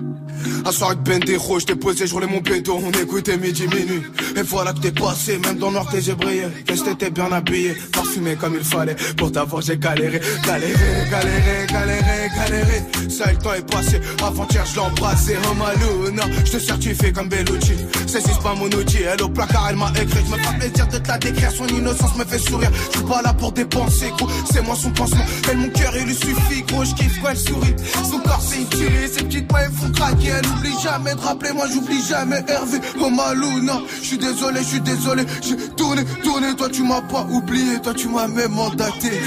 Je 1.63 1.67
t'ai 1.69 1.77
posé, 1.77 2.09
je 2.09 2.13
roulais 2.13 2.27
mon 2.27 2.41
pédo, 2.41 2.77
on 2.85 2.91
écoutait 2.91 3.37
midi 3.37 3.69
minuit. 3.69 4.03
Et 4.37 4.43
voilà 4.43 4.73
que 4.73 4.81
t'es 4.81 4.91
passé, 4.91 5.39
même 5.39 5.59
dans 5.59 5.69
le 5.69 5.75
noir 5.75 5.87
t'es 5.89 6.01
j'ai 6.01 6.17
brillé. 6.17 6.49
Qu'est-ce 6.67 6.83
que 6.83 6.91
t'étais 6.91 7.11
bien 7.11 7.31
habillé, 7.31 7.77
parfumé 7.93 8.35
comme 8.35 8.57
il 8.59 8.65
fallait. 8.65 8.97
Pour 9.17 9.31
t'avoir 9.31 9.63
j'ai 9.63 9.79
galéré, 9.79 10.21
galéré, 10.45 10.75
galéré, 11.09 11.67
galéré, 11.71 12.29
galéré. 12.35 12.83
Ça 13.09 13.31
le 13.31 13.39
temps 13.39 13.55
est 13.55 13.71
passé, 13.71 14.01
avant-hier 14.21 14.67
je 14.67 14.75
l'ai 14.75 14.81
embrassé. 14.81 15.37
Oh 15.49 15.55
Maluna, 15.55 16.25
je 16.45 16.51
te 16.51 16.59
certifie 16.59 17.13
comme 17.13 17.29
Bellucci. 17.29 17.75
C'est 18.09 18.21
c'est 18.21 18.43
pas 18.43 18.57
mon 18.57 18.67
outil, 18.67 19.03
elle 19.05 19.23
au 19.23 19.29
placard 19.29 19.69
elle 19.71 19.77
m'a 19.77 19.93
écrit. 19.93 20.19
Je 20.27 20.33
me 20.33 20.39
fais 20.39 20.59
plaisir 20.59 20.89
de 20.89 20.99
te 20.99 21.09
la 21.09 21.19
décrire, 21.19 21.53
son 21.53 21.69
innocence 21.69 22.17
me 22.17 22.25
fait 22.25 22.41
sourire. 22.41 22.73
Je 22.91 22.99
suis 22.99 23.07
pas 23.07 23.23
là 23.23 23.33
pour 23.35 23.53
dépenser, 23.53 24.11
gros, 24.19 24.29
c'est 24.53 24.63
moi 24.63 24.75
son 24.75 24.91
pansement. 24.91 25.25
Elle 25.49 25.59
mon 25.59 25.69
cœur 25.69 25.93
il 25.97 26.07
lui 26.07 26.15
suffit, 26.17 26.63
gros, 26.67 26.85
je 26.85 26.95
kiffe 26.95 27.21
elle 27.31 27.37
sourit. 27.37 27.77
Son 28.11 28.19
corps 28.19 28.43
c'est 28.45 28.57
une 28.57 28.67
tuerie, 28.67 29.09
ses 29.09 29.23
petites 29.23 29.53
mains 29.53 29.61
elles 29.67 29.71
font 29.71 29.93
craquer. 29.93 30.33
Elle 30.39 30.47
oublie 30.49 30.75
jamais 30.83 31.15
de 31.15 31.21
rappeler, 31.21 31.52
moi 31.55 31.67
j'oublie 31.73 32.03
jamais 32.03 32.43
Hervé. 32.49 32.79
Oh 33.01 33.11
Maluna, 33.11 33.81
je 34.01 34.07
suis 34.07 34.19
désolé, 34.19 34.61
je 34.61 34.67
suis 34.67 34.81
désolé. 34.81 35.25
J'ai 35.43 35.57
tourné, 35.77 36.05
tourné, 36.23 36.55
toi 36.57 36.69
tu 36.71 36.83
m'as 36.83 37.01
pas 37.03 37.27
oublié, 37.31 37.81
toi 37.81 37.95
tu 37.95 38.09
m'as 38.09 38.29
même 38.29 38.53
mandaté. 38.53 39.21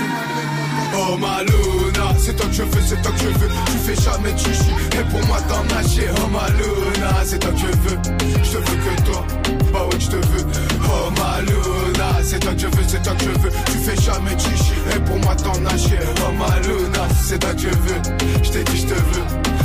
Oh 0.98 1.18
Maluna, 1.18 2.16
c'est 2.20 2.36
toi 2.36 2.46
que 2.48 2.54
je 2.54 2.64
veux, 2.64 2.82
c'est 2.88 3.02
toi 3.02 3.12
que 3.12 3.20
je 3.20 3.28
veux. 3.28 3.50
Tu 3.66 3.78
fais 3.86 4.02
jamais 4.02 4.32
de 4.32 4.38
chichi, 4.38 4.72
et 4.94 5.04
pour 5.12 5.26
moi 5.28 5.38
t'en 5.48 5.64
nager. 5.76 6.08
Oh 6.18 6.28
Maluna, 6.30 7.24
c'est 7.26 7.40
toi 7.40 7.52
que 7.52 7.58
je 7.60 7.66
veux. 7.66 7.98
Je 8.44 8.52
te 8.52 8.58
veux 8.58 8.64
que 8.64 9.02
toi, 9.04 9.26
bah 9.74 9.86
ouais, 9.92 10.00
je 10.00 10.08
te 10.08 10.16
veux. 10.16 10.46
Oh 10.86 11.12
Maluna, 11.18 12.24
c'est 12.24 12.40
toi 12.40 12.54
que 12.54 12.60
je 12.60 12.68
veux, 12.68 12.84
c'est 12.88 13.04
toi 13.04 13.14
que 13.14 13.24
je 13.24 13.30
veux. 13.30 13.52
Tu 13.72 13.78
fais 13.80 14.02
jamais 14.02 14.36
de 14.36 14.40
chichi, 14.40 14.74
et 14.96 15.00
pour 15.00 15.18
moi 15.20 15.36
t'en 15.36 15.60
nager. 15.60 16.00
Oh 16.26 16.32
Maluna, 16.40 17.08
c'est 17.28 17.40
toi 17.40 17.54
que 17.54 17.62
je 17.62 17.68
veux. 17.68 18.02
Je 18.44 18.50
t'ai 18.52 18.64
dit, 18.64 18.78
je 18.78 18.88
te 18.88 18.94
veux. 18.94 19.65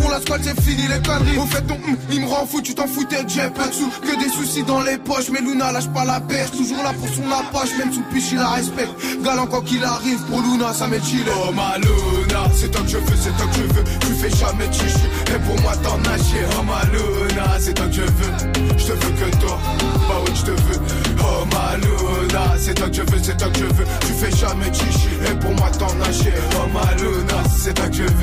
con, 0.00 0.10
la 0.10 0.20
squale 0.20 0.40
c'est 0.42 0.60
fini 0.60 0.86
les 0.88 1.00
conneries. 1.06 1.38
Au 1.38 1.46
fait 1.46 1.62
ton 1.62 1.74
hum, 1.74 1.96
il 2.10 2.20
me 2.20 2.26
rend 2.26 2.46
fou, 2.46 2.60
tu 2.60 2.74
t'en 2.74 2.86
foutais 2.86 3.24
j'ai 3.28 3.50
pas 3.50 3.68
de 3.68 3.72
sous, 3.72 3.90
que 4.02 4.18
des 4.22 4.30
soucis 4.30 4.62
dans 4.62 4.80
les 4.82 4.98
poches. 4.98 5.30
Mais 5.32 5.40
Luna 5.40 5.72
lâche 5.72 5.88
pas 5.88 6.04
la 6.04 6.20
perche, 6.20 6.52
toujours 6.52 6.82
là 6.82 6.92
pour 6.92 7.08
son 7.08 7.30
approche, 7.30 7.76
même 7.78 7.92
sous 7.92 8.02
piche 8.12 8.32
il 8.32 8.38
la 8.38 8.50
respecte. 8.50 8.92
Galant 9.22 9.46
quoi 9.46 9.62
qu'il 9.62 9.84
arrive, 9.84 10.20
pour 10.28 10.40
Luna 10.40 10.72
ça 10.72 10.86
m'est 10.86 11.02
chill. 11.04 11.24
Oh 11.28 11.52
ma 11.52 11.76
Luna, 11.78 12.50
c'est 12.54 12.70
toi 12.70 12.82
que 12.82 12.88
je 12.88 12.98
veux, 12.98 13.16
c'est 13.16 13.36
toi 13.36 13.46
que 13.46 13.56
je 13.56 13.74
veux. 13.74 13.84
Tu 14.00 14.14
fais 14.20 14.36
jamais 14.36 14.72
chichi, 14.72 15.06
et 15.34 15.38
pour 15.46 15.60
moi 15.60 15.72
t'en 15.82 15.98
nager. 15.98 16.44
Oh 16.58 16.62
ma 16.62 16.82
Luna, 16.92 17.58
c'est 17.58 17.74
toi 17.74 17.86
que 17.86 17.92
je 17.92 18.02
veux. 18.02 18.32
Je 18.76 18.86
te 18.86 18.92
veux 18.92 19.12
que 19.12 19.36
toi, 19.36 19.58
bah 20.08 20.20
oui 20.24 20.32
je 20.34 20.42
te 20.42 20.50
veux. 20.50 20.80
Oh 21.20 21.44
ma 21.52 21.76
Luna, 21.76 22.54
c'est 22.58 22.74
toi 22.74 22.88
que 22.88 22.96
je 22.96 23.02
veux, 23.02 23.20
c'est 23.22 23.36
toi 23.36 23.48
que 23.50 23.58
je 23.58 23.64
veux. 23.64 23.86
Tu 24.00 24.12
fais 24.14 24.36
jamais 24.36 24.72
chichi, 24.72 25.08
et 25.26 25.34
pour 25.38 25.52
moi 25.52 25.70
t'en 25.78 25.94
nager. 25.94 26.34
Oh 26.56 26.68
ma 26.72 26.94
Luna, 26.94 27.42
c'est 27.58 27.74
toi 27.74 27.88
que 27.88 27.96
je 27.96 28.02
veux. 28.02 28.19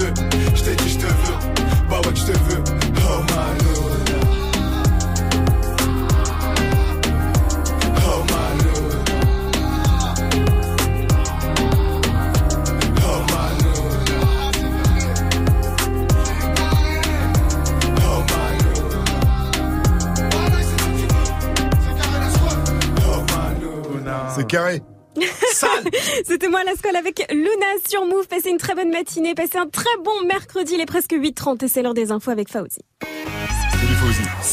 C'était 26.28 26.50
moi 26.50 26.62
la 26.66 26.76
scolle 26.76 26.98
avec 26.98 27.26
Luna 27.32 27.66
sur 27.88 28.06
Move. 28.06 28.28
Passez 28.28 28.50
une 28.50 28.58
très 28.58 28.76
bonne 28.76 28.92
matinée, 28.92 29.34
passez 29.34 29.58
un 29.58 29.66
très 29.66 29.96
bon 30.04 30.28
mercredi. 30.28 30.74
Il 30.74 30.82
est 30.82 30.86
presque 30.86 31.14
8h30 31.14 31.64
et 31.64 31.68
c'est 31.70 31.82
l'heure 31.82 31.94
des 31.94 32.12
infos 32.12 32.32
avec 32.32 32.50
Fauzi. 32.50 32.82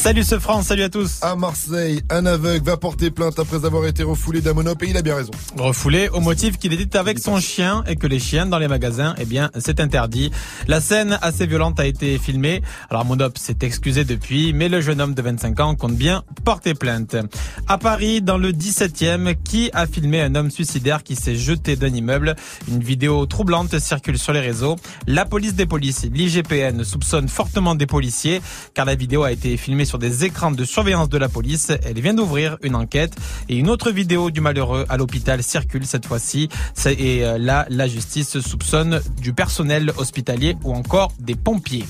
Salut 0.05 0.23
ce 0.23 0.37
France, 0.37 0.67
salut 0.67 0.83
à 0.83 0.89
tous. 0.89 1.17
À 1.23 1.35
Marseille, 1.35 1.99
un 2.11 2.27
aveugle 2.27 2.63
va 2.63 2.77
porter 2.77 3.09
plainte 3.09 3.39
après 3.39 3.65
avoir 3.65 3.87
été 3.87 4.03
refoulé 4.03 4.39
d'un 4.39 4.53
monop 4.53 4.83
et 4.83 4.89
il 4.91 4.97
a 4.97 5.01
bien 5.01 5.15
raison. 5.15 5.31
Refoulé 5.57 6.09
au 6.09 6.19
motif 6.19 6.59
qu'il 6.59 6.73
était 6.73 6.99
avec 6.99 7.17
son 7.17 7.39
chien 7.39 7.83
et 7.87 7.95
que 7.95 8.05
les 8.05 8.19
chiens 8.19 8.45
dans 8.45 8.59
les 8.59 8.67
magasins, 8.67 9.15
eh 9.17 9.25
bien, 9.25 9.49
c'est 9.57 9.79
interdit. 9.79 10.29
La 10.67 10.79
scène 10.79 11.17
assez 11.23 11.47
violente 11.47 11.79
a 11.79 11.87
été 11.87 12.19
filmée. 12.19 12.61
Alors 12.91 13.03
Monop 13.03 13.35
s'est 13.39 13.57
excusé 13.61 14.03
depuis, 14.03 14.53
mais 14.53 14.69
le 14.69 14.79
jeune 14.79 15.01
homme 15.01 15.15
de 15.15 15.21
25 15.23 15.59
ans 15.59 15.73
compte 15.73 15.95
bien 15.95 16.23
porter 16.43 16.75
plainte. 16.75 17.15
À 17.67 17.79
Paris, 17.79 18.21
dans 18.21 18.37
le 18.37 18.51
17e, 18.51 19.35
qui 19.43 19.71
a 19.73 19.87
filmé 19.87 20.21
un 20.21 20.35
homme 20.35 20.51
suicidaire 20.51 21.01
qui 21.01 21.15
s'est 21.15 21.35
jeté 21.35 21.77
d'un 21.77 21.87
immeuble? 21.87 22.35
Une 22.67 22.83
vidéo 22.83 23.25
troublante 23.25 23.79
circule 23.79 24.19
sur 24.19 24.33
les 24.33 24.41
réseaux. 24.41 24.75
La 25.07 25.25
police 25.25 25.55
des 25.55 25.65
polices, 25.65 26.05
l'IGPN, 26.13 26.83
soupçonne 26.83 27.27
fortement 27.27 27.73
des 27.73 27.87
policiers, 27.87 28.39
car 28.75 28.85
la 28.85 28.93
vidéo 28.93 29.23
a 29.23 29.31
été 29.31 29.57
filmée 29.57 29.85
sur 29.85 29.94
des 29.97 30.25
écrans 30.25 30.51
de 30.51 30.63
surveillance 30.63 31.09
de 31.09 31.17
la 31.17 31.29
police. 31.29 31.71
Elle 31.83 31.99
vient 31.99 32.13
d'ouvrir 32.13 32.57
une 32.61 32.75
enquête 32.75 33.15
et 33.49 33.57
une 33.57 33.69
autre 33.69 33.91
vidéo 33.91 34.31
du 34.31 34.41
malheureux 34.41 34.85
à 34.89 34.97
l'hôpital 34.97 35.43
circule 35.43 35.85
cette 35.85 36.05
fois-ci. 36.05 36.49
Et 36.85 37.25
euh, 37.25 37.37
là, 37.37 37.65
la 37.69 37.87
justice 37.87 38.39
soupçonne 38.39 39.01
du 39.21 39.33
personnel 39.33 39.91
hospitalier 39.97 40.55
ou 40.63 40.73
encore 40.73 41.11
des 41.19 41.35
pompiers. 41.35 41.85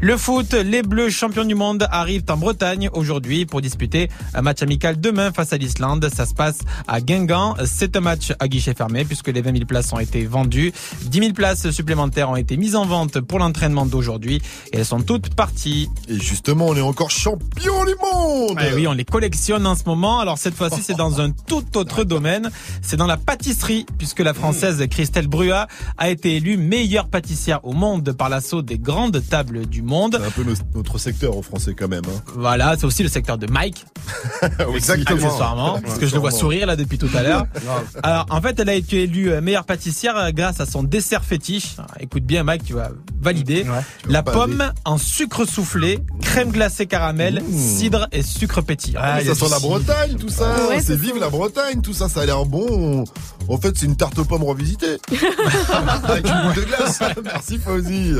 Le 0.00 0.16
foot, 0.18 0.52
les 0.52 0.82
Bleus 0.82 1.08
champions 1.08 1.44
du 1.44 1.54
monde 1.54 1.86
arrivent 1.90 2.24
en 2.28 2.36
Bretagne 2.36 2.90
aujourd'hui 2.92 3.46
pour 3.46 3.62
disputer 3.62 4.10
un 4.34 4.42
match 4.42 4.62
amical 4.62 5.00
demain 5.00 5.32
face 5.32 5.52
à 5.52 5.56
l'Islande. 5.56 6.10
Ça 6.14 6.26
se 6.26 6.34
passe 6.34 6.58
à 6.88 7.00
Guingamp. 7.00 7.54
C'est 7.64 7.96
un 7.96 8.00
match 8.00 8.32
à 8.38 8.48
guichet 8.48 8.74
fermé 8.74 9.04
puisque 9.04 9.28
les 9.28 9.40
20 9.40 9.52
000 9.52 9.64
places 9.64 9.92
ont 9.92 9.98
été 9.98 10.26
vendues. 10.26 10.72
10 11.06 11.18
000 11.18 11.32
places 11.32 11.70
supplémentaires 11.70 12.28
ont 12.28 12.36
été 12.36 12.56
mises 12.56 12.76
en 12.76 12.84
vente 12.84 13.20
pour 13.20 13.38
l'entraînement 13.38 13.86
d'aujourd'hui 13.86 14.42
et 14.72 14.78
elles 14.78 14.84
sont 14.84 15.00
toutes 15.00 15.34
parties. 15.34 15.88
Et 16.08 16.20
justement, 16.20 16.66
on 16.66 16.76
est 16.76 16.82
encore 16.82 17.10
champion 17.10 17.43
du 17.60 17.68
monde 17.70 18.58
Eh 18.60 18.74
oui, 18.74 18.86
on 18.86 18.92
les 18.92 19.04
collectionne 19.04 19.66
en 19.66 19.74
ce 19.74 19.84
moment. 19.84 20.20
Alors 20.20 20.38
cette 20.38 20.54
fois-ci, 20.54 20.82
c'est 20.82 20.96
dans 20.96 21.20
un 21.20 21.30
tout 21.30 21.64
autre 21.76 22.04
domaine. 22.04 22.50
C'est 22.82 22.96
dans 22.96 23.06
la 23.06 23.16
pâtisserie, 23.16 23.86
puisque 23.98 24.20
la 24.20 24.34
française 24.34 24.84
Christelle 24.90 25.28
Brua 25.28 25.66
a 25.98 26.10
été 26.10 26.36
élue 26.36 26.56
meilleure 26.56 27.08
pâtissière 27.08 27.64
au 27.64 27.72
monde 27.72 28.12
par 28.12 28.28
l'assaut 28.28 28.62
des 28.62 28.78
grandes 28.78 29.22
tables 29.28 29.66
du 29.66 29.82
monde. 29.82 30.18
C'est 30.20 30.26
un 30.26 30.44
peu 30.44 30.54
notre 30.74 30.98
secteur 30.98 31.36
en 31.36 31.42
français 31.42 31.74
quand 31.74 31.88
même. 31.88 32.02
hein. 32.06 32.22
Voilà, 32.36 32.76
c'est 32.78 32.84
aussi 32.86 33.02
le 33.02 33.08
secteur 33.08 33.38
de 33.38 33.46
Mike. 33.50 33.84
Exactement. 34.74 35.16
Accessoirement, 35.24 35.80
parce 35.80 35.98
que 35.98 36.06
je 36.06 36.14
le 36.14 36.20
vois 36.20 36.30
sourire 36.30 36.66
là 36.66 36.76
depuis 36.76 36.98
tout 36.98 37.08
à 37.14 37.22
l'heure. 37.22 37.46
Alors 38.02 38.26
en 38.30 38.40
fait, 38.40 38.58
elle 38.60 38.68
a 38.68 38.74
été 38.74 39.02
élue 39.04 39.30
euh, 39.32 39.40
meilleure 39.40 39.64
pâtissière 39.64 40.16
euh, 40.16 40.30
grâce 40.30 40.60
à 40.60 40.66
son 40.66 40.82
dessert 40.82 41.24
fétiche. 41.24 41.76
Écoute 42.00 42.24
bien 42.24 42.42
Mike, 42.42 42.64
tu 42.64 42.74
vas 42.74 42.90
valider. 43.20 43.64
La 44.08 44.22
pomme 44.22 44.72
en 44.84 44.98
sucre 44.98 45.44
soufflé, 45.46 46.00
crème 46.20 46.50
glacée 46.50 46.86
caramel, 46.86 47.33
cidre 47.50 48.08
et 48.12 48.22
sucre 48.22 48.60
pétillant. 48.60 49.00
Ah, 49.02 49.24
ça 49.24 49.34
sent 49.34 49.50
la 49.50 49.58
Bretagne, 49.58 50.16
tout 50.16 50.28
ça. 50.28 50.68
Ouais, 50.68 50.80
c'est 50.80 50.96
vive 50.96 51.18
la 51.18 51.30
Bretagne, 51.30 51.80
tout 51.80 51.92
ça. 51.92 52.08
Ça 52.08 52.20
a 52.22 52.26
l'air 52.26 52.44
bon. 52.44 53.04
En 53.48 53.58
fait, 53.58 53.76
c'est 53.76 53.86
une 53.86 53.96
tarte 53.96 54.18
aux 54.18 54.24
pommes 54.24 54.44
revisitée. 54.44 54.96
Avec 56.04 56.26
une 56.26 56.42
boule 56.42 56.54
de 56.54 56.62
glace. 56.66 57.00
Merci 57.24 57.58
Fauzi. 57.58 58.12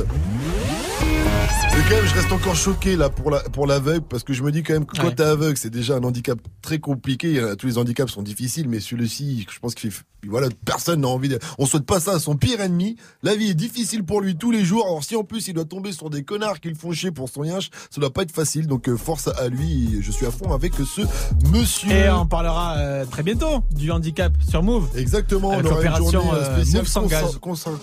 Mais 1.76 1.80
quand 1.88 1.96
même, 1.96 2.06
je 2.06 2.14
reste 2.14 2.30
encore 2.32 2.54
choqué 2.54 2.94
là 2.94 3.10
pour 3.10 3.30
la 3.32 3.40
pour 3.40 3.66
l'aveugle 3.66 4.02
parce 4.08 4.22
que 4.22 4.32
je 4.32 4.44
me 4.44 4.52
dis 4.52 4.62
quand 4.62 4.74
même 4.74 4.86
que 4.86 4.96
quand 4.96 5.08
Ouais. 5.08 5.14
t'es 5.14 5.24
aveugle, 5.24 5.56
c'est 5.56 5.70
déjà 5.70 5.96
un 5.96 6.04
handicap 6.04 6.38
très 6.62 6.78
compliqué. 6.78 7.42
Tous 7.58 7.66
les 7.66 7.78
handicaps 7.78 8.12
sont 8.12 8.22
difficiles, 8.22 8.68
mais 8.68 8.78
celui-ci, 8.78 9.44
je 9.52 9.58
pense 9.58 9.74
qu'il 9.74 9.90
voilà, 10.26 10.48
personne 10.64 11.00
n'a 11.02 11.08
envie 11.08 11.28
de. 11.28 11.38
On 11.58 11.66
souhaite 11.66 11.84
pas 11.84 11.98
ça 12.00 12.12
à 12.12 12.18
son 12.20 12.36
pire 12.36 12.60
ennemi. 12.60 12.96
La 13.24 13.34
vie 13.34 13.50
est 13.50 13.54
difficile 13.54 14.04
pour 14.04 14.20
lui 14.20 14.36
tous 14.36 14.52
les 14.52 14.64
jours. 14.64 14.86
Alors 14.86 15.02
si 15.02 15.16
en 15.16 15.24
plus 15.24 15.48
il 15.48 15.54
doit 15.54 15.64
tomber 15.64 15.90
sur 15.92 16.10
des 16.10 16.22
connards 16.22 16.60
qui 16.60 16.68
le 16.68 16.76
font 16.76 16.92
chier 16.92 17.10
pour 17.10 17.28
son 17.28 17.42
yinche, 17.42 17.70
ça 17.90 18.00
doit 18.00 18.12
pas 18.12 18.22
être 18.22 18.32
facile. 18.32 18.68
Donc 18.68 18.88
euh, 18.88 18.96
force 18.96 19.26
à 19.28 19.48
lui. 19.48 19.98
Je 20.00 20.12
suis 20.12 20.26
à 20.26 20.30
fond 20.30 20.52
avec 20.54 20.74
ce 20.76 21.00
monsieur. 21.50 21.90
Et 21.90 22.08
on 22.08 22.24
parlera 22.26 22.76
euh, 22.78 23.04
très 23.04 23.24
bientôt 23.24 23.64
du 23.74 23.90
handicap 23.90 24.32
sur 24.48 24.62
Move. 24.62 24.88
Exactement, 24.96 25.13
Avec 25.14 25.32
on 25.32 25.44
aura 25.44 25.82
une 25.82 25.96
journée 25.96 26.30
euh, 26.32 26.36
euh, 26.36 26.62
spéciale 26.64 26.84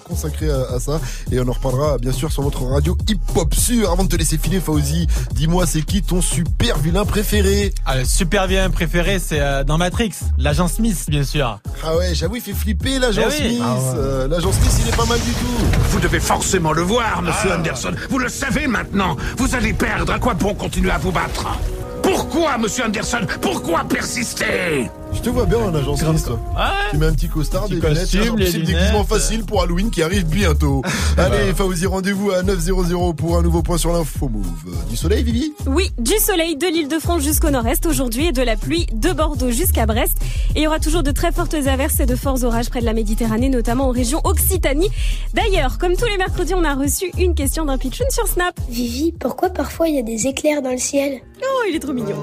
consacrée 0.08 0.50
à, 0.52 0.76
à 0.76 0.80
ça. 0.80 1.00
Et 1.32 1.40
on 1.40 1.48
en 1.48 1.52
reparlera 1.54 1.98
bien 1.98 2.12
sûr 2.12 2.32
sur 2.32 2.44
votre 2.44 2.64
radio 2.64 2.98
hip-hop 3.08 3.54
sûr. 3.54 3.92
Avant 3.92 4.04
de 4.04 4.10
te 4.10 4.16
laisser 4.16 4.38
filer, 4.38 4.60
Fauzi, 4.60 5.08
dis-moi 5.34 5.66
c'est 5.66 5.82
qui 5.82 6.02
ton 6.02 6.22
super 6.22 6.78
vilain 6.78 7.06
préféré? 7.06 7.74
Ah, 7.86 7.98
le 7.98 8.06
super 8.06 8.48
bien 8.48 8.70
préféré, 8.70 9.20
c'est 9.20 9.40
euh, 9.40 9.64
dans 9.64 9.78
Matrix, 9.78 10.12
l'agent 10.38 10.68
Smith, 10.68 11.06
bien 11.10 11.24
sûr. 11.24 11.60
Ah 11.84 11.96
ouais, 11.96 12.14
j'avoue, 12.14 12.36
il 12.36 12.42
fait 12.42 12.54
flipper 12.54 13.00
l'agent 13.00 13.24
Eh 13.26 13.30
oui. 13.30 13.38
Smith. 13.50 13.62
Ah 13.64 13.76
ouais. 13.76 13.82
Euh, 13.98 14.28
l'agent 14.28 14.52
Smith, 14.52 14.72
il 14.82 14.90
est 14.90 14.96
pas 14.98 15.06
mal 15.06 15.20
du 15.20 15.32
tout. 15.32 15.80
Vous 15.90 16.00
devez 16.00 16.20
forcément 16.20 16.72
le 16.74 16.82
voir, 16.82 17.22
monsieur 17.22 17.50
Ah. 17.52 17.58
Anderson. 17.58 17.92
Vous 18.10 18.20
le 18.20 18.30
savez 18.30 18.68
maintenant. 18.68 19.16
Vous 19.38 19.56
allez 19.56 19.74
perdre. 19.74 20.14
À 20.14 20.20
quoi 20.20 20.34
bon 20.34 20.54
continuer 20.54 20.92
à 20.92 20.98
vous 20.98 21.12
battre? 21.12 21.48
Pourquoi, 22.04 22.58
monsieur 22.58 22.86
Anderson? 22.86 23.22
Pourquoi 23.42 23.84
persister? 23.88 24.90
Je 25.14 25.20
te 25.20 25.30
vois 25.30 25.46
bien 25.46 25.58
en 25.60 25.96
Smith, 25.96 26.24
toi. 26.26 26.40
Tu 26.90 26.98
mets 26.98 27.06
un 27.06 27.14
petit 27.14 27.28
costard, 27.28 27.70
des 27.70 27.78
Petit 27.78 28.18
lunettes, 28.18 28.32
un 28.32 28.36
les 28.38 28.46
petit 28.46 28.58
lunettes. 28.58 28.66
déguisement 28.68 29.04
facile 29.04 29.44
pour 29.46 29.62
Halloween 29.62 29.92
qui 29.92 30.02
arrive 30.02 30.26
bientôt. 30.26 30.82
Allez, 31.18 31.54
Fauzi, 31.54 31.86
rendez-vous 31.86 32.32
à 32.32 32.42
900 32.44 33.14
pour 33.14 33.38
un 33.38 33.42
nouveau 33.42 33.62
point 33.62 33.78
sur 33.78 33.92
l'info 33.92 34.30
move. 34.30 34.46
Du 34.90 34.96
soleil, 34.98 35.24
Vivi? 35.24 35.54
Oui, 35.68 35.92
du 36.00 36.18
soleil 36.18 36.56
de 36.56 36.66
l'île 36.66 36.88
de 36.88 36.98
France 36.98 37.22
jusqu'au 37.24 37.50
nord-est 37.52 37.86
aujourd'hui 37.86 38.28
et 38.28 38.32
de 38.32 38.42
la 38.42 38.56
pluie 38.56 38.88
de 38.94 39.12
Bordeaux 39.12 39.52
jusqu'à 39.52 39.86
Brest. 39.86 40.18
Et 40.56 40.60
il 40.60 40.64
y 40.64 40.68
aura 40.68 40.80
toujours 40.80 41.04
de 41.04 41.12
très 41.12 41.32
fortes 41.32 41.54
averses 41.54 42.00
et 42.00 42.06
de 42.06 42.16
forts 42.16 42.44
orages 42.44 42.70
près 42.70 42.80
de 42.82 42.86
la 42.86 42.94
Méditerranée, 42.94 43.50
notamment 43.50 43.88
en 43.90 43.92
région 43.92 44.22
Occitanie. 44.24 44.90
D'ailleurs, 45.34 45.78
comme 45.78 45.96
tous 45.96 46.06
les 46.06 46.18
mercredis, 46.18 46.56
on 46.56 46.64
a 46.64 46.74
reçu 46.74 47.12
une 47.18 47.36
question 47.36 47.66
d'un 47.66 47.78
pitchoun 47.78 48.08
sur 48.10 48.28
Snap. 48.28 48.60
Vivi, 48.70 49.12
pourquoi 49.12 49.50
parfois 49.50 49.88
il 49.88 49.96
y 49.96 50.00
a 50.00 50.04
des 50.04 50.28
éclairs 50.28 50.62
dans 50.62 50.72
le 50.72 50.78
ciel? 50.78 51.22
Oh, 51.44 51.64
il 51.70 51.76
est 51.76 51.80
trop 51.80 51.94
mignon. 51.94 52.16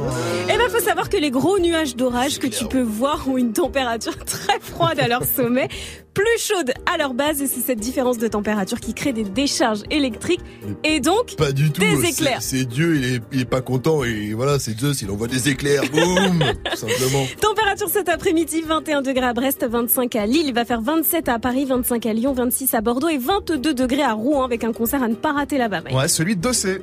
Eh 0.44 0.56
ben, 0.56 0.68
faut 0.70 0.82
savoir 0.84 1.08
que 1.08 1.16
les 1.16 1.30
gros 1.30 1.58
nuages 1.58 1.96
d'orage 1.96 2.38
que 2.38 2.46
tu 2.46 2.64
peux 2.66 2.77
voir 2.80 3.28
ont 3.28 3.36
une 3.36 3.52
température 3.52 4.16
très 4.24 4.58
froide 4.60 4.98
à 5.00 5.08
leur 5.08 5.24
sommet, 5.24 5.68
plus 6.14 6.24
chaude 6.40 6.72
à 6.92 6.96
leur 6.96 7.14
base, 7.14 7.40
et 7.42 7.46
c'est 7.46 7.60
cette 7.60 7.78
différence 7.78 8.18
de 8.18 8.26
température 8.26 8.80
qui 8.80 8.92
crée 8.94 9.12
des 9.12 9.22
décharges 9.24 9.82
électriques 9.90 10.40
et 10.82 10.98
donc 11.00 11.36
Pas 11.36 11.52
du 11.52 11.70
tout. 11.70 11.80
des 11.80 12.04
éclairs. 12.06 12.38
C'est 12.42 12.64
Dieu, 12.64 12.96
il 12.96 13.04
est, 13.14 13.20
il 13.32 13.40
est 13.42 13.44
pas 13.44 13.60
content 13.60 14.02
et 14.04 14.32
voilà, 14.34 14.58
c'est 14.58 14.78
Zeus, 14.78 15.00
il 15.02 15.10
envoie 15.10 15.28
des 15.28 15.48
éclairs. 15.48 15.82
Boum 15.92 16.42
Tout 16.70 16.76
simplement. 16.76 17.24
Température 17.40 17.88
cet 17.88 18.08
après-midi, 18.08 18.62
21 18.66 19.02
degrés 19.02 19.26
à 19.26 19.32
Brest, 19.32 19.64
25 19.68 20.16
à 20.16 20.26
Lille, 20.26 20.46
il 20.46 20.54
va 20.54 20.64
faire 20.64 20.80
27 20.80 21.28
à 21.28 21.38
Paris, 21.38 21.64
25 21.66 22.04
à 22.06 22.12
Lyon, 22.12 22.32
26 22.32 22.74
à 22.74 22.80
Bordeaux 22.80 23.08
et 23.08 23.18
22 23.18 23.72
degrés 23.74 24.02
à 24.02 24.12
Rouen 24.14 24.42
avec 24.44 24.64
un 24.64 24.72
concert 24.72 25.02
à 25.02 25.08
ne 25.08 25.14
pas 25.14 25.32
rater 25.32 25.58
là-bas. 25.58 25.82
Ouais, 25.92 26.08
celui 26.08 26.34
de 26.36 26.40
Dossé. 26.40 26.78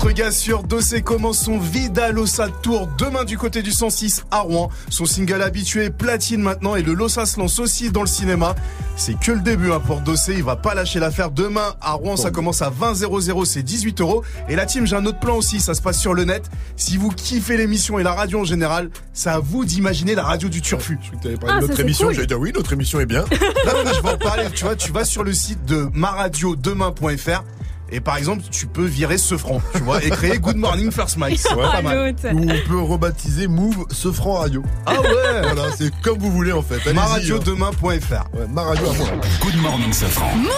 4 0.00 0.12
gars 0.12 0.30
sur 0.30 0.62
Dossé 0.62 0.96
c'est 0.96 1.02
comment 1.02 1.34
son 1.34 1.58
Vidal 1.58 2.18
au 2.18 2.24
tour 2.62 2.88
demain 2.98 3.24
du 3.24 3.36
côté 3.36 3.60
du 3.60 3.70
106 3.70 4.24
à 4.30 4.40
Rouen. 4.40 4.70
Son 4.88 5.04
single 5.04 5.42
habitué 5.42 5.90
platine 5.90 6.40
maintenant 6.40 6.74
et 6.74 6.82
le 6.82 6.94
Lossa 6.94 7.26
se 7.26 7.38
lance 7.38 7.58
aussi 7.58 7.90
dans 7.90 8.00
le 8.00 8.06
cinéma. 8.06 8.54
C'est 8.96 9.18
que 9.20 9.30
le 9.30 9.40
début 9.40 9.70
hein, 9.70 9.78
pour 9.78 10.00
Dossé, 10.00 10.34
il 10.34 10.42
va 10.42 10.56
pas 10.56 10.74
lâcher 10.74 11.00
l'affaire. 11.00 11.30
Demain 11.30 11.74
à 11.82 11.92
Rouen, 11.92 12.16
ça 12.16 12.30
commence 12.30 12.62
à 12.62 12.70
20 12.70 12.94
00, 12.94 13.44
c'est 13.44 13.62
18 13.62 14.00
euros. 14.00 14.24
Et 14.48 14.56
la 14.56 14.64
team, 14.64 14.86
j'ai 14.86 14.96
un 14.96 15.04
autre 15.04 15.20
plan 15.20 15.36
aussi, 15.36 15.60
ça 15.60 15.74
se 15.74 15.82
passe 15.82 16.00
sur 16.00 16.14
le 16.14 16.24
net. 16.24 16.50
Si 16.76 16.96
vous 16.96 17.10
kiffez 17.10 17.58
l'émission 17.58 17.98
et 17.98 18.02
la 18.02 18.14
radio 18.14 18.40
en 18.40 18.44
général, 18.44 18.88
c'est 19.12 19.30
à 19.30 19.38
vous 19.38 19.66
d'imaginer 19.66 20.14
la 20.14 20.24
radio 20.24 20.48
du 20.48 20.62
Turfu. 20.62 20.98
Je 21.22 21.28
avais 21.28 21.36
parlé 21.36 21.56
ah, 21.58 21.60
de 21.60 21.66
notre 21.66 21.80
émission, 21.80 22.10
j'allais 22.10 22.26
dire 22.26 22.38
ah 22.38 22.42
oui, 22.42 22.52
notre 22.54 22.72
émission 22.72 23.00
est 23.00 23.06
bien. 23.06 23.24
Là, 23.64 23.74
je 23.94 24.00
vais 24.00 24.08
en 24.08 24.18
parler, 24.18 24.46
tu 24.54 24.64
vois, 24.64 24.76
tu 24.76 24.92
vas 24.92 25.04
sur 25.04 25.24
le 25.24 25.34
site 25.34 25.64
de 25.66 25.88
maradiodemain.fr 25.92 27.44
et 27.92 28.00
par 28.00 28.16
exemple, 28.16 28.42
tu 28.50 28.66
peux 28.66 28.84
virer 28.84 29.18
ce 29.18 29.36
franc, 29.36 29.60
tu 29.74 29.82
vois, 29.82 30.02
et 30.04 30.10
créer 30.10 30.38
Good 30.38 30.56
Morning 30.56 30.90
First 30.90 31.16
Mike. 31.16 31.40
Ouais, 31.56 31.62
pas 31.70 31.82
mal. 31.82 32.14
Ou 32.34 32.42
on 32.48 32.68
peut 32.68 32.80
rebaptiser 32.80 33.46
Move 33.48 33.84
ce 33.90 34.12
franc 34.12 34.34
radio. 34.34 34.62
Ah 34.86 35.00
ouais 35.00 35.08
Voilà, 35.42 35.70
c'est 35.76 35.90
comme 36.02 36.18
vous 36.18 36.30
voulez 36.30 36.52
en 36.52 36.62
fait. 36.62 36.74
Allez-y, 36.76 36.90
hein. 36.90 36.94
Maradiodemain.fr. 36.94 38.36
Ouais, 38.36 38.46
ma 38.52 38.62
radio 38.62 38.86
à 38.90 38.94
moi. 38.94 39.06
Good 39.42 39.56
morning, 39.62 39.92
Safran. 39.92 40.36
Move 40.36 40.50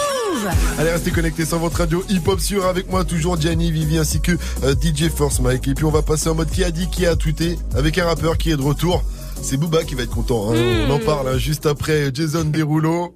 Allez, 0.77 0.91
restez 0.91 1.11
connectés 1.11 1.45
sur 1.45 1.57
votre 1.59 1.77
radio 1.77 2.03
hip-hop 2.09 2.39
sur 2.39 2.65
avec 2.65 2.89
moi 2.91 3.05
toujours 3.05 3.39
Gianni, 3.39 3.71
Vivi 3.71 3.97
ainsi 3.97 4.19
que 4.19 4.33
euh, 4.63 4.75
DJ 4.79 5.09
Force 5.09 5.39
Mike. 5.39 5.67
Et 5.67 5.73
puis 5.73 5.85
on 5.85 5.91
va 5.91 6.01
passer 6.01 6.29
en 6.29 6.35
mode 6.35 6.49
qui 6.49 6.63
a 6.63 6.71
dit, 6.71 6.89
qui 6.89 7.05
a 7.05 7.15
tweeté 7.15 7.57
avec 7.75 7.97
un 7.97 8.05
rappeur 8.05 8.37
qui 8.37 8.51
est 8.51 8.57
de 8.57 8.61
retour. 8.61 9.03
C'est 9.41 9.57
Booba 9.57 9.83
qui 9.83 9.95
va 9.95 10.03
être 10.03 10.09
content. 10.11 10.51
hein. 10.51 10.55
Hmm. 10.55 10.91
On 10.91 10.95
en 10.95 10.99
parle 10.99 11.27
hein, 11.29 11.37
juste 11.37 11.65
après 11.65 12.11
Jason 12.13 12.45
Derulo. 12.45 13.15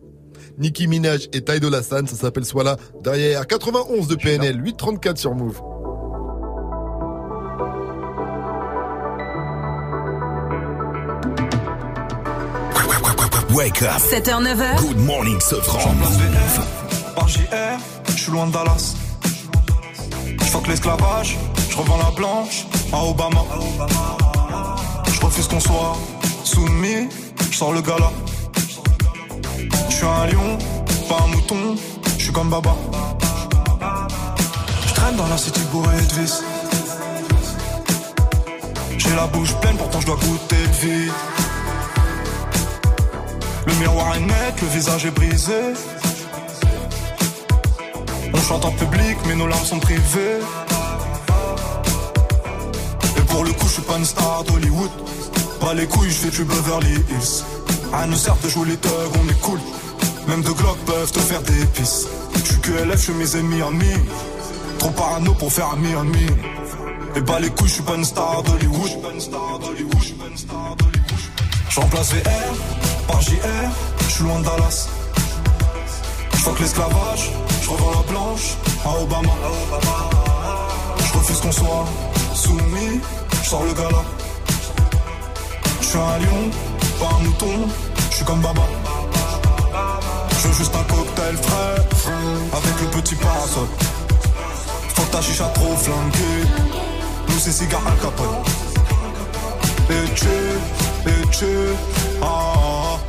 Nicki 0.58 0.88
Minaj 0.88 1.30
et 1.34 1.44
Ty 1.44 1.60
Dolla 1.60 1.84
Sign, 1.84 2.08
ça 2.08 2.16
s'appelle 2.16 2.46
soit 2.46 2.64
là 2.64 2.78
derrière 3.04 3.46
91 3.46 4.08
de 4.08 4.16
PNL 4.16 4.60
834 4.64 5.18
sur 5.18 5.36
Move. 5.36 5.62
Wake 13.52 13.82
up. 13.82 13.90
7h, 13.98 14.44
9h. 14.44 14.82
Good 14.82 15.00
morning. 15.00 15.40
J'emplace 15.50 16.18
VF 16.18 16.60
par 17.16 17.28
JR, 17.28 17.80
je 18.10 18.12
suis 18.12 18.32
loin 18.32 18.48
de 18.48 18.52
Dallas. 18.52 18.96
Je 20.40 20.44
fuck 20.46 20.68
l'esclavage, 20.68 21.38
je 21.70 21.78
revends 21.78 21.98
la 21.98 22.12
blanche 22.16 22.66
à 22.94 23.04
Obama. 23.04 23.44
Je 25.12 25.26
refuse 25.26 25.48
qu'on 25.48 25.60
soit 25.60 25.98
soumis, 26.44 27.10
je 27.52 27.58
sors 27.58 27.74
le 27.74 27.82
gala. 27.82 28.12
Je 29.90 29.96
suis 29.96 30.06
un 30.06 30.28
lion, 30.28 30.58
pas 31.10 31.24
un 31.24 31.28
mouton, 31.28 31.76
je 32.18 32.24
suis 32.24 32.34
comme 32.34 32.50
Baba. 32.50 32.76
Je 34.88 34.94
traîne 34.94 35.16
dans 35.16 35.28
la 35.28 35.38
city 35.38 35.62
bourré 35.72 35.96
de 35.96 36.22
vis. 36.22 36.44
J'ai 38.98 39.16
la 39.16 39.28
bouche 39.28 39.54
pleine, 39.62 39.78
pourtant 39.78 40.02
je 40.02 40.06
dois 40.06 40.16
goûter 40.18 40.56
le 40.56 40.88
vide. 40.88 41.12
Le 43.66 43.74
miroir 43.76 44.16
est 44.16 44.20
net, 44.20 44.62
le 44.62 44.68
visage 44.68 45.06
est 45.06 45.12
brisé. 45.12 45.74
On 48.34 48.42
chante 48.42 48.66
en 48.66 48.72
public, 48.72 49.18
mais 49.28 49.36
nos 49.36 49.48
larmes 49.48 49.66
sont 49.66 49.80
privées. 49.80 50.40
Et 53.18 53.22
pour 53.22 53.44
le 53.44 53.52
coup, 53.54 53.68
je 53.68 53.74
suis 53.74 53.82
pas 53.82 53.98
une 53.98 54.06
star 54.06 54.44
d'Hollywood. 54.44 54.92
Pas 55.60 55.74
les 55.74 55.88
couilles, 55.88 56.12
je 56.12 56.28
fais 56.28 56.30
du 56.30 56.44
Beverly 56.44 56.94
Hills. 57.10 57.44
À 57.94 58.06
nous 58.08 58.16
sert 58.18 58.36
de 58.44 58.50
jouer 58.50 58.70
les 58.70 58.78
thugs, 58.78 58.92
on 59.22 59.30
est 59.30 59.42
cool. 59.42 59.60
Même 60.28 60.42
deux 60.42 60.54
Glock 60.54 60.78
peuvent 60.86 61.12
te 61.12 61.20
faire 61.20 61.42
des 61.42 61.66
pisses. 61.68 62.08
Je 62.36 62.40
suis 62.40 62.60
que 62.60 62.72
LF, 62.72 62.98
je 62.98 63.04
suis 63.04 63.14
mes 63.14 63.36
ennemis 63.38 63.62
amis. 63.62 64.02
Trop 64.80 64.92
parano 64.92 65.34
pour 65.34 65.52
faire 65.52 65.70
ami 65.74 65.94
ami. 65.94 66.28
Et 67.16 67.22
bah 67.22 67.40
les 67.40 67.50
couilles, 67.50 67.68
je 67.68 67.74
suis 67.76 67.84
pas 67.84 67.96
une 67.96 68.06
star 68.06 68.44
d'Hollywood. 68.44 68.92
Je 71.70 71.80
remplace 71.80 72.14
VR 72.14 73.08
par 73.08 73.22
JR, 73.22 73.38
je 74.00 74.12
suis 74.12 74.24
loin 74.24 74.40
de 74.40 74.46
Dallas. 74.46 74.90
Je 76.34 76.64
l'esclavage, 76.64 77.32
je 77.62 77.70
revends 77.70 77.92
la 77.92 78.12
blanche 78.12 78.56
à 78.86 79.02
Obama. 79.02 79.34
Je 81.06 81.18
refuse 81.18 81.40
qu'on 81.40 81.52
soit 81.52 81.86
soumis, 82.34 83.00
je 83.44 83.50
sors 83.50 83.64
le 83.64 83.74
gala. 83.74 84.04
Je 85.82 85.86
suis 85.86 85.98
un 86.00 86.18
lion, 86.18 86.52
pas 87.00 87.10
un 87.20 87.24
mouton, 87.24 87.68
je 88.10 88.16
suis 88.16 88.26
comme 88.26 88.42
Baba. 88.42 88.64
Je 90.40 90.48
veux 90.48 90.54
juste 90.54 90.76
un 90.76 90.84
cocktail 90.84 91.38
frais, 91.38 91.76
avec 92.54 92.82
le 92.82 93.02
petit 93.02 93.16
parasol. 93.16 93.68
Faut 94.96 95.04
que 95.04 95.12
ta 95.12 95.22
chicha 95.22 95.46
trop 95.54 95.76
flanquée, 95.76 96.48
nous 97.30 97.40
c'est 97.40 97.52
cigare 97.52 97.82
Al 97.88 97.98
Capone. 97.98 98.28
Et 99.90 100.14
tu, 100.14 100.28
et 101.10 101.28
tu, 101.32 101.46
ah, 102.22 102.26
ah. 102.28 103.00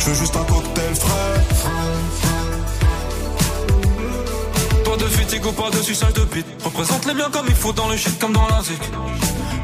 Je 0.00 0.10
veux 0.10 0.14
juste 0.14 0.36
un 0.36 0.44
cocktail 0.44 0.94
frais. 0.94 2.27
De 4.98 5.04
fatigue 5.04 5.46
ou 5.46 5.52
pas 5.52 5.70
de 5.70 5.80
suçage 5.80 6.12
de 6.14 6.22
bite. 6.22 6.46
Représente 6.64 7.06
les 7.06 7.14
biens 7.14 7.30
comme 7.30 7.46
il 7.48 7.54
faut 7.54 7.72
dans 7.72 7.88
le 7.88 7.96
shit 7.96 8.18
comme 8.18 8.32
dans 8.32 8.48
la 8.48 8.62
zik. 8.62 8.80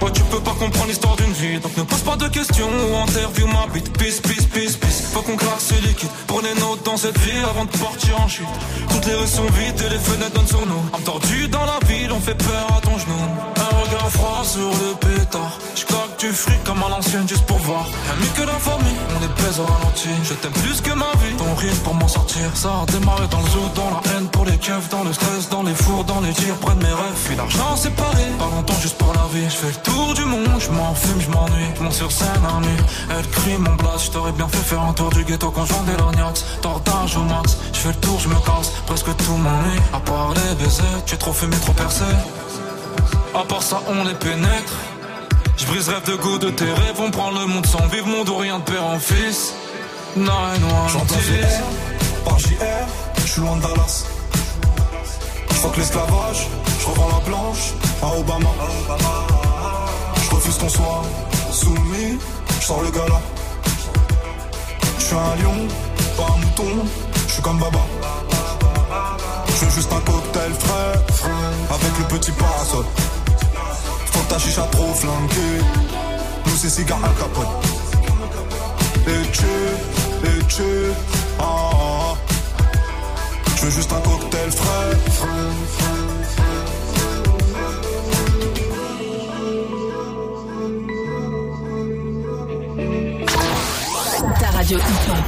Ouais, 0.01 0.11
tu 0.13 0.23
peux 0.23 0.41
pas 0.41 0.53
comprendre 0.53 0.87
l'histoire 0.87 1.17
d'une 1.17 1.33
vie, 1.33 1.59
donc 1.61 1.77
ne 1.77 1.83
pose 1.83 2.03
pas 2.03 2.17
de 2.17 2.29
questions 2.29 2.69
ou 2.69 2.97
interview 2.97 3.47
ma 3.47 3.67
bite. 3.73 3.91
Peace, 3.99 4.21
peace, 4.21 4.47
peace, 4.53 4.77
peace. 4.77 5.03
Faut 5.13 5.23
qu'on 5.23 5.37
claque 5.37 5.61
ce 5.61 5.75
liquide. 5.87 6.11
Prenez 6.27 6.55
note 6.61 6.85
dans 6.85 6.97
cette 6.97 7.19
vie 7.19 7.43
avant 7.51 7.65
de 7.65 7.71
partir 7.71 8.21
en 8.21 8.29
chute. 8.29 8.47
Toutes 8.91 9.07
les 9.07 9.15
rues 9.15 9.27
sont 9.27 9.47
vides 9.59 9.81
et 9.87 9.91
les 9.91 9.99
fenêtres 9.99 10.35
donnent 10.35 10.47
sur 10.47 10.67
nous. 10.67 10.83
Tordue 11.05 11.49
dans 11.49 11.65
la 11.65 11.79
ville, 11.87 12.13
on 12.13 12.21
fait 12.21 12.35
peur 12.37 12.67
à 12.77 12.81
ton 12.81 12.97
genou. 12.99 13.23
Un 13.57 13.77
regard 13.83 14.11
froid 14.11 14.43
sur 14.45 14.71
le 14.83 14.95
pétard. 15.01 15.59
Je 15.75 15.85
claque 15.85 16.19
du 16.19 16.29
fric 16.33 16.63
comme 16.65 16.83
à 16.83 16.89
l'ancienne 16.89 17.29
juste 17.29 17.47
pour 17.47 17.59
voir. 17.59 17.87
Mieux 18.21 18.35
que 18.37 18.47
la 18.47 18.59
famille, 18.59 19.01
on 19.19 19.25
est 19.25 19.35
pèse 19.43 19.59
au 19.59 19.65
ralenti. 19.65 20.09
Je 20.25 20.35
t'aime 20.35 20.53
plus 20.53 20.81
que 20.81 20.93
ma 20.93 21.11
vie. 21.23 21.35
Ton 21.39 21.55
rire 21.55 21.75
pour 21.83 21.95
m'en 21.95 22.09
sortir. 22.09 22.51
Ça 22.55 22.71
a 22.83 22.87
démarré 22.93 23.27
dans 23.31 23.41
le 23.41 23.49
zoo, 23.49 23.69
dans 23.75 23.91
la 23.91 24.01
haine 24.13 24.29
pour 24.29 24.45
les 24.45 24.59
keufs, 24.59 24.89
dans 24.91 25.05
le 25.05 25.13
dans 25.51 25.63
les 25.63 25.75
fours, 25.75 26.05
dans 26.05 26.21
les 26.21 26.33
tirs, 26.33 26.57
près 26.57 26.75
de 26.75 26.83
mes 26.83 26.93
rêves. 26.93 27.21
Puis 27.25 27.37
l'argent 27.37 27.77
séparé, 27.77 28.25
pas 28.39 28.47
longtemps 28.47 28.81
juste 28.81 28.99
pour 28.99 29.13
la 29.13 29.27
vie. 29.33 29.45
Je 29.45 29.57
fais 29.57 29.69
le 29.69 29.83
tour 29.83 30.15
du 30.15 30.25
monde, 30.25 30.59
je 30.59 30.71
m'en 30.71 30.95
fume, 30.95 31.21
je 31.21 31.31
m'ennuie. 31.31 31.81
Monte 31.81 31.93
sur 31.93 32.11
scène 32.11 32.29
à 32.49 32.61
nuit, 32.61 32.85
elle 33.11 33.29
crie 33.29 33.59
mon 33.59 33.75
blast. 33.75 34.07
Je 34.07 34.11
t'aurais 34.11 34.33
bien 34.33 34.49
fait 34.49 34.59
faire 34.59 34.83
un 34.83 34.93
tour 34.93 35.11
du 35.11 35.25
ghetto 35.25 35.51
quand 35.51 35.65
je 35.67 35.73
vendais 35.73 35.97
l'ognax. 35.97 36.45
Tortage 36.61 37.17
au 37.17 37.23
max, 37.23 37.57
je 37.73 37.79
fais 37.79 37.89
le 37.89 37.95
tour, 37.97 38.19
je 38.21 38.29
me 38.29 38.35
casse. 38.35 38.71
Presque 38.87 39.17
tout 39.17 39.37
m'ennuie, 39.37 39.81
à 39.93 40.01
part 40.01 40.35
les 40.35 40.55
baisers. 40.63 41.05
Tu 41.07 41.15
es 41.15 41.19
trop 41.19 41.33
fumé, 41.33 41.57
trop 41.59 41.73
percé. 41.73 42.05
À 43.35 43.45
part 43.45 43.63
ça, 43.63 43.81
on 43.89 44.05
les 44.05 44.15
pénètre. 44.15 44.73
Je 45.57 45.67
brise 45.67 45.89
rêve 45.89 46.05
de 46.07 46.17
goût 46.17 46.39
de 46.39 46.51
tes 46.51 46.65
rêves, 46.65 47.01
on 47.01 47.11
prend 47.11 47.31
le 47.31 47.47
monde 47.47 47.67
sans 47.67 47.87
vivre, 47.87 48.07
monde 48.07 48.29
ou 48.29 48.37
rien 48.37 48.59
de 48.59 48.65
père 48.65 48.85
en 48.85 48.99
fils. 48.99 49.55
Nine 50.17 50.29
one 50.29 50.89
J'entends 50.93 51.17
par 52.25 52.39
JR, 52.39 52.55
je 53.19 53.27
suis 53.27 53.41
loin 53.41 53.57
de 53.57 53.63
Dallas. 53.63 54.14
Je 55.65 55.69
que 55.71 55.81
l'esclavage, 55.81 56.47
je 56.79 56.87
revends 56.87 57.09
la 57.09 57.21
planche 57.25 57.73
à 58.03 58.19
Obama. 58.19 58.51
Je 60.23 60.35
refuse 60.35 60.59
qu'on 60.59 60.69
soit 60.69 61.03
soumis, 61.53 62.19
je 62.61 62.67
sors 62.67 62.83
le 62.83 62.91
gala. 62.91 63.21
Je 64.99 65.05
suis 65.05 65.17
un 65.17 65.37
lion, 65.43 65.67
pas 66.19 66.27
un 66.35 66.39
mouton, 66.39 66.87
je 67.27 67.33
suis 67.33 67.43
comme 67.43 67.59
Baba. 67.59 67.81
Je 69.49 69.65
veux 69.65 69.71
juste 69.71 69.91
un 69.91 70.01
cocktail 70.01 70.53
frais, 70.53 71.31
avec 71.71 71.99
le 71.99 72.19
petit 72.19 72.33
parasol. 72.33 72.85
Faut 74.13 74.21
que 74.21 74.29
ta 74.29 74.39
chicha 74.39 74.69
trop 74.71 74.93
flanquée, 74.93 75.65
nous 76.45 76.57
c'est 76.57 76.69
cigare 76.69 77.01
à 77.03 77.09
capote. 77.21 77.47
Et 79.07 79.31
tu, 79.33 80.65
ah. 81.41 81.74
Je 83.65 83.71
veux 83.71 83.77
juste 83.77 83.93
un 83.95 84.01
cocktail 84.01 84.51
frais. 84.53 84.97
Ta 94.39 94.51
radio 94.51 94.77
hip-hop. 94.77 95.25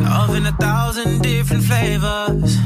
Love 0.00 0.34
in 0.34 0.46
a 0.46 0.52
thousand 0.58 1.22
different 1.22 1.62
flavors. 1.62 2.58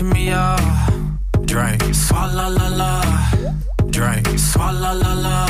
Shimmy, 0.00 0.26
yeah, 0.26 0.56
shimmy, 0.56 0.96
yeah. 1.36 1.44
Drink, 1.44 1.82
swalla 1.94 2.48
la 2.48 2.68
la. 2.68 3.02
Drink, 3.90 4.26
swalla 4.38 4.94
la 4.94 5.12
la. 5.12 5.46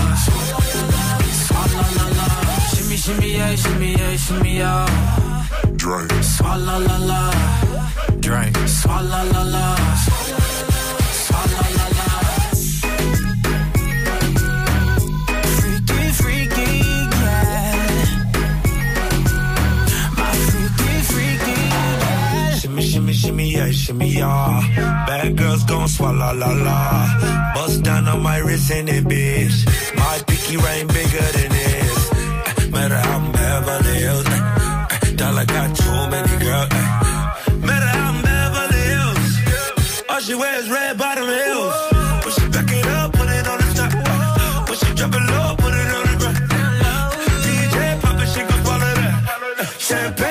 Swalla 1.45 1.85
la 1.97 2.07
la. 2.19 2.27
Shimmy, 2.71 2.97
shimmy, 2.97 3.33
yeah, 3.37 3.55
shimmy, 3.55 3.93
yeah, 3.93 4.17
shimmy, 4.17 4.57
yeah. 4.57 5.47
Drink, 5.77 6.11
swalla 6.35 6.79
la 6.87 6.97
la. 7.11 7.31
Drink, 8.19 8.57
swalla 8.67 9.23
la 9.33 9.43
la. 9.43 10.20
Yeah, 23.61 23.71
shimmy, 23.73 24.09
yeah. 24.09 25.05
Bad 25.07 25.37
girls 25.37 25.65
gon' 25.65 25.89
swallow 25.89 26.33
la 26.43 26.51
la. 26.67 27.53
Bust 27.55 27.83
down 27.83 28.09
on 28.09 28.23
my 28.23 28.39
wrist 28.39 28.71
in 28.71 28.89
it, 28.89 29.05
bitch. 29.05 29.57
My 29.97 30.17
pinky 30.27 30.57
ring 30.57 30.87
bigger 30.89 31.27
than 31.37 31.51
this. 31.59 32.11
Eh, 32.13 32.71
Matter 32.75 33.01
how 33.07 33.19
I'm 33.19 33.33
Beverly 33.33 33.97
Hills. 34.05 34.27
eh, 34.27 34.89
eh, 34.95 35.17
Dollar 35.17 35.45
got 35.45 35.69
too 35.77 35.99
many 36.15 36.35
girls. 36.45 36.71
Matter 37.69 37.91
how 37.97 38.11
I'm 38.13 38.19
Beverly 38.29 38.83
Hills. 38.93 39.29
All 40.09 40.21
she 40.21 40.35
wears 40.35 40.67
red 40.71 40.97
bottom 40.99 41.27
heels. 41.39 41.77
When 42.25 42.33
she 42.37 42.45
back 42.55 42.71
it 42.79 42.87
up, 42.99 43.13
put 43.13 43.29
it 43.39 43.47
on 43.53 43.59
the. 43.59 43.87
When 44.69 44.77
she 44.81 44.89
drop 44.99 45.15
it 45.19 45.25
low, 45.33 45.49
put 45.63 45.75
it 45.83 45.91
on 45.97 46.03
the 46.09 46.15
ground. 46.21 46.41
DJ 47.45 47.77
she 48.35 48.41
gon' 48.51 48.81
that. 48.81 49.75
Champagne 49.79 50.30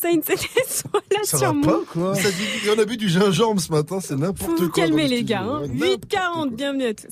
Seine, 0.00 0.20
c'était 0.26 0.48
Sola 0.68 1.24
Ça 1.24 1.38
sur 1.38 1.54
va 1.54 1.60
pas, 1.66 1.80
quoi. 1.92 2.14
Ça 2.14 2.30
dit- 2.30 2.70
On 2.74 2.78
a 2.78 2.84
bu 2.84 2.96
du 2.96 3.08
gingembre 3.08 3.60
ce 3.60 3.70
matin, 3.72 3.98
c'est 4.00 4.16
n'importe 4.16 4.58
Vous 4.60 4.68
quoi. 4.70 4.84
calmez 4.84 5.08
les 5.08 5.22
gars. 5.24 5.42
Hein. 5.42 5.62
Ouais, 5.62 5.96
8h40, 5.96 6.54
bienvenue 6.54 6.84
à 6.86 6.94
tous. 6.94 7.06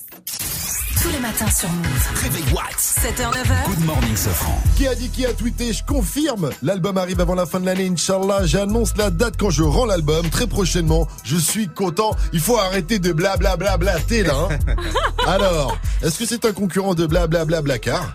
Tous 1.05 1.11
les 1.11 1.19
matins 1.19 1.51
sur 1.51 1.69
Move. 1.69 2.09
Réveil 2.23 2.43
Watts. 2.51 2.79
7h, 2.79 3.31
9h. 3.31 3.67
Good 3.67 3.85
morning, 3.85 4.15
Sofran. 4.15 4.59
Qui 4.75 4.87
a 4.87 4.95
dit 4.95 5.09
qui 5.09 5.23
a 5.27 5.33
tweeté 5.33 5.71
Je 5.71 5.83
confirme, 5.83 6.49
l'album 6.63 6.97
arrive 6.97 7.21
avant 7.21 7.35
la 7.35 7.45
fin 7.45 7.59
de 7.59 7.67
l'année, 7.67 7.87
Inch'Allah. 7.87 8.45
J'annonce 8.47 8.97
la 8.97 9.11
date 9.11 9.35
quand 9.37 9.51
je 9.51 9.61
rends 9.61 9.85
l'album, 9.85 10.27
très 10.31 10.47
prochainement. 10.47 11.07
Je 11.23 11.37
suis 11.37 11.67
content. 11.67 12.15
Il 12.33 12.39
faut 12.39 12.57
arrêter 12.57 12.97
de 12.97 13.13
blablabla 13.13 13.77
blater 13.77 14.23
là. 14.23 14.47
hein. 14.49 14.57
Alors, 15.27 15.77
est-ce 16.01 16.17
que 16.17 16.25
c'est 16.25 16.43
un 16.43 16.53
concurrent 16.53 16.95
de 16.95 17.05
blablabla 17.05 17.61
blacard? 17.61 18.11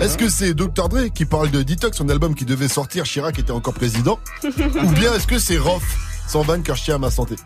Est-ce 0.00 0.16
que 0.16 0.30
c'est 0.30 0.54
Dr. 0.54 0.88
Dre 0.88 1.12
qui 1.14 1.26
parle 1.26 1.50
de 1.50 1.62
Detox, 1.62 1.98
son 1.98 2.08
album 2.08 2.34
qui 2.34 2.46
devait 2.46 2.68
sortir, 2.68 3.04
Chirac 3.04 3.38
était 3.38 3.50
encore 3.50 3.74
président? 3.74 4.18
Ou 4.44 4.90
bien 4.92 5.12
est-ce 5.14 5.26
que 5.26 5.38
c'est 5.38 5.58
Rof 5.58 5.82
sans 6.28 6.40
vanne 6.40 6.62
car 6.62 6.76
je 6.76 6.84
tiens 6.84 6.94
à 6.94 6.98
ma 6.98 7.10
santé? 7.10 7.36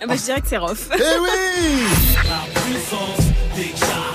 Ah 0.00 0.06
bah, 0.06 0.14
je 0.14 0.22
dirais 0.22 0.40
que 0.40 0.46
c'est 0.48 0.58
Rof. 0.58 0.88
Eh 0.94 0.98
oui 1.00 1.86
Enfin 2.76 4.07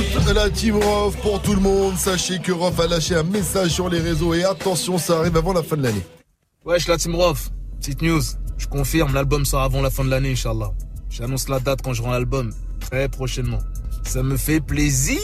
toute 0.00 0.34
la 0.34 0.48
team 0.50 0.76
Rof, 0.76 1.16
pour 1.18 1.42
tout 1.42 1.54
le 1.54 1.60
monde, 1.60 1.96
sachez 1.96 2.38
que 2.38 2.52
Rof 2.52 2.78
a 2.80 2.86
lâché 2.86 3.14
un 3.14 3.22
message 3.22 3.70
sur 3.70 3.88
les 3.88 4.00
réseaux 4.00 4.32
et 4.34 4.44
attention, 4.44 4.98
ça 4.98 5.18
arrive 5.18 5.36
avant 5.36 5.52
la 5.52 5.62
fin 5.62 5.76
de 5.76 5.82
l'année. 5.82 6.04
Wesh, 6.64 6.88
la 6.88 6.96
Team 6.96 7.14
Rof. 7.14 7.50
Petite 7.78 8.02
news. 8.02 8.22
Je 8.56 8.66
confirme, 8.66 9.12
l'album 9.12 9.44
sort 9.44 9.62
avant 9.62 9.82
la 9.82 9.90
fin 9.90 10.04
de 10.04 10.10
l'année, 10.10 10.32
Inch'Allah. 10.32 10.72
J'annonce 11.10 11.48
la 11.48 11.60
date 11.60 11.82
quand 11.82 11.92
je 11.92 12.02
rends 12.02 12.12
l'album. 12.12 12.52
Très 12.80 13.08
prochainement. 13.08 13.58
Ça 14.04 14.22
me 14.22 14.36
fait 14.36 14.60
plaisir, 14.60 15.20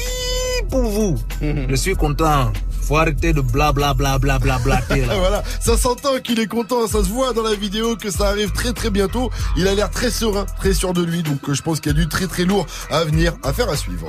pour 0.69 0.83
vous. 0.83 1.17
Je 1.41 1.75
suis 1.75 1.95
content. 1.95 2.53
Faut 2.89 2.97
arrêter 2.97 3.35
de 3.35 3.43
bla 3.43 3.71
bla 3.73 3.93
bla 3.93 4.19
bla 4.19 4.39
bla 4.39 4.59
bla. 4.61 4.81
voilà, 5.19 5.43
ça 5.61 5.77
s'entend 5.77 6.21
qu'il 6.25 6.41
est 6.41 6.47
content, 6.47 6.87
ça 6.87 7.05
se 7.05 7.11
voit 7.11 7.35
dans 7.35 7.43
la 7.43 7.55
vidéo 7.55 7.97
que 7.97 8.11
ça 8.11 8.29
arrive 8.29 8.51
très 8.53 8.73
très 8.73 8.89
bientôt. 8.89 9.31
Il 9.59 9.69
a 9.69 9.75
l'air 9.75 9.91
très 9.91 10.11
serein, 10.11 10.47
très 10.57 10.73
sûr 10.73 10.95
de 10.95 11.03
lui, 11.03 11.23
donc 11.23 11.47
euh, 11.51 11.55
je 11.55 11.61
pense 11.61 11.81
qu'il 11.81 11.93
y 11.93 11.95
a 11.95 11.99
du 11.99 12.09
très 12.09 12.27
très 12.27 12.47
lourd 12.47 12.65
à 12.91 13.05
venir, 13.05 13.35
à 13.43 13.53
faire 13.53 13.69
à 13.69 13.77
suivre. 13.77 14.09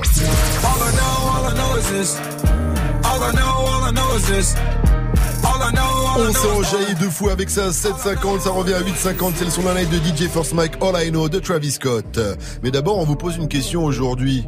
On 6.17 6.31
s'est 6.31 6.47
enjaillé 6.47 6.93
deux 7.01 7.09
fois 7.09 7.33
avec 7.33 7.49
ça 7.49 7.65
à 7.65 7.69
7,50, 7.71 8.39
ça 8.39 8.51
revient 8.51 8.75
à 8.75 8.81
8,50, 8.81 9.33
c'est 9.35 9.43
le 9.43 9.51
son 9.51 9.63
d'un 9.63 9.73
live 9.73 9.89
de 9.89 9.97
DJ 9.97 10.29
First 10.29 10.53
Mike 10.53 10.75
All 10.81 11.05
I 11.05 11.09
Know 11.09 11.27
de 11.27 11.39
Travis 11.39 11.71
Scott. 11.71 12.17
Mais 12.63 12.71
d'abord, 12.71 12.97
on 12.97 13.03
vous 13.03 13.17
pose 13.17 13.35
une 13.35 13.49
question 13.49 13.83
aujourd'hui. 13.83 14.45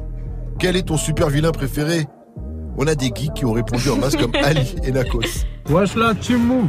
Quel 0.58 0.78
est 0.78 0.84
ton 0.84 0.95
super 0.95 1.30
vilain 1.30 1.52
préféré? 1.52 2.08
On 2.77 2.88
a 2.88 2.95
des 2.95 3.07
geeks 3.14 3.34
qui 3.34 3.45
ont 3.45 3.53
répondu 3.53 3.89
en 3.89 3.98
masse 3.98 4.15
comme 4.15 4.34
Ali 4.35 4.76
et 4.84 4.91
Nakos. 4.91 5.22
Wesh 5.69 5.95
là, 5.95 6.15
Timou, 6.15 6.68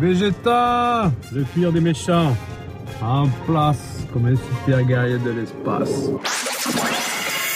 Vegeta, 0.00 1.12
le 1.32 1.42
pire 1.44 1.72
des 1.72 1.80
méchants, 1.80 2.36
en 3.02 3.28
place 3.46 4.06
comme 4.12 4.26
un 4.26 4.36
super 4.36 4.82
guerrier 4.84 5.18
de 5.18 5.30
l'espace. 5.30 6.08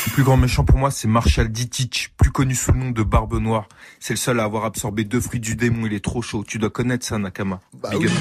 Le 0.06 0.12
plus 0.12 0.22
grand 0.22 0.36
méchant 0.36 0.64
pour 0.64 0.76
moi, 0.78 0.90
c'est 0.90 1.08
Marshall 1.08 1.48
Ditich, 1.48 2.10
plus 2.16 2.30
connu 2.30 2.54
sous 2.54 2.72
le 2.72 2.78
nom 2.78 2.90
de 2.90 3.02
Barbe 3.02 3.40
Noire. 3.40 3.68
C'est 3.98 4.12
le 4.12 4.18
seul 4.18 4.38
à 4.38 4.44
avoir 4.44 4.64
absorbé 4.64 5.04
deux 5.04 5.20
fruits 5.20 5.40
du 5.40 5.56
démon, 5.56 5.86
il 5.86 5.94
est 5.94 6.04
trop 6.04 6.22
chaud. 6.22 6.44
Tu 6.46 6.58
dois 6.58 6.70
connaître 6.70 7.04
ça, 7.04 7.18
Nakama. 7.18 7.60
Bah 7.82 7.88
Big 7.90 8.00
oui. 8.00 8.06
up. 8.06 8.12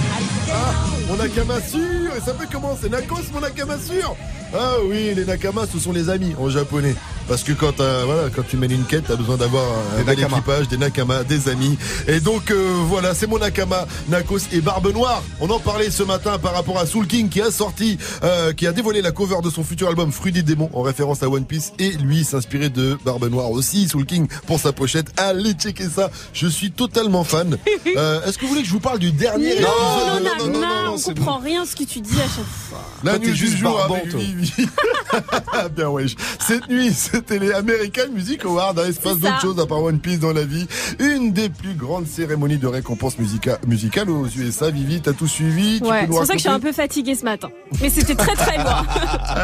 Ah, 0.52 0.74
mon 1.08 1.18
Nakama 1.18 1.60
sûr 1.62 2.12
ça 2.26 2.34
fait 2.34 2.48
comment 2.52 2.78
C'est 2.80 2.90
Nakos, 2.90 3.32
mon 3.34 3.42
Nakama 3.42 3.78
sûr 3.78 4.16
Ah 4.54 4.76
oui, 4.88 5.14
les 5.16 5.26
Nakamas, 5.26 5.68
ce 5.72 5.80
sont 5.80 5.92
les 5.92 6.10
amis 6.10 6.34
en 6.40 6.50
japonais. 6.50 6.96
Parce 7.28 7.44
que 7.44 7.54
quand, 7.54 7.80
euh, 7.80 8.04
voilà, 8.06 8.30
quand 8.36 8.44
tu 8.46 8.58
mènes 8.58 8.72
une 8.72 8.84
quête, 8.84 9.06
t'as 9.08 9.16
besoin 9.16 9.38
d'avoir 9.38 9.64
un, 9.98 10.04
bel 10.04 10.20
équipage, 10.20 10.68
des 10.68 10.78
Nakamas, 10.78 11.24
des 11.24 11.48
amis. 11.48 11.78
Et 12.08 12.20
donc, 12.20 12.52
euh, 12.52 12.74
voilà, 12.88 13.14
c'est 13.14 13.28
mon 13.28 13.40
Nakama, 13.40 13.88
Nakos 14.10 14.40
et 14.52 14.60
Barbe 14.60 14.94
Noire. 14.94 15.24
On 15.40 15.50
en 15.50 15.60
parlait 15.60 15.90
ce 15.90 16.04
matin 16.04 16.38
par 16.38 16.54
rapport 16.54 16.78
à 16.78 16.86
Soul 16.86 17.08
King 17.08 17.30
qui 17.30 17.42
a 17.42 17.50
sorti, 17.50 17.98
euh, 18.24 18.52
qui 18.52 18.68
a 18.68 18.74
dévoilé 18.74 19.02
la 19.02 19.12
cover 19.12 19.38
de 19.42 19.50
son 19.50 19.64
futur 19.64 19.88
album 19.88 20.12
Fruit 20.12 20.34
des 20.34 20.44
démons 20.44 20.70
en 20.74 20.82
référence 20.82 21.24
à 21.24 21.30
One 21.30 21.46
Piece. 21.46 21.72
Et 21.80 21.92
lui 21.92 22.26
s'inspirait 22.26 22.70
de 22.70 22.98
Barbe 23.06 23.30
Noire 23.30 23.52
aussi, 23.52 23.88
Soul 23.88 24.06
King, 24.06 24.28
pour 24.46 24.60
sa 24.60 24.74
pochette. 24.74 25.08
Allez 25.18 25.54
checker 25.54 25.88
ça, 25.88 26.12
je 26.34 26.48
suis 26.48 26.72
totalement 26.72 27.24
fan. 27.24 27.58
Euh, 27.96 28.26
Est-ce 28.26 28.38
que 28.38 28.44
vous 28.44 28.50
voulez 28.50 28.62
que 28.62 28.68
je 28.68 28.74
vous 28.74 28.80
parle 28.80 28.98
du 28.98 29.12
dernier 29.12 29.60
Non, 29.60 29.68
épisode 29.68 30.24
non, 30.24 30.60
non, 30.60 30.60
non, 30.60 30.94
on 30.94 30.98
c'est 30.98 31.14
comprend 31.14 31.38
rien 31.38 31.64
ce 31.66 31.76
que 31.76 31.84
tu 31.84 32.00
dis 32.00 32.13
à 32.20 32.24
chaque 32.24 32.46
fois. 32.70 32.80
La 33.04 33.18
nuit 33.20 33.36
juste 33.36 33.54
du 33.56 33.60
jour 33.62 33.76
barbant, 33.78 33.96
avec. 33.96 34.14
Bien 35.76 35.90
wesh. 35.90 36.16
Cette 36.40 36.70
nuit, 36.70 36.94
c'était 36.94 37.40
les 37.40 37.52
American 37.54 38.12
Music 38.14 38.44
Awards. 38.46 38.74
hein, 38.78 38.84
Il 38.88 38.94
se 38.94 39.00
passe 39.00 39.18
d'autres 39.20 39.42
choses 39.42 39.60
à 39.60 39.66
part 39.66 39.82
One 39.84 40.00
Piece 40.00 40.20
dans 40.20 40.32
la 40.34 40.44
vie. 40.46 40.68
Une 41.00 41.34
des 41.34 41.50
plus 41.50 41.74
grandes 41.74 42.08
cérémonies 42.08 42.58
de 42.58 42.68
récompense 42.68 43.18
musica 43.20 43.58
musicale 43.68 44.10
aux 44.10 44.28
USA. 44.28 44.70
Vivi, 44.72 45.02
t'as 45.02 45.14
tout 45.14 45.28
suivi 45.28 45.80
Ouais, 45.84 46.02
c'est 46.02 46.08
pour 46.08 46.26
ça 46.26 46.34
que 46.34 46.40
je 46.40 46.44
suis 46.44 46.50
un 46.50 46.60
peu 46.60 46.72
fatiguée 46.72 47.16
ce 47.16 47.24
matin. 47.24 47.50
Mais 47.82 47.90
c'était 47.90 48.16
très 48.16 48.36
très 48.36 48.58
loin. 48.64 48.86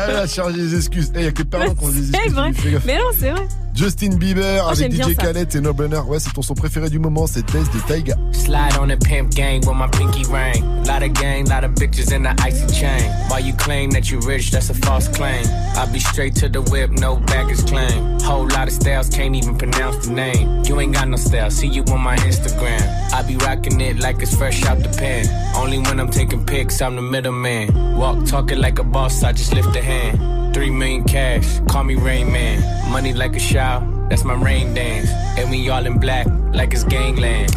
Elle 0.08 0.16
a 0.16 0.28
chargé 0.28 0.58
les 0.58 0.76
excuses. 0.76 1.12
Il 1.16 1.24
y 1.24 1.28
a 1.28 1.32
que 1.32 1.44
pardon 1.44 1.76
qu'on 1.76 1.90
des 1.90 2.10
excuses. 2.10 2.22
C'est 2.24 2.30
vrai. 2.32 2.54
Fais 2.54 2.72
gaffe. 2.72 2.84
Mais 2.86 2.98
non, 2.98 3.06
c'est 3.20 3.32
vrai. 3.32 3.48
Justin 3.74 4.18
Bieber 4.18 4.62
Oh, 4.66 4.70
avec 4.72 4.92
DJ. 4.92 5.16
Khaled 5.16 5.56
et 5.56 5.62
No 5.62 5.74
Brainer. 5.74 6.02
Ouais, 6.08 6.20
c'est 6.20 6.34
ton 6.34 6.42
son 6.42 6.54
préféré 6.54 6.90
du 6.90 7.00
moment. 7.00 7.28
C'est 7.28 7.46
Test 7.46 7.74
de 7.74 7.80
Taiga. 7.88 8.16
Slide 8.32 8.78
on 8.80 8.88
the 8.88 8.98
pimp 8.98 9.34
gang 9.34 9.62
with 9.66 9.76
my 9.76 9.88
pinky 9.88 10.24
ring. 10.32 10.64
Lot 10.86 11.04
of 11.04 11.14
gang, 11.14 11.46
lot 11.48 11.64
of 11.64 11.72
bitches 11.76 12.12
in 12.12 12.24
the 12.24 12.34
icy 12.44 12.68
chain. 12.74 13.10
While 13.30 13.40
you 13.42 13.54
claim 13.54 13.92
that 13.92 14.10
you 14.12 14.20
rich, 14.22 14.52
that's 14.52 14.70
a 14.70 14.74
false 14.74 15.08
claim. 15.08 15.46
I'll 15.76 15.92
be 15.94 16.00
straight 16.00 16.36
to 16.38 16.50
the 16.50 16.62
whip, 16.62 16.92
no 16.92 17.18
baggage 17.18 17.66
claim. 17.68 18.20
Whole 18.22 18.48
lot 18.48 18.68
of 18.68 18.74
styles, 18.74 19.10
can't 19.10 19.36
even 19.36 19.58
pronounce 19.58 20.08
the 20.08 20.14
name. 20.14 20.64
You 20.66 20.80
ain't 20.82 20.94
got 20.94 21.08
no 21.08 21.16
style, 21.18 21.50
see 21.52 21.68
you 21.68 21.84
on 21.84 22.02
my 22.02 22.16
Instagram. 22.18 22.82
I 23.14 23.22
be 23.24 23.38
rocking 23.38 23.80
it 23.82 24.00
like 24.00 24.22
it's 24.22 24.36
fresh 24.36 24.66
out 24.66 24.80
the 24.80 24.90
pen. 24.90 25.26
Only 25.56 25.78
when 25.80 26.00
I'm 26.00 26.10
taking 26.10 26.46
pics, 26.46 26.82
I'm 26.82 26.96
the 26.96 27.02
middleman. 27.02 27.98
Walk 27.98 28.26
talking 28.26 28.60
like 28.60 28.80
a 28.80 28.84
boss, 28.84 29.24
I 29.24 29.32
just 29.32 29.54
lift 29.54 29.76
a 29.76 29.82
hand. 29.82 30.49
Three 30.54 30.72
million 30.72 31.04
cash, 31.04 31.60
call 31.70 31.84
me 31.84 31.96
Rain 31.96 32.32
Man. 32.32 32.92
Money 32.92 33.14
like 33.14 33.36
a 33.36 33.40
shower, 33.40 33.86
that's 34.10 34.24
my 34.24 34.34
rain 34.34 34.74
dance. 34.74 35.10
And 35.38 35.50
we 35.50 35.70
all 35.70 35.86
in 35.86 36.00
black, 36.00 36.28
like 36.54 36.74
it's 36.74 36.84
gangland. 36.84 37.56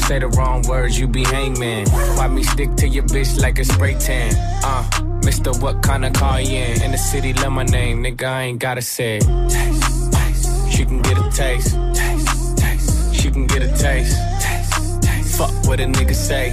Say 0.00 0.18
the 0.18 0.28
wrong 0.36 0.62
words, 0.62 0.98
you 0.98 1.06
be 1.06 1.24
hangman. 1.24 1.88
Why 1.88 2.26
me 2.28 2.42
stick 2.42 2.74
to 2.76 2.88
your 2.88 3.04
bitch 3.04 3.40
like 3.40 3.58
a 3.58 3.64
spray 3.64 3.94
tan? 3.94 4.34
Uh, 4.64 4.84
Mister, 5.24 5.52
what 5.52 5.82
kind 5.82 6.04
of 6.04 6.12
car 6.14 6.40
you 6.40 6.58
in? 6.58 6.82
In 6.82 6.90
the 6.90 6.98
city, 6.98 7.32
love 7.34 7.52
my 7.52 7.62
name, 7.62 8.02
nigga, 8.02 8.24
I 8.24 8.42
ain't 8.42 8.58
gotta 8.58 8.82
say 8.82 9.18
it. 9.18 9.22
Taste, 9.48 10.12
taste. 10.12 10.72
She 10.72 10.84
can 10.84 11.00
get 11.00 11.18
a 11.18 11.30
taste. 11.30 11.76
Taste, 11.94 12.58
taste. 12.58 13.14
She 13.14 13.30
can 13.30 13.46
get 13.46 13.62
a 13.62 13.68
taste. 13.68 14.18
Taste, 14.40 15.02
taste. 15.02 15.38
Fuck 15.38 15.52
what 15.66 15.78
a 15.80 15.84
nigga 15.84 16.14
say. 16.14 16.52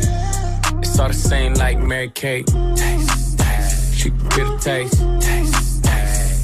It's 0.80 1.00
all 1.00 1.08
the 1.08 1.14
same 1.14 1.56
like 1.56 1.80
Mary 1.80 2.10
Kate. 2.10 2.46
Taste, 2.48 3.40
taste. 3.40 3.96
She 3.96 4.12
can 4.12 4.28
get 4.30 4.48
a. 4.48 4.58
Taste, 4.60 5.02
taste. 5.20 5.69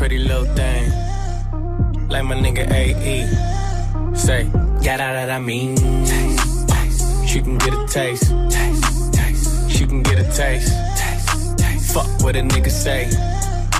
Pretty 0.00 0.16
little 0.16 0.46
thing 0.56 0.90
like 2.08 2.24
my 2.24 2.34
nigga 2.34 2.64
AE. 2.72 3.26
Say, 4.16 4.48
yeah, 4.80 4.96
that, 4.96 5.28
I 5.28 5.38
mean. 5.38 5.76
She 7.26 7.42
can 7.42 7.58
get 7.58 7.74
a 7.74 7.86
taste. 7.86 8.32
Taste, 8.48 9.12
taste. 9.12 9.70
She 9.70 9.86
can 9.86 10.02
get 10.02 10.18
a 10.18 10.24
taste. 10.32 10.72
Taste, 10.96 11.58
taste. 11.58 11.92
Fuck 11.92 12.06
what 12.22 12.34
a 12.34 12.40
nigga 12.40 12.70
say. 12.70 13.08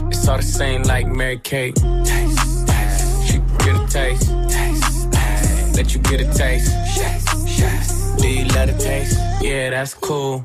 It's 0.08 0.28
all 0.28 0.36
the 0.36 0.42
same 0.42 0.82
like 0.82 1.06
Mary 1.06 1.38
Kate. 1.38 1.74
Taste, 1.76 2.68
taste. 2.68 3.26
She 3.26 3.38
can 3.38 3.56
get 3.64 3.76
a 3.80 3.86
taste. 3.88 4.30
Let 5.74 5.94
you 5.94 6.02
get 6.02 6.20
a 6.20 6.30
taste. 6.34 6.70
Do 8.20 8.28
you 8.28 8.44
love 8.44 8.78
taste? 8.78 9.18
Yeah, 9.40 9.70
that's 9.70 9.94
cool. 9.94 10.44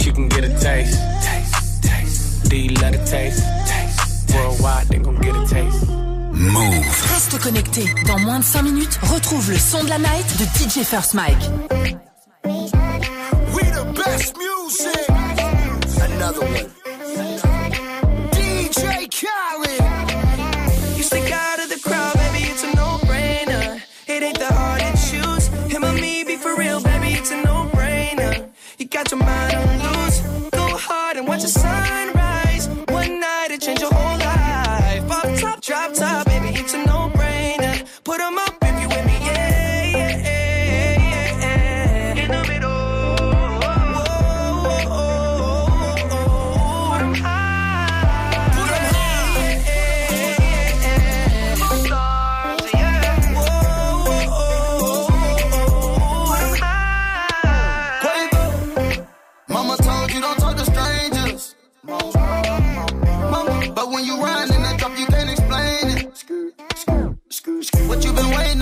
she 0.00 0.12
can 0.12 0.28
get 0.28 0.44
a 0.44 0.48
taste. 0.58 0.98
Taste, 1.22 1.82
taste. 1.82 2.48
Do 2.48 2.56
you 2.56 2.70
love 2.80 2.92
the 2.92 3.04
taste? 3.04 3.42
Taste. 3.66 4.34
Worldwide, 4.34 4.86
they 4.88 4.98
gon' 4.98 5.20
get 5.20 5.36
a 5.36 5.46
taste. 5.46 5.88
Move. 6.32 6.86
Reste 7.12 7.38
connecté. 7.38 7.84
Dans 8.06 8.18
moins 8.18 8.40
de 8.40 8.44
5 8.44 8.62
minutes, 8.62 8.98
retrouve 9.02 9.50
le 9.50 9.58
son 9.58 9.84
de 9.84 9.90
la 9.90 9.98
night 9.98 10.26
de 10.38 10.44
DJ 10.58 10.84
First 10.84 11.14
Mike. 11.14 11.42
We 12.44 13.62
the 13.72 13.84
best 13.94 14.36
music. 14.38 15.06
Another 16.00 16.40
one. 16.40 16.70
DJ 18.32 19.06
Khaled. 19.10 19.82
You 20.96 21.02
stick 21.02 21.30
out 21.30 21.58
of 21.60 21.68
the 21.68 21.78
crowd, 21.82 22.14
baby, 22.14 22.44
it's 22.50 22.64
a 22.64 22.74
no-brainer. 22.74 23.80
It 24.06 24.22
ain't 24.22 24.38
that 24.38 24.52
hard 24.52 24.80
to 24.80 24.92
choose. 25.10 25.48
Him 25.70 25.84
or 25.84 25.92
me, 25.92 26.24
be 26.24 26.36
for 26.36 26.56
real, 26.56 26.80
baby, 26.80 27.18
it's 27.18 27.30
a 27.30 27.42
no-brainer. 27.42 28.48
You 28.78 28.86
got 28.86 29.10
your 29.10 29.20
mind 29.20 29.56
on 29.56 29.69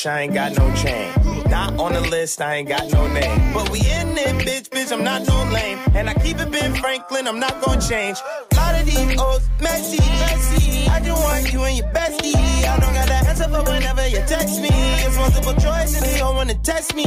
Rich, 0.00 0.06
I 0.06 0.20
ain't 0.22 0.34
got 0.34 0.56
no 0.56 0.74
chain. 0.74 1.12
Not 1.50 1.78
on 1.78 1.92
the 1.92 2.00
list, 2.00 2.40
I 2.40 2.56
ain't 2.56 2.68
got 2.68 2.90
no 2.92 3.06
name. 3.08 3.52
But 3.52 3.70
we 3.70 3.80
in 3.80 4.16
it, 4.16 4.46
bitch, 4.46 4.68
bitch, 4.68 4.92
I'm 4.92 5.04
not 5.04 5.26
no 5.26 5.36
lame. 5.52 5.78
And 5.94 6.08
I 6.08 6.14
keep 6.14 6.38
it 6.38 6.50
Ben 6.50 6.74
Franklin, 6.74 7.26
I'm 7.26 7.38
not 7.38 7.60
gonna 7.60 7.80
change. 7.80 8.18
A 8.52 8.56
lot 8.56 8.80
of 8.80 8.86
these 8.86 9.20
old 9.20 9.42
messy, 9.60 9.98
messy. 9.98 10.88
I 10.88 11.00
just 11.00 11.22
want 11.22 11.52
you 11.52 11.62
and 11.64 11.76
your 11.76 11.88
bestie. 11.88 12.34
I 12.64 12.78
don't 12.78 12.94
got 12.94 13.08
the 13.08 13.14
answer 13.28 13.44
for 13.44 13.62
whenever 13.62 14.06
you 14.08 14.22
text 14.26 14.60
me. 14.60 14.70
It's 15.04 15.16
multiple 15.16 15.54
choice 15.54 15.96
and 15.96 16.06
they 16.06 16.18
don't 16.18 16.36
wanna 16.36 16.54
test 16.62 16.94
me. 16.94 17.04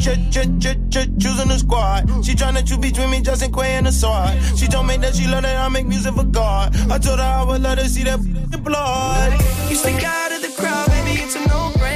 Ch 0.00 0.08
ch 0.30 0.38
ch 0.62 0.66
ch 0.90 1.08
choosing 1.18 1.48
the 1.48 1.58
squad. 1.58 2.06
She 2.24 2.34
tryna 2.34 2.66
choose 2.66 2.78
between 2.78 3.10
me, 3.10 3.20
Justin 3.20 3.52
Quay 3.52 3.76
and 3.78 3.86
the 3.86 3.92
sword. 3.92 4.30
She 4.56 4.66
told 4.66 4.86
me 4.86 4.96
that 4.98 5.14
she 5.16 5.26
love 5.26 5.42
that 5.42 5.56
I 5.56 5.68
make 5.68 5.86
music 5.86 6.14
for 6.14 6.24
God. 6.24 6.76
I 6.90 6.98
told 6.98 7.18
her 7.18 7.24
I 7.24 7.42
would 7.42 7.62
let 7.62 7.78
her 7.78 7.88
see 7.88 8.04
that 8.04 8.20
blood. 8.64 9.32
You 9.70 9.76
stick 9.76 10.04
out 10.04 10.32
of 10.32 10.42
the 10.42 10.52
crowd, 10.60 10.86
baby, 10.88 11.22
it's 11.22 11.34
a 11.34 11.40
no-brainer. 11.48 11.95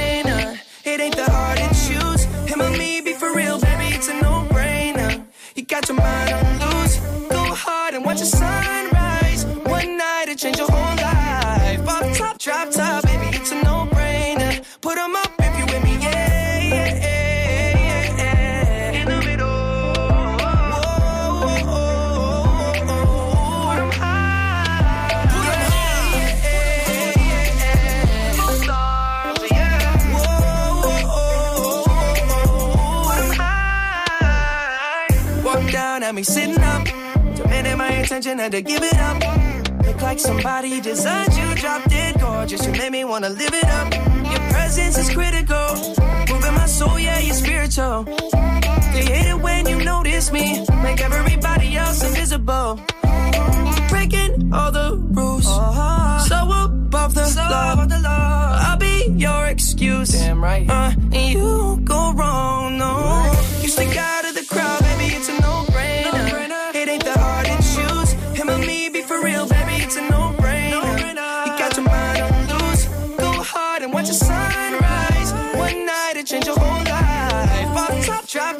It 0.91 0.99
ain't 0.99 1.15
that 1.15 1.29
hard 1.29 1.57
to 1.57 1.69
choose. 1.87 2.00
Me 36.21 36.25
sitting 36.25 36.63
up. 36.63 36.85
Demanding 37.35 37.77
my 37.77 37.91
attention, 38.01 38.37
had 38.37 38.51
to 38.51 38.61
give 38.61 38.83
it 38.83 38.97
up. 39.09 39.17
Look 39.85 40.01
like 40.01 40.19
somebody 40.19 40.79
designed 40.81 41.33
you, 41.33 41.55
drop 41.55 41.83
dead 41.89 42.19
gorgeous. 42.19 42.65
You 42.65 42.73
made 42.73 42.91
me 42.91 43.03
wanna 43.05 43.29
live 43.29 43.53
it 43.61 43.69
up. 43.79 43.87
Your 44.31 44.43
presence 44.53 44.97
is 44.99 45.09
critical. 45.09 45.67
Moving 46.29 46.55
my 46.61 46.67
soul, 46.67 46.99
yeah, 46.99 47.19
you're 47.19 47.33
spiritual. 47.33 48.03
They 48.93 49.03
hate 49.11 49.29
it 49.33 49.39
when 49.45 49.67
you 49.67 49.77
notice 49.83 50.31
me. 50.31 50.45
Make 50.83 51.01
everybody 51.01 51.75
else 51.77 52.03
invisible. 52.03 52.79
Breaking 53.89 54.53
all 54.53 54.71
the 54.71 54.87
rules. 55.17 55.47
So 56.29 56.37
above 56.65 57.15
the, 57.15 57.99
law. 58.03 58.59
I'll 58.67 58.77
be 58.77 58.95
your 59.25 59.47
excuse. 59.47 60.09
Damn 60.09 60.43
right. 60.43 60.69
Uh, 60.69 60.91
and 61.17 61.33
you 61.33 61.39
won't 61.39 61.85
go 61.85 62.13
wrong, 62.13 62.77
no. 62.77 62.93
You 63.61 63.69
stick 63.69 63.97
out 63.97 64.30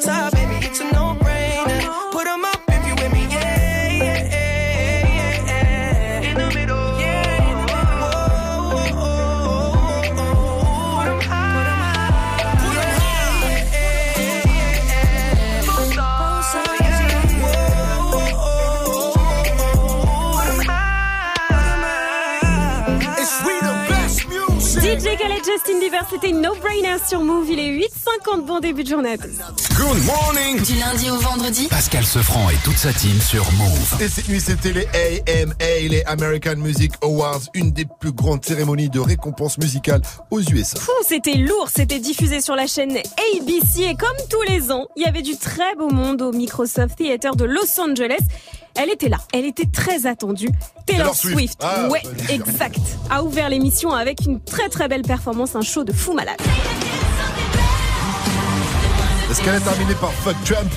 top, 0.00 0.31
Bieber, 26.02 26.06
c'était 26.10 26.30
une 26.30 26.40
no-brainer 26.40 26.96
sur 27.06 27.20
Move. 27.20 27.50
Il 27.50 27.58
est 27.58 27.70
8h50, 27.70 28.44
bon 28.46 28.60
début 28.60 28.84
de 28.84 28.88
journée 28.88 29.12
à 29.12 29.18
tous. 29.18 29.28
Good 29.76 30.04
morning 30.04 30.62
Du 30.62 30.74
lundi 30.78 31.10
au 31.10 31.16
vendredi 31.16 31.68
Pascal 31.68 32.04
Sefranc 32.04 32.50
et 32.50 32.56
toute 32.64 32.76
sa 32.76 32.92
team 32.92 33.20
sur 33.20 33.44
Move. 33.52 34.02
Et 34.02 34.08
cette 34.08 34.28
nuit, 34.28 34.40
c'était 34.40 34.72
les 34.72 34.86
AMA, 34.86 35.54
les 35.58 36.02
American 36.06 36.56
Music 36.56 36.92
Awards, 37.02 37.40
une 37.54 37.72
des 37.72 37.86
plus 38.00 38.12
grandes 38.12 38.44
cérémonies 38.44 38.88
de 38.88 39.00
récompense 39.00 39.58
musicale 39.58 40.02
aux 40.30 40.40
USA. 40.40 40.78
C'était 41.06 41.34
lourd, 41.34 41.68
c'était 41.74 41.98
diffusé 41.98 42.40
sur 42.40 42.54
la 42.56 42.66
chaîne 42.66 42.96
ABC 42.96 43.82
et 43.82 43.94
comme 43.94 44.16
tous 44.30 44.42
les 44.48 44.70
ans, 44.70 44.86
il 44.96 45.02
y 45.02 45.06
avait 45.06 45.22
du 45.22 45.36
très 45.36 45.74
beau 45.76 45.90
monde 45.90 46.22
au 46.22 46.32
Microsoft 46.32 46.96
Theater 46.96 47.36
de 47.36 47.44
Los 47.44 47.80
Angeles. 47.80 48.20
Elle 48.74 48.90
était 48.90 49.08
là, 49.08 49.18
elle 49.34 49.44
était 49.44 49.66
très 49.66 50.06
attendue. 50.06 50.48
Taylor 50.86 51.12
Taylor 51.12 51.14
Swift. 51.16 51.36
Swift, 51.36 51.58
Ah, 51.62 51.88
ouais, 51.88 52.00
bonne 52.02 52.30
exact, 52.30 52.78
a 53.10 53.22
ouvert 53.22 53.48
l'émission 53.50 53.92
avec 53.92 54.22
une 54.26 54.40
très 54.40 54.68
très 54.68 54.88
belle 54.88 55.02
performance, 55.02 55.54
un 55.56 55.60
show 55.62 55.84
de 55.84 55.92
fou 55.92 56.14
malade. 56.14 56.36
Est-ce 59.30 59.40
qu'elle 59.42 59.54
est 59.54 59.60
terminée 59.60 59.94
par 59.94 60.12
Fuck 60.12 60.36
Trump 60.44 60.70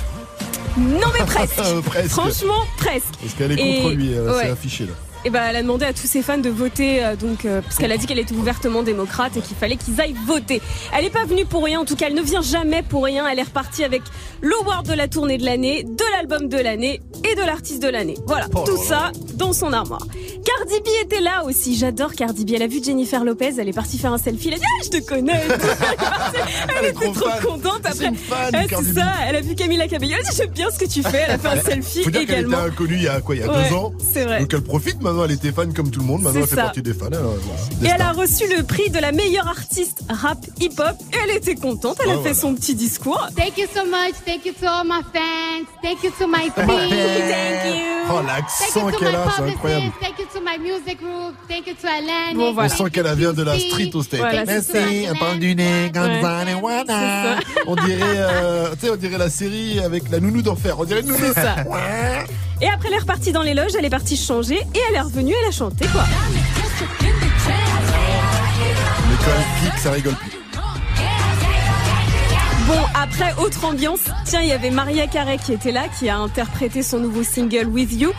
Non 0.78 1.06
mais 1.18 1.24
presque. 1.26 1.54
Presque. 1.84 2.08
Franchement, 2.10 2.64
presque. 2.78 3.04
Parce 3.20 3.34
qu'elle 3.34 3.52
est 3.52 3.54
Et- 3.62 3.82
contre 3.82 3.94
lui, 3.94 4.14
euh, 4.14 4.34
ouais. 4.36 4.42
c'est 4.44 4.50
affiché 4.50 4.84
là. 4.86 4.92
Et 5.26 5.30
ben 5.30 5.42
elle 5.50 5.56
a 5.56 5.62
demandé 5.62 5.84
à 5.84 5.92
tous 5.92 6.06
ses 6.06 6.22
fans 6.22 6.38
de 6.38 6.48
voter, 6.48 7.04
euh, 7.04 7.16
donc 7.16 7.44
euh, 7.44 7.60
parce 7.60 7.76
qu'elle 7.76 7.90
a 7.92 7.96
dit 7.96 8.06
qu'elle 8.06 8.18
était 8.20 8.34
ouvertement 8.34 8.82
démocrate 8.84 9.36
et 9.36 9.40
qu'il 9.40 9.56
fallait 9.56 9.76
qu'ils 9.76 10.00
aillent 10.00 10.14
voter. 10.26 10.62
Elle 10.96 11.04
n'est 11.04 11.10
pas 11.10 11.24
venue 11.24 11.44
pour 11.44 11.64
rien, 11.64 11.80
en 11.80 11.84
tout 11.84 11.96
cas, 11.96 12.06
elle 12.08 12.14
ne 12.14 12.22
vient 12.22 12.42
jamais 12.42 12.82
pour 12.82 13.04
rien. 13.04 13.26
Elle 13.28 13.38
est 13.40 13.42
repartie 13.42 13.82
avec 13.84 14.02
l'award 14.40 14.86
de 14.86 14.92
la 14.94 15.08
tournée 15.08 15.36
de 15.38 15.44
l'année, 15.44 15.82
de 15.82 16.04
l'album 16.16 16.48
de 16.48 16.56
l'année 16.58 17.00
et 17.28 17.34
de 17.34 17.40
l'artiste 17.40 17.82
de 17.82 17.88
l'année. 17.88 18.14
Voilà, 18.26 18.46
Oh 18.54 18.62
tout 18.64 18.76
ça 18.82 19.10
dans 19.34 19.52
son 19.52 19.72
armoire. 19.72 20.06
Cardi 20.44 20.80
B 20.80 20.88
était 21.04 21.20
là 21.20 21.44
aussi. 21.44 21.76
J'adore 21.76 22.12
Cardi 22.12 22.44
B. 22.44 22.52
Elle 22.54 22.62
a 22.62 22.66
vu 22.68 22.80
Jennifer 22.82 23.24
Lopez, 23.24 23.54
elle 23.58 23.68
est 23.68 23.72
partie 23.72 23.98
faire 23.98 24.12
un 24.12 24.18
selfie. 24.18 24.48
Elle 24.48 24.54
a 24.54 24.58
dit 24.58 24.62
ah, 24.64 24.82
je 24.84 24.90
te 25.00 25.04
connais. 25.04 25.42
Elle, 25.48 25.58
partie- 25.58 26.38
elle 26.78 26.86
était 26.86 27.12
trop 27.12 27.28
fan. 27.30 27.42
contente. 27.42 27.80
Après, 27.84 28.06
une 28.06 28.16
fan, 28.16 28.54
Ouais, 28.54 28.66
Cardi 28.68 28.86
c'est 28.94 29.00
ça. 29.00 29.12
Elle 29.28 29.36
a 29.36 29.40
vu 29.40 29.54
Camila 29.54 29.88
Cabello. 29.88 30.12
Elle 30.14 30.26
a 30.26 30.30
dit 30.30 30.36
j'aime 30.36 30.50
bien 30.50 30.68
ce 30.70 30.78
que 30.78 30.84
tu 30.90 31.02
fais. 31.02 31.24
Elle 31.26 31.32
a 31.32 31.38
fait 31.38 31.48
un 31.48 31.60
selfie 31.62 32.02
Faut 32.04 32.10
dire 32.10 32.20
qu'elle 32.20 32.30
était 32.30 32.32
également. 32.46 32.58
inconnue 32.58 32.94
il 32.96 33.02
y 33.02 33.08
a 33.08 33.20
quoi 33.20 33.34
Il 33.34 33.40
y 33.40 33.44
a 33.44 33.48
Ouais, 33.50 33.68
deux 33.68 33.74
ans. 33.74 33.92
c'est 34.12 34.24
vrai. 34.24 34.40
Donc 34.40 34.52
elle 34.54 34.62
profite 34.62 35.00
maintenant, 35.02 35.15
elle 35.24 35.32
était 35.32 35.52
fan 35.52 35.72
comme 35.72 35.90
tout 35.90 36.00
le 36.00 36.06
monde. 36.06 36.22
Maintenant 36.22 36.32
C'est 36.34 36.40
elle 36.42 36.48
fait 36.48 36.56
ça. 36.56 36.62
partie 36.64 36.82
des 36.82 36.94
fans. 36.94 37.06
alors, 37.06 37.22
voilà. 37.42 37.60
Et 37.70 37.74
Des 37.82 37.86
elle 37.88 37.94
stars. 37.94 38.08
a 38.08 38.12
reçu 38.12 38.44
le 38.56 38.62
prix 38.62 38.90
de 38.90 38.98
la 38.98 39.12
meilleure 39.12 39.48
artiste 39.48 39.98
rap 40.08 40.38
hip-hop. 40.60 40.96
Et 41.12 41.16
elle 41.24 41.36
était 41.36 41.54
contente. 41.54 41.98
Elle 42.02 42.10
a 42.10 42.12
Ah, 42.12 42.16
fait 42.16 42.20
voilà. 42.20 42.34
son 42.34 42.54
petit 42.54 42.74
discours. 42.74 43.26
Thank 43.36 43.58
you 43.58 43.66
so 43.74 43.84
much. 43.84 44.14
Thank 44.26 44.44
you 44.46 44.52
to 44.60 44.66
all 44.66 44.84
my 44.84 45.02
fans. 45.12 45.64
Thank 45.82 46.02
you 46.04 46.10
to 46.18 46.26
my 46.26 46.50
team. 46.54 46.66
Thank 46.66 47.74
you. 47.74 47.82
Oh, 48.08 48.20
l'accent 48.26 48.64
Thank 48.72 48.84
you 48.86 48.90
to 48.92 48.98
qu'elle 48.98 49.12
my 49.12 49.16
a, 49.16 49.32
c'est 49.36 49.42
incroyable. 49.42 49.92
Thank 50.00 50.18
you 50.18 50.24
to 50.32 50.40
my 50.44 50.58
music 50.58 50.98
group. 51.00 51.34
Thank 51.48 51.66
you 51.66 51.74
to 51.80 51.86
Alain. 51.88 52.34
Bon, 52.36 52.52
voilà. 52.52 52.72
On 52.72 52.84
sent 52.84 52.90
qu'elle 52.90 53.14
vient 53.16 53.32
de 53.32 53.42
la 53.42 53.58
street 53.58 53.90
au 53.94 54.02
state. 54.02 54.20
Voilà, 54.20 54.44
Merci, 54.44 54.70
ça. 54.72 54.78
on 55.12 55.18
parle 55.18 55.38
du 55.38 55.54
nez, 55.54 55.90
Ouais. 55.94 56.56
Wana. 56.62 57.36
On 57.66 57.74
dirait, 57.74 58.00
euh, 58.02 58.72
tu 58.74 58.86
sais, 58.86 58.90
on 58.92 58.96
dirait 58.96 59.18
la 59.18 59.28
série 59.30 59.80
avec 59.80 60.08
la 60.10 60.20
nounou 60.20 60.42
d'enfer. 60.42 60.76
On 60.78 60.84
dirait 60.84 61.00
une 61.00 61.08
nounou. 61.08 61.18
C'est 61.20 61.34
ça. 61.34 61.56
Et 62.62 62.68
après, 62.68 62.88
elle 62.88 62.94
est 62.94 62.98
repartie 62.98 63.32
dans 63.32 63.42
les 63.42 63.54
loges. 63.54 63.72
Elle 63.78 63.84
est 63.84 63.90
partie 63.90 64.16
changer. 64.16 64.56
Et 64.74 64.80
elle 64.88 64.94
est 64.96 65.00
revenue. 65.06 65.34
Elle 65.42 65.48
a 65.48 65.52
chanté 65.52 65.86
quoi. 65.88 66.04
Mais 66.32 66.40
quand 69.18 69.30
elle 69.36 69.70
pique, 69.70 69.78
ça 69.78 69.90
rigole 69.92 70.14
plus. 70.14 70.30
Bon, 72.66 72.80
après, 73.00 73.32
autre 73.38 73.64
ambiance. 73.64 74.00
Tiens, 74.24 74.40
il 74.40 74.48
y 74.48 74.52
avait 74.52 74.70
Maria 74.70 75.06
Carey 75.06 75.38
qui 75.38 75.52
était 75.52 75.70
là, 75.70 75.84
qui 75.98 76.08
a 76.08 76.18
interprété 76.18 76.82
son 76.82 76.98
nouveau 76.98 77.22
single 77.22 77.68
With 77.68 77.92
You. 77.92 78.10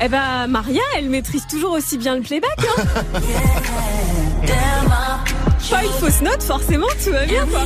Eh 0.00 0.08
ben, 0.08 0.46
Maria, 0.46 0.80
elle 0.96 1.10
maîtrise 1.10 1.46
toujours 1.46 1.72
aussi 1.72 1.98
bien 1.98 2.16
le 2.16 2.22
playback. 2.22 2.58
Hein. 2.60 2.84
Pas 5.70 5.84
une 5.84 5.90
fausse 5.90 6.22
note, 6.22 6.42
forcément, 6.42 6.86
tout 7.04 7.10
va 7.10 7.26
bien, 7.26 7.44
quoi. 7.46 7.60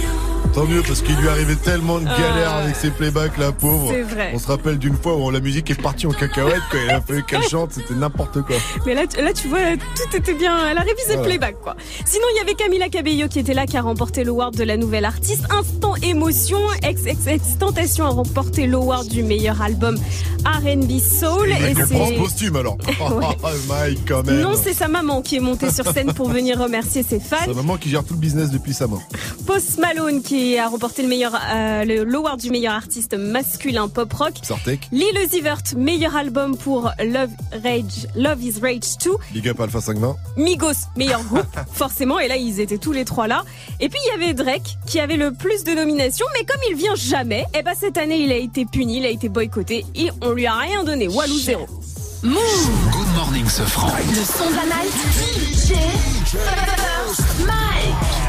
Tant 0.55 0.67
mieux 0.67 0.83
parce 0.87 1.03
qu'il 1.03 1.17
lui 1.17 1.29
arrivait 1.29 1.57
tellement 1.57 1.99
de 1.99 2.05
galères 2.05 2.53
Ah. 2.55 2.59
avec 2.63 2.77
ses 2.77 2.91
playbacks, 2.91 3.37
la 3.39 3.51
pauvre. 3.51 3.91
C'est 3.93 4.03
vrai. 4.03 4.31
On 4.35 4.39
se 4.39 4.47
rappelle 4.47 4.79
d'une 4.79 4.95
fois 4.97 5.17
où 5.17 5.29
la 5.33 5.41
musique 5.41 5.69
est 5.71 5.81
partie 5.83 6.07
en 6.07 6.13
cacahuète 6.13 6.61
quand 6.71 6.79
il 6.85 6.91
a 6.91 7.01
fallu 7.01 7.25
qu'elle 7.25 7.43
chante, 7.43 7.73
c'était 7.73 7.95
n'importe 7.95 8.41
quoi. 8.43 8.55
Mais 8.87 8.95
là, 8.95 9.03
tu- 9.09 9.21
là, 9.21 9.33
tu 9.33 9.49
vois, 9.49 9.59
tout 9.77 10.17
était 10.17 10.35
bien. 10.35 10.57
Elle 10.71 10.79
a 10.79 10.83
révisé 10.83 11.09
le 11.09 11.15
Voilà. 11.15 11.29
playback, 11.29 11.57
quoi. 11.61 11.75
Sinon, 12.05 12.25
il 12.35 12.39
y 12.39 12.41
avait 12.41 12.55
Camila 12.55 12.89
Cabello 12.89 13.27
qui 13.27 13.41
était 13.41 13.53
là, 13.55 13.67
qui 13.67 13.77
a 13.77 13.83
remporté 13.83 14.23
l'award 14.23 14.55
de 14.55 14.63
la 14.63 14.77
nouvelle 14.77 15.05
artiste. 15.05 15.45
Instant 15.51 15.97
émotion, 15.97 16.59
ex, 16.85 17.03
ex, 17.07 17.27
ex 17.27 17.43
tentation 17.59 18.05
a 18.05 18.11
remporté 18.11 18.69
l'award 18.69 19.09
du 19.09 19.25
meilleur 19.25 19.61
album 19.61 19.97
R&B 20.45 21.01
Soul. 21.01 21.49
Et 21.51 21.75
c'est 21.75 22.17
costume 22.17 22.57
alors. 22.57 22.77
Ouais. 23.15 23.27
Oh, 23.43 23.49
Mike 23.69 24.01
quand 24.09 24.25
même. 24.25 24.41
non, 24.41 24.53
c'est 24.63 24.73
sa 24.73 24.87
maman 24.89 25.21
qui 25.21 25.37
est 25.37 25.41
montée 25.41 25.71
sur 25.71 25.85
scène 25.93 26.13
pour 26.15 26.29
venir 26.31 26.59
remercier 26.61 27.03
ses 27.03 27.19
fans. 27.21 27.37
Sa 27.45 27.53
maman 27.55 27.77
qui 27.77 27.91
gère 27.91 28.05
tout 28.05 28.15
le 28.15 28.21
business 28.21 28.51
depuis 28.51 28.73
sa 28.73 28.87
mort. 28.87 29.03
Post 29.47 29.79
Malone 29.79 30.23
qui 30.23 30.44
a 30.59 30.69
remporté 30.69 31.03
le 31.03 31.09
meilleur, 31.09 31.33
euh, 31.35 31.85
le- 31.85 32.05
l'award 32.05 32.39
du 32.39 32.51
meilleur 32.51 32.75
artiste 32.75 33.15
masculin 33.15 33.89
pop 33.89 34.13
rock. 34.13 34.35
Sartek, 34.43 34.89
Lil 34.93 35.17
Uzi 35.25 35.41
Vert, 35.41 35.63
meilleur 35.77 36.15
album 36.17 36.57
pour 36.57 36.91
Love 37.03 37.31
Rage, 37.65 38.07
Love 38.15 38.43
is 38.43 38.61
Rage 38.61 38.99
2. 39.05 39.13
Big 39.33 39.49
Up 39.49 39.61
Alpha 39.61 39.81
520. 39.81 40.17
Migos, 40.37 40.73
meilleur 40.97 41.23
groupe, 41.25 41.47
forcément, 41.73 42.19
et 42.19 42.29
là 42.29 42.37
ils 42.37 42.61
étaient 42.61 42.79
tous 42.79 42.93
les 42.93 43.05
trois 43.05 43.27
là. 43.27 43.43
Et 43.81 43.89
puis 43.89 43.99
il 44.05 44.09
y 44.09 44.23
avait 44.23 44.35
Drake 44.35 44.77
qui 44.87 45.01
avait 45.01 45.17
le 45.17 45.33
plus 45.33 45.65
de 45.65 45.73
nominations, 45.73 46.27
mais 46.39 46.45
comme 46.45 46.61
il 46.71 46.77
vient 46.77 46.95
jamais, 46.95 47.45
et 47.59 47.63
ben 47.63 47.75
cette 47.79 47.97
année 47.97 48.19
il 48.19 48.31
a 48.33 48.37
été 48.37 48.65
puni, 48.67 48.99
il 48.99 49.07
a 49.07 49.11
été 49.11 49.29
boycotté 49.29 49.85
et 49.95 50.11
on 50.23 50.33
lui 50.33 50.47
a 50.47 50.55
rien 50.55 50.85
donné. 50.85 51.09
Walou 51.09 51.39
zéro. 51.39 51.67
Move 52.23 52.41
Good 52.93 53.15
morning, 53.17 53.47
ce 53.49 53.63
franc. 53.63 53.89
Le 54.09 54.15
son 54.25 54.51
de 54.51 54.57
la 54.57 54.65
night 54.65 54.95
DJ 55.19 55.75
First 56.27 57.47
Mike 57.47 58.24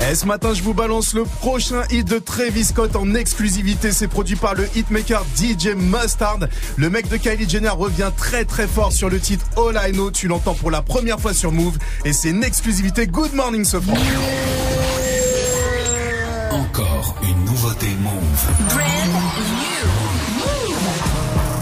Et 0.00 0.14
ce 0.14 0.26
matin, 0.26 0.54
je 0.54 0.62
vous 0.62 0.74
balance 0.74 1.14
le 1.14 1.24
prochain 1.24 1.82
hit 1.90 2.06
de 2.06 2.18
Travis 2.18 2.64
Scott 2.64 2.96
en 2.96 3.14
exclusivité. 3.14 3.92
C'est 3.92 4.08
produit 4.08 4.36
par 4.36 4.54
le 4.54 4.68
hitmaker 4.76 5.24
DJ 5.36 5.68
Mustard. 5.76 6.40
Le 6.76 6.90
mec 6.90 7.08
de 7.08 7.16
Kylie 7.16 7.48
Jenner 7.48 7.70
revient 7.70 8.10
très 8.16 8.44
très 8.44 8.66
fort 8.66 8.92
sur 8.92 9.08
le 9.08 9.18
titre 9.18 9.44
All 9.56 9.80
I 9.88 9.92
Know. 9.92 10.10
Tu 10.10 10.28
l'entends 10.28 10.54
pour 10.54 10.70
la 10.70 10.82
première 10.82 11.18
fois 11.18 11.34
sur 11.34 11.50
Move. 11.50 11.76
Et 12.04 12.12
c'est 12.12 12.30
une 12.30 12.44
exclusivité 12.44 13.06
Good 13.06 13.34
Morning 13.34 13.64
Sofran. 13.64 13.96
Encore 16.52 17.16
une 17.22 17.44
nouveauté 17.44 17.86
Move. 18.00 18.82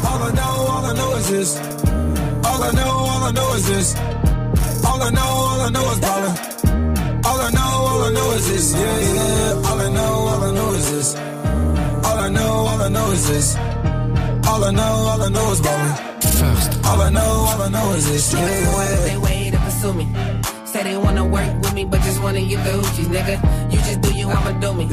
All 0.06 0.28
I 0.28 0.32
know, 0.32 0.42
all 0.42 0.84
I 0.86 0.94
know 0.94 1.16
is 1.16 1.30
this. 1.30 1.56
All 2.44 2.62
I 2.62 2.72
know, 2.72 2.82
all 2.82 3.24
I 3.24 3.32
know 3.32 3.54
is 3.56 3.66
this. 3.66 3.94
All 4.84 5.02
I 5.02 5.10
know, 5.10 5.20
all 5.22 5.60
I 5.60 5.70
know 5.70 5.92
is 5.92 6.00
ballin'. 6.00 6.63
All 7.26 7.40
I 7.40 7.50
know, 7.50 7.60
all 7.90 8.02
I 8.04 8.10
know 8.12 8.30
is 8.32 8.46
this. 8.48 8.74
Yeah, 8.74 8.98
yeah. 9.00 9.68
All 9.68 9.80
I 9.80 9.88
know, 9.88 10.12
all 10.32 10.42
I 10.44 10.52
know 10.52 10.70
is 10.72 10.90
this. 10.92 11.14
All 12.06 12.18
I 12.18 12.28
know, 12.28 12.52
all 12.70 12.82
I 12.82 12.88
know 12.88 13.10
is 13.12 13.26
this. 13.28 13.56
All 14.46 14.62
I 14.64 14.70
know, 14.70 14.92
all 15.10 15.22
I 15.22 15.28
know 15.28 15.52
is 15.52 15.60
ballin'. 15.60 15.94
First. 16.20 16.84
All 16.84 17.00
I 17.00 17.10
know, 17.10 17.20
all 17.50 17.62
I 17.62 17.68
know 17.68 17.92
is 17.92 18.06
this. 18.10 18.32
Yeah, 18.32 18.40
yeah. 18.40 18.96
They 19.08 19.16
way 19.16 19.50
to 19.50 19.58
pursue 19.58 19.94
me. 19.94 20.06
Say 20.66 20.82
they 20.82 20.96
wanna 20.96 21.24
work 21.24 21.52
with 21.62 21.74
me, 21.74 21.84
but 21.84 22.00
just 22.02 22.20
wanna 22.22 22.42
get 22.42 22.62
the 22.64 22.72
hoochies, 22.72 23.06
nigga. 23.06 23.72
You 23.72 23.78
just 23.78 24.00
do 24.02 24.10
you, 24.24 24.30
I'ma 24.30 24.52
do 24.60 24.72
me. 24.74 24.84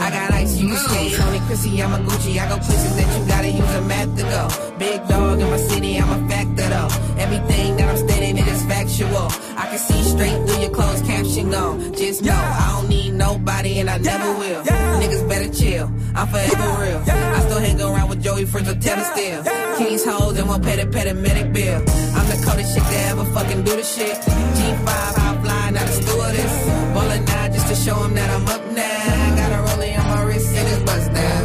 I 0.00 0.10
got 0.10 0.30
ice, 0.32 0.56
you 0.58 0.68
can 0.68 0.76
skate 0.76 1.20
on 1.20 1.34
it, 1.34 1.42
Chrissy, 1.42 1.82
I'm 1.82 1.92
a 1.92 1.98
Gucci. 1.98 2.38
I 2.38 2.48
go 2.48 2.56
places 2.56 2.96
that 2.96 3.08
you 3.18 3.26
gotta 3.26 3.48
use 3.48 3.74
a 3.74 3.82
map 3.82 4.08
to 4.16 4.22
go. 4.22 4.78
Big 4.78 5.08
dog 5.08 5.40
in 5.40 5.50
my 5.50 5.56
city, 5.56 5.98
I'm 5.98 6.10
a 6.10 6.28
factor 6.28 6.68
though. 6.68 6.90
Everything 7.18 7.76
that 7.76 7.88
I'm 7.90 7.96
stating, 8.08 8.38
it 8.38 8.46
is 8.46 8.64
factual. 8.64 9.28
I 9.56 9.66
can 9.70 9.78
see 9.78 10.02
straight 10.02 10.38
through 10.46 10.60
your 10.60 10.70
closed 10.70 11.04
caption 11.04 11.54
on. 11.54 11.94
Just 11.94 12.22
know, 12.22 12.32
I 12.32 12.76
don't 12.76 12.88
need 12.88 13.12
nobody 13.14 13.80
and 13.80 13.90
I 13.90 13.98
never 13.98 14.30
will. 14.38 14.62
Niggas 15.00 15.28
better 15.28 15.52
chill, 15.52 15.86
I'm 16.14 16.26
forever 16.28 16.68
real. 16.82 17.02
I 17.36 17.40
still 17.40 17.60
hang 17.60 17.80
around 17.80 18.08
with 18.10 18.22
Joey 18.22 18.44
Fritz 18.46 18.68
or 18.68 18.76
Taylor 18.76 19.04
still. 19.14 19.42
Kings 19.78 20.04
hoes 20.04 20.38
and 20.38 20.48
won't 20.48 20.62
pay 20.62 20.76
the 20.76 20.86
paramedic 20.96 21.52
bill. 21.52 21.78
I'm 22.16 22.26
the 22.32 22.38
coldest 22.46 22.74
chick 22.74 22.84
to 22.84 22.98
ever 23.10 23.24
fucking 23.34 23.62
do 23.64 23.76
the 23.76 23.82
shit. 23.82 24.16
G5, 24.56 24.88
high 24.88 25.42
flying 25.42 25.76
out 25.76 25.88
of 25.88 25.94
stewardess. 25.94 26.54
Ballin' 26.94 27.28
out 27.28 27.52
just 27.52 27.59
to 27.70 27.76
show 27.76 28.02
'em 28.02 28.14
that 28.14 28.30
I'm 28.30 28.48
up 28.48 28.62
now. 28.72 29.36
Got 29.38 29.52
a 29.56 29.60
rollie 29.66 29.94
on 30.00 30.06
my 30.10 30.22
wrist 30.22 30.48
and 30.58 30.66
it's 30.72 30.82
bust 30.88 31.08
down. 31.14 31.42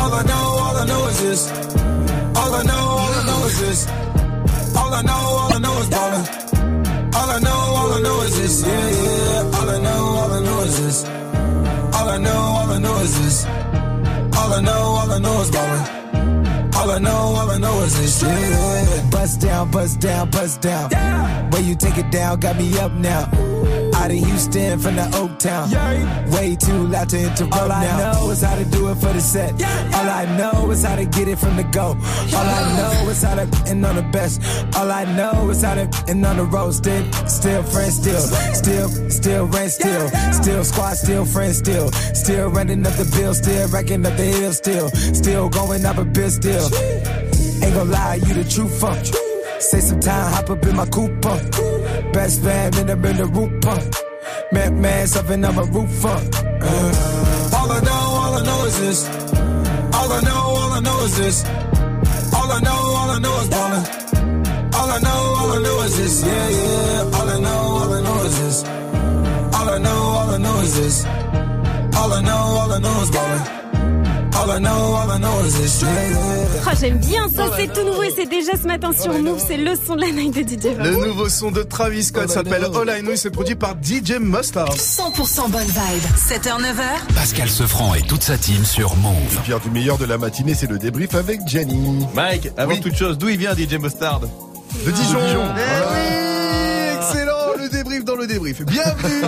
All 0.00 0.12
I 0.20 0.22
know, 0.30 0.44
all 0.64 0.76
I 0.82 0.84
know 0.90 1.02
is 1.10 1.18
this. 1.24 1.42
All 2.40 2.52
I 2.60 2.62
know, 2.70 2.84
all 3.02 3.12
I 3.20 3.22
know 3.28 3.40
is 3.50 3.58
this. 3.64 3.80
All 4.80 4.92
I 4.94 5.02
know, 5.08 5.22
all 5.40 5.52
I 5.56 5.58
know 5.58 5.76
is 5.82 5.88
ballin'. 5.94 6.26
All 7.18 7.30
I 7.36 7.38
know, 7.46 7.60
all 7.78 7.90
I 7.98 8.00
know 8.06 8.20
is 8.26 8.34
this. 8.38 8.56
Yeah, 8.68 8.88
yeah. 8.98 9.56
All 9.58 9.68
I 9.76 9.78
know, 9.86 10.00
all 10.20 10.32
I 10.38 10.40
know 10.46 10.60
is 10.68 10.76
this. 10.80 10.98
All 11.96 12.08
I 12.16 12.18
know, 12.26 12.40
all 12.58 12.70
I 12.76 12.78
know 12.78 12.96
is 13.06 13.12
this. 13.20 13.36
All 14.38 14.50
I 14.58 14.60
know, 14.68 14.82
all 14.98 15.10
I 15.16 15.18
know 15.26 15.40
is 15.44 15.50
ballin'. 15.56 15.84
All 16.78 16.90
I 16.96 16.98
know, 17.06 17.20
all 17.38 17.50
I 17.50 17.58
know 17.58 17.76
is 17.86 17.94
this. 17.98 18.22
Yeah, 18.22 18.38
yeah. 18.38 19.10
Bust 19.10 19.40
down, 19.40 19.70
bust 19.72 19.98
down, 19.98 20.30
bust 20.30 20.60
down. 20.60 20.86
Where 21.50 21.62
you 21.68 21.74
take 21.74 21.98
it 21.98 22.10
down, 22.12 22.38
got 22.38 22.56
me 22.56 22.78
up 22.78 22.92
now. 22.92 23.22
Out 23.98 24.12
of 24.12 24.16
Houston 24.16 24.78
from 24.78 24.94
the 24.94 25.06
Oak 25.16 25.38
Town. 25.40 25.68
Way 26.30 26.54
too 26.54 26.86
loud 26.86 27.08
to 27.08 27.18
interrupt 27.18 27.56
All 27.56 27.72
I 27.72 27.84
know 27.98 28.30
is 28.30 28.42
how 28.42 28.54
to 28.54 28.64
do 28.64 28.88
it 28.90 28.94
for 28.94 29.12
the 29.12 29.20
set. 29.20 29.52
All 29.94 30.08
I 30.08 30.24
know 30.38 30.70
is 30.70 30.84
how 30.84 30.94
to 30.94 31.04
get 31.04 31.26
it 31.26 31.36
from 31.36 31.56
the 31.56 31.64
go. 31.64 31.96
All 32.36 32.48
I 32.58 32.76
know 32.76 33.08
is 33.10 33.22
how 33.22 33.34
to 33.34 33.46
end 33.66 33.84
on 33.84 33.96
the 33.96 34.02
best. 34.02 34.40
All 34.76 34.90
I 34.90 35.04
know 35.16 35.50
is 35.50 35.62
how 35.62 35.74
to 35.74 35.90
end 36.06 36.24
on 36.24 36.36
the 36.36 36.44
road. 36.44 36.74
Still, 36.74 37.12
still 37.26 37.62
friends, 37.64 37.96
still, 37.96 38.20
still, 38.54 38.88
still 39.10 39.46
rent, 39.46 39.72
still, 39.72 40.08
still 40.32 40.64
squad, 40.64 40.94
still 40.94 41.24
friends, 41.24 41.58
still, 41.58 41.90
still 42.14 42.48
running 42.50 42.86
up 42.86 42.94
the 42.94 43.04
bill, 43.16 43.34
still 43.34 43.68
racking 43.68 44.06
up 44.06 44.16
the 44.16 44.24
hill, 44.24 44.52
still, 44.52 44.88
still 44.90 45.48
going 45.48 45.84
up 45.84 45.98
a 45.98 46.04
bit, 46.04 46.30
still. 46.30 46.68
Ain't 47.64 47.74
gonna 47.74 47.90
lie, 47.90 48.20
you 48.26 48.34
the 48.34 48.46
true 48.48 48.68
funk. 48.68 49.27
Say 49.60 49.80
some 49.80 50.00
time, 50.00 50.32
hop 50.32 50.50
up 50.50 50.64
in 50.66 50.76
my 50.76 50.86
coupe. 50.86 51.26
uh. 51.26 51.38
Best 52.12 52.42
fam 52.42 52.72
in 52.74 52.86
the, 52.86 52.92
in 53.08 53.16
the 53.16 53.26
roof 53.26 53.60
pump. 53.60 53.94
Man, 54.52 54.80
man, 54.80 55.06
something 55.06 55.44
on 55.44 55.54
my 55.56 55.62
roof 55.62 55.90
funk. 56.02 56.34
Uh. 56.36 57.56
All 57.56 57.70
I 57.72 57.80
know, 57.80 57.92
all 57.92 58.34
I 58.34 58.42
know 58.44 58.64
is 58.66 58.78
this. 58.80 59.08
All 59.94 60.12
I 60.12 60.20
know, 60.22 60.42
all 60.60 60.72
I 60.72 60.80
know 60.80 61.00
is 61.04 61.16
this. 61.18 61.44
All 62.34 62.50
I 62.52 62.60
know, 62.60 62.70
all 62.70 63.10
I 63.10 63.18
know 63.18 63.40
is 63.40 63.48
ballin'. 63.48 63.84
All 64.74 64.90
I 64.90 64.98
know, 65.00 65.34
all 65.38 65.52
I 65.52 65.62
know 65.62 65.82
is 65.82 65.96
this. 65.98 66.24
Yeah, 66.24 66.48
yeah. 66.48 67.18
All 67.18 67.28
I 67.28 67.40
know, 67.40 67.58
all 67.80 67.92
I 67.94 68.00
know 68.00 68.24
is 68.24 68.38
this. 68.38 68.64
All 69.54 69.68
I 69.68 69.78
know, 69.78 69.90
all 69.90 70.30
I 70.30 70.38
know 70.38 70.60
is 70.60 70.74
this. 70.76 71.04
All 71.96 72.12
I 72.12 72.20
know, 72.22 72.36
all 72.60 72.72
I 72.72 72.78
know 72.78 73.00
is 73.02 73.10
ballin'. 73.10 73.58
All 74.34 74.50
I 74.50 74.58
know, 74.60 74.94
all 74.94 75.10
I 75.10 75.18
know 75.18 75.40
is 75.44 75.58
it's 75.60 75.72
straight. 75.72 76.16
Oh, 76.66 76.70
j'aime 76.78 76.98
bien 76.98 77.28
ça, 77.28 77.50
c'est 77.56 77.72
tout 77.72 77.84
nouveau 77.84 78.02
et 78.02 78.12
c'est 78.14 78.28
déjà 78.28 78.52
ce 78.60 78.66
matin 78.66 78.90
sur 78.92 79.12
Move, 79.12 79.42
c'est 79.44 79.56
le 79.56 79.74
son 79.74 79.96
de 79.96 80.02
la 80.02 80.10
night 80.10 80.34
de 80.34 80.40
DJ 80.40 80.76
Le 80.78 81.06
nouveau 81.06 81.28
son 81.28 81.50
de 81.50 81.62
Travis 81.62 82.04
Scott 82.04 82.30
s'appelle 82.30 82.64
All 82.64 82.98
I 82.98 83.00
Know 83.02 83.12
et 83.12 83.16
c'est 83.16 83.30
produit 83.30 83.54
par 83.54 83.74
DJ 83.82 84.18
Mustard. 84.20 84.74
100% 84.74 85.50
bonne 85.50 85.62
vibe. 85.62 86.02
7h, 86.16 86.60
9h. 86.60 87.14
Pascal 87.14 87.48
Sefranc 87.48 87.94
et 87.94 88.02
toute 88.02 88.22
sa 88.22 88.36
team 88.38 88.64
sur 88.64 88.94
Move. 88.96 89.14
Et 89.14 89.38
puis, 89.42 89.52
du 89.62 89.70
meilleur 89.70 89.98
de 89.98 90.04
la 90.04 90.18
matinée, 90.18 90.54
c'est 90.54 90.70
le 90.70 90.78
débrief 90.78 91.14
avec 91.14 91.40
Jenny. 91.46 92.06
Mike, 92.14 92.50
avant 92.56 92.76
toute 92.76 92.96
chose, 92.96 93.18
d'où 93.18 93.28
il 93.28 93.38
vient 93.38 93.54
DJ 93.54 93.74
Mustard 93.80 94.20
De 94.20 94.90
Dijon. 94.90 95.18
Eh 95.20 95.34
oui, 95.34 96.17
excellent 96.17 96.17
le 96.17 96.17
débrief. 98.52 98.66
Bienvenue 98.66 99.22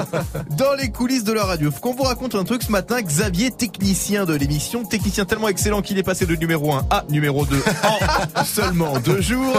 dans 0.57 0.75
les 0.75 0.91
coulisses 0.91 1.25
de 1.25 1.33
la 1.33 1.45
radio. 1.45 1.71
Faut 1.71 1.81
qu'on 1.81 1.95
vous 1.95 2.03
raconte 2.03 2.35
un 2.35 2.45
truc 2.45 2.63
ce 2.63 2.71
matin. 2.71 3.01
Xavier, 3.01 3.51
technicien 3.51 4.25
de 4.25 4.35
l'émission, 4.35 4.85
technicien 4.85 5.25
tellement 5.25 5.49
excellent 5.49 5.83
qu'il 5.83 5.99
est 5.99 6.03
passé 6.03 6.27
de 6.27 6.35
numéro 6.37 6.73
1 6.73 6.87
à 6.91 7.05
numéro 7.09 7.45
2 7.47 7.63
en 8.37 8.45
seulement 8.45 8.99
deux 8.99 9.21
jours. 9.21 9.57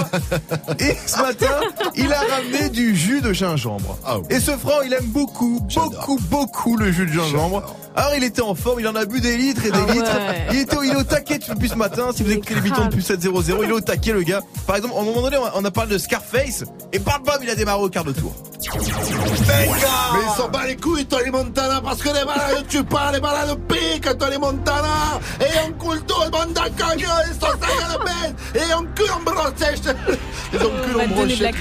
Et 0.80 0.96
ce 1.06 1.18
matin, 1.22 1.48
il 1.96 2.12
a 2.14 2.20
ramené 2.20 2.70
du 2.70 2.96
jus 2.96 3.22
de 3.22 3.34
gingembre. 3.34 3.98
Et 4.30 4.40
ce 4.40 4.52
franc, 4.52 4.82
il 4.86 4.94
aime 4.94 5.06
beaucoup, 5.08 5.60
beaucoup, 5.76 6.20
beaucoup 6.30 6.78
le 6.78 6.92
jus 6.92 7.06
de 7.06 7.12
gingembre. 7.14 7.64
Alors 7.96 8.14
il 8.16 8.24
était 8.24 8.42
en 8.42 8.56
forme, 8.56 8.80
il 8.80 8.88
en 8.88 8.96
a 8.96 9.04
bu 9.06 9.20
des 9.20 9.36
litres 9.36 9.66
et 9.66 9.72
des 9.72 9.78
Ah 9.90 9.92
litres. 9.94 10.06
ouais. 10.16 10.46
Il 10.54 10.60
était 10.60 10.78
il 10.84 10.92
est 10.92 10.96
au 10.96 11.04
taquet 11.04 11.40
depuis 11.40 11.68
ce 11.68 11.76
matin. 11.76 12.08
Si 12.16 12.24
vous 12.24 12.32
écoutez 12.32 12.56
les 12.56 12.62
bitons 12.62 12.86
depuis 12.86 13.04
700, 13.04 13.30
il 13.64 13.70
est 13.70 13.72
au 13.74 13.82
taquet 13.82 14.14
le 14.14 14.22
gars. 14.24 14.40
Par 14.66 14.78
exemple, 14.78 14.94
à 14.98 15.02
un 15.02 15.04
moment 15.04 15.22
donné, 15.22 15.36
on 15.38 15.44
a- 15.46 15.52
on 15.56 15.66
a 15.66 15.72
parlé 15.72 15.92
de 15.92 15.98
Scarface 15.98 16.64
et 16.94 17.00
bam 17.00 17.22
bam, 17.26 17.36
il 17.44 17.50
a 17.50 17.56
démarré 17.56 17.82
au 17.82 17.90
quart 17.90 18.06
de 18.06 18.14
tour. 18.14 18.34
Mais 20.14 20.19
ils 20.23 20.38
s'en 20.38 20.49
bat 20.49 20.65
les 20.68 20.76
couilles, 20.76 21.06
Tony 21.06 21.30
Montana, 21.32 21.82
parce 21.82 22.02
que 22.02 22.10
les 22.10 22.26
malades 22.26 22.65
tu 22.68 22.84
pas, 22.84 23.11
les 23.11 23.22
malades 23.22 23.57
piquent, 23.68 24.18
Tony 24.18 24.38
Montana, 24.38 25.19
et 25.40 25.45
on 25.68 25.72
coule 25.73 26.02
tout 26.03 26.15
le 26.26 26.32
monde 26.32 26.53
dans 26.53 26.64
le 26.64 26.69
camion, 26.72 27.10
ils 27.28 27.34
sont 27.34 27.53
de 27.53 28.03
bête, 28.03 28.36
et 28.56 28.73
on 28.73 28.84
cul 28.94 29.10
en 29.11 29.22
brochette. 29.23 29.95
Ils 30.53 30.60
ont 30.65 30.72
cul 30.84 31.02
en 31.02 31.07
brochette. 31.07 31.56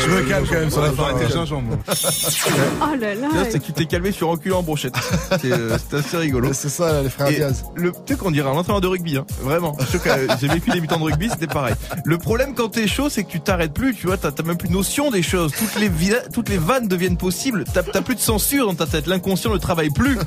Je 0.00 0.08
me 0.08 0.22
calme 0.28 0.46
quand 0.46 0.54
même 0.54 0.70
sur 0.70 0.82
la 0.82 0.92
fin. 0.92 1.18
Le 1.18 1.28
gingembre. 1.28 1.78
Oh 1.88 2.96
là 3.00 3.14
là. 3.14 3.28
C'est 3.50 3.60
que 3.60 3.66
tu 3.66 3.72
t'es 3.72 3.86
calmé 3.86 4.12
sur 4.12 4.28
enculé 4.28 4.54
en 4.54 4.62
brochette. 4.62 4.94
C'est 5.40 5.52
euh, 5.52 5.76
assez 5.92 6.16
rigolo. 6.16 6.52
C'est 6.52 6.68
ça, 6.68 7.02
les 7.02 7.10
frères 7.10 7.28
Et 7.28 7.34
Diaz. 7.36 7.64
Le, 7.74 7.92
tu 7.92 8.14
sais 8.14 8.16
qu'on 8.16 8.30
dirait 8.30 8.48
un 8.48 8.52
entraîneur 8.52 8.80
de 8.80 8.86
rugby, 8.86 9.16
hein. 9.16 9.26
Vraiment. 9.40 9.76
Euh, 10.06 10.26
J'ai 10.40 10.48
vécu 10.48 10.70
mi-temps 10.80 10.98
de 10.98 11.04
rugby, 11.04 11.28
c'était 11.30 11.46
pareil. 11.46 11.74
Le 12.04 12.18
problème 12.18 12.54
quand 12.54 12.68
t'es 12.68 12.86
chaud, 12.86 13.08
c'est 13.08 13.24
que 13.24 13.30
tu 13.30 13.40
t'arrêtes 13.40 13.72
plus, 13.72 13.94
tu 13.94 14.06
vois, 14.06 14.16
t'as 14.16 14.30
même 14.42 14.56
plus 14.56 14.68
notion 14.68 15.10
des 15.10 15.22
choses. 15.22 15.52
Toutes 15.52 15.76
les, 15.76 15.90
toutes 16.32 16.48
les 16.48 16.58
vannes 16.62 16.88
deviennent 16.88 17.16
possibles. 17.16 17.64
T'as 17.72 17.82
plus 17.82 18.14
de 18.14 18.20
censure 18.20 18.66
dans 18.66 18.74
ta 18.74 18.86
tête. 18.86 19.06
L'inconscient 19.06 19.52
ne 19.52 19.58
travaille 19.58 19.90
plus. 19.90 20.18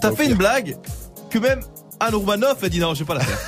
T'as 0.00 0.12
fait 0.12 0.26
une 0.26 0.34
blague 0.34 0.76
que 1.30 1.38
même 1.38 1.60
Anne 2.00 2.14
Roumanoff 2.14 2.62
a 2.62 2.68
dit 2.68 2.80
non, 2.80 2.94
je 2.94 3.00
vais 3.00 3.04
pas 3.04 3.14
la 3.14 3.20
faire. 3.20 3.38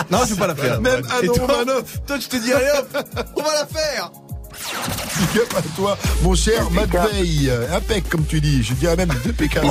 non, 0.10 0.18
je 0.26 0.34
vais 0.34 0.40
pas 0.40 0.46
la 0.46 0.54
faire. 0.54 0.80
Même 0.80 1.02
Anne 1.10 1.26
toi, 1.26 1.46
Romanoff. 1.46 2.00
Toi, 2.06 2.18
tu 2.18 2.28
te 2.28 2.36
dis, 2.36 2.52
allez 2.52 2.70
hop, 2.78 2.98
on 3.36 3.42
va 3.42 3.52
la 3.54 3.66
faire. 3.66 4.10
Big 4.52 5.42
up 5.42 5.54
à 5.56 5.62
toi, 5.76 5.98
mon 6.22 6.34
cher 6.34 6.70
Matt 6.70 6.90
Veil. 6.90 7.50
Impec, 7.74 8.08
comme 8.08 8.24
tu 8.26 8.40
dis. 8.40 8.62
Je 8.62 8.74
dirais 8.74 8.96
même 8.96 9.12
deux 9.24 9.32
PK. 9.32 9.58
Oh, 9.64 9.68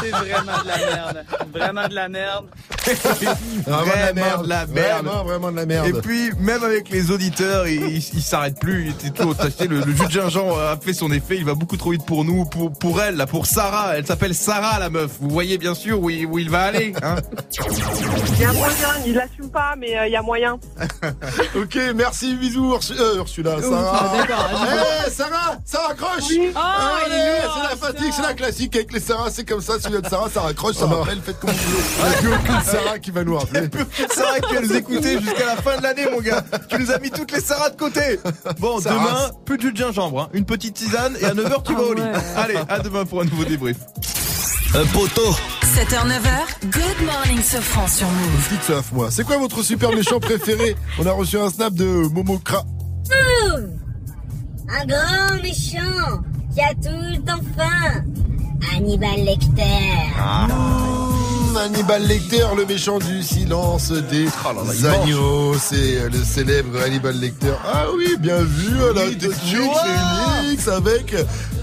C'est 0.00 0.10
vraiment 0.10 0.62
de 0.62 0.68
la 0.68 0.76
merde. 0.78 1.24
Vraiment 1.54 1.88
de 1.88 1.94
la 1.94 2.08
merde. 2.08 2.46
Vraiment 3.66 4.42
de 4.42 4.48
la 4.48 4.66
merde. 4.66 5.04
Vraiment, 5.04 5.24
vraiment 5.24 5.50
de 5.50 5.56
la 5.56 5.66
merde. 5.66 5.86
Et 5.88 5.92
puis, 5.92 6.30
même 6.38 6.62
avec 6.64 6.88
les 6.88 7.10
auditeurs, 7.10 7.66
il, 7.68 7.82
il, 7.82 7.96
il 7.98 8.22
s'arrête 8.22 8.58
plus. 8.58 8.84
Il 8.86 8.90
était 8.90 9.10
toujours 9.10 9.32
attaché. 9.38 9.66
Le, 9.68 9.80
le 9.80 9.94
jus 9.94 10.06
de 10.06 10.10
gingembre 10.10 10.58
a 10.58 10.76
fait 10.78 10.94
son 10.94 11.10
effet. 11.12 11.36
Il 11.36 11.44
va 11.44 11.54
beaucoup 11.54 11.76
trop 11.76 11.90
vite 11.90 12.06
pour 12.06 12.24
nous, 12.24 12.44
pour, 12.46 12.72
pour 12.72 13.02
elle, 13.02 13.16
là, 13.16 13.26
pour 13.26 13.44
Sarah. 13.46 13.98
Elle 13.98 14.06
s'appelle 14.06 14.34
Sarah, 14.34 14.78
la 14.78 14.88
meuf. 14.88 15.10
Vous 15.20 15.28
voyez 15.28 15.58
bien 15.58 15.74
sûr 15.74 16.00
où 16.00 16.08
il, 16.08 16.24
où 16.26 16.38
il 16.38 16.48
va 16.48 16.62
aller. 16.62 16.94
Hein 17.02 17.16
Il 18.36 18.40
y 18.40 18.44
a 18.44 18.52
moyen, 18.52 18.88
il 19.06 19.14
l'assume 19.14 19.50
pas, 19.50 19.74
mais 19.76 19.98
euh, 19.98 20.06
il 20.06 20.12
y 20.12 20.16
a 20.16 20.22
moyen. 20.22 20.58
Ok, 21.56 21.78
merci, 21.94 22.34
bisous, 22.36 22.74
euh, 22.98 23.24
Ursula, 23.28 23.56
Sarah. 23.60 24.12
Eh, 25.06 25.10
Sarah, 25.10 25.56
ça 25.64 25.78
raccroche. 25.88 26.22
Oh, 26.54 26.58
Allez, 27.04 27.14
est 27.14 27.42
lourd, 27.42 27.54
c'est 27.56 27.62
la 27.62 27.76
fatigue, 27.76 28.12
c'est 28.16 28.22
la 28.22 28.34
classique 28.34 28.74
avec 28.76 28.92
les 28.92 29.00
Sarah, 29.00 29.30
c'est 29.30 29.44
comme 29.48 29.60
ça, 29.60 29.74
si 29.80 29.88
vous 29.88 29.96
êtes 29.96 30.08
Sarah, 30.08 30.28
ça 30.32 30.40
raccroche, 30.40 30.76
ça 30.76 30.88
Oh 30.90 30.96
rappelle, 31.00 31.20
faites 31.24 31.38
comme 31.40 31.50
vous 31.50 31.56
voulez. 31.56 31.82
Il 31.98 32.04
n'y 32.08 32.14
a 32.14 32.18
plus 32.18 32.34
aucune 32.52 32.62
Sarah 32.64 32.98
qui 32.98 33.10
va 33.10 33.24
nous 33.24 33.38
rappeler. 33.38 33.68
Sarah 34.14 34.40
qui 34.40 34.54
va 34.54 34.60
nous 34.62 34.72
écouter 34.76 35.20
jusqu'à 35.20 35.46
la 35.46 35.56
fin 35.56 35.76
de 35.76 35.82
l'année, 35.82 36.06
mon 36.10 36.20
gars. 36.20 36.42
Tu 36.68 36.78
nous 36.78 36.90
as 36.90 36.98
mis 36.98 37.10
toutes 37.10 37.32
les 37.32 37.40
Sarah 37.40 37.70
de 37.70 37.76
côté. 37.76 38.18
Bon, 38.58 38.80
Sarah. 38.80 38.96
demain, 38.98 39.30
plus 39.44 39.56
de 39.58 39.62
jus 39.62 39.72
de 39.72 39.76
gingembre. 39.76 40.22
hein. 40.22 40.28
Une 40.32 40.44
petite 40.44 40.74
tisane 40.74 41.16
et 41.20 41.24
à 41.26 41.34
9h, 41.34 41.62
tu 41.64 41.74
vas 41.74 41.82
au 41.82 41.94
lit. 41.94 42.02
Allez, 42.36 42.56
à 42.68 42.78
demain 42.80 43.04
pour 43.04 43.20
un 43.20 43.24
nouveau 43.24 43.44
débrief. 43.44 43.76
Un 44.74 44.84
poteau. 44.86 45.30
7h, 45.62 46.06
9h. 46.06 46.70
Good 46.70 47.06
morning, 47.06 47.42
Sofran 47.42 47.86
sur 47.88 48.06
Move. 48.06 48.48
Dites 48.50 48.62
ça, 48.64 48.82
moi. 48.92 49.08
C'est 49.10 49.24
quoi 49.24 49.38
votre 49.38 49.62
super 49.62 49.92
méchant 49.92 50.20
préféré? 50.20 50.76
On 50.98 51.06
a 51.06 51.12
reçu 51.12 51.38
un 51.38 51.48
snap 51.50 51.72
de 51.74 51.84
Momokra. 51.84 52.64
Un 54.70 54.84
grand 54.86 55.42
méchant 55.42 56.22
qui 56.54 56.60
a 56.60 56.74
tout 56.74 56.88
le 56.90 57.18
temps 57.18 57.42
faim. 57.56 58.04
Hannibal 58.70 59.24
Lecter. 59.24 59.62
Mmh, 60.16 61.27
Hannibal 61.56 62.06
Lecter, 62.06 62.46
le 62.56 62.66
méchant 62.66 62.98
du 62.98 63.22
silence 63.22 63.90
des 63.90 64.26
Oh 64.44 64.48
là 64.54 64.62
là, 64.64 64.72
il 64.78 64.86
agneaux. 64.86 65.54
C'est 65.58 65.98
euh, 65.98 66.08
le 66.10 66.22
célèbre 66.22 66.80
Hannibal 66.80 67.16
Lecter. 67.18 67.52
Ah 67.64 67.86
oui, 67.96 68.16
bien 68.18 68.42
vu, 68.42 68.82
à 68.82 68.92
la 68.92 69.06
technique 69.10 70.68
avec 70.68 71.14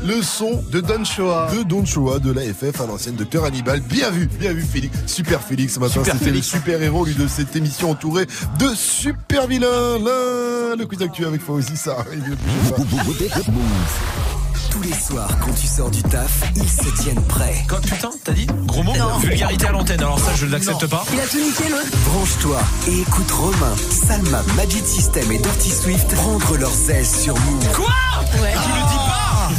le 0.03 0.21
son 0.21 0.63
de 0.71 0.81
Don 0.81 1.03
Shoah. 1.03 1.49
De 1.55 1.63
Don 1.63 1.85
Shoah 1.85 2.19
de 2.19 2.31
l'AFF 2.31 2.81
à 2.81 2.85
l'ancienne 2.87 3.15
docteur 3.15 3.45
Hannibal. 3.45 3.79
Bien 3.81 4.09
vu, 4.09 4.27
bien 4.27 4.53
vu 4.53 4.61
Félix. 4.63 4.97
Super 5.05 5.41
Félix 5.41 5.73
ce 5.75 5.79
matin. 5.79 5.93
Super 6.03 6.13
C'était 6.13 6.25
le 6.25 6.31
Félix. 6.31 6.47
super 6.47 6.81
héros 6.81 7.05
lui 7.05 7.15
de 7.15 7.27
cette 7.27 7.55
émission 7.55 7.91
entouré 7.91 8.25
de 8.59 8.67
super 8.75 9.47
vilains. 9.47 9.99
Là, 9.99 10.75
le 10.77 10.85
quiz 10.85 11.01
actu 11.01 11.25
avec 11.25 11.41
Fauzi, 11.41 11.77
ça 11.77 11.97
arrive. 11.99 12.35
Tous 14.75 14.81
les 14.81 14.93
soirs, 14.93 15.29
quand 15.39 15.53
tu 15.53 15.67
sors 15.67 15.89
du 15.89 16.03
taf, 16.03 16.41
ils 16.55 16.69
se 16.69 16.89
tiennent 17.01 17.21
prêts. 17.23 17.63
Quoi, 17.69 17.79
putain, 17.79 18.09
t'as 18.25 18.33
dit 18.33 18.45
Gros 18.65 18.83
mot 18.83 18.91
Vulgarité 19.19 19.67
à 19.67 19.71
l'antenne, 19.71 20.01
alors 20.01 20.19
ça 20.19 20.31
je 20.35 20.45
l'accepte 20.47 20.85
pas. 20.87 21.05
Il 21.13 21.19
a 21.19 21.23
tout 21.27 21.37
niqué 21.37 21.69
l'autre. 21.69 21.97
Branche-toi 22.09 22.59
et 22.89 22.99
écoute 22.99 23.31
Romain, 23.31 23.73
Salma, 23.89 24.43
Magic 24.57 24.85
System 24.85 25.31
et 25.31 25.37
Dirty 25.37 25.71
Swift 25.71 26.13
prendre 26.15 26.57
leurs 26.57 26.89
ailes 26.89 27.05
sur 27.05 27.35
Move. 27.39 27.71
Quoi 27.73 27.85
Ouais. 28.41 28.51
Tu 28.51 28.69
le 28.69 28.89
dis 28.89 28.97
pas 28.97 29.49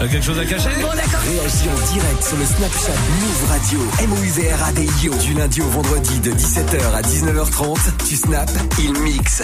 T'as 0.00 0.08
quelque 0.08 0.24
chose 0.24 0.38
à 0.40 0.44
cacher 0.44 0.70
Bon, 0.80 0.88
d'accord. 0.88 1.20
Réagis 1.24 1.68
en 1.68 1.92
direct 1.92 2.24
sur 2.24 2.36
le 2.36 2.44
Snapchat 2.44 2.98
Move 3.20 3.50
Radio. 3.50 3.80
M-O-U-V-R-A-D-I-O. 4.00 5.14
Du 5.22 5.34
lundi 5.34 5.60
au 5.62 5.68
vendredi 5.68 6.18
de 6.20 6.32
17h 6.32 6.94
à 6.96 7.02
19h30. 7.02 7.76
Tu 8.08 8.16
snaps, 8.16 8.52
il 8.80 8.92
mixe. 9.02 9.42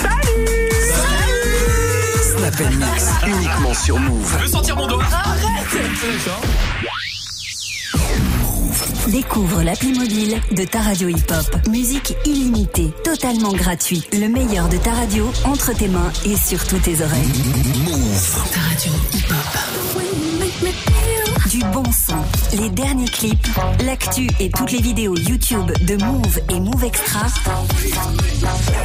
Snap 2.25 2.55
and 2.59 2.77
Mix, 2.79 3.11
uniquement 3.27 3.75
sur 3.75 3.99
Move. 3.99 4.33
Je 4.33 4.43
veux 4.45 4.49
sentir 4.49 4.77
mon 4.77 4.87
doigt. 4.87 5.05
Découvre 9.09 9.63
l'appli 9.63 9.93
mobile 9.93 10.41
de 10.53 10.65
ta 10.65 10.81
radio 10.81 11.09
hip-hop. 11.09 11.69
Musique 11.69 12.17
illimitée, 12.25 12.95
totalement 13.05 13.53
gratuite. 13.53 14.09
Le 14.15 14.29
meilleur 14.29 14.71
de 14.71 14.79
ta 14.79 14.93
radio 14.93 15.31
entre 15.45 15.75
tes 15.75 15.89
mains 15.89 16.11
et 16.25 16.37
sur 16.37 16.67
toutes 16.67 16.85
tes 16.85 17.03
oreilles. 17.03 17.29
Move. 17.85 18.39
Ta 18.55 18.61
radio 18.71 18.93
hip-hop. 19.13 20.14
Bon 21.73 21.85
son, 21.93 22.17
les 22.57 22.69
derniers 22.71 23.09
clips, 23.09 23.49
l'actu 23.85 24.29
et 24.41 24.51
toutes 24.51 24.73
les 24.73 24.81
vidéos 24.81 25.17
YouTube 25.17 25.71
de 25.83 25.97
Move 25.97 26.41
et 26.51 26.61
Move 26.61 26.85
Extra. 26.85 27.27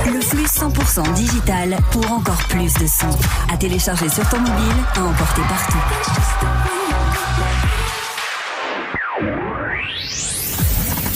Le 0.05 0.21
flux 0.21 0.45
100% 0.45 1.13
digital 1.13 1.77
pour 1.91 2.11
encore 2.11 2.41
plus 2.47 2.73
de 2.75 2.87
son. 2.87 3.09
À 3.51 3.57
télécharger 3.57 4.09
sur 4.09 4.27
ton 4.29 4.39
mobile, 4.39 4.75
à 4.95 5.03
emporter 5.03 5.41
partout. 5.41 5.77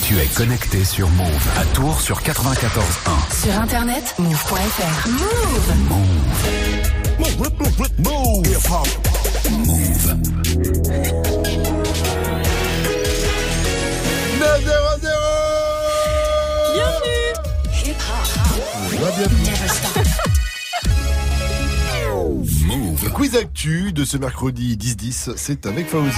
Tu 0.05 0.19
es 0.19 0.27
connecté 0.27 0.83
sur 0.83 1.09
Move 1.11 1.49
à 1.57 1.65
Tours 1.73 2.01
sur 2.01 2.19
94.1. 2.21 3.43
Sur 3.43 3.59
internet, 3.61 4.15
move.fr. 4.19 5.09
Move. 5.09 5.73
Move. 5.89 6.23
Move. 9.65 11.42
9 14.43 14.61
0 14.65 14.75
0 15.01 15.13
Bienvenue 16.73 17.33
Va 18.99 19.09
bien. 19.11 19.27
Move. 22.67 23.09
Quiz 23.13 23.35
actu 23.37 23.93
de 23.93 24.03
ce 24.03 24.17
mercredi 24.17 24.75
10-10, 24.75 25.33
c'est 25.37 25.65
avec 25.65 25.87
Fauzi. 25.89 26.09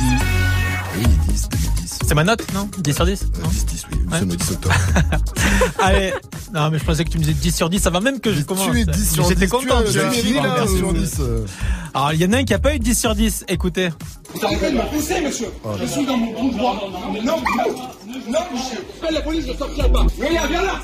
Oui, 0.98 1.04
10, 1.30 1.50
10, 1.50 1.70
10. 1.82 2.00
C'est 2.08 2.16
ma 2.16 2.24
note, 2.24 2.42
non? 2.54 2.68
10 2.80 2.94
sur 2.96 3.06
10 3.06 3.24
Euh, 3.24 3.48
10, 3.50 3.66
10, 3.66 3.86
oui, 3.92 4.00
Ouais. 4.12 4.20
le 4.22 4.26
10 4.36 4.52
octobre. 4.54 4.76
Allez, 5.80 6.14
non 6.54 6.70
mais 6.72 6.80
je 6.80 6.84
pensais 6.84 7.04
que 7.06 7.10
tu 7.10 7.18
me 7.20 7.24
disais 7.24 7.36
10 7.36 7.56
sur 7.56 7.70
10 7.70 7.86
avant 7.86 8.02
même 8.02 8.20
que 8.20 8.34
je 8.34 8.42
commence. 8.42 8.72
Tu 8.72 8.80
es 8.82 8.86
10 8.86 9.12
sur 9.14 9.24
10. 9.24 9.30
J'étais 9.30 9.46
tu 9.46 9.52
content. 9.52 9.78
as- 9.80 9.84
tu 9.84 9.92
tu 9.92 10.00
as 10.00 10.10
fini, 10.12 10.34
là, 10.34 10.56
Merci. 10.58 10.78
sur 10.78 10.94
10. 10.94 11.16
euh. 11.20 11.46
Alors 11.94 12.14
il 12.14 12.22
y 12.22 12.26
en 12.26 12.34
a 12.34 12.38
un 12.38 12.44
qui 12.44 12.54
a 12.56 12.60
pas 12.60 12.74
eu 12.76 12.80
10 12.80 12.96
sur 13.00 13.14
10, 13.14 13.46
écoutez. 13.48 13.90
Vous 14.36 14.46
arrêtez 14.46 14.72
de 14.72 14.76
me 14.78 14.84
pousser, 14.94 15.22
monsieur. 15.22 15.48
Je 15.82 15.86
suis 15.86 16.06
dans 16.06 16.18
mon 16.18 16.32
bon 16.34 16.58
droit. 16.58 16.76
Non, 17.24 17.24
non, 17.24 17.38
non, 18.28 18.40
monsieur. 18.54 18.78
Appelle 19.02 19.14
la 19.16 19.22
police, 19.22 19.46
je 19.48 19.54
sortirai 19.58 19.92
pas. 19.92 20.00
Regarde, 20.02 20.50
viens 20.50 20.62
là. 20.64 20.82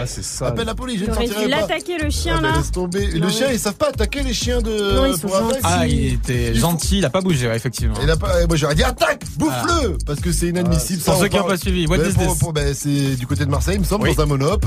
Ah, 0.00 0.06
c'est 0.06 0.24
ça. 0.24 0.48
Appelle 0.48 0.66
la 0.66 0.74
police, 0.74 1.00
je 1.00 1.04
ne 1.06 1.12
sortirai 1.14 1.48
pas. 1.48 1.60
l'attaquer 1.60 1.98
le 1.98 2.10
chien 2.10 2.34
Ah, 2.38 2.40
bah, 2.42 2.48
là. 2.50 2.56
laisse 2.58 2.70
tomber. 2.72 3.04
Et 3.14 3.18
Non, 3.18 3.26
le 3.26 3.32
chien, 3.32 3.48
ils 3.52 3.58
savent 3.58 3.74
pas 3.74 3.88
attaquer 3.88 4.22
les 4.22 4.32
chiens 4.34 4.60
de. 4.60 4.70
Non, 4.94 5.06
ils 5.06 5.12
sont 5.18 5.28
pour 5.28 5.36
aveugle. 5.36 5.58
Ah, 5.62 5.86
il 5.86 6.14
était 6.14 6.54
gentil, 6.54 6.98
il 6.98 7.04
a 7.04 7.10
pas 7.10 7.20
bougé, 7.20 7.46
effectivement. 7.54 7.94
Il 8.02 8.10
a 8.10 8.16
pas, 8.16 8.46
moi 8.46 8.56
j'aurais 8.56 8.74
dit 8.74 8.82
attaque, 8.84 9.22
bouffe-le, 9.36 9.96
parce 10.06 10.20
que 10.20 10.32
c'est 10.32 10.48
inadmissible. 10.48 11.02
Pour 11.02 11.14
ça, 11.14 11.20
ceux 11.20 11.28
qui 11.28 11.36
n'ont 11.36 11.44
pas 11.44 11.56
suivi, 11.56 11.86
what 11.86 11.98
Ben, 11.98 12.10
is 12.10 12.14
pour- 12.14 12.32
this? 12.32 12.38
pour- 12.38 12.52
c'est 12.74 13.16
du 13.16 13.26
côté 13.26 13.44
de 13.44 13.50
Marseille, 13.50 13.74
il 13.76 13.80
me 13.80 13.84
semble, 13.84 14.08
dans 14.14 14.22
un 14.22 14.26
monop. 14.26 14.66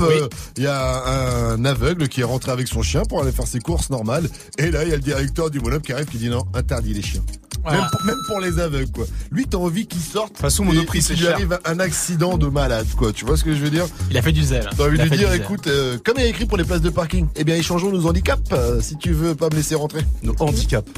Il 0.56 0.64
y 0.64 0.66
a 0.66 1.04
un 1.52 1.64
aveugle 1.64 2.08
qui 2.08 2.20
est 2.22 2.24
rentré 2.24 2.50
avec 2.52 2.68
son 2.68 2.82
chien 2.82 3.02
pour 3.08 3.20
aller 3.22 3.32
faire 3.32 3.46
ses 3.46 3.60
courses 3.60 3.90
normales. 3.90 4.28
Et 4.58 4.70
là, 4.70 4.84
il 4.84 4.90
y 4.90 4.92
a 4.92 4.96
le 4.96 5.02
directeur 5.02 5.50
du 5.50 5.60
monop 5.60 5.80
qui 5.82 5.92
arrive 5.92 6.06
qui 6.06 6.18
dit 6.18 6.28
non, 6.28 6.44
interdit 6.54 6.94
les 6.94 7.02
chiens. 7.02 7.22
Voilà. 7.62 7.80
Même, 7.80 7.90
pour, 7.90 8.04
même 8.04 8.18
pour 8.26 8.40
les 8.40 8.58
aveugles, 8.58 8.90
quoi. 8.92 9.04
Lui, 9.30 9.46
t'as 9.46 9.58
envie 9.58 9.86
qu'il 9.86 10.00
sorte. 10.00 10.28
De 10.28 10.32
toute 10.34 10.38
façon, 10.42 10.64
Monoprix, 10.64 11.02
c'est 11.02 11.14
Il 11.14 11.20
lui 11.20 11.26
cher. 11.26 11.34
arrive 11.34 11.58
un 11.64 11.80
accident 11.80 12.38
de 12.38 12.46
malade, 12.48 12.86
quoi. 12.96 13.12
Tu 13.12 13.24
vois 13.24 13.36
ce 13.36 13.44
que 13.44 13.54
je 13.54 13.60
veux 13.60 13.70
dire 13.70 13.86
Il 14.10 14.18
a 14.18 14.22
fait 14.22 14.32
du 14.32 14.42
zèle. 14.42 14.68
T'as 14.76 14.84
envie 14.86 14.96
de 14.98 15.02
a 15.02 15.06
lui 15.06 15.16
dire, 15.16 15.32
écoute, 15.32 15.66
euh, 15.66 15.98
comme 16.04 16.14
il 16.18 16.22
y 16.22 16.26
a 16.26 16.28
écrit 16.28 16.46
pour 16.46 16.58
les 16.58 16.64
places 16.64 16.80
de 16.80 16.90
parking, 16.90 17.28
eh 17.36 17.44
bien, 17.44 17.54
échangeons 17.56 17.90
nos 17.90 18.06
handicaps 18.06 18.42
euh, 18.52 18.80
si 18.80 18.96
tu 18.96 19.12
veux 19.12 19.34
pas 19.34 19.48
me 19.48 19.54
laisser 19.56 19.74
rentrer. 19.74 20.02
Nos 20.22 20.34
handicaps. 20.40 20.90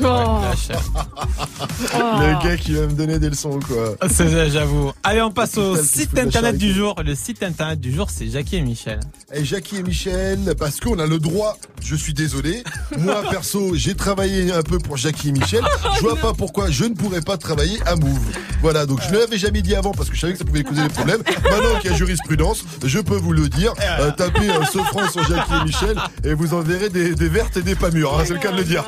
Oh. 0.00 0.02
Lâche. 0.02 0.68
Le 1.94 2.42
gars 2.42 2.56
qui 2.56 2.72
va 2.72 2.86
me 2.86 2.92
donner 2.92 3.18
des 3.18 3.30
leçons, 3.30 3.60
quoi. 3.60 3.94
C'est 4.10 4.28
ça, 4.28 4.48
j'avoue. 4.48 4.90
Allez, 5.04 5.22
on 5.22 5.30
passe 5.30 5.56
au 5.58 5.76
site 5.76 6.18
internet 6.18 6.56
du 6.58 6.72
jour. 6.72 6.96
Le 7.04 7.14
site 7.14 7.42
internet 7.42 7.78
du 7.80 7.92
jour, 7.92 8.10
c'est 8.10 8.28
Jackie 8.28 8.56
et 8.56 8.62
Michel. 8.62 9.00
Et 9.32 9.44
Jackie 9.44 9.76
et 9.76 9.82
Michel, 9.82 10.54
parce 10.58 10.80
qu'on 10.80 10.98
a 10.98 11.06
le 11.06 11.18
droit, 11.18 11.56
je 11.82 11.94
suis 11.94 12.14
désolé. 12.14 12.64
Moi, 12.98 13.22
perso, 13.30 13.74
j'ai 13.74 13.94
travaillé 13.94 14.52
un 14.52 14.62
peu 14.62 14.78
pour 14.78 14.96
Jackie 14.96 15.28
et 15.28 15.32
Michel. 15.32 15.62
Je 15.96 16.00
vois 16.00 16.16
pas 16.16 16.32
pourquoi 16.32 16.70
je 16.70 16.84
ne 16.84 16.94
pourrais 16.94 17.20
pas 17.20 17.36
travailler 17.36 17.78
à 17.86 17.96
Move. 17.96 18.18
Voilà, 18.62 18.86
donc 18.86 19.00
je 19.02 19.12
ne 19.14 19.18
l'avais 19.18 19.38
jamais 19.38 19.62
dit 19.62 19.74
avant 19.74 19.92
parce 19.92 20.08
que 20.08 20.14
je 20.14 20.20
savais 20.20 20.32
que 20.32 20.38
ça 20.38 20.44
pouvait 20.44 20.62
causer 20.64 20.82
des 20.82 20.88
problèmes. 20.88 21.22
Maintenant 21.44 21.78
qu'il 21.80 21.90
y 21.90 21.94
a 21.94 21.96
jurisprudence, 21.96 22.64
je 22.84 22.98
peux 22.98 23.16
vous 23.16 23.32
le 23.32 23.48
dire. 23.48 23.72
Euh, 24.00 24.10
tapez 24.10 24.50
un 24.50 24.64
francs 24.64 25.10
sur 25.10 25.22
Jackie 25.24 25.52
et 25.60 25.64
Michel 25.64 25.96
et 26.24 26.34
vous 26.34 26.54
en 26.54 26.60
verrez 26.60 26.88
des, 26.88 27.14
des 27.14 27.28
vertes 27.28 27.56
et 27.56 27.62
des 27.62 27.74
pas 27.74 27.90
mûres. 27.90 28.18
hein, 28.18 28.24
c'est 28.26 28.34
le 28.34 28.40
cas 28.40 28.52
de 28.52 28.56
le 28.58 28.64
dire. 28.64 28.84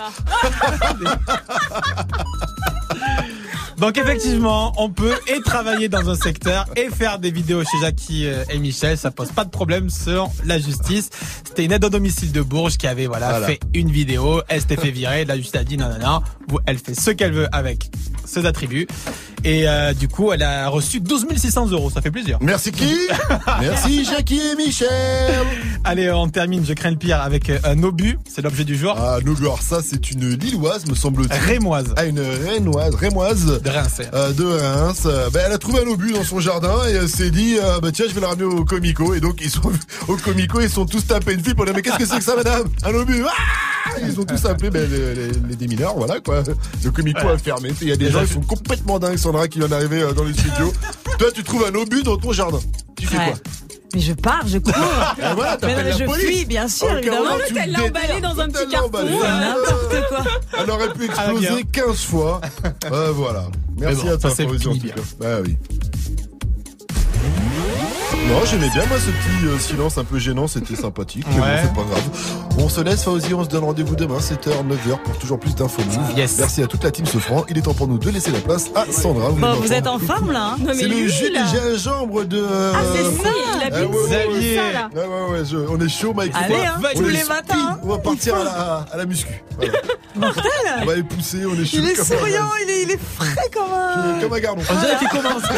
Donc 3.78 3.96
effectivement, 3.96 4.72
on 4.76 4.90
peut 4.90 5.14
et 5.28 5.40
travailler 5.40 5.88
dans 5.88 6.10
un 6.10 6.16
secteur 6.16 6.66
et 6.76 6.88
faire 6.90 7.20
des 7.20 7.30
vidéos 7.30 7.62
chez 7.62 7.78
Jackie 7.80 8.26
euh, 8.26 8.42
et 8.50 8.58
Michel, 8.58 8.98
ça 8.98 9.12
pose 9.12 9.30
pas 9.30 9.44
de 9.44 9.50
problème 9.50 9.88
selon 9.88 10.30
la 10.44 10.58
justice. 10.58 11.10
C'était 11.46 11.64
une 11.64 11.70
aide 11.72 11.84
au 11.84 11.88
domicile 11.88 12.32
de 12.32 12.42
Bourges 12.42 12.76
qui 12.76 12.88
avait 12.88 13.06
voilà, 13.06 13.30
Voilà. 13.30 13.46
fait 13.46 13.60
une 13.74 13.90
vidéo, 13.92 14.42
elle 14.48 14.60
s'était 14.62 14.76
fait 14.76 14.90
virer, 14.90 15.24
la 15.24 15.36
justice 15.36 15.60
a 15.60 15.64
dit 15.64 15.76
non 15.76 15.88
non 15.90 15.98
non, 16.00 16.58
elle 16.66 16.78
fait 16.78 16.94
ce 16.98 17.10
qu'elle 17.12 17.32
veut 17.32 17.48
avec 17.52 17.90
ses 18.24 18.46
attributs 18.46 18.88
et 19.44 19.68
euh, 19.68 19.92
du 19.94 20.08
coup 20.08 20.32
elle 20.32 20.42
a 20.42 20.68
reçu 20.68 21.00
12 21.00 21.26
600 21.36 21.68
euros, 21.70 21.90
ça 21.90 22.00
fait 22.00 22.10
plaisir. 22.10 22.38
Merci 22.40 22.72
qui 22.72 22.84
Merci 23.60 24.04
Jackie 24.04 24.40
et 24.40 24.56
Michel. 24.56 24.88
Allez, 25.84 26.10
on 26.10 26.28
termine, 26.28 26.64
je 26.66 26.72
crains 26.74 26.90
le 26.90 26.96
pire 26.96 27.20
avec 27.20 27.50
euh, 27.50 27.58
un 27.64 27.82
obus, 27.82 28.18
c'est 28.28 28.42
l'objet 28.42 28.64
du 28.64 28.76
jour. 28.76 28.94
Ah, 28.98 29.18
nous, 29.24 29.36
alors 29.38 29.62
ça, 29.62 29.80
c'est 29.88 30.10
une 30.10 30.28
Lilloise, 30.36 30.86
me 30.86 30.94
semble-t-il. 30.94 31.40
Rémoise. 31.40 31.94
Ah, 31.96 32.04
une 32.04 32.20
Rénoise, 32.20 32.94
Rémoise. 32.94 33.60
De 33.62 33.70
Reims. 33.70 34.00
Euh, 34.12 34.32
de 34.32 34.44
Reims. 34.44 35.06
Ben, 35.32 35.42
elle 35.46 35.52
a 35.52 35.58
trouvé 35.58 35.80
un 35.80 35.86
obus 35.88 36.12
dans 36.12 36.24
son 36.24 36.40
jardin 36.40 36.74
et 36.88 36.92
elle 36.92 37.08
s'est 37.08 37.30
dit, 37.30 37.56
euh, 37.62 37.80
bah 37.80 37.90
tiens, 37.92 38.06
je 38.08 38.14
vais 38.14 38.20
le 38.20 38.26
ramener 38.26 38.44
au 38.44 38.64
Comico. 38.64 39.14
Et 39.14 39.20
donc, 39.20 39.38
ils 39.40 39.50
sont 39.50 39.70
au 40.08 40.16
Comico, 40.16 40.60
ils 40.60 40.70
sont 40.70 40.86
tous 40.86 41.06
tapés 41.06 41.34
une 41.34 41.42
fille 41.44 41.54
pour 41.54 41.64
dire, 41.64 41.74
mais 41.74 41.82
qu'est-ce 41.82 41.98
que 41.98 42.06
c'est 42.06 42.18
que 42.18 42.24
ça, 42.24 42.36
madame? 42.36 42.64
Un 42.84 42.94
obus 42.94 43.22
Ah 43.26 43.32
Ils 44.06 44.20
ont 44.20 44.24
tous 44.24 44.44
appelé 44.44 44.70
ben, 44.70 44.88
les, 44.90 45.14
les- 45.14 45.32
les 45.48 45.56
démineurs, 45.56 45.94
voilà 45.96 46.20
quoi. 46.20 46.42
Le 46.84 46.90
Comico 46.90 47.20
Voilà. 47.20 47.36
a 47.36 47.38
fermé. 47.38 47.70
Il 47.80 47.88
y 47.88 47.92
a 47.92 47.96
des 47.96 48.10
gens 48.10 48.24
qui 48.24 48.32
sont 48.34 48.40
complètement 48.42 48.98
dingues, 48.98 49.16
Sandra, 49.28 49.46
qui 49.46 49.58
vient 49.58 49.68
d'arriver 49.68 50.00
euh, 50.00 50.12
dans 50.14 50.24
les 50.24 50.32
studios. 50.32 50.72
Toi, 51.18 51.28
tu 51.34 51.44
trouves 51.44 51.66
un 51.70 51.74
obus 51.74 52.02
dans 52.02 52.16
ton 52.16 52.32
jardin. 52.32 52.60
Tu 52.98 53.06
fais 53.06 53.18
Ouais. 53.18 53.24
quoi 53.26 53.34
Mais 53.94 54.00
je 54.00 54.12
pars, 54.14 54.46
je 54.46 54.56
cours. 54.56 54.72
Ah, 55.22 55.34
voilà, 55.34 55.58
Mais 55.62 55.76
non, 55.76 55.82
la 55.82 55.90
je 55.98 56.04
police. 56.04 56.24
fuis, 56.26 56.44
bien 56.46 56.66
sûr, 56.66 56.86
Au 56.86 56.88
cas 56.88 56.94
où, 56.96 56.98
évidemment. 57.00 57.28
tu 57.46 57.54
Elle 57.62 57.72
l'a 57.72 57.84
emballé 57.84 58.20
dans 58.22 58.40
un 58.40 58.48
petit 58.48 58.68
carton. 58.70 58.98
C'est 59.06 59.28
n'importe 59.28 60.08
quoi. 60.08 60.24
Elle 60.62 60.70
aurait 60.70 60.92
pu 60.94 61.10
Ah, 61.14 61.30
exploser 61.32 61.64
15 61.70 61.96
fois. 62.04 62.40
Euh, 62.90 63.12
voilà. 63.12 63.44
Merci 63.78 64.02
Mais 64.04 64.08
bon, 64.10 64.14
à 64.14 64.18
toi, 64.18 64.30
ça, 64.30 64.36
c'est 64.36 64.46
Fauzi, 64.48 64.66
en 64.68 64.74
tout 64.76 64.86
cas. 64.88 64.94
Bah 65.20 65.26
oui. 65.44 65.56
Non, 68.28 68.44
j'aimais 68.44 68.68
bien 68.68 68.84
moi 68.86 68.98
ce 68.98 69.06
petit 69.10 69.46
euh, 69.46 69.58
silence 69.58 69.96
un 69.96 70.04
peu 70.04 70.18
gênant, 70.18 70.46
c'était 70.48 70.76
sympathique. 70.80 71.24
Bon, 71.30 71.40
Ouais. 71.42 71.60
c'est 71.62 71.72
pas 71.72 71.82
grave. 71.82 72.02
On 72.58 72.68
se 72.68 72.80
laisse, 72.82 73.04
Fauzi, 73.04 73.32
on 73.32 73.42
se 73.44 73.48
donne 73.48 73.64
rendez-vous 73.64 73.96
demain, 73.96 74.18
7h, 74.18 74.50
9h, 74.66 74.98
pour 75.04 75.16
toujours 75.18 75.38
plus 75.40 75.54
d'infos. 75.54 75.80
Yes. 76.16 76.36
Merci 76.38 76.62
à 76.62 76.66
toute 76.66 76.84
la 76.84 76.90
team 76.90 77.06
Sofran. 77.06 77.44
Il 77.48 77.56
est 77.56 77.62
temps 77.62 77.72
pour 77.74 77.88
nous 77.88 77.96
de 77.98 78.10
laisser 78.10 78.30
la 78.30 78.40
place 78.40 78.66
à 78.74 78.84
Sandra. 78.92 79.30
Bon, 79.30 79.54
vous 79.54 79.72
êtes 79.72 79.86
en 79.86 79.98
forme 79.98 80.32
là 80.32 80.54
hein 80.54 80.72
C'est 80.74 80.88
le 80.88 81.06
jus 81.08 81.30
du 81.30 81.38
gingembre 81.38 82.24
de. 82.24 82.44
Ah, 82.74 82.80
c'est 82.92 83.04
euh, 83.04 83.10
ça 83.22 83.30
Il 83.54 83.62
a 83.62 83.66
Ah, 83.66 83.70
bu 83.80 83.86
ouais, 83.86 83.92
ouais, 83.96 84.08
Xavier. 84.08 84.56
ça 84.56 84.72
là. 84.72 84.90
Ouais, 84.94 85.00
ouais, 85.06 85.30
ouais, 85.38 85.44
je- 85.50 85.56
on 85.56 85.80
est 85.80 85.88
chaud, 85.88 86.12
Mike. 86.14 86.32
Allez, 86.34 86.54
On 86.54 86.58
va- 86.58 86.88
hein, 86.88 86.92
on 86.94 86.98
tous 86.98 87.08
les 87.08 87.16
speed, 87.20 87.28
matins, 87.28 87.54
hein. 87.58 87.78
On 87.84 87.88
va 87.88 87.98
partir 87.98 88.34
à 88.34 88.44
la, 88.44 88.86
à 88.92 88.96
la 88.96 89.06
muscu. 89.06 89.42
Voilà. 89.56 89.72
On 90.82 90.84
va 90.84 90.94
les 90.96 91.02
pousser, 91.04 91.44
on 91.46 91.54
est 91.54 91.64
chaud. 91.64 91.76
Il 91.80 91.88
est 91.88 91.94
souriant, 91.94 92.48
il 92.64 92.70
est, 92.70 92.82
il 92.82 92.90
est 92.90 92.98
frais 93.00 93.48
comme 93.54 93.72
un. 93.72 94.20
Comme 94.20 94.32
un 94.32 94.40
gardon. 94.40 94.62
On 94.68 94.74
dirait 94.80 94.96
qu'il 94.98 95.08
commence. 95.08 95.42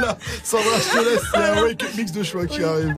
Voilà. 0.00 0.18
Sandra, 0.42 0.64
je 0.78 0.98
te 0.98 1.04
laisse. 1.04 1.22
C'est 1.30 1.38
un 1.38 1.62
wake 1.62 1.82
up 1.82 1.88
mix 1.96 2.12
de 2.12 2.22
choix 2.22 2.46
qui 2.46 2.62
arrive. 2.64 2.88